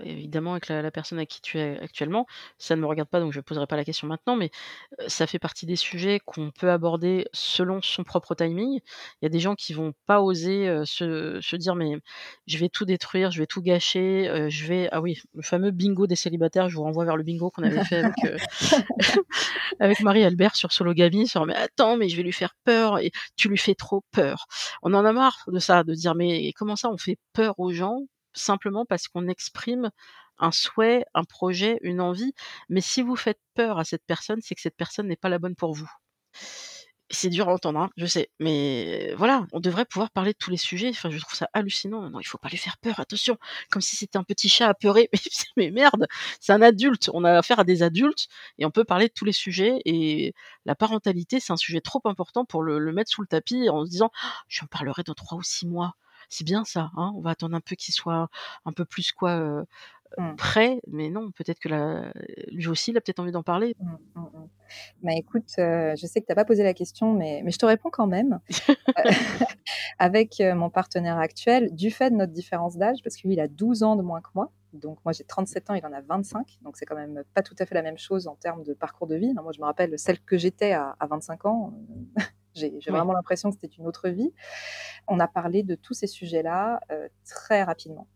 évidemment 0.04 0.52
avec 0.54 0.70
la 0.70 0.90
personne 0.92 1.20
avec 1.20 1.30
qui 1.30 1.42
tu 1.42 1.60
es 1.60 1.80
actuellement, 1.80 2.26
ça 2.58 2.76
ne 2.76 2.82
me 2.82 2.88
regarde 2.88 3.10
pas 3.10 3.20
donc 3.20 3.32
je 3.32 3.40
poserai 3.42 3.68
pas 3.68 3.76
la 3.76 3.86
question 3.86 4.08
maintenant, 4.08 4.36
mais 4.36 4.50
heu, 5.02 5.06
ça 5.08 5.28
fait 5.28 5.38
partie 5.40 5.66
des 5.68 5.76
sujets 5.76 6.20
qu'on 6.26 6.52
peut 6.52 6.72
aborder 6.72 7.28
selon 7.34 7.82
son 7.82 8.04
propre 8.04 8.34
timing. 8.36 8.80
Il 9.22 9.26
y 9.26 9.28
a 9.28 9.30
des 9.30 9.40
gens 9.40 9.56
qui 9.56 9.74
vont 9.74 9.94
pas 10.08 10.22
oser, 10.22 10.82
se 10.86 11.56
dire: 11.58 11.76
«Mais 11.76 11.98
je 12.48 12.58
vais 12.58 12.70
tout 12.70 12.86
détruire, 12.86 13.30
je 13.32 13.40
vais 13.40 13.48
tout 13.48 13.62
gâcher, 13.62 14.48
je 14.50 14.66
vais» 14.66 14.90
ah 14.92 15.02
oui, 15.02 15.22
le 15.36 15.44
fameux 15.44 15.72
bingo 15.72 16.08
des 16.08 16.16
célibataires, 16.16 16.70
je 16.70 16.76
vous 16.76 16.84
renvoie 16.84 17.06
vers 17.06 17.18
le 17.18 17.24
bingo 17.24 17.52
qu'on 17.52 17.64
avait 17.64 17.84
fait 17.84 17.98
avec, 17.98 18.16
Marie-Albert 20.04 20.56
sur 20.56 20.72
Sologamie, 20.72 21.28
sur: 21.28 21.46
«Mais 21.46 21.56
attends, 21.56 21.98
mais 21.98 22.10
je 22.10 22.18
vais 22.18 22.24
lui 22.24 22.32
faire 22.34 22.56
peur» 22.64 23.00
et 23.00 23.12
tu 23.36 23.50
lui 23.50 23.58
fais 23.58 23.76
trop 23.76 24.04
peur. 24.12 24.46
On 24.84 24.94
en 24.94 25.06
a 25.06 25.14
marre 25.14 25.44
de 25.48 25.60
ça, 25.60 25.84
de 25.84 25.94
dire: 25.94 26.16
«Mais 26.16 26.52
comment 26.56 26.76
ça 26.76 26.90
on 26.90 26.98
fait 26.98 27.18
peur 27.34 27.60
aux 27.60 27.72
gens, 27.74 28.02
simplement 28.34 28.86
parce 28.86 29.08
qu'on 29.08 29.28
exprime 29.28 29.92
un 30.40 30.52
souhait, 30.52 31.06
un 31.16 31.24
projet, 31.24 31.80
une 31.84 32.02
envie?» 32.02 32.34
mais 32.70 32.82
si 32.82 33.02
vous 33.02 33.16
faites 33.16 33.40
peur 33.56 33.80
à 33.80 33.86
cette 33.86 34.06
personne, 34.06 34.40
c'est 34.42 34.56
que 34.56 34.62
cette 34.62 34.78
personne 34.78 35.08
n'est 35.08 35.16
pas 35.18 35.30
la 35.30 35.40
bonne 35.40 35.56
pour 35.56 35.74
vous. 35.74 35.90
C'est 37.10 37.30
dur 37.30 37.48
à 37.48 37.54
entendre, 37.54 37.80
hein, 37.80 37.90
je 37.96 38.06
sais, 38.06 38.30
mais 38.42 39.14
voilà, 39.16 39.46
on 39.54 39.62
devrait 39.62 39.86
pouvoir 39.86 40.12
parler 40.12 40.34
de 40.34 40.38
tous 40.38 40.50
les 40.52 40.58
sujets, 40.58 40.90
enfin 40.90 41.10
je 41.10 41.18
trouve 41.20 41.36
ça 41.36 41.48
hallucinant. 41.54 42.10
Non, 42.10 42.20
il 42.20 42.26
faut 42.26 42.38
pas 42.38 42.50
lui 42.50 42.58
faire 42.58 42.76
peur, 42.80 43.00
attention, 43.00 43.38
comme 43.72 43.82
si 43.82 43.96
c'était 43.96 44.18
un 44.18 44.26
petit 44.26 44.50
chat 44.50 44.68
apeuré, 44.68 45.10
mais 45.56 45.72
merde, 45.72 46.06
c'est 46.42 46.52
un 46.52 46.62
adulte, 46.62 47.10
on 47.14 47.24
a 47.24 47.32
affaire 47.38 47.60
à 47.60 47.64
des 47.64 47.82
adultes 47.82 48.28
et 48.58 48.66
on 48.66 48.72
peut 48.72 48.84
parler 48.84 49.08
de 49.08 49.14
tous 49.14 49.24
les 49.24 49.32
sujets 49.32 49.80
et 49.86 50.34
la 50.66 50.76
parentalité, 50.76 51.40
c'est 51.40 51.54
un 51.54 51.58
sujet 51.58 51.80
trop 51.80 52.02
important 52.04 52.44
pour 52.44 52.62
le 52.62 52.92
mettre 52.92 53.10
sous 53.12 53.22
le 53.22 53.28
tapis 53.28 53.70
en 53.70 53.86
se 53.86 53.90
disant: 53.90 54.12
«J'en 54.50 54.66
parlerai 54.68 55.04
dans 55.04 55.14
3 55.14 55.38
ou 55.38 55.44
6 55.44 55.66
mois». 55.66 55.96
C'est 56.30 56.44
bien 56.44 56.66
ça, 56.66 56.92
hein, 56.98 57.14
on 57.16 57.22
va 57.22 57.32
attendre 57.32 57.56
un 57.56 57.62
peu 57.62 57.76
qu'il 57.76 57.94
soit 57.94 58.30
un 58.66 58.72
peu 58.74 58.86
plus 58.86 59.12
quoi, 59.12 59.64
Mmh. 60.18 60.36
prêt, 60.36 60.80
mais 60.88 61.10
non, 61.10 61.32
peut-être 61.32 61.60
que 61.60 61.70
lui 62.52 62.68
aussi, 62.68 62.92
il 62.92 62.98
a 62.98 63.02
peut-être 63.02 63.20
envie 63.20 63.32
d'en 63.32 63.44
parler. 63.44 63.76
Mmh, 63.80 63.92
mmh 64.16 64.22
mh. 64.22 64.48
Bah, 65.04 65.12
écoute, 65.16 65.50
je 65.58 66.06
sais 66.08 66.22
que 66.22 66.26
tu 66.26 66.32
as 66.32 66.36
pas 66.36 66.46
posé 66.46 66.64
la 66.64 66.74
question, 66.74 67.14
mais 67.14 67.42
mais 67.44 67.52
je 67.52 67.58
te 67.58 67.66
réponds 67.66 67.90
quand 67.92 68.08
même. 68.08 68.40
Avec, 70.00 70.42
mon 70.56 70.70
partenaire 70.70 71.18
actuel, 71.18 71.74
du 71.74 71.92
fait 71.92 72.10
de 72.10 72.16
notre 72.16 72.34
différence 72.34 72.78
d'âge, 72.78 73.00
parce 73.04 73.18
que 73.18 73.28
lui, 73.28 73.36
il 73.36 73.40
a 73.40 73.48
12 73.48 73.84
ans 73.84 73.96
de 73.96 74.02
moins 74.02 74.22
que 74.22 74.30
moi, 74.34 74.52
donc 74.74 74.98
moi 75.06 75.12
j'ai 75.12 75.24
37 75.24 75.70
ans, 75.70 75.74
il 75.74 75.86
en 75.86 75.94
a 75.94 76.02
25, 76.02 76.58
donc 76.62 76.78
c'est 76.78 76.86
quand 76.86 76.96
même 76.96 77.24
pas 77.34 77.42
tout 77.44 77.56
à 77.60 77.66
fait 77.66 77.76
la 77.76 77.82
même 77.82 77.98
chose 77.98 78.28
en 78.28 78.36
termes 78.36 78.64
de 78.64 78.74
parcours 78.74 79.08
de 79.08 79.16
vie, 79.16 79.34
hein. 79.38 79.42
Moi, 79.44 79.52
je 79.52 79.60
me 79.60 79.66
rappelle 79.66 79.98
celle 80.00 80.20
que 80.20 80.38
j'étais 80.38 80.72
à 80.74 80.96
à 81.00 81.08
25 81.08 81.46
ans, 81.46 81.74
j'ai 82.58 82.92
Oui. 82.92 82.92
vraiment 82.92 83.14
l'impression 83.14 83.50
que 83.52 83.56
c'était 83.62 83.74
une 83.76 83.88
autre 83.88 84.10
vie. 84.10 84.34
On 85.08 85.20
a 85.20 85.28
parlé 85.28 85.64
de 85.64 85.76
tous 85.76 85.94
ces 85.96 86.08
sujets-là, 86.08 86.80
heu, 86.92 87.10
très 87.26 87.64
rapidement, 87.64 88.08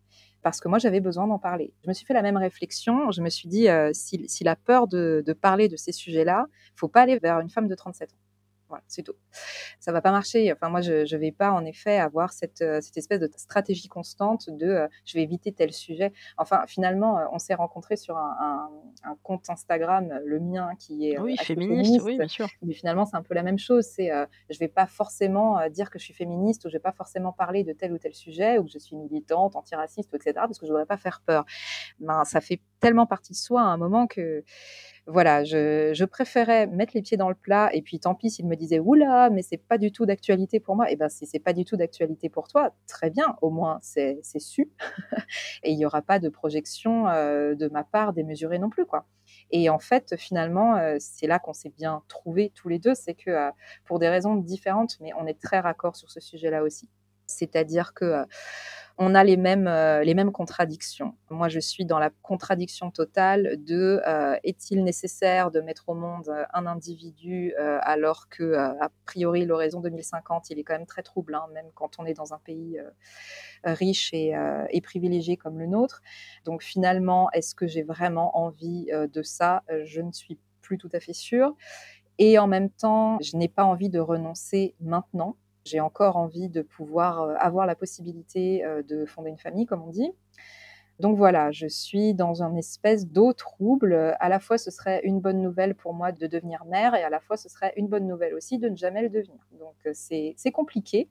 parce 0.43 0.59
que 0.61 0.69
moi, 0.69 0.79
j'avais 0.79 1.01
besoin 1.01 1.27
d'en 1.27 1.39
parler. 1.39 1.73
Je 1.83 1.89
me 1.89 1.93
suis 1.93 2.05
fait 2.05 2.13
la 2.15 2.23
même 2.23 2.37
réflexion, 2.37 3.11
je 3.11 3.21
me 3.21 3.29
suis 3.29 3.49
dit, 3.49 3.67
«S'il 3.93 4.29
s'il 4.29 4.47
a 4.49 4.55
peur 4.57 4.87
de 4.87 5.23
de 5.25 5.33
parler 5.33 5.67
de 5.69 5.77
ces 5.77 5.91
sujets-là, 5.93 6.47
faut 6.75 6.89
pas 6.89 7.01
aller 7.03 7.19
vers 7.19 7.39
une 7.41 7.49
femme 7.49 7.67
de 7.67 7.75
37 7.75 8.13
ans». 8.13 8.17
Voilà, 8.71 8.83
c'est 8.87 9.03
tout. 9.03 9.15
Ça 9.81 9.91
va 9.91 10.01
pas 10.01 10.11
marcher. 10.11 10.51
Enfin, 10.53 10.69
moi, 10.69 10.81
je 10.81 11.05
je 11.05 11.17
vais 11.17 11.33
pas, 11.33 11.51
en 11.51 11.65
effet, 11.65 11.97
avoir 11.99 12.31
cette, 12.31 12.63
cette 12.81 12.95
espèce 12.97 13.19
de 13.19 13.29
stratégie 13.35 13.89
constante 13.89 14.49
de, 14.49 14.65
heu, 14.67 14.87
je 15.05 15.15
vais 15.17 15.23
éviter 15.23 15.51
tel 15.51 15.73
sujet. 15.73 16.13
Enfin, 16.37 16.63
finalement, 16.67 17.19
heu, 17.19 17.25
on 17.33 17.37
s'est 17.39 17.53
rencontrés 17.53 17.97
sur 17.97 18.15
un 18.17 18.37
un 18.39 18.69
un 19.11 19.17
compte 19.23 19.49
Instagram, 19.49 20.21
le 20.25 20.39
mien, 20.39 20.69
qui 20.79 21.09
est, 21.09 21.17
Oui, 21.19 21.35
féministe, 21.37 22.01
oui, 22.05 22.17
bien 22.17 22.27
sûr. 22.29 22.47
mais 22.61 22.73
finalement, 22.73 23.05
c'est 23.05 23.17
un 23.17 23.23
peu 23.23 23.33
la 23.33 23.43
même 23.43 23.59
chose. 23.59 23.85
C'est, 23.85 24.11
heu, 24.13 24.25
je 24.49 24.57
vais 24.59 24.69
pas 24.69 24.87
forcément, 24.87 25.67
dire 25.69 25.89
que 25.89 25.99
je 25.99 26.05
suis 26.05 26.13
féministe 26.13 26.65
ou 26.65 26.69
je 26.69 26.73
vais 26.75 26.79
pas 26.79 26.93
forcément 26.93 27.33
parler 27.33 27.63
de 27.65 27.73
tel 27.73 27.91
ou 27.91 27.97
tel 27.97 28.13
sujet 28.13 28.57
ou 28.57 28.63
que 28.65 28.71
je 28.71 28.79
suis 28.79 28.95
militante, 28.95 29.55
antiraciste 29.57 30.13
ou 30.13 30.15
et 30.17 30.21
cetera, 30.21 30.47
parce 30.47 30.59
que 30.59 30.65
je 30.65 30.71
voudrais 30.71 30.85
pas 30.85 30.97
faire 30.97 31.21
peur. 31.25 31.45
Ben, 31.99 32.23
ça 32.25 32.41
fait 32.41 32.61
tellement 32.79 33.05
partie 33.07 33.33
de 33.33 33.37
soi 33.37 33.61
à 33.61 33.65
un 33.65 33.77
moment 33.77 34.07
que, 34.07 34.43
voilà, 35.07 35.43
je 35.43 36.05
préférais 36.05 36.67
mettre 36.67 36.93
les 36.95 37.01
pieds 37.01 37.17
dans 37.17 37.29
le 37.29 37.35
plat 37.35 37.69
et 37.73 37.81
puis 37.81 37.99
tant 37.99 38.15
pis 38.15 38.29
s'il 38.29 38.47
me 38.47 38.55
disait: 38.55 38.79
«Ouh 38.79 38.93
là, 38.93 39.29
mais 39.29 39.41
c'est 39.41 39.57
pas 39.57 39.77
du 39.77 39.91
tout 39.91 40.05
d'actualité 40.05 40.59
pour 40.59 40.75
moi», 40.75 40.91
et 40.91 40.95
ben, 40.95 41.09
si 41.09 41.25
c'est 41.25 41.39
pas 41.39 41.53
du 41.53 41.65
tout 41.65 41.75
d'actualité 41.75 42.29
pour 42.29 42.47
toi, 42.47 42.73
très 42.87 43.09
bien, 43.09 43.35
au 43.41 43.49
moins 43.49 43.79
c'est 43.81 44.21
su 44.39 44.71
et 45.63 45.71
il 45.71 45.79
y 45.79 45.85
aura 45.85 46.01
pas 46.01 46.19
de 46.19 46.29
projection, 46.29 47.07
heu, 47.09 47.55
de 47.55 47.67
ma 47.69 47.83
part 47.83 48.13
démesurée 48.13 48.59
non 48.59 48.69
plus, 48.69 48.85
quoi. 48.85 49.05
Et 49.51 49.69
en 49.69 49.79
fait, 49.79 50.15
finalement, 50.17 50.77
heu, 50.77 50.97
c'est 50.99 51.27
là 51.27 51.39
qu'on 51.39 51.53
s'est 51.53 51.71
bien 51.77 52.03
trouvés 52.07 52.51
tous 52.55 52.69
les 52.69 52.79
2, 52.79 52.95
c'est 52.95 53.15
que, 53.15 53.31
heu, 53.31 53.51
pour 53.85 53.99
des 53.99 54.09
raisons 54.09 54.35
différentes, 54.35 54.97
mais 55.01 55.11
on 55.19 55.25
est 55.27 55.39
très 55.41 55.59
raccord 55.59 55.95
sur 55.95 56.11
ce 56.11 56.19
sujet-là 56.19 56.63
aussi. 56.63 56.89
C'est-à-dire 57.37 57.93
que, 57.93 58.05
heu, 58.05 58.25
on 58.97 59.15
a 59.15 59.23
les 59.23 59.37
mêmes, 59.37 59.67
heu, 59.67 60.01
les 60.03 60.13
mêmes 60.15 60.31
contradictions. 60.31 61.15
Moi, 61.29 61.49
je 61.49 61.59
suis 61.59 61.85
dans 61.85 61.99
la 61.99 62.11
contradiction 62.23 62.91
totale 62.91 63.57
de, 63.65 64.01
heu, 64.07 64.37
est-il 64.43 64.83
nécessaire 64.83 65.51
de 65.51 65.61
mettre 65.61 65.89
au 65.89 65.95
monde, 65.95 66.31
un 66.53 66.65
individu, 66.67 67.53
alors 67.83 68.29
que, 68.29 68.55
a 68.55 68.89
priori 69.05 69.45
l'horizon 69.45 69.81
2050, 69.81 70.49
il 70.51 70.59
est 70.59 70.63
quand 70.63 70.73
même 70.75 70.85
très 70.87 71.03
trouble, 71.03 71.35
hein, 71.35 71.47
même 71.53 71.67
quand 71.75 71.99
on 71.99 72.05
est 72.05 72.13
dans 72.13 72.33
un 72.33 72.39
pays, 72.39 72.79
riche 73.65 74.13
et 74.13 74.33
et 74.71 74.81
privilégié 74.81 75.37
comme 75.37 75.59
le 75.59 75.67
nôtre. 75.67 76.01
Donc 76.45 76.63
finalement, 76.63 77.29
est-ce 77.33 77.55
que 77.55 77.67
j'ai 77.67 77.83
vraiment 77.83 78.37
envie, 78.37 78.87
de 79.13 79.23
ça? 79.23 79.63
Je 79.85 80.01
ne 80.01 80.11
suis 80.11 80.39
plus 80.61 80.77
tout 80.77 80.89
à 80.93 80.99
fait 81.01 81.13
sûre 81.13 81.55
et 82.19 82.39
en 82.39 82.47
même 82.47 82.69
temps, 82.71 83.17
je 83.21 83.37
n'ai 83.37 83.49
pas 83.49 83.65
envie 83.65 83.89
de 83.89 83.99
renoncer 83.99 84.75
maintenant. 84.81 85.37
J'ai 85.65 85.79
encore 85.79 86.17
envie 86.17 86.49
de 86.49 86.61
pouvoir, 86.61 87.23
heu, 87.29 87.35
avoir 87.39 87.65
la 87.67 87.75
possibilité, 87.75 88.63
heu, 88.65 88.83
de 88.83 89.05
fonder 89.05 89.29
une 89.29 89.37
famille, 89.37 89.65
comme 89.65 89.83
on 89.83 89.89
dit. 89.91 90.11
Donc 90.99 91.17
voilà, 91.17 91.51
je 91.51 91.65
suis 91.67 92.13
dans 92.13 92.43
un 92.43 92.55
espèce 92.55 93.07
d'eau 93.07 93.33
trouble, 93.33 93.93
à 94.19 94.29
la 94.29 94.39
fois 94.39 94.57
ce 94.59 94.69
serait 94.69 95.01
une 95.03 95.19
bonne 95.19 95.41
nouvelle 95.41 95.73
pour 95.75 95.93
moi 95.95 96.11
de 96.11 96.27
devenir 96.27 96.63
mère 96.65 96.93
et 96.93 97.03
à 97.03 97.09
la 97.09 97.19
fois 97.19 97.37
ce 97.37 97.49
serait 97.49 97.73
une 97.75 97.87
bonne 97.87 98.05
nouvelle 98.07 98.35
aussi 98.35 98.59
de 98.59 98.69
ne 98.69 98.75
jamais 98.75 99.01
le 99.01 99.09
devenir. 99.09 99.39
Donc 99.59 99.73
heu, 99.87 99.91
c'est 99.95 100.35
compliqué 100.53 101.09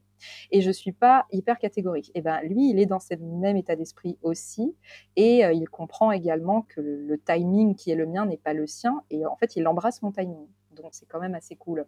et 0.53 0.61
je 0.61 0.71
suis 0.71 0.93
pas 0.93 1.27
hyper 1.33 1.59
catégorique. 1.59 2.13
Et 2.15 2.21
ben, 2.23 2.41
lui, 2.43 2.71
il 2.71 2.79
est 2.79 2.87
dans 2.87 3.01
ce 3.01 3.15
même 3.17 3.57
état 3.57 3.75
d'esprit 3.77 4.17
aussi 4.23 4.77
et 5.17 5.41
il 5.53 5.69
comprend 5.69 6.13
également 6.13 6.63
que 6.63 6.81
le 6.81 7.19
timing 7.19 7.75
qui 7.75 7.91
est 7.91 7.97
le 7.97 8.07
mien 8.07 8.27
n'est 8.27 8.37
pas 8.37 8.53
le 8.55 8.67
sien 8.69 9.03
et 9.11 9.27
en 9.27 9.37
fait, 9.37 9.57
il 9.57 9.67
embrasse 9.67 10.03
mon 10.03 10.13
timing. 10.13 10.47
Donc 10.77 10.91
c'est 10.93 11.07
quand 11.07 11.21
même 11.21 11.35
assez 11.35 11.57
cool. 11.57 11.87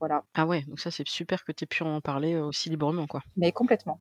Voilà. 0.00 0.24
Ah 0.34 0.46
ouais, 0.46 0.62
donc 0.62 0.80
ça, 0.80 0.90
c'est 0.90 1.06
super 1.08 1.44
que 1.44 1.52
tu 1.52 1.64
aies 1.64 1.66
pu 1.66 1.82
en 1.82 2.00
parler, 2.00 2.36
aussi 2.36 2.70
librement, 2.70 3.06
quoi. 3.06 3.22
Mais 3.36 3.52
complètement. 3.52 4.00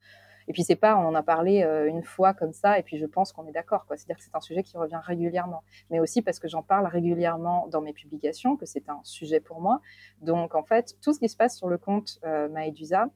Et 0.50 0.54
puis 0.54 0.64
c'est 0.64 0.78
pas 0.78 0.96
on 0.96 1.06
en 1.08 1.14
a 1.16 1.24
parlé, 1.24 1.62
une 1.90 2.04
fois 2.04 2.34
comme 2.34 2.54
ça 2.54 2.80
et 2.80 2.84
puis 2.84 2.98
je 2.98 3.06
pense 3.06 3.34
qu'on 3.34 3.46
est 3.48 3.52
d'accord, 3.52 3.86
quoi. 3.86 3.98
C'est-à-dire 3.98 4.16
que 4.16 4.24
c'est 4.24 4.34
un 4.36 4.40
sujet 4.40 4.64
qui 4.64 4.78
revient 4.78 5.00
régulièrement. 5.04 5.62
Mais 5.90 6.00
aussi 6.00 6.22
parce 6.22 6.40
que 6.40 6.48
j'en 6.48 6.64
parle 6.64 6.88
régulièrement 6.88 7.68
dans 7.68 7.82
mes 7.82 7.92
publications, 7.92 8.56
que 8.56 8.66
c'est 8.66 8.88
un 8.88 9.02
sujet 9.04 9.42
pour 9.42 9.60
moi. 9.60 9.82
Donc 10.22 10.56
en 10.56 10.64
fait, 10.64 10.96
tout 11.02 11.14
ce 11.14 11.20
qui 11.20 11.28
se 11.28 11.36
passe 11.36 11.58
sur 11.58 11.68
le 11.68 11.78
compte, 11.78 12.20
heu, 12.26 12.48
Maëdusa, 12.48 13.10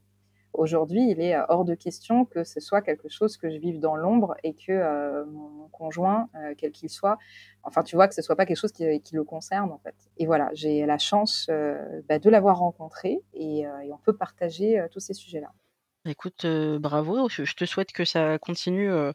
aujourd'hui, 0.53 1.09
il 1.11 1.21
est, 1.21 1.35
heu, 1.37 1.43
hors 1.49 1.65
de 1.65 1.75
question 1.75 2.25
que 2.25 2.43
ce 2.43 2.59
soit 2.59 2.81
quelque 2.81 3.09
chose 3.09 3.37
que 3.37 3.49
je 3.49 3.57
vive 3.57 3.79
dans 3.79 3.95
l'ombre 3.95 4.35
et 4.43 4.53
que, 4.53 4.71
heu, 4.71 5.25
mon 5.25 5.67
conjoint, 5.69 6.29
heu, 6.35 6.55
quel 6.57 6.71
qu'il 6.71 6.89
soit, 6.89 7.17
enfin, 7.63 7.83
tu 7.83 7.95
vois, 7.95 8.07
que 8.07 8.15
ce 8.15 8.21
soit 8.21 8.35
pas 8.35 8.45
quelque 8.45 8.57
chose 8.59 8.71
qui 8.73 9.01
le 9.13 9.23
concerne, 9.23 9.71
en 9.71 9.77
fait. 9.79 9.95
Et 10.17 10.25
voilà, 10.25 10.49
j'ai 10.53 10.85
la 10.85 10.97
chance, 10.97 11.49
bah, 12.09 12.19
de 12.19 12.29
l'avoir 12.29 12.59
rencontré 12.59 13.21
et 13.33 13.61
et 13.61 13.91
on 13.93 13.97
peut 13.97 14.15
partager, 14.15 14.85
tous 14.91 14.99
ces 14.99 15.13
sujets-là. 15.13 15.51
Écoute, 16.05 16.45
heu, 16.45 16.79
bravo, 16.79 17.29
je 17.29 17.53
te 17.53 17.63
souhaite 17.65 17.91
que 17.91 18.05
ça 18.05 18.39
continue, 18.39 18.89
heu, 18.89 19.13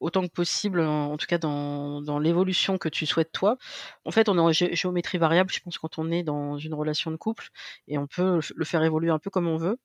autant 0.00 0.22
que 0.26 0.32
possible, 0.32 0.80
en 0.82 1.16
tout 1.16 1.26
cas 1.26 1.38
dans 1.38 2.02
dans 2.02 2.18
l'évolution 2.18 2.76
que 2.78 2.90
tu 2.90 3.06
souhaites 3.06 3.32
toi. 3.32 3.56
En 4.04 4.10
fait, 4.10 4.28
on 4.28 4.36
est 4.36 4.40
en 4.40 4.52
gé 4.52 4.74
géométrie 4.76 5.16
variable, 5.18 5.50
je 5.52 5.60
pense, 5.60 5.78
quand 5.78 5.98
on 5.98 6.10
est 6.10 6.22
dans 6.22 6.58
une 6.58 6.74
relation 6.74 7.10
de 7.10 7.16
couple 7.16 7.48
et 7.88 7.96
on 7.98 8.06
peut 8.06 8.40
le 8.56 8.64
faire 8.66 8.82
évoluer 8.84 9.10
un 9.10 9.18
peu 9.18 9.30
comme 9.30 9.48
on 9.48 9.56
veut 9.56 9.78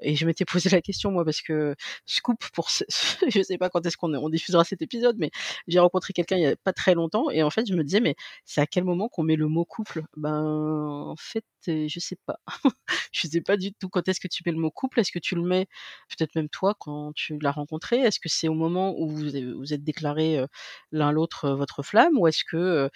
et 0.00 0.16
je 0.16 0.24
m'étais 0.26 0.46
posé 0.46 0.70
la 0.70 0.80
question, 0.82 1.10
moi, 1.12 1.24
parce 1.24 1.42
que 1.42 1.74
scoop 2.06 2.38
pour 2.54 2.70
ce 2.70 2.84
je 3.28 3.42
sais 3.42 3.58
pas 3.58 3.68
quand 3.70 3.84
est-ce 3.86 3.96
qu'on 3.98 4.14
on 4.14 4.28
diffusera 4.30 4.64
cet 4.64 4.82
épisode, 4.82 5.16
mais 5.18 5.30
j'ai 5.68 5.80
rencontré 5.80 6.14
quelqu'un 6.14 6.36
il 6.36 6.42
y 6.42 6.46
a 6.46 6.56
pas 6.56 6.72
très 6.72 6.94
longtemps 6.94 7.30
et 7.30 7.42
en 7.42 7.50
fait, 7.50 7.66
je 7.68 7.74
me 7.74 7.84
disais: 7.84 8.00
«Mais 8.00 8.16
c'est 8.46 8.62
à 8.62 8.66
quel 8.66 8.84
moment 8.84 9.08
qu'on 9.10 9.22
met 9.24 9.36
le 9.36 9.48
mot 9.48 9.64
couple?» 9.66 10.04
ben, 10.16 10.44
en 10.44 11.16
fait, 11.18 11.44
je 11.66 12.00
sais 12.00 12.16
pas. 12.26 12.38
Je 13.12 13.28
sais 13.28 13.40
pas 13.40 13.56
du 13.56 13.72
tout 13.74 13.88
quand 13.88 14.06
est-ce 14.08 14.20
que 14.20 14.28
tu 14.28 14.42
mets 14.46 14.52
le 14.52 14.58
mot 14.58 14.70
couple. 14.70 15.00
Est-ce 15.00 15.12
que 15.12 15.18
tu 15.18 15.34
le 15.34 15.42
mets 15.42 15.66
peut-être 16.08 16.34
même 16.36 16.48
toi 16.48 16.74
quand 16.78 17.12
tu 17.14 17.38
l'as 17.40 17.52
rencontré? 17.52 17.98
Est-ce 18.00 18.20
que 18.20 18.28
c'est 18.28 18.48
au 18.48 18.54
moment 18.54 18.94
où 18.98 19.08
vous 19.10 19.26
vous 19.58 19.72
êtes 19.74 19.84
déclarés, 19.84 20.38
heu, 20.40 20.46
l'un 20.92 21.12
l'autre, 21.12 21.50
votre 21.50 21.82
flamme? 21.82 22.18
Ou 22.18 22.26
est-ce 22.28 22.44
que, 22.44 22.90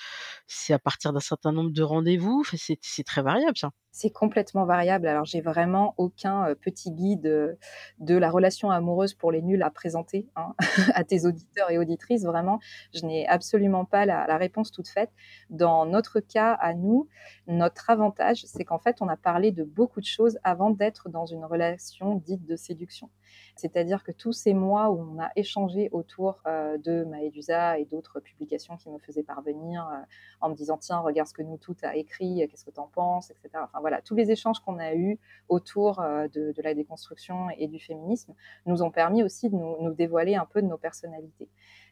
c'est 0.49 0.75
à 0.75 0.79
partir 0.81 1.13
d'un 1.15 1.21
certain 1.21 1.53
nombre 1.53 1.73
de 1.73 1.83
rendez-vous? 1.83 2.45
C'est 2.57 2.79
c'est 2.83 3.05
très 3.05 3.23
variable 3.23 3.59
ça. 3.59 3.73
C'est 3.97 4.11
complètement 4.11 4.65
variable. 4.65 5.07
Alors, 5.07 5.25
j'ai 5.25 5.41
vraiment 5.41 5.95
aucun, 5.99 6.49
heu, 6.51 6.57
petit 6.57 6.91
guide, 6.91 7.27
heu, 7.27 7.57
de 8.01 8.17
la 8.17 8.29
relation 8.29 8.73
amoureuse 8.73 9.15
pour 9.15 9.31
les 9.31 9.41
nuls 9.41 9.63
à 9.63 9.71
présenter, 9.71 10.27
hein, 10.35 10.55
à 10.95 11.05
tes 11.05 11.25
auditeurs 11.27 11.71
et 11.71 11.79
auditrices. 11.79 12.25
Vraiment, 12.25 12.59
je 12.93 13.07
n'ai 13.07 13.25
absolument 13.29 13.85
pas 13.85 14.05
la 14.05 14.37
réponse 14.37 14.73
toute 14.73 14.89
faite. 14.89 15.11
Dans 15.49 15.87
notre 15.87 16.19
cas 16.19 16.55
à 16.55 16.75
nous, 16.75 17.09
notre 17.47 17.89
avantage, 17.89 18.45
c'est 18.47 18.65
qu'en 18.65 18.81
fait, 18.81 18.97
on 19.01 19.07
a 19.09 19.17
parlé 19.17 19.53
de 19.53 19.63
beaucoup 19.63 20.01
de 20.01 20.07
choses 20.07 20.39
avant 20.43 20.71
d'être 20.71 21.09
dans 21.09 21.27
une 21.27 21.45
relation 21.45 22.17
dite 22.17 22.45
de 22.47 22.57
séduction. 22.57 23.11
C'est-à-dire 23.57 24.03
que 24.03 24.13
tous 24.13 24.33
ces 24.33 24.55
mois 24.55 24.91
où 24.91 25.01
on 25.01 25.21
a 25.21 25.31
échangé 25.37 25.89
autour, 25.93 26.43
heu, 26.47 26.79
de 26.79 27.05
Maëdusa 27.05 27.79
et 27.79 27.85
d'autres 27.85 28.21
publications 28.21 28.77
qu'il 28.77 28.93
me 28.93 28.99
faisait 28.99 29.23
parvenir, 29.23 29.89
heu, 29.93 30.05
en 30.41 30.49
me 30.51 30.55
disant: 30.55 30.77
«Tiens, 30.79 30.99
regarde 30.99 31.29
ce 31.29 31.35
que 31.35 31.43
nous 31.43 31.57
toutes 31.59 31.85
a 31.85 31.97
écrit, 31.97 32.47
qu'est-ce 32.51 32.65
que 32.65 32.71
tu 32.71 32.81
en 32.81 32.89
penses?» 32.89 33.31
et 33.31 33.35
cetera. 33.43 33.65
Enfin 33.65 33.81
voilà, 33.81 34.03
tous 34.03 34.15
les 34.15 34.31
échanges 34.31 34.61
qu'on 34.61 34.79
a 34.79 34.95
eus 34.95 35.19
autour, 35.49 35.97
de 35.97 36.63
la 36.63 36.75
déconstruction 36.75 37.49
et 37.59 37.67
du 37.69 37.79
féminisme 37.79 38.35
nous 38.67 38.83
ont 38.83 38.91
permis 38.91 39.23
aussi 39.23 39.51
de 39.51 39.57
nous 39.57 39.95
dévoiler 39.95 40.35
un 40.35 40.47
peu 40.47 40.63
de 40.63 40.67
nos 40.67 40.79
personnalités. 40.79 41.49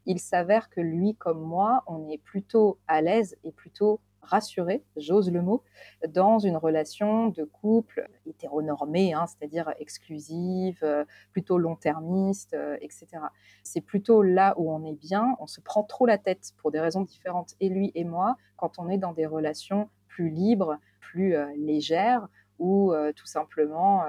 Il 0.07 0.19
s'avère 0.19 0.69
que 0.71 0.81
lui 0.81 1.15
comme 1.15 1.41
moi, 1.41 1.83
on 1.87 2.09
est 2.09 2.19
plutôt 2.19 2.79
à 2.89 3.01
l'aise 3.03 3.37
et 3.45 3.53
plutôt 3.53 4.01
rassurés, 4.23 4.85
j'ose 4.97 5.31
le 5.31 5.43
mot, 5.43 5.63
dans 6.09 6.39
une 6.39 6.57
relation 6.57 7.29
de 7.29 7.45
couple 7.45 8.09
hétéronormée, 8.27 9.13
hein, 9.15 9.27
c'est-à-dire 9.27 9.73
exclusive, 9.79 10.79
heu, 10.85 11.05
plutôt 11.33 11.59
long-termiste, 11.59 12.55
heu, 12.55 12.79
et 12.81 12.89
cetera. 12.91 13.33
C'est 13.65 13.81
plutôt 13.83 14.23
là 14.23 14.55
où 14.59 14.71
on 14.73 14.85
est 14.85 14.95
bien. 14.95 15.37
On 15.41 15.47
se 15.47 15.61
prend 15.61 15.83
trop 15.85 16.07
la 16.07 16.19
tête 16.19 16.53
pour 16.59 16.71
des 16.71 16.81
raisons 16.81 17.03
différentes, 17.03 17.55
et 17.61 17.69
lui 17.69 17.93
et 17.95 18.05
moi, 18.05 18.37
quand 18.57 18.79
on 18.79 18.89
est 18.89 18.99
dans 18.99 19.13
des 19.13 19.27
relations 19.27 19.89
plus 20.09 20.31
libres, 20.31 20.79
plus, 21.01 21.35
heu, 21.37 21.49
légères 21.57 22.29
ou, 22.59 22.93
tout 23.17 23.27
simplement, 23.27 24.05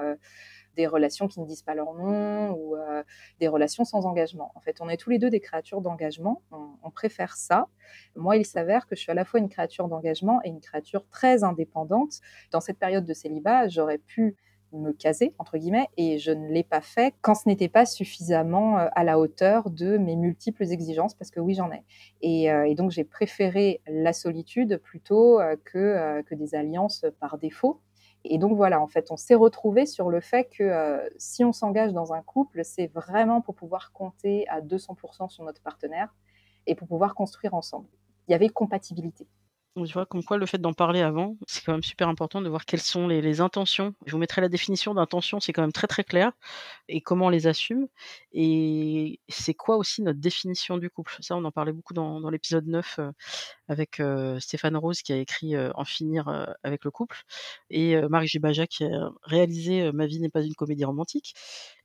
des 0.76 0.86
relations 0.86 1.28
qui 1.28 1.40
ne 1.40 1.46
disent 1.46 1.62
pas 1.62 1.74
leur 1.74 1.94
nom 1.94 2.52
ou, 2.52 2.76
heu, 2.76 3.04
des 3.40 3.48
relations 3.48 3.84
sans 3.84 4.06
engagement. 4.06 4.52
En 4.54 4.60
fait, 4.60 4.80
on 4.80 4.88
est 4.88 4.96
tous 4.96 5.10
les 5.10 5.18
2 5.18 5.30
des 5.30 5.40
créatures 5.40 5.80
d'engagement, 5.80 6.42
on 6.82 6.90
préfère 6.90 7.36
ça. 7.36 7.68
Moi, 8.16 8.36
il 8.36 8.44
s'avère 8.46 8.86
que 8.86 8.94
je 8.96 9.00
suis 9.00 9.10
à 9.10 9.14
la 9.14 9.24
fois 9.24 9.40
une 9.40 9.48
créature 9.48 9.88
d'engagement 9.88 10.40
et 10.44 10.48
une 10.48 10.60
créature 10.60 11.06
très 11.08 11.44
indépendante. 11.44 12.20
Dans 12.50 12.60
cette 12.60 12.78
période 12.78 13.04
de 13.04 13.14
célibat, 13.14 13.68
j'aurais 13.68 13.98
pu 13.98 14.36
me 14.78 14.92
caser, 14.92 15.34
entre 15.38 15.58
guillemets, 15.58 15.88
et 15.96 16.18
je 16.18 16.30
ne 16.30 16.48
l'ai 16.48 16.62
pas 16.62 16.80
fait 16.80 17.14
quand 17.20 17.34
ce 17.34 17.48
n'était 17.48 17.68
pas 17.68 17.86
suffisamment 17.86 18.78
euh, 18.78 18.88
à 18.94 19.04
la 19.04 19.18
hauteur 19.18 19.70
de 19.70 19.96
mes 19.96 20.16
multiples 20.16 20.64
exigences, 20.64 21.14
parce 21.14 21.30
que 21.30 21.40
oui, 21.40 21.54
j'en 21.54 21.70
ai. 21.70 21.82
Et, 22.20 22.50
euh, 22.50 22.72
donc, 22.74 22.90
j'ai 22.90 23.04
préféré 23.04 23.80
la 23.86 24.12
solitude 24.12 24.78
plutôt 24.78 25.40
euh, 25.40 25.56
que, 25.64 26.22
que 26.22 26.34
des 26.34 26.54
alliances 26.54 27.04
par 27.20 27.38
défaut. 27.38 27.80
Et 28.24 28.38
donc 28.38 28.56
voilà, 28.56 28.80
en 28.80 28.86
fait, 28.86 29.10
on 29.10 29.16
s'est 29.16 29.34
retrouvé 29.34 29.84
sur 29.84 30.08
le 30.08 30.20
fait 30.20 30.44
que 30.44 30.98
si 31.18 31.44
on 31.44 31.52
s'engage 31.52 31.92
dans 31.92 32.14
un 32.14 32.22
couple, 32.22 32.64
c'est 32.64 32.86
vraiment 32.86 33.42
pour 33.42 33.54
pouvoir 33.54 33.92
compter 33.92 34.48
à 34.48 34.62
200% 34.62 35.28
sur 35.28 35.44
notre 35.44 35.60
partenaire 35.60 36.14
et 36.66 36.74
pour 36.74 36.88
pouvoir 36.88 37.14
construire 37.14 37.52
ensemble. 37.52 37.86
Il 38.26 38.32
y 38.32 38.34
avait 38.34 38.48
compatibilité. 38.48 39.26
Tu 39.76 39.92
vois, 39.92 40.06
comme 40.06 40.22
quoi 40.22 40.38
le 40.38 40.46
fait 40.46 40.58
d'en 40.58 40.72
parler 40.72 41.00
avant, 41.00 41.36
c'est 41.48 41.64
quand 41.64 41.72
même 41.72 41.82
super 41.82 42.08
important 42.08 42.40
de 42.40 42.48
voir 42.48 42.64
quelles 42.64 42.80
sont 42.80 43.08
les, 43.08 43.40
intentions. 43.40 43.92
Je 44.06 44.12
vous 44.12 44.18
mettrai 44.18 44.40
la 44.40 44.48
définition 44.48 44.94
d'intention, 44.94 45.40
c'est 45.40 45.52
quand 45.52 45.62
même 45.62 45.72
très 45.72 45.88
très 45.88 46.04
clair, 46.04 46.30
et 46.88 47.00
comment 47.00 47.26
on 47.26 47.28
les 47.28 47.48
assume. 47.48 47.88
Et 48.32 49.18
c'est 49.28 49.54
quoi 49.54 49.76
aussi 49.76 50.02
notre 50.02 50.20
définition 50.20 50.78
du 50.78 50.90
couple. 50.90 51.16
Ça, 51.20 51.36
on 51.36 51.44
en 51.44 51.50
parlait 51.50 51.72
beaucoup 51.72 51.92
dans, 51.92 52.30
l'épisode 52.30 52.68
9 52.68 52.98
euh, 53.00 53.10
avec 53.66 53.98
euh, 53.98 54.38
Stéphane 54.38 54.76
Rose 54.76 55.02
qui 55.02 55.12
a 55.12 55.16
écrit 55.16 55.56
euh, 55.56 55.70
En 55.74 55.84
finir 55.84 56.28
avec 56.62 56.84
le 56.84 56.92
couple, 56.92 57.24
et 57.68 58.00
Marie 58.08 58.28
Gibaja 58.28 58.68
qui 58.68 58.84
a 58.84 59.10
réalisé 59.24 59.90
Ma 59.92 60.06
vie 60.06 60.20
n'est 60.20 60.28
pas 60.30 60.42
une 60.42 60.54
comédie 60.54 60.84
romantique 60.84 61.34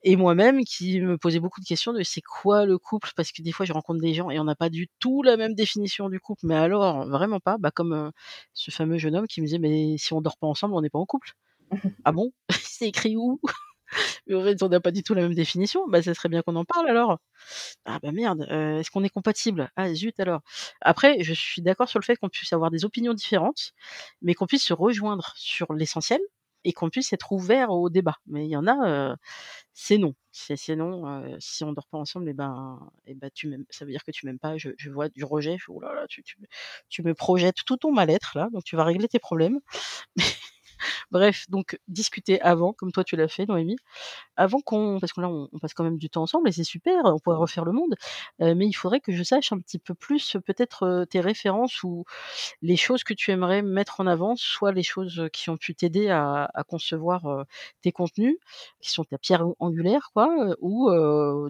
et 0.03 0.15
moi-même 0.15 0.63
qui 0.65 1.01
me 1.01 1.17
posais 1.17 1.39
beaucoup 1.39 1.59
de 1.61 1.65
questions 1.65 1.93
de 1.93 2.03
c'est 2.03 2.21
quoi 2.21 2.65
le 2.65 2.77
couple? 2.77 3.11
Parce 3.15 3.31
que 3.31 3.41
des 3.41 3.51
fois 3.51 3.65
je 3.65 3.73
rencontre 3.73 3.99
des 4.01 4.13
gens 4.13 4.29
et 4.29 4.39
on 4.39 4.45
n'a 4.45 4.55
pas 4.55 4.69
du 4.69 4.87
tout 4.99 5.23
la 5.23 5.37
même 5.37 5.55
définition 5.55 6.09
du 6.09 6.19
couple. 6.19 6.45
Mais 6.47 6.55
alors 6.55 7.07
vraiment 7.07 7.39
pas. 7.39 7.57
Bah 7.57 7.71
comme 7.71 7.93
euh, 7.93 8.11
ce 8.53 8.71
fameux 8.71 8.97
jeune 8.97 9.15
homme 9.15 9.27
qui 9.27 9.41
me 9.41 9.45
disait 9.47 9.59
mais 9.59 9.97
si 9.97 10.13
on 10.13 10.21
dort 10.21 10.37
pas 10.37 10.47
ensemble 10.47 10.75
on 10.75 10.81
n'est 10.81 10.89
pas 10.89 10.99
en 10.99 11.05
couple. 11.05 11.33
Ah 12.05 12.11
bon? 12.13 12.31
C'est 12.51 12.87
écrit 12.87 13.17
où? 13.17 13.39
Mais 14.27 14.35
en 14.35 14.43
fait 14.43 14.61
on 14.63 14.69
n'a 14.69 14.79
pas 14.79 14.91
du 14.91 15.03
tout 15.03 15.13
la 15.13 15.23
même 15.23 15.35
définition. 15.35 15.87
Bah 15.87 16.01
ça 16.03 16.13
serait 16.13 16.29
bien 16.29 16.41
qu'on 16.41 16.55
en 16.55 16.65
parle 16.65 16.89
alors. 16.89 17.19
Ah 17.85 17.99
bah 18.01 18.11
merde 18.11 18.47
euh, 18.51 18.79
est-ce 18.79 18.91
qu'on 18.91 19.03
est 19.03 19.09
compatible? 19.09 19.71
Ah 19.75 19.93
zut 19.93 20.19
alors. 20.19 20.41
Après 20.81 21.23
je 21.23 21.33
suis 21.33 21.61
d'accord 21.61 21.89
sur 21.89 21.99
le 21.99 22.05
fait 22.05 22.17
qu'on 22.17 22.29
puisse 22.29 22.53
avoir 22.53 22.71
des 22.71 22.85
opinions 22.85 23.13
différentes 23.13 23.73
mais 24.21 24.33
qu'on 24.35 24.47
puisse 24.47 24.65
se 24.65 24.73
rejoindre 24.73 25.33
sur 25.37 25.73
l'essentiel 25.73 26.21
et 26.65 26.73
qu'on 26.73 26.89
puisse 26.89 27.13
être 27.13 27.31
ouvert 27.31 27.71
au 27.71 27.89
débat 27.89 28.15
mais 28.27 28.45
il 28.45 28.49
y 28.51 28.57
en 28.57 28.67
a 28.67 28.87
euh, 29.11 29.15
c'est 29.73 29.97
non. 29.97 30.13
C'est 30.31 30.75
non, 30.75 31.07
heu, 31.07 31.37
si 31.39 31.63
on 31.63 31.73
dort 31.73 31.87
pas 31.87 31.97
ensemble 31.97 32.29
et 32.29 32.33
ben 32.33 32.79
et 33.07 33.15
ben 33.15 33.29
tu 33.33 33.65
ça 33.69 33.85
veut 33.85 33.91
dire 33.91 34.03
que 34.03 34.11
tu 34.11 34.25
m'aimes 34.25 34.39
pas. 34.39 34.57
Je 34.57 34.89
vois 34.91 35.09
du 35.09 35.23
rejet, 35.25 35.57
je 35.59 35.65
«Oh 35.71 35.79
là 35.81 35.93
là, 35.93 36.05
tu 36.07 36.23
tu 36.23 36.37
tu 36.89 37.03
me 37.03 37.13
projettes 37.13 37.57
tout 37.65 37.77
ton 37.77 37.91
mal-être 37.91 38.37
là, 38.37 38.49
donc 38.53 38.63
tu 38.63 38.75
vas 38.75 38.83
régler 38.85 39.07
tes 39.07 39.19
problèmes». 39.19 39.59
Bref, 41.11 41.45
donc 41.49 41.79
discuter 41.87 42.41
avant, 42.41 42.73
comme 42.73 42.91
toi 42.91 43.03
tu 43.03 43.15
l'as 43.15 43.27
fait 43.27 43.45
Noémie, 43.47 43.77
avant 44.37 44.61
qu'on 44.61 44.99
parce 44.99 45.13
que 45.13 45.21
là 45.21 45.29
on 45.29 45.49
passe 45.59 45.73
quand 45.75 45.83
même 45.85 45.97
du 45.99 46.09
temps 46.09 46.23
ensemble 46.23 46.49
et 46.49 46.53
c'est 46.53 46.63
super, 46.65 46.95
on 47.05 47.19
pourrait 47.19 47.37
refaire 47.37 47.65
le 47.65 47.73
monde, 47.73 47.95
heu, 48.41 48.55
mais 48.55 48.67
il 48.67 48.73
faudrait 48.73 49.01
que 49.01 49.11
je 49.13 49.23
sache 49.23 49.51
un 49.53 49.59
petit 49.59 49.79
peu 49.79 49.93
plus, 49.95 50.35
heu, 50.35 50.41
peut-être, 50.41 50.85
heu, 50.87 51.05
tes 51.07 51.21
références 51.21 51.83
ou 51.83 52.05
les 52.61 52.77
choses 52.77 53.03
que 53.03 53.13
tu 53.15 53.31
aimerais 53.31 53.61
mettre 53.63 54.01
en 54.01 54.07
avant, 54.07 54.35
soit 54.37 54.71
les 54.73 54.83
choses, 54.83 55.29
qui 55.33 55.49
ont 55.51 55.57
pu 55.57 55.75
t'aider 55.75 56.09
à 56.09 56.51
concevoir, 56.69 57.45
tes 57.83 57.91
contenus, 57.93 58.37
qui 58.81 58.91
sont 58.91 59.03
ta 59.05 59.17
pierre 59.19 59.45
an 59.47 59.55
angulaire 59.59 60.09
quoi, 60.13 60.29
ou 60.61 60.89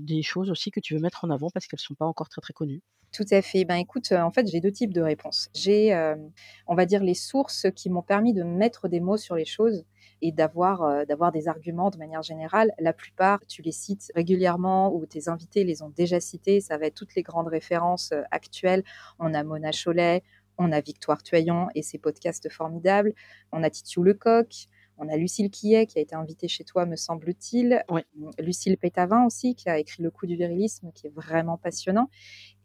des 0.02 0.24
choses 0.24 0.52
aussi 0.52 0.72
que 0.72 0.80
tu 0.82 0.96
veux 0.96 1.02
mettre 1.02 1.26
en 1.26 1.30
avant 1.32 1.50
parce 1.52 1.68
qu'elles 1.68 1.80
sont 1.80 1.96
pas 1.96 2.06
encore 2.06 2.30
très, 2.30 2.42
très 2.42 2.54
connues. 2.54 2.82
Tout 3.12 3.26
à 3.32 3.42
fait. 3.42 3.66
Ben, 3.66 3.76
écoute, 3.76 4.12
heu, 4.12 4.18
en 4.22 4.30
fait, 4.32 4.48
j'ai 4.48 4.60
2 4.62 4.72
types 4.72 4.94
de 4.94 5.02
réponses. 5.02 5.50
J'ai, 5.56 5.88
hem, 5.88 6.32
on 6.68 6.76
va 6.76 6.86
dire 6.86 7.04
les 7.04 7.16
sources 7.16 7.66
qui 7.76 7.90
m'ont 7.90 8.04
permis 8.04 8.34
de 8.34 8.44
mettre 8.44 8.88
des 8.88 9.00
mots 9.00 9.18
sur 9.18 9.36
les 9.36 9.46
choses 9.46 9.84
et 10.22 10.32
d'avoir, 10.32 10.84
heu, 10.84 11.06
d'avoir 11.08 11.32
des 11.32 11.48
arguments 11.48 11.90
de 11.90 11.98
manière 11.98 12.22
générale. 12.22 12.72
La 12.80 12.94
plupart, 12.94 13.40
tu 13.48 13.64
les 13.64 13.72
cites 13.72 14.12
régulièrement 14.16 14.94
ou 14.94 15.06
tes 15.08 15.28
invités 15.28 15.64
les 15.64 15.82
ont 15.82 15.90
déjà 15.90 16.20
cités. 16.20 16.62
Ça 16.62 16.78
va 16.78 16.86
être 16.86 16.96
toutes 16.96 17.16
les 17.16 17.24
grandes 17.24 17.48
références, 17.48 18.14
actuelles. 18.32 18.84
On 19.18 19.34
a 19.34 19.44
Mona 19.44 19.72
Chollet, 19.72 20.22
on 20.60 20.72
a 20.72 20.80
Victoire 20.80 21.24
Tuaillon 21.24 21.68
et 21.74 21.82
ses 21.82 21.98
podcasts 21.98 22.50
formidables. 22.50 23.14
On 23.52 23.64
a 23.64 23.70
Titiou 23.72 24.04
Lecoq, 24.04 24.68
on 25.00 25.08
a 25.08 25.18
Lucille 25.18 25.50
Quillet 25.50 25.86
qui 25.88 25.98
a 25.98 26.02
été 26.02 26.16
invitée 26.16 26.48
chez 26.48 26.64
toi, 26.64 26.86
me 26.86 26.96
semble-t-il. 26.96 27.84
Ouais. 27.90 28.06
Mmh, 28.16 28.30
Lucille 28.40 28.78
Pétavin 28.78 29.26
aussi, 29.26 29.56
qui 29.56 29.70
a 29.70 29.80
écrit 29.80 30.04
Le 30.04 30.12
coup 30.12 30.26
du 30.26 30.36
virilisme, 30.36 30.92
qui 30.94 31.08
est 31.08 31.14
vraiment 31.14 31.58
passionnant. 31.58 32.10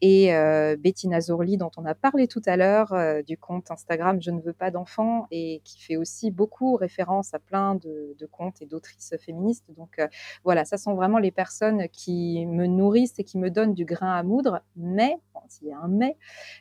Et 0.00 0.34
euh, 0.34 0.76
Bettina 0.76 1.20
Zorli, 1.20 1.56
dont 1.56 1.70
on 1.76 1.84
a 1.86 1.94
parlé 1.94 2.28
tout 2.28 2.42
à 2.46 2.56
l'heure, 2.56 2.92
euh, 2.92 3.22
du 3.22 3.38
compte 3.38 3.70
Instagram 3.70 4.20
Je 4.20 4.30
ne 4.30 4.40
veux 4.40 4.52
pas 4.52 4.70
d'enfants, 4.70 5.26
et 5.30 5.62
qui 5.64 5.80
fait 5.80 5.96
aussi 5.96 6.30
beaucoup 6.30 6.76
référence 6.76 7.32
à 7.32 7.38
plein 7.38 7.76
de, 7.76 8.14
de 8.18 8.26
comptes 8.26 8.60
et 8.60 8.66
d'autrices 8.66 9.14
féministes. 9.20 9.64
Donc 9.76 9.98
euh, 9.98 10.08
voilà, 10.42 10.64
ça 10.64 10.76
sont 10.76 10.94
vraiment 10.94 11.18
les 11.18 11.30
personnes 11.30 11.88
qui 11.88 12.44
me 12.46 12.66
nourrissent 12.66 13.18
et 13.18 13.24
qui 13.24 13.38
me 13.38 13.50
donnent 13.50 13.74
du 13.74 13.84
grain 13.84 14.12
à 14.12 14.22
moudre, 14.22 14.62
mais, 14.76 15.16
bon, 15.32 15.40
s'il 15.48 15.68
y 15.68 15.72
a 15.72 15.78
un 15.78 15.88
mais, 15.88 16.16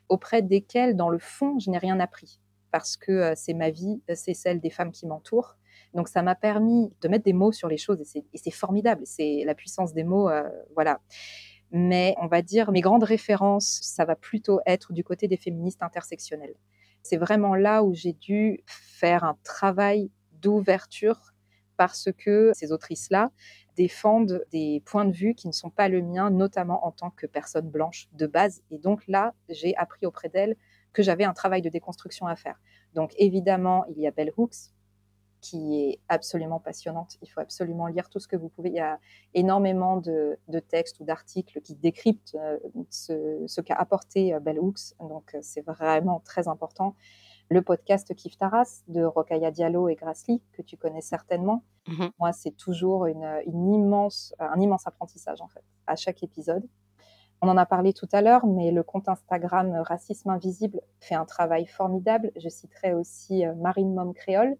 auprès 0.09 0.41
desquelles, 0.41 0.95
dans 0.95 1.09
le 1.09 1.19
fond, 1.19 1.59
je 1.59 1.69
n'ai 1.69 1.77
rien 1.77 1.99
appris. 1.99 2.39
Parce 2.71 2.97
que 2.97 3.11
euh, 3.11 3.33
c'est 3.35 3.53
ma 3.53 3.69
vie, 3.69 4.01
c'est 4.15 4.33
celle 4.33 4.59
des 4.59 4.69
femmes 4.69 4.91
qui 4.91 5.05
m'entourent. 5.05 5.57
Donc 5.93 6.07
ça 6.07 6.21
m'a 6.23 6.35
permis 6.35 6.91
de 7.01 7.07
mettre 7.07 7.25
des 7.25 7.33
mots 7.33 7.51
sur 7.51 7.67
les 7.67 7.77
choses 7.77 7.99
et 8.01 8.37
c'est 8.37 8.51
formidable. 8.51 9.03
C'est 9.05 9.43
la 9.45 9.55
puissance 9.55 9.93
des 9.93 10.03
mots, 10.03 10.29
euh, 10.29 10.43
voilà. 10.73 10.99
Mais 11.71 12.15
on 12.21 12.27
va 12.27 12.41
dire 12.41 12.71
mes 12.71 12.81
grandes 12.81 13.03
références, 13.03 13.79
ça 13.81 14.05
va 14.05 14.15
plutôt 14.15 14.59
être 14.65 14.93
du 14.93 15.03
côté 15.03 15.27
des 15.27 15.37
féministes 15.37 15.81
intersectionnelles. 15.83 16.55
C'est 17.01 17.17
vraiment 17.17 17.55
là 17.55 17.83
où 17.83 17.93
j'ai 17.93 18.13
dû 18.13 18.63
faire 18.65 19.23
un 19.23 19.37
travail 19.43 20.09
d'ouverture 20.31 21.33
parce 21.77 22.09
que 22.17 22.51
ces 22.53 22.71
autrices-là 22.71 23.31
défendent 23.75 24.43
des 24.51 24.81
points 24.85 25.05
de 25.05 25.11
vue 25.11 25.33
qui 25.33 25.47
ne 25.47 25.53
sont 25.53 25.71
pas 25.71 25.89
le 25.89 26.01
mien, 26.01 26.29
notamment 26.29 26.85
en 26.85 26.91
tant 26.91 27.09
que 27.09 27.25
personne 27.25 27.69
blanche 27.69 28.07
de 28.13 28.27
base. 28.27 28.61
Et 28.69 28.77
donc 28.77 29.01
là, 29.07 29.33
j'ai 29.49 29.75
appris 29.75 30.05
auprès 30.05 30.29
d'elles 30.29 30.55
que 30.93 31.01
j'avais 31.01 31.23
un 31.23 31.33
travail 31.33 31.61
de 31.61 31.69
déconstruction 31.69 32.27
à 32.27 32.35
faire. 32.35 32.61
Donc 32.93 33.13
évidemment, 33.17 33.83
il 33.89 33.99
y 33.99 34.07
a 34.07 34.11
Bell 34.11 34.31
Hooks, 34.37 34.71
qui 35.43 35.81
est 35.81 35.99
absolument 36.07 36.61
passionnante. 36.61 37.17
Il 37.21 37.27
faut 37.27 37.41
absolument 37.41 37.87
lire 37.87 38.09
tout 38.09 38.19
ce 38.19 38.29
que 38.29 38.37
vous 38.37 38.47
pouvez. 38.47 38.69
Il 38.69 38.75
y 38.75 38.79
a 38.79 38.97
énormément 39.33 39.97
de, 39.97 40.39
de 40.47 40.59
textes 40.59 41.01
ou 41.01 41.03
d'articles 41.03 41.59
qui 41.61 41.75
décryptent 41.75 42.35
euh, 42.35 42.57
ce, 42.89 43.43
ce 43.45 43.59
qu'a 43.59 43.75
apporté 43.75 44.33
euh, 44.33 44.39
Bell 44.39 44.57
Hooks. 44.57 44.95
Donc, 45.01 45.35
euh, 45.35 45.39
c'est 45.41 45.65
vraiment 45.65 46.21
très 46.21 46.47
important. 46.47 46.95
Le 47.49 47.61
podcast 47.61 48.15
Kif 48.15 48.37
Taras 48.37 48.83
de 48.87 49.03
Rokaya 49.03 49.51
Diallo 49.51 49.89
et 49.89 49.95
Grassley, 49.95 50.39
que 50.53 50.61
tu 50.61 50.77
connais 50.77 51.01
certainement. 51.01 51.65
Mmh 51.89 52.05
Moi, 52.19 52.31
c'est 52.31 52.55
toujours 52.55 53.05
une, 53.05 53.41
une 53.45 53.73
immense, 53.73 54.33
un 54.39 54.61
immense 54.61 54.87
apprentissage, 54.87 55.41
en 55.41 55.49
fait, 55.49 55.65
à 55.87 55.97
chaque 55.97 56.23
épisode. 56.23 56.65
On 57.41 57.49
en 57.49 57.57
a 57.57 57.65
parlé 57.65 57.91
tout 57.91 58.07
à 58.13 58.21
l'heure, 58.21 58.45
mais 58.45 58.71
le 58.71 58.81
compte 58.83 59.09
Instagram 59.09 59.73
Racisme 59.85 60.29
Invisible 60.29 60.79
fait 61.01 61.15
un 61.15 61.25
travail 61.25 61.65
formidable. 61.65 62.31
Je 62.37 62.47
citerai 62.47 62.93
aussi 62.93 63.43
Marine 63.57 63.93
Mom 63.93 64.13
Créole, 64.13 64.55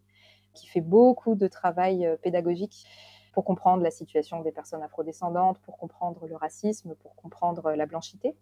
qui 0.54 0.68
fait 0.68 0.82
beaucoup 0.82 1.36
de 1.36 1.48
travail 1.48 2.06
euh, 2.06 2.16
pédagogique 2.18 2.86
pour 3.34 3.44
comprendre 3.44 3.84
la 3.84 3.92
situation 3.92 4.42
des 4.42 4.52
personnes 4.52 4.84
afrodescendantes, 4.84 5.60
pour 5.60 5.78
comprendre 5.78 6.28
le 6.28 6.36
racisme, 6.36 6.96
pour 6.96 7.16
comprendre 7.16 7.72
la 7.72 7.86
blanchité. 7.86 8.36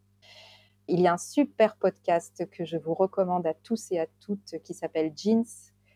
Il 0.88 1.00
y 1.00 1.08
a 1.08 1.14
un 1.14 1.18
super 1.18 1.78
podcast 1.78 2.50
que 2.52 2.66
je 2.66 2.78
vous 2.78 2.94
recommande 2.94 3.48
à 3.48 3.54
tous 3.54 3.92
et 3.92 4.00
à 4.00 4.08
toutes 4.20 4.58
qui 4.64 4.74
s'appelle 4.74 5.14
Jeans 5.16 5.46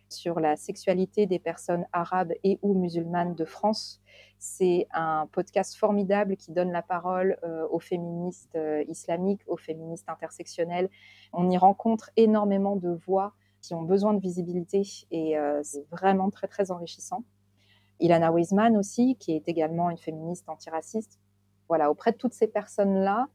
sur 0.09 0.39
la 0.39 0.55
sexualité 0.55 1.25
des 1.25 1.39
personnes 1.39 1.85
arabes 1.91 2.33
et 2.43 2.59
ou 2.61 2.73
musulmanes 2.73 3.35
de 3.35 3.45
France. 3.45 4.01
C'est 4.37 4.87
un 4.91 5.27
podcast 5.31 5.75
formidable 5.75 6.37
qui 6.37 6.51
donne 6.51 6.71
la 6.71 6.81
parole 6.81 7.37
euh, 7.43 7.67
aux 7.69 7.79
féministes 7.79 8.55
euh, 8.55 8.83
islamiques, 8.87 9.41
aux 9.47 9.57
féministes 9.57 10.07
intersectionnelles. 10.07 10.89
On 11.33 11.49
y 11.49 11.57
rencontre 11.57 12.11
énormément 12.15 12.75
de 12.75 12.89
voix 12.89 13.33
qui 13.65 13.73
ont 13.73 13.81
besoin 13.81 14.13
de 14.13 14.19
visibilité 14.19 14.83
et 15.11 15.37
euh, 15.37 15.61
c'est 15.63 15.85
vraiment 15.89 16.29
très 16.29 16.47
très 16.47 16.71
enrichissant. 16.71 17.23
Ilana 17.99 18.31
Weisman 18.31 18.77
aussi, 18.77 19.15
qui 19.15 19.31
est 19.35 19.47
également 19.47 19.89
une 19.89 19.97
féministe 19.97 20.47
antiraciste. 20.49 21.19
Voilà, 21.67 21.89
auprès 21.89 22.11
de 22.11 22.17
toutes 22.17 22.33
ces 22.33 22.47
personnes-là, 22.47 23.27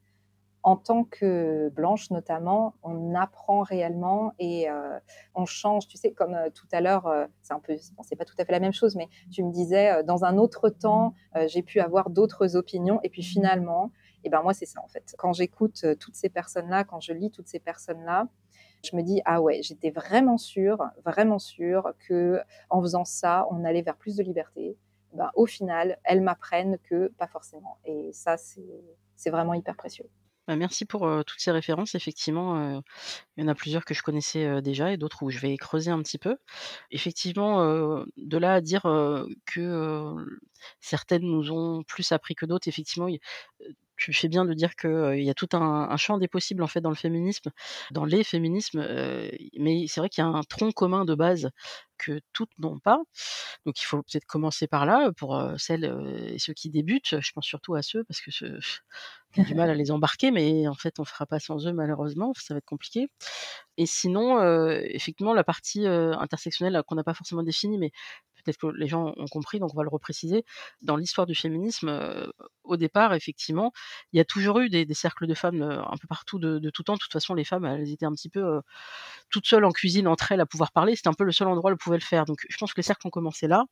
en 0.62 0.76
tant 0.76 1.04
que 1.04 1.70
blanche 1.70 2.10
notamment, 2.10 2.74
on 2.82 3.14
apprend 3.14 3.62
réellement 3.62 4.34
et 4.38 4.70
euh, 4.70 4.98
on 5.34 5.46
change. 5.46 5.88
Tu 5.88 5.96
sais, 5.96 6.12
comme 6.12 6.34
euh, 6.34 6.50
tout 6.50 6.68
à 6.70 6.80
l'heure, 6.80 7.10
c'est 7.42 7.54
un 7.54 7.60
peu, 7.60 7.74
bon, 7.96 8.02
c'est 8.02 8.16
pas 8.16 8.26
tout 8.26 8.34
à 8.38 8.44
fait 8.44 8.52
la 8.52 8.60
même 8.60 8.74
chose, 8.74 8.94
mais 8.94 9.08
tu 9.32 9.42
me 9.42 9.50
disais, 9.50 10.04
dans 10.04 10.24
un 10.24 10.36
autre 10.36 10.68
temps, 10.68 11.14
j'ai 11.46 11.62
pu 11.62 11.80
avoir 11.80 12.10
d'autres 12.10 12.56
opinions, 12.56 13.00
et 13.02 13.08
puis 13.08 13.22
finalement, 13.22 13.90
et 14.22 14.28
ben 14.28 14.42
moi 14.42 14.52
c'est 14.52 14.66
ça 14.66 14.80
en 14.84 14.88
fait. 14.88 15.14
Quand 15.18 15.32
j'écoute 15.32 15.86
toutes 15.98 16.14
ces 16.14 16.28
personnes-là, 16.28 16.84
quand 16.84 17.00
je 17.00 17.14
lis 17.14 17.30
toutes 17.30 17.48
ces 17.48 17.58
personnes-là, 17.58 18.28
je 18.84 18.96
me 18.96 19.02
dis 19.02 19.20
ah 19.24 19.40
ouais, 19.42 19.62
j'étais 19.62 19.90
vraiment 19.90 20.38
sûre, 20.38 20.84
vraiment 21.04 21.38
sûre 21.38 21.92
que 22.08 22.40
en 22.70 22.80
faisant 22.82 23.04
ça, 23.04 23.46
on 23.50 23.64
allait 23.64 23.82
vers 23.82 23.96
plus 23.96 24.16
de 24.16 24.22
liberté. 24.22 24.76
Ben, 25.14 25.30
au 25.34 25.46
final, 25.46 25.98
elles 26.04 26.20
m'apprennent 26.22 26.78
que 26.84 27.08
pas 27.08 27.26
forcément. 27.26 27.78
Et 27.84 28.10
ça, 28.12 28.36
c'est 28.36 29.30
vraiment 29.30 29.54
hyper 29.54 29.76
précieux. 29.76 30.08
Bah, 30.48 30.56
merci 30.56 30.84
pour, 30.86 31.06
heu, 31.06 31.22
toutes 31.24 31.38
ces 31.40 31.50
références. 31.52 31.94
Effectivement, 31.94 32.56
heu, 32.78 32.80
il 33.36 33.42
y 33.44 33.46
en 33.46 33.48
a 33.48 33.54
plusieurs 33.56 33.84
que 33.84 33.94
je 33.94 34.02
connaissais, 34.02 34.46
heu, 34.46 34.62
déjà 34.62 34.92
et 34.92 34.98
d'autres 34.98 35.22
où 35.24 35.30
je 35.30 35.38
vais 35.40 35.56
creuser 35.58 35.90
un 35.90 36.02
petit 36.02 36.18
peu. 36.18 36.36
Effectivement, 36.92 37.64
de 38.16 38.38
là 38.38 38.54
à 38.54 38.60
dire, 38.62 38.82
que, 39.46 40.14
certaines 40.80 41.24
nous 41.24 41.52
ont 41.52 41.82
plus 41.84 42.12
appris 42.12 42.34
que 42.36 42.46
d'autres, 42.46 42.68
effectivement, 42.68 43.08
tu 44.00 44.12
fais 44.14 44.28
bien 44.28 44.44
de 44.44 44.54
dire 44.54 44.76
que, 44.76 45.14
il 45.16 45.24
y 45.24 45.30
a 45.30 45.34
tout 45.34 45.48
un 45.52 45.96
champ 45.96 46.18
des 46.18 46.28
possibles, 46.28 46.62
en 46.62 46.66
fait, 46.66 46.80
dans 46.80 46.90
le 46.90 46.96
féminisme, 46.96 47.50
dans 47.90 48.04
les 48.04 48.24
féminismes, 48.24 48.80
mais 49.58 49.86
c'est 49.88 50.00
vrai 50.00 50.08
qu'il 50.08 50.24
y 50.24 50.26
a 50.26 50.30
un 50.30 50.42
tronc 50.42 50.72
commun 50.72 51.04
de 51.04 51.14
base 51.14 51.50
que 51.98 52.20
toutes 52.32 52.50
n'ont 52.58 52.78
pas. 52.78 52.98
Donc 53.66 53.80
il 53.82 53.84
faut 53.84 53.98
peut-être 54.02 54.24
commencer 54.24 54.66
par 54.66 54.86
là, 54.86 55.12
pour, 55.16 55.38
celles, 55.58 55.84
et 56.32 56.38
ceux 56.38 56.54
qui 56.54 56.70
débutent. 56.70 57.20
Je 57.20 57.32
pense 57.32 57.44
surtout 57.44 57.74
à 57.74 57.82
ceux 57.82 58.04
parce 58.04 58.20
que 58.22 58.30
ce 58.30 58.46
a 59.38 59.42
du 59.44 59.54
mal 59.54 59.70
à 59.70 59.74
les 59.74 59.90
embarquer, 59.90 60.30
mais 60.30 60.66
en 60.66 60.74
fait, 60.74 60.98
on 60.98 61.04
fera 61.04 61.26
pas 61.26 61.38
sans 61.38 61.66
eux 61.66 61.72
malheureusement, 61.72 62.32
ça 62.36 62.54
va 62.54 62.58
être 62.58 62.64
compliqué. 62.64 63.08
Et 63.76 63.86
sinon, 63.86 64.42
effectivement, 64.80 65.34
la 65.34 65.44
partie, 65.44 65.86
intersectionnelle, 65.86 66.82
qu'on 66.86 66.94
n'a 66.94 67.04
pas 67.04 67.14
forcément 67.14 67.42
définie, 67.42 67.78
mais 67.78 67.92
peut-être 68.52 68.72
que 68.74 68.78
les 68.78 68.86
gens 68.88 69.12
ont 69.16 69.26
compris, 69.28 69.58
donc 69.58 69.72
on 69.74 69.76
va 69.76 69.82
le 69.82 69.88
repréciser. 69.88 70.44
Dans 70.82 70.96
l'histoire 70.96 71.26
du 71.26 71.34
féminisme, 71.34 72.30
au 72.64 72.76
départ, 72.76 73.14
effectivement, 73.14 73.72
il 74.12 74.18
y 74.18 74.20
a 74.20 74.24
toujours 74.24 74.60
eu 74.60 74.68
des 74.70 74.94
cercles 74.94 75.26
de 75.26 75.34
femmes, 75.34 75.62
un 75.62 75.96
peu 76.00 76.06
partout 76.08 76.38
de 76.38 76.70
tout 76.70 76.82
temps. 76.82 76.94
De 76.94 76.98
toute 76.98 77.12
façon, 77.12 77.34
les 77.34 77.44
femmes, 77.44 77.64
elles 77.64 77.90
étaient 77.90 78.06
un 78.06 78.12
petit 78.12 78.28
peu, 78.28 78.60
toutes 79.30 79.46
seules 79.46 79.64
en 79.64 79.70
cuisine 79.72 80.08
entre 80.08 80.32
elles 80.32 80.40
à 80.40 80.46
pouvoir 80.46 80.72
parler. 80.72 80.96
C'était 80.96 81.08
un 81.08 81.14
peu 81.14 81.24
le 81.24 81.32
seul 81.32 81.48
endroit 81.48 81.70
où 81.70 81.72
elles 81.72 81.78
pouvaient 81.78 81.98
le 81.98 82.02
faire. 82.02 82.24
Donc 82.24 82.38
je 82.48 82.56
pense 82.56 82.72
que 82.72 82.78
les 82.78 82.84
cercles 82.84 83.06
ont 83.06 83.10
commencé 83.10 83.46
là, 83.48 83.64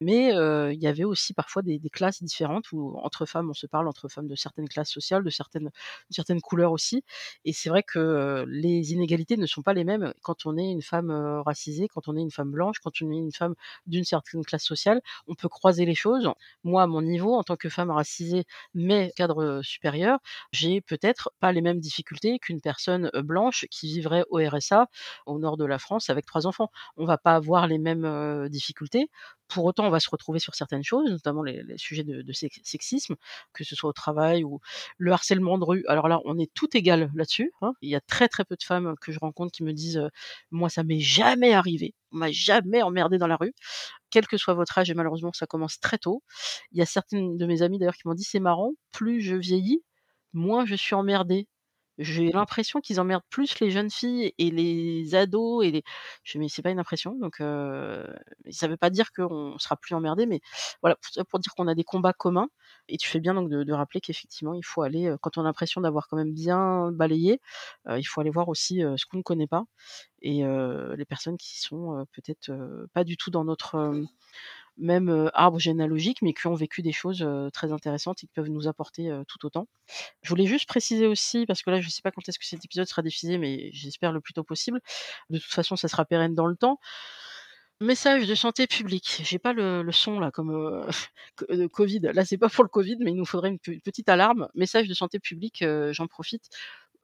mais 0.00 0.28
il 0.74 0.82
y 0.82 0.86
avait 0.86 1.04
aussi 1.04 1.34
parfois 1.34 1.62
des 1.62 1.80
classes 1.90 2.22
différentes 2.22 2.72
où 2.72 2.96
entre 2.98 3.26
femmes, 3.26 3.50
on 3.50 3.54
se 3.54 3.66
parle, 3.66 3.88
entre 3.88 4.08
femmes 4.08 4.28
de 4.28 4.34
certaines 4.36 4.68
classes 4.68 4.90
sociales, 4.90 5.24
de 5.24 5.30
certaines 5.30 5.66
de 5.66 6.14
certaines 6.14 6.40
couleurs 6.40 6.72
aussi. 6.72 7.04
Et 7.44 7.52
c'est 7.52 7.68
vrai 7.68 7.82
que, 7.82 8.44
les 8.48 8.92
inégalités 8.92 9.36
ne 9.36 9.46
sont 9.46 9.62
pas 9.62 9.74
les 9.74 9.84
mêmes 9.84 10.12
quand 10.22 10.46
on 10.46 10.56
est 10.56 10.70
une 10.70 10.82
femme, 10.82 11.10
racisée, 11.44 11.88
quand 11.88 12.08
on 12.08 12.16
est 12.16 12.20
une 12.20 12.30
femme 12.30 12.50
blanche, 12.50 12.78
quand 12.80 12.92
on 13.02 13.10
est 13.10 13.16
une 13.16 13.32
femme 13.32 13.54
d'une 13.86 14.04
certaine 14.04 14.25
classe 14.44 14.64
sociale. 14.64 15.00
On 15.26 15.34
peut 15.34 15.48
croiser 15.48 15.84
les 15.86 15.94
choses. 15.94 16.28
Moi, 16.64 16.82
à 16.82 16.86
mon 16.86 17.02
niveau, 17.02 17.34
en 17.34 17.42
tant 17.44 17.56
que 17.56 17.68
femme 17.68 17.90
racisée, 17.90 18.44
mais 18.74 19.12
cadre, 19.16 19.60
supérieur, 19.62 20.18
j'ai 20.52 20.80
peut-être 20.80 21.30
pas 21.40 21.52
les 21.52 21.60
mêmes 21.62 21.80
difficultés 21.80 22.38
qu'une 22.38 22.60
personne, 22.60 23.10
blanche 23.14 23.66
qui 23.70 23.88
vivrait 23.88 24.24
au 24.30 24.38
RSA, 24.38 24.86
au 25.26 25.38
nord 25.38 25.56
de 25.56 25.64
la 25.64 25.78
France, 25.78 26.10
avec 26.10 26.26
3 26.26 26.46
enfants. 26.46 26.70
On 26.96 27.04
va 27.06 27.18
pas 27.18 27.34
avoir 27.34 27.66
les 27.66 27.78
mêmes, 27.78 28.48
difficultés. 28.48 29.08
Pour 29.48 29.64
autant, 29.64 29.86
on 29.86 29.90
va 29.90 30.00
se 30.00 30.10
retrouver 30.10 30.38
sur 30.40 30.54
certaines 30.54 30.82
choses, 30.82 31.08
notamment 31.10 31.42
les 31.42 31.62
sujets 31.78 32.02
de 32.04 32.22
de 32.22 32.32
sex 32.32 32.58
sexisme, 32.64 33.14
que 33.52 33.64
ce 33.64 33.76
soit 33.76 33.90
au 33.90 33.92
travail 33.92 34.42
ou 34.44 34.60
le 34.98 35.12
harcèlement 35.12 35.56
de 35.58 35.64
rue. 35.64 35.84
Alors 35.88 36.08
là, 36.08 36.20
on 36.24 36.38
est 36.38 36.52
toutes 36.54 36.74
égales 36.74 37.10
là-dessus, 37.14 37.52
hein. 37.62 37.72
Il 37.80 37.88
y 37.90 37.94
a 37.96 38.00
très, 38.00 38.28
très 38.28 38.44
peu 38.44 38.56
de 38.56 38.62
femmes 38.64 38.94
que 39.00 39.12
je 39.12 39.18
rencontre 39.20 39.52
qui 39.52 39.62
me 39.62 39.72
disent, 39.72 40.00
«Moi, 40.50 40.68
ça 40.68 40.82
m'est 40.84 40.98
jamais 41.00 41.52
arrivé, 41.52 41.94
on 42.12 42.18
m'a 42.18 42.32
jamais 42.32 42.82
emmerdée 42.82 43.18
dans 43.18 43.28
la 43.28 43.36
rue», 43.36 43.52
quel 44.10 44.26
que 44.26 44.36
soit 44.38 44.54
votre 44.54 44.78
âge 44.78 44.90
et 44.90 44.94
malheureusement 44.94 45.32
ça 45.34 45.46
commence 45.46 45.80
très 45.80 45.98
tôt. 45.98 46.22
Il 46.72 46.78
y 46.78 46.82
a 46.82 46.86
certaines 46.86 47.36
de 47.38 47.46
mes 47.46 47.62
amies 47.62 47.78
d'ailleurs 47.78 47.96
qui 47.96 48.08
m'ont 48.08 48.14
dit: 48.14 48.24
«C'est 48.24 48.40
marrant, 48.40 48.72
plus 48.92 49.20
je 49.22 49.36
vieillis, 49.36 49.82
moins 50.34 50.66
je 50.66 50.74
suis 50.76 50.94
emmerdée». 50.96 51.48
J'ai 51.98 52.30
l'impression 52.30 52.80
qu'ils 52.80 53.00
emmerdent 53.00 53.22
plus 53.30 53.58
les 53.60 53.70
jeunes 53.70 53.90
filles 53.90 54.34
et 54.36 54.50
les 54.50 55.14
ados 55.14 55.64
et 55.64 55.70
les 55.70 55.82
je 56.24 56.38
«Mais 56.38 56.48
c'est 56.48 56.60
pas 56.60 56.70
une 56.70 56.78
impression», 56.78 57.14
donc 57.18 57.40
heu, 57.40 58.06
ça 58.50 58.68
veut 58.68 58.76
pas 58.76 58.90
dire 58.90 59.12
qu'on 59.12 59.58
sera 59.58 59.76
plus 59.76 59.94
emmerdé, 59.94 60.26
mais 60.26 60.40
voilà, 60.82 60.96
pour 61.30 61.38
dire 61.40 61.54
qu'on 61.54 61.68
a 61.68 61.74
des 61.74 61.84
combats 61.84 62.12
communs 62.12 62.48
et 62.88 62.98
tu 62.98 63.08
fais 63.08 63.18
bien 63.20 63.32
donc 63.34 63.48
de 63.48 63.62
de 63.64 63.72
rappeler 63.72 64.00
qu'effectivement 64.02 64.52
il 64.54 64.64
faut 64.64 64.82
aller, 64.82 65.14
quand 65.22 65.38
on 65.38 65.40
a 65.42 65.44
l'impression 65.44 65.80
d'avoir 65.80 66.06
quand 66.08 66.16
même 66.18 66.34
bien 66.34 66.92
balayé, 66.92 67.40
heu, 67.88 67.98
il 67.98 68.04
faut 68.04 68.20
aller 68.20 68.30
voir 68.30 68.48
aussi, 68.50 68.82
heu, 68.82 68.96
ce 68.98 69.06
qu'on 69.06 69.18
ne 69.18 69.22
connaît 69.22 69.46
pas 69.46 69.64
et 70.22 70.42
les 70.96 71.04
personnes 71.06 71.38
qui 71.38 71.60
sont, 71.60 72.06
peut-être, 72.12 72.52
pas 72.94 73.04
du 73.04 73.16
tout 73.18 73.30
dans 73.30 73.44
notre, 73.44 73.76
même, 74.78 75.08
heu, 75.10 75.30
arbre 75.34 75.58
généalogique, 75.58 76.22
mais 76.22 76.32
qui 76.34 76.46
ont 76.46 76.54
vécu 76.54 76.82
des 76.82 76.92
choses, 76.92 77.26
très 77.52 77.72
intéressantes 77.72 78.22
et 78.22 78.26
qui 78.26 78.32
peuvent 78.34 78.48
nous 78.50 78.68
apporter, 78.68 79.10
tout 79.28 79.44
autant. 79.46 79.68
Je 80.22 80.28
voulais 80.30 80.46
juste 80.46 80.66
préciser 80.68 81.06
aussi, 81.06 81.46
parce 81.46 81.62
que 81.62 81.70
là, 81.70 81.80
je 81.80 81.88
sais 81.88 82.02
pas 82.02 82.10
quand 82.10 82.28
est-ce 82.28 82.38
que 82.38 82.46
cet 82.46 82.64
épisode 82.64 82.86
sera 82.86 83.02
diffusé, 83.02 83.38
mais 83.38 83.70
j'espère 83.72 84.12
le 84.12 84.20
plus 84.20 84.32
tôt 84.34 84.44
possible. 84.44 84.80
De 85.30 85.38
toute 85.38 85.52
façon, 85.52 85.76
ça 85.76 85.88
sera 85.88 86.04
pérenne 86.04 86.34
dans 86.34 86.46
le 86.46 86.56
temps. 86.56 86.78
Message 87.80 88.26
de 88.26 88.34
santé 88.34 88.66
publique. 88.66 89.20
J'ai 89.22 89.38
pas 89.38 89.52
le 89.52 89.86
son 89.92 90.18
là 90.18 90.30
comme, 90.30 90.86
covid. 91.72 92.00
Là, 92.14 92.24
c'est 92.24 92.38
pas 92.38 92.48
pour 92.48 92.64
le 92.64 92.70
covid, 92.70 92.96
mais 93.00 93.10
il 93.10 93.16
nous 93.16 93.26
faudrait 93.26 93.50
une 93.50 93.58
pe 93.58 93.78
petite 93.80 94.08
alarme. 94.08 94.48
Message 94.54 94.88
de 94.88 94.94
santé 94.94 95.18
publique, 95.18 95.62
j'en 95.90 96.06
profite 96.06 96.48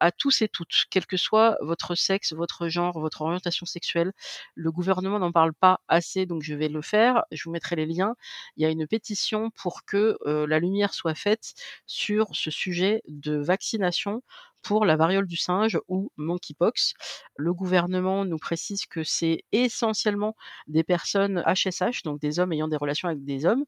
à 0.03 0.13
tous 0.13 0.43
et 0.43 0.49
toutes, 0.49 0.85
quel 0.91 1.07
que 1.07 1.17
soit 1.17 1.57
votre 1.63 1.95
sexe, 1.95 2.33
votre 2.33 2.69
genre, 2.69 2.99
votre 3.01 3.23
orientation 3.23 3.67
sexuelle. 3.67 4.13
Le 4.55 4.73
gouvernement 4.73 5.19
n'en 5.19 5.33
parle 5.33 5.55
pas 5.55 5.81
assez, 5.89 6.27
donc 6.27 6.43
je 6.43 6.55
vais 6.55 6.69
le 6.69 6.83
faire. 6.83 7.25
Je 7.33 7.45
vous 7.45 7.51
mettrai 7.53 7.77
les 7.77 7.87
liens. 7.87 8.15
Il 8.57 8.63
y 8.63 8.67
a 8.67 8.71
une 8.71 8.87
pétition 8.87 9.51
pour 9.51 9.85
que, 9.85 10.19
heu, 10.27 10.47
la 10.47 10.59
lumière 10.59 10.95
soit 10.95 11.15
faite 11.15 11.55
sur 11.87 12.35
ce 12.35 12.51
sujet 12.51 13.03
de 13.09 13.37
vaccination 13.37 14.23
pour 14.63 14.87
la 14.87 14.95
variole 14.97 15.27
du 15.27 15.37
singe 15.37 15.79
ou 15.89 16.13
monkeypox. 16.17 16.95
Le 17.37 17.53
gouvernement 17.53 18.25
nous 18.25 18.39
précise 18.39 18.87
que 18.87 19.03
c'est 19.03 19.43
essentiellement 19.53 20.37
des 20.69 20.85
personnes 20.85 21.43
HSH, 21.47 22.03
donc 22.05 22.21
des 22.21 22.39
hommes 22.39 22.53
ayant 22.53 22.69
des 22.69 22.77
relations 22.77 23.09
avec 23.09 23.25
des 23.25 23.45
hommes, 23.45 23.65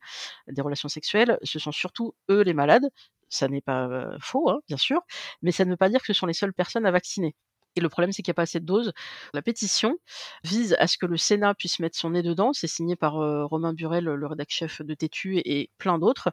des 0.48 0.62
relations 0.62 0.88
sexuelles. 0.88 1.38
Ce 1.42 1.58
sont 1.58 1.72
surtout 1.72 2.14
eux 2.30 2.42
les 2.42 2.54
malades. 2.54 2.88
Ça 3.34 3.48
n'est 3.48 3.60
pas, 3.60 4.16
faux, 4.20 4.50
hein, 4.50 4.60
bien 4.68 4.76
sûr, 4.76 5.00
mais 5.42 5.52
ça 5.52 5.64
ne 5.64 5.70
veut 5.70 5.76
pas 5.76 5.88
dire 5.88 6.00
que 6.00 6.06
ce 6.06 6.12
sont 6.12 6.26
les 6.26 6.34
seules 6.34 6.54
personnes 6.54 6.86
à 6.86 6.90
vacciner 6.90 7.34
et 7.76 7.80
le 7.80 7.88
problème, 7.88 8.12
c'est 8.12 8.22
qu'il 8.22 8.30
y 8.30 8.32
a 8.32 8.34
pas 8.34 8.42
assez 8.42 8.60
de 8.60 8.64
doses. 8.64 8.92
La 9.32 9.42
pétition 9.42 9.98
vise 10.44 10.76
à 10.78 10.86
ce 10.86 10.96
que 10.98 11.06
le 11.06 11.16
Sénat 11.16 11.54
puisse 11.54 11.80
mettre 11.80 11.98
son 11.98 12.10
nez 12.10 12.22
dedans. 12.22 12.52
C'est 12.52 12.68
signé 12.68 12.96
par, 12.96 13.14
Romain 13.48 13.72
Burel, 13.72 14.04
le 14.04 14.26
rédac 14.26 14.50
chef 14.50 14.82
de 14.82 14.94
Tétu 14.94 15.38
et 15.44 15.70
plein 15.78 15.98
d'autres. 15.98 16.30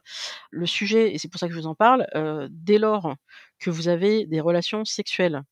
Le 0.50 0.66
sujet 0.66 1.12
et 1.12 1.18
c'est 1.18 1.28
pour 1.28 1.40
ça 1.40 1.48
que 1.48 1.54
je 1.54 1.58
vous 1.58 1.66
en 1.66 1.74
parle, 1.74 2.06
dès 2.50 2.78
lors 2.78 3.16
que 3.58 3.70
vous 3.70 3.88
avez 3.88 4.26
des 4.26 4.40
relations 4.40 4.84
sexuelles, 4.84 5.42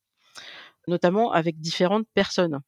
notamment 0.87 1.33
avec 1.33 1.61
différentes 1.61 2.07
personnes, 2.15 2.61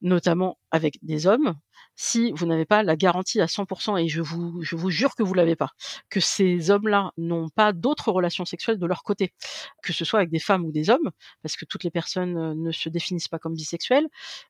notamment 0.00 0.58
avec 0.70 0.98
des 1.02 1.26
hommes, 1.26 1.54
si 1.96 2.32
vous 2.32 2.46
n'avez 2.46 2.64
pas 2.66 2.82
la 2.82 2.96
garantie 2.96 3.40
à 3.40 3.46
100% 3.46 3.96
et 3.98 4.08
je 4.08 4.20
vous 4.22 4.62
je 4.62 4.76
vous 4.76 4.90
jure 4.90 5.14
que 5.14 5.22
vous 5.22 5.34
l'avez 5.34 5.56
pas, 5.56 5.70
que 6.10 6.20
ces 6.20 6.70
hommes-là 6.70 7.12
n'ont 7.16 7.48
pas 7.50 7.72
d'autres 7.72 8.10
relations 8.12 8.44
sexuelles 8.44 8.78
de 8.78 8.86
leur 8.86 9.02
côté, 9.02 9.32
que 9.82 9.92
ce 9.92 10.04
soit 10.04 10.20
avec 10.20 10.30
des 10.30 10.38
femmes 10.38 10.64
ou 10.64 10.72
des 10.72 10.90
hommes, 10.90 11.10
parce 11.42 11.56
que 11.56 11.64
toutes 11.64 11.84
les 11.84 11.90
personnes, 11.90 12.36
heu, 12.38 12.54
ne 12.54 12.72
se 12.72 12.88
définissent 12.88 13.28
pas 13.28 13.38
comme 13.38 13.54
bisexuelles, 13.54 14.06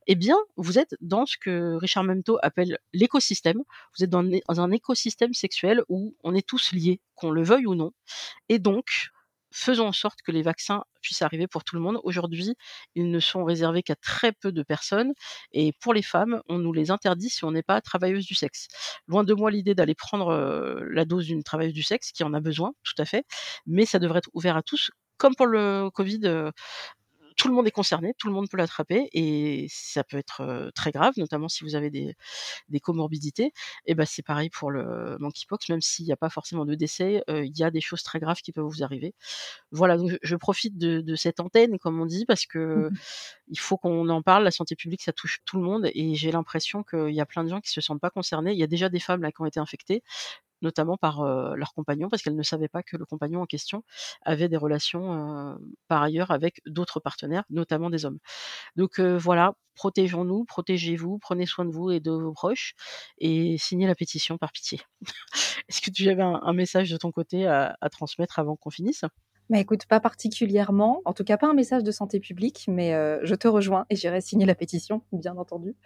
eh 0.07 0.14
bien, 0.14 0.36
vous 0.57 0.78
êtes 0.78 0.97
dans 1.01 1.26
ce 1.26 1.36
que 1.38 1.74
Richard 1.76 2.05
Memto 2.05 2.38
appelle 2.42 2.78
l'écosystème. 2.92 3.62
Vous 3.97 4.05
êtes 4.05 4.11
dans 4.11 4.24
un 4.61 4.70
écosystème 4.70 5.34
sexuel 5.34 5.82
où 5.88 6.16
on 6.24 6.34
est 6.34 6.47
tous 6.47 6.72
liés, 6.72 7.01
qu'on 7.14 7.30
le 7.30 7.42
veuille 7.42 7.66
ou 7.66 7.74
non 7.74 7.92
et 8.49 8.59
donc 8.59 9.11
faisons 9.55 9.87
en 9.89 9.93
sorte 9.93 10.21
que 10.23 10.33
les 10.33 10.43
vaccins 10.43 10.85
puissent 11.03 11.23
arriver 11.23 11.47
pour 11.47 11.65
tout 11.65 11.77
le 11.77 11.83
monde. 11.83 12.01
Aujourd'hui, 12.05 12.55
ils 12.95 13.11
ne 13.11 13.21
sont 13.21 13.45
réservés 13.45 13.83
qu'à 13.83 13.97
très 13.97 14.33
peu 14.33 14.53
de 14.53 14.63
personnes 14.63 15.13
et 15.53 15.73
pour 15.81 15.95
les 15.95 16.03
femmes, 16.03 16.43
on 16.49 16.59
nous 16.59 16.73
les 16.73 16.91
interdit 16.91 17.31
si 17.31 17.45
on 17.45 17.53
n'est 17.53 17.63
pas 17.63 17.81
travailleuse 17.81 18.27
du 18.27 18.35
sexe. 18.35 18.69
Loin 19.07 19.25
de 19.25 19.35
moi 19.35 19.51
l'idée 19.51 19.75
d'aller 19.75 19.95
prendre, 19.95 20.31
heu, 20.33 20.85
la 20.91 21.05
dose 21.05 21.27
d'une 21.27 21.43
travailleuse 21.45 21.75
du 21.75 21.83
sexe 21.83 22.13
qui 22.13 22.25
en 22.25 22.35
a 22.35 22.41
besoin, 22.41 22.73
tout 22.83 23.01
à 23.01 23.05
fait, 23.05 23.25
mais 23.67 23.87
ça 23.87 23.99
devrait 23.99 24.19
être 24.19 24.31
ouvert 24.35 24.57
à 24.57 24.63
tous. 24.63 24.91
Comme 25.17 25.37
pour 25.37 25.47
le 25.47 25.91
covid, 25.95 26.21
heu, 26.25 26.51
tout 27.37 27.49
le 27.49 27.55
monde 27.55 27.66
est 27.66 27.70
concerné, 27.72 28.14
tout 28.18 28.28
le 28.28 28.35
monde 28.35 28.49
peut 28.51 28.57
l'attraper 28.57 29.09
et 29.12 29.66
ça 29.70 30.05
peut 30.05 30.16
être, 30.18 30.70
très 30.74 30.93
grave, 30.93 31.14
notamment 31.16 31.49
si 31.49 31.64
vous 31.64 31.74
avez 31.74 31.91
des 31.91 32.14
des 32.68 32.80
comorbidités 32.80 33.53
et 33.87 33.95
bah, 33.95 34.07
c'est 34.07 34.22
pareil 34.24 34.51
pour 34.51 34.70
le 34.70 35.16
monkeypox, 35.20 35.68
même 35.70 35.80
s'il 35.82 36.07
y 36.07 36.12
a 36.12 36.16
pas 36.16 36.30
forcément 36.30 36.64
de 36.66 36.74
décès, 36.76 37.22
il 37.28 37.57
y 37.59 37.64
a 37.64 37.70
des 37.70 37.80
choses 37.82 38.03
très 38.03 38.20
graves 38.20 38.41
qui 38.43 38.53
peuvent 38.53 38.64
vous 38.66 38.82
arriver. 38.85 39.14
Voilà, 39.72 39.97
donc 39.99 40.11
je 40.12 40.16
je 40.22 40.37
profite 40.37 40.78
de 40.78 41.01
de 41.03 41.16
cette 41.16 41.41
antenne, 41.41 41.78
comme 41.78 42.01
on 42.01 42.07
dit, 42.07 42.26
parce 42.26 42.47
Mmh 42.74 42.80
que 42.80 42.91
mh. 42.91 42.97
il 43.49 43.59
faut 43.59 43.76
qu'on 43.76 44.09
en 44.09 44.22
parle. 44.22 44.45
La 44.45 44.51
santé 44.51 44.76
publique, 44.76 45.03
ça 45.03 45.12
touche 45.12 45.41
tout 45.45 45.57
le 45.59 45.64
monde 45.64 45.91
et 45.95 46.14
j'ai 46.14 46.32
l'impression 46.32 46.82
qu'il 46.82 47.11
y 47.14 47.20
a 47.20 47.26
plein 47.26 47.45
de 47.45 47.49
gens 47.51 47.61
qui 47.61 47.70
se 47.70 47.80
sentent 47.80 48.01
pas 48.01 48.11
concernés. 48.11 48.53
Il 48.53 48.59
y 48.59 48.62
a 48.62 48.66
déjà 48.66 48.89
des 48.89 49.01
femmes 49.01 49.22
là 49.22 49.32
qui 49.32 49.41
ont 49.43 49.47
été 49.47 49.61
infectées, 49.61 50.03
notamment 50.65 50.97
par, 50.97 51.25
leur 51.57 51.75
compagnon, 51.75 52.09
parce 52.09 52.23
qu'elles 52.23 52.37
ne 52.37 52.43
savaient 52.43 52.69
pas 52.69 52.83
que 52.83 52.97
le 52.97 53.05
compagnon 53.05 53.43
en 53.43 53.47
question 53.47 53.85
avait 54.23 54.49
des 54.49 54.57
relations, 54.57 55.59
par 55.89 56.03
ailleurs 56.03 56.31
avec 56.31 56.61
d'autres 56.67 57.01
partenaires, 57.01 57.45
notamment 57.51 57.91
des 57.91 58.05
hommes. 58.05 58.19
Donc 58.77 59.01
voilà, 59.01 59.55
protégeons-nous, 59.75 60.45
protégez-vous, 60.45 61.19
prenez 61.19 61.47
soin 61.47 61.65
de 61.65 61.71
vous 61.71 61.91
et 61.91 62.01
de 62.01 62.11
vos 62.11 62.33
proches 62.33 62.75
et 63.19 63.57
signez 63.59 63.87
la 63.87 63.95
pétition 63.95 64.39
par 64.39 64.53
pitié. 64.53 64.81
Est-ce 65.69 65.81
que 65.81 65.91
tu 65.91 66.09
avais 66.09 66.23
un 66.23 66.53
message 66.53 66.91
de 66.91 66.97
ton 66.97 67.12
côté 67.12 67.47
à 67.47 67.89
transmettre 67.91 68.39
avant 68.39 68.57
qu'on 68.57 68.71
finisse? 68.71 69.05
Bah, 69.51 69.59
écoute, 69.59 69.84
pas 69.86 70.01
particulièrement, 70.01 71.03
en 71.05 71.12
tout 71.12 71.22
cas 71.22 71.36
pas 71.36 71.47
un 71.47 71.53
message 71.53 71.82
de 71.82 71.90
santé 71.90 72.18
publique, 72.18 72.64
mais 72.66 72.95
heu, 72.95 73.20
je 73.24 73.34
te 73.34 73.47
rejoins 73.47 73.84
et 73.90 73.97
j'irai 73.97 74.22
signer 74.22 74.47
la 74.47 74.55
pétition, 74.55 75.03
bien 75.12 75.36
entendu. 75.36 75.76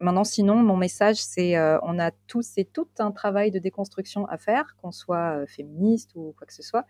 Maintenant 0.00 0.24
sinon, 0.24 0.56
mon 0.56 0.76
message 0.76 1.16
c'est, 1.16 1.56
heu, 1.58 1.78
on 1.82 1.98
a 1.98 2.12
tous 2.28 2.52
et 2.58 2.64
toutes 2.66 3.00
un 3.00 3.10
travail 3.12 3.50
de 3.50 3.58
déconstruction 3.58 4.26
à 4.28 4.38
faire, 4.38 4.76
qu'on 4.80 4.92
soit, 4.92 5.38
heu, 5.42 5.46
féministe 5.46 6.12
ou 6.16 6.34
quoi 6.38 6.46
que 6.46 6.54
ce 6.54 6.62
soit. 6.62 6.86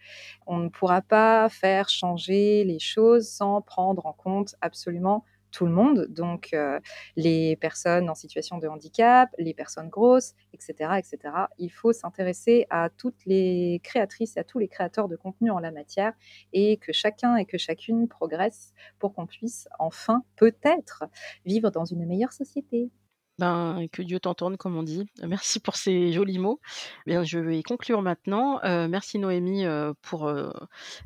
On 0.47 0.59
ne 0.59 0.69
pourra 0.69 1.03
pas 1.03 1.49
faire 1.49 1.89
changer 1.89 2.65
les 2.65 2.81
choses 2.81 3.29
sans 3.29 3.63
prendre 3.63 4.07
en 4.07 4.13
compte 4.13 4.57
absolument 4.61 5.25
tout 5.53 5.67
le 5.67 5.73
monde, 5.73 6.07
donc 6.11 6.51
heu, 6.55 6.81
les 7.17 7.57
personnes 7.57 8.11
en 8.11 8.15
situation 8.17 8.59
de 8.59 8.67
handicap, 8.69 9.31
les 9.39 9.55
personnes 9.55 9.89
grosses, 9.89 10.35
et 10.53 10.59
cetera, 10.61 10.99
et 10.99 11.03
cetera. 11.05 11.51
Il 11.59 11.71
faut 11.71 11.93
s'intéresser 11.93 12.67
à 12.71 12.89
toutes 12.91 13.25
les 13.27 13.81
créatrices 13.85 14.37
et 14.37 14.41
à 14.41 14.45
tous 14.45 14.59
les 14.59 14.69
créateurs 14.69 15.09
de 15.09 15.17
contenu 15.17 15.51
en 15.51 15.61
la 15.61 15.71
matière 15.71 16.15
et 16.53 16.77
que 16.79 16.93
chacun 16.93 17.37
et 17.37 17.45
que 17.47 17.59
chacune 17.59 18.09
progresse 18.09 18.73
pour 18.99 19.15
qu'on 19.15 19.27
puisse 19.27 19.69
enfin, 19.79 20.25
peut-être, 20.37 21.05
vivre 21.47 21.71
dans 21.71 21.85
une 21.85 22.07
meilleure 22.07 22.33
société. 22.33 22.91
Ben, 23.39 23.87
que 23.93 24.03
Dieu 24.03 24.21
t'entende 24.21 24.57
comme 24.57 24.77
on 24.77 24.83
dit. 24.83 25.07
Merci 25.27 25.59
pour 25.59 25.77
ces 25.77 26.13
jolis 26.13 26.39
mots. 26.39 26.61
Bien, 27.07 27.25
je 27.25 27.39
vais 27.39 27.63
conclure 27.63 28.03
maintenant. 28.03 28.61
Heu, 28.65 28.89
merci 28.89 29.19
Noémie, 29.19 29.65
heu, 29.65 29.95
pour, 30.03 30.33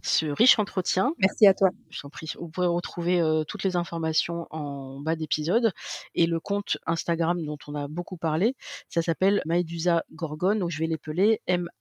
ce 0.03 0.27
riche 0.27 0.59
entretien. 0.59 1.13
Merci 1.19 1.47
à 1.47 1.55
toi. 1.55 1.71
Je 1.91 2.01
t'en 2.01 2.11
prie. 2.11 2.33
Vous 2.39 2.49
pourrez 2.49 2.67
retrouver, 2.67 3.23
toutes 3.49 3.63
les 3.63 3.77
informations 3.77 4.47
en 4.51 5.01
bas 5.01 5.17
d'épisode 5.17 5.73
et 6.15 6.27
le 6.27 6.41
compte 6.41 6.79
Instagram 6.87 7.45
dont 7.45 7.59
on 7.67 7.75
a 7.75 7.89
beaucoup 7.89 8.17
parlé, 8.17 8.55
ça 8.89 9.03
s'appelle 9.03 9.43
Maëdusa 9.47 10.05
Gorgone, 10.13 10.59
donc 10.59 10.71
je 10.71 10.79
vais 10.79 10.87
l'épeler 10.87 11.41
M-A-E-D-U-S-A, 11.47 11.77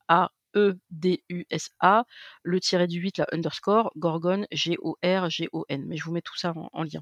le 2.44 2.60
tiret 2.60 2.88
du 2.88 3.00
8, 3.00 3.18
la 3.20 3.28
underscore, 3.32 3.92
Gorgone, 3.98 4.48
G-O-R-G-O-N. 4.52 5.86
Mais 5.88 5.98
je 5.98 6.04
vous 6.06 6.12
mets 6.12 6.22
tout 6.22 6.38
ça 6.38 6.54
en 6.56 6.70
en 6.74 6.84
lien. 6.84 7.02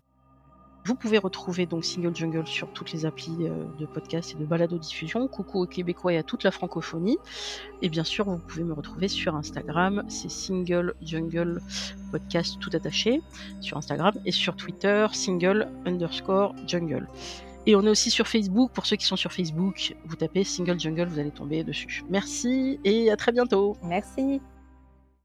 Vous 0.86 0.96
pouvez 0.96 1.18
retrouver 1.18 1.66
donc 1.66 1.86
Single 1.86 2.16
Jungle 2.16 2.46
sur 2.46 2.72
toutes 2.74 2.92
les 2.92 3.06
applis, 3.06 3.36
heu, 3.42 3.68
de 3.80 3.86
podcast 3.86 4.32
et 4.32 4.36
de 4.36 4.46
balado-diffusion. 4.46 5.28
Coucou 5.28 5.62
aux 5.62 5.66
Québécois 5.66 6.14
et 6.14 6.18
à 6.18 6.24
toute 6.24 6.44
la 6.44 6.52
francophonie 6.52 7.18
et 7.82 7.90
bien 7.90 8.04
sûr, 8.04 8.26
vous 8.26 8.38
pouvez 8.38 8.64
me 8.64 8.74
retrouver 8.74 9.08
sur 9.08 9.36
Instagram, 9.36 10.04
c'est 10.08 10.30
Single 10.30 10.94
Jungle 11.02 11.62
Podcast 12.12 12.58
tout 12.60 12.70
attaché 12.74 13.22
sur 13.62 13.78
Instagram 13.78 14.14
et 14.26 14.32
sur 14.32 14.56
Twitter, 14.56 15.08
single_jungle 15.12 17.08
et 17.66 17.76
on 17.76 17.84
est 17.84 17.90
aussi 17.90 18.12
sur 18.12 18.28
Facebook. 18.28 18.72
Pour 18.74 18.86
ceux 18.86 18.96
qui 18.96 19.06
sont 19.06 19.16
sur 19.16 19.32
Facebook, 19.32 19.96
vous 20.06 20.16
tapez 20.16 20.44
Single 20.44 20.80
Jungle, 20.80 21.08
vous 21.08 21.20
allez 21.20 21.32
tomber 21.32 21.64
dessus. 21.64 22.04
Merci 22.10 22.80
et 22.84 23.10
à 23.10 23.16
très 23.16 23.32
bientôt. 23.32 23.78
Merci. 23.84 24.42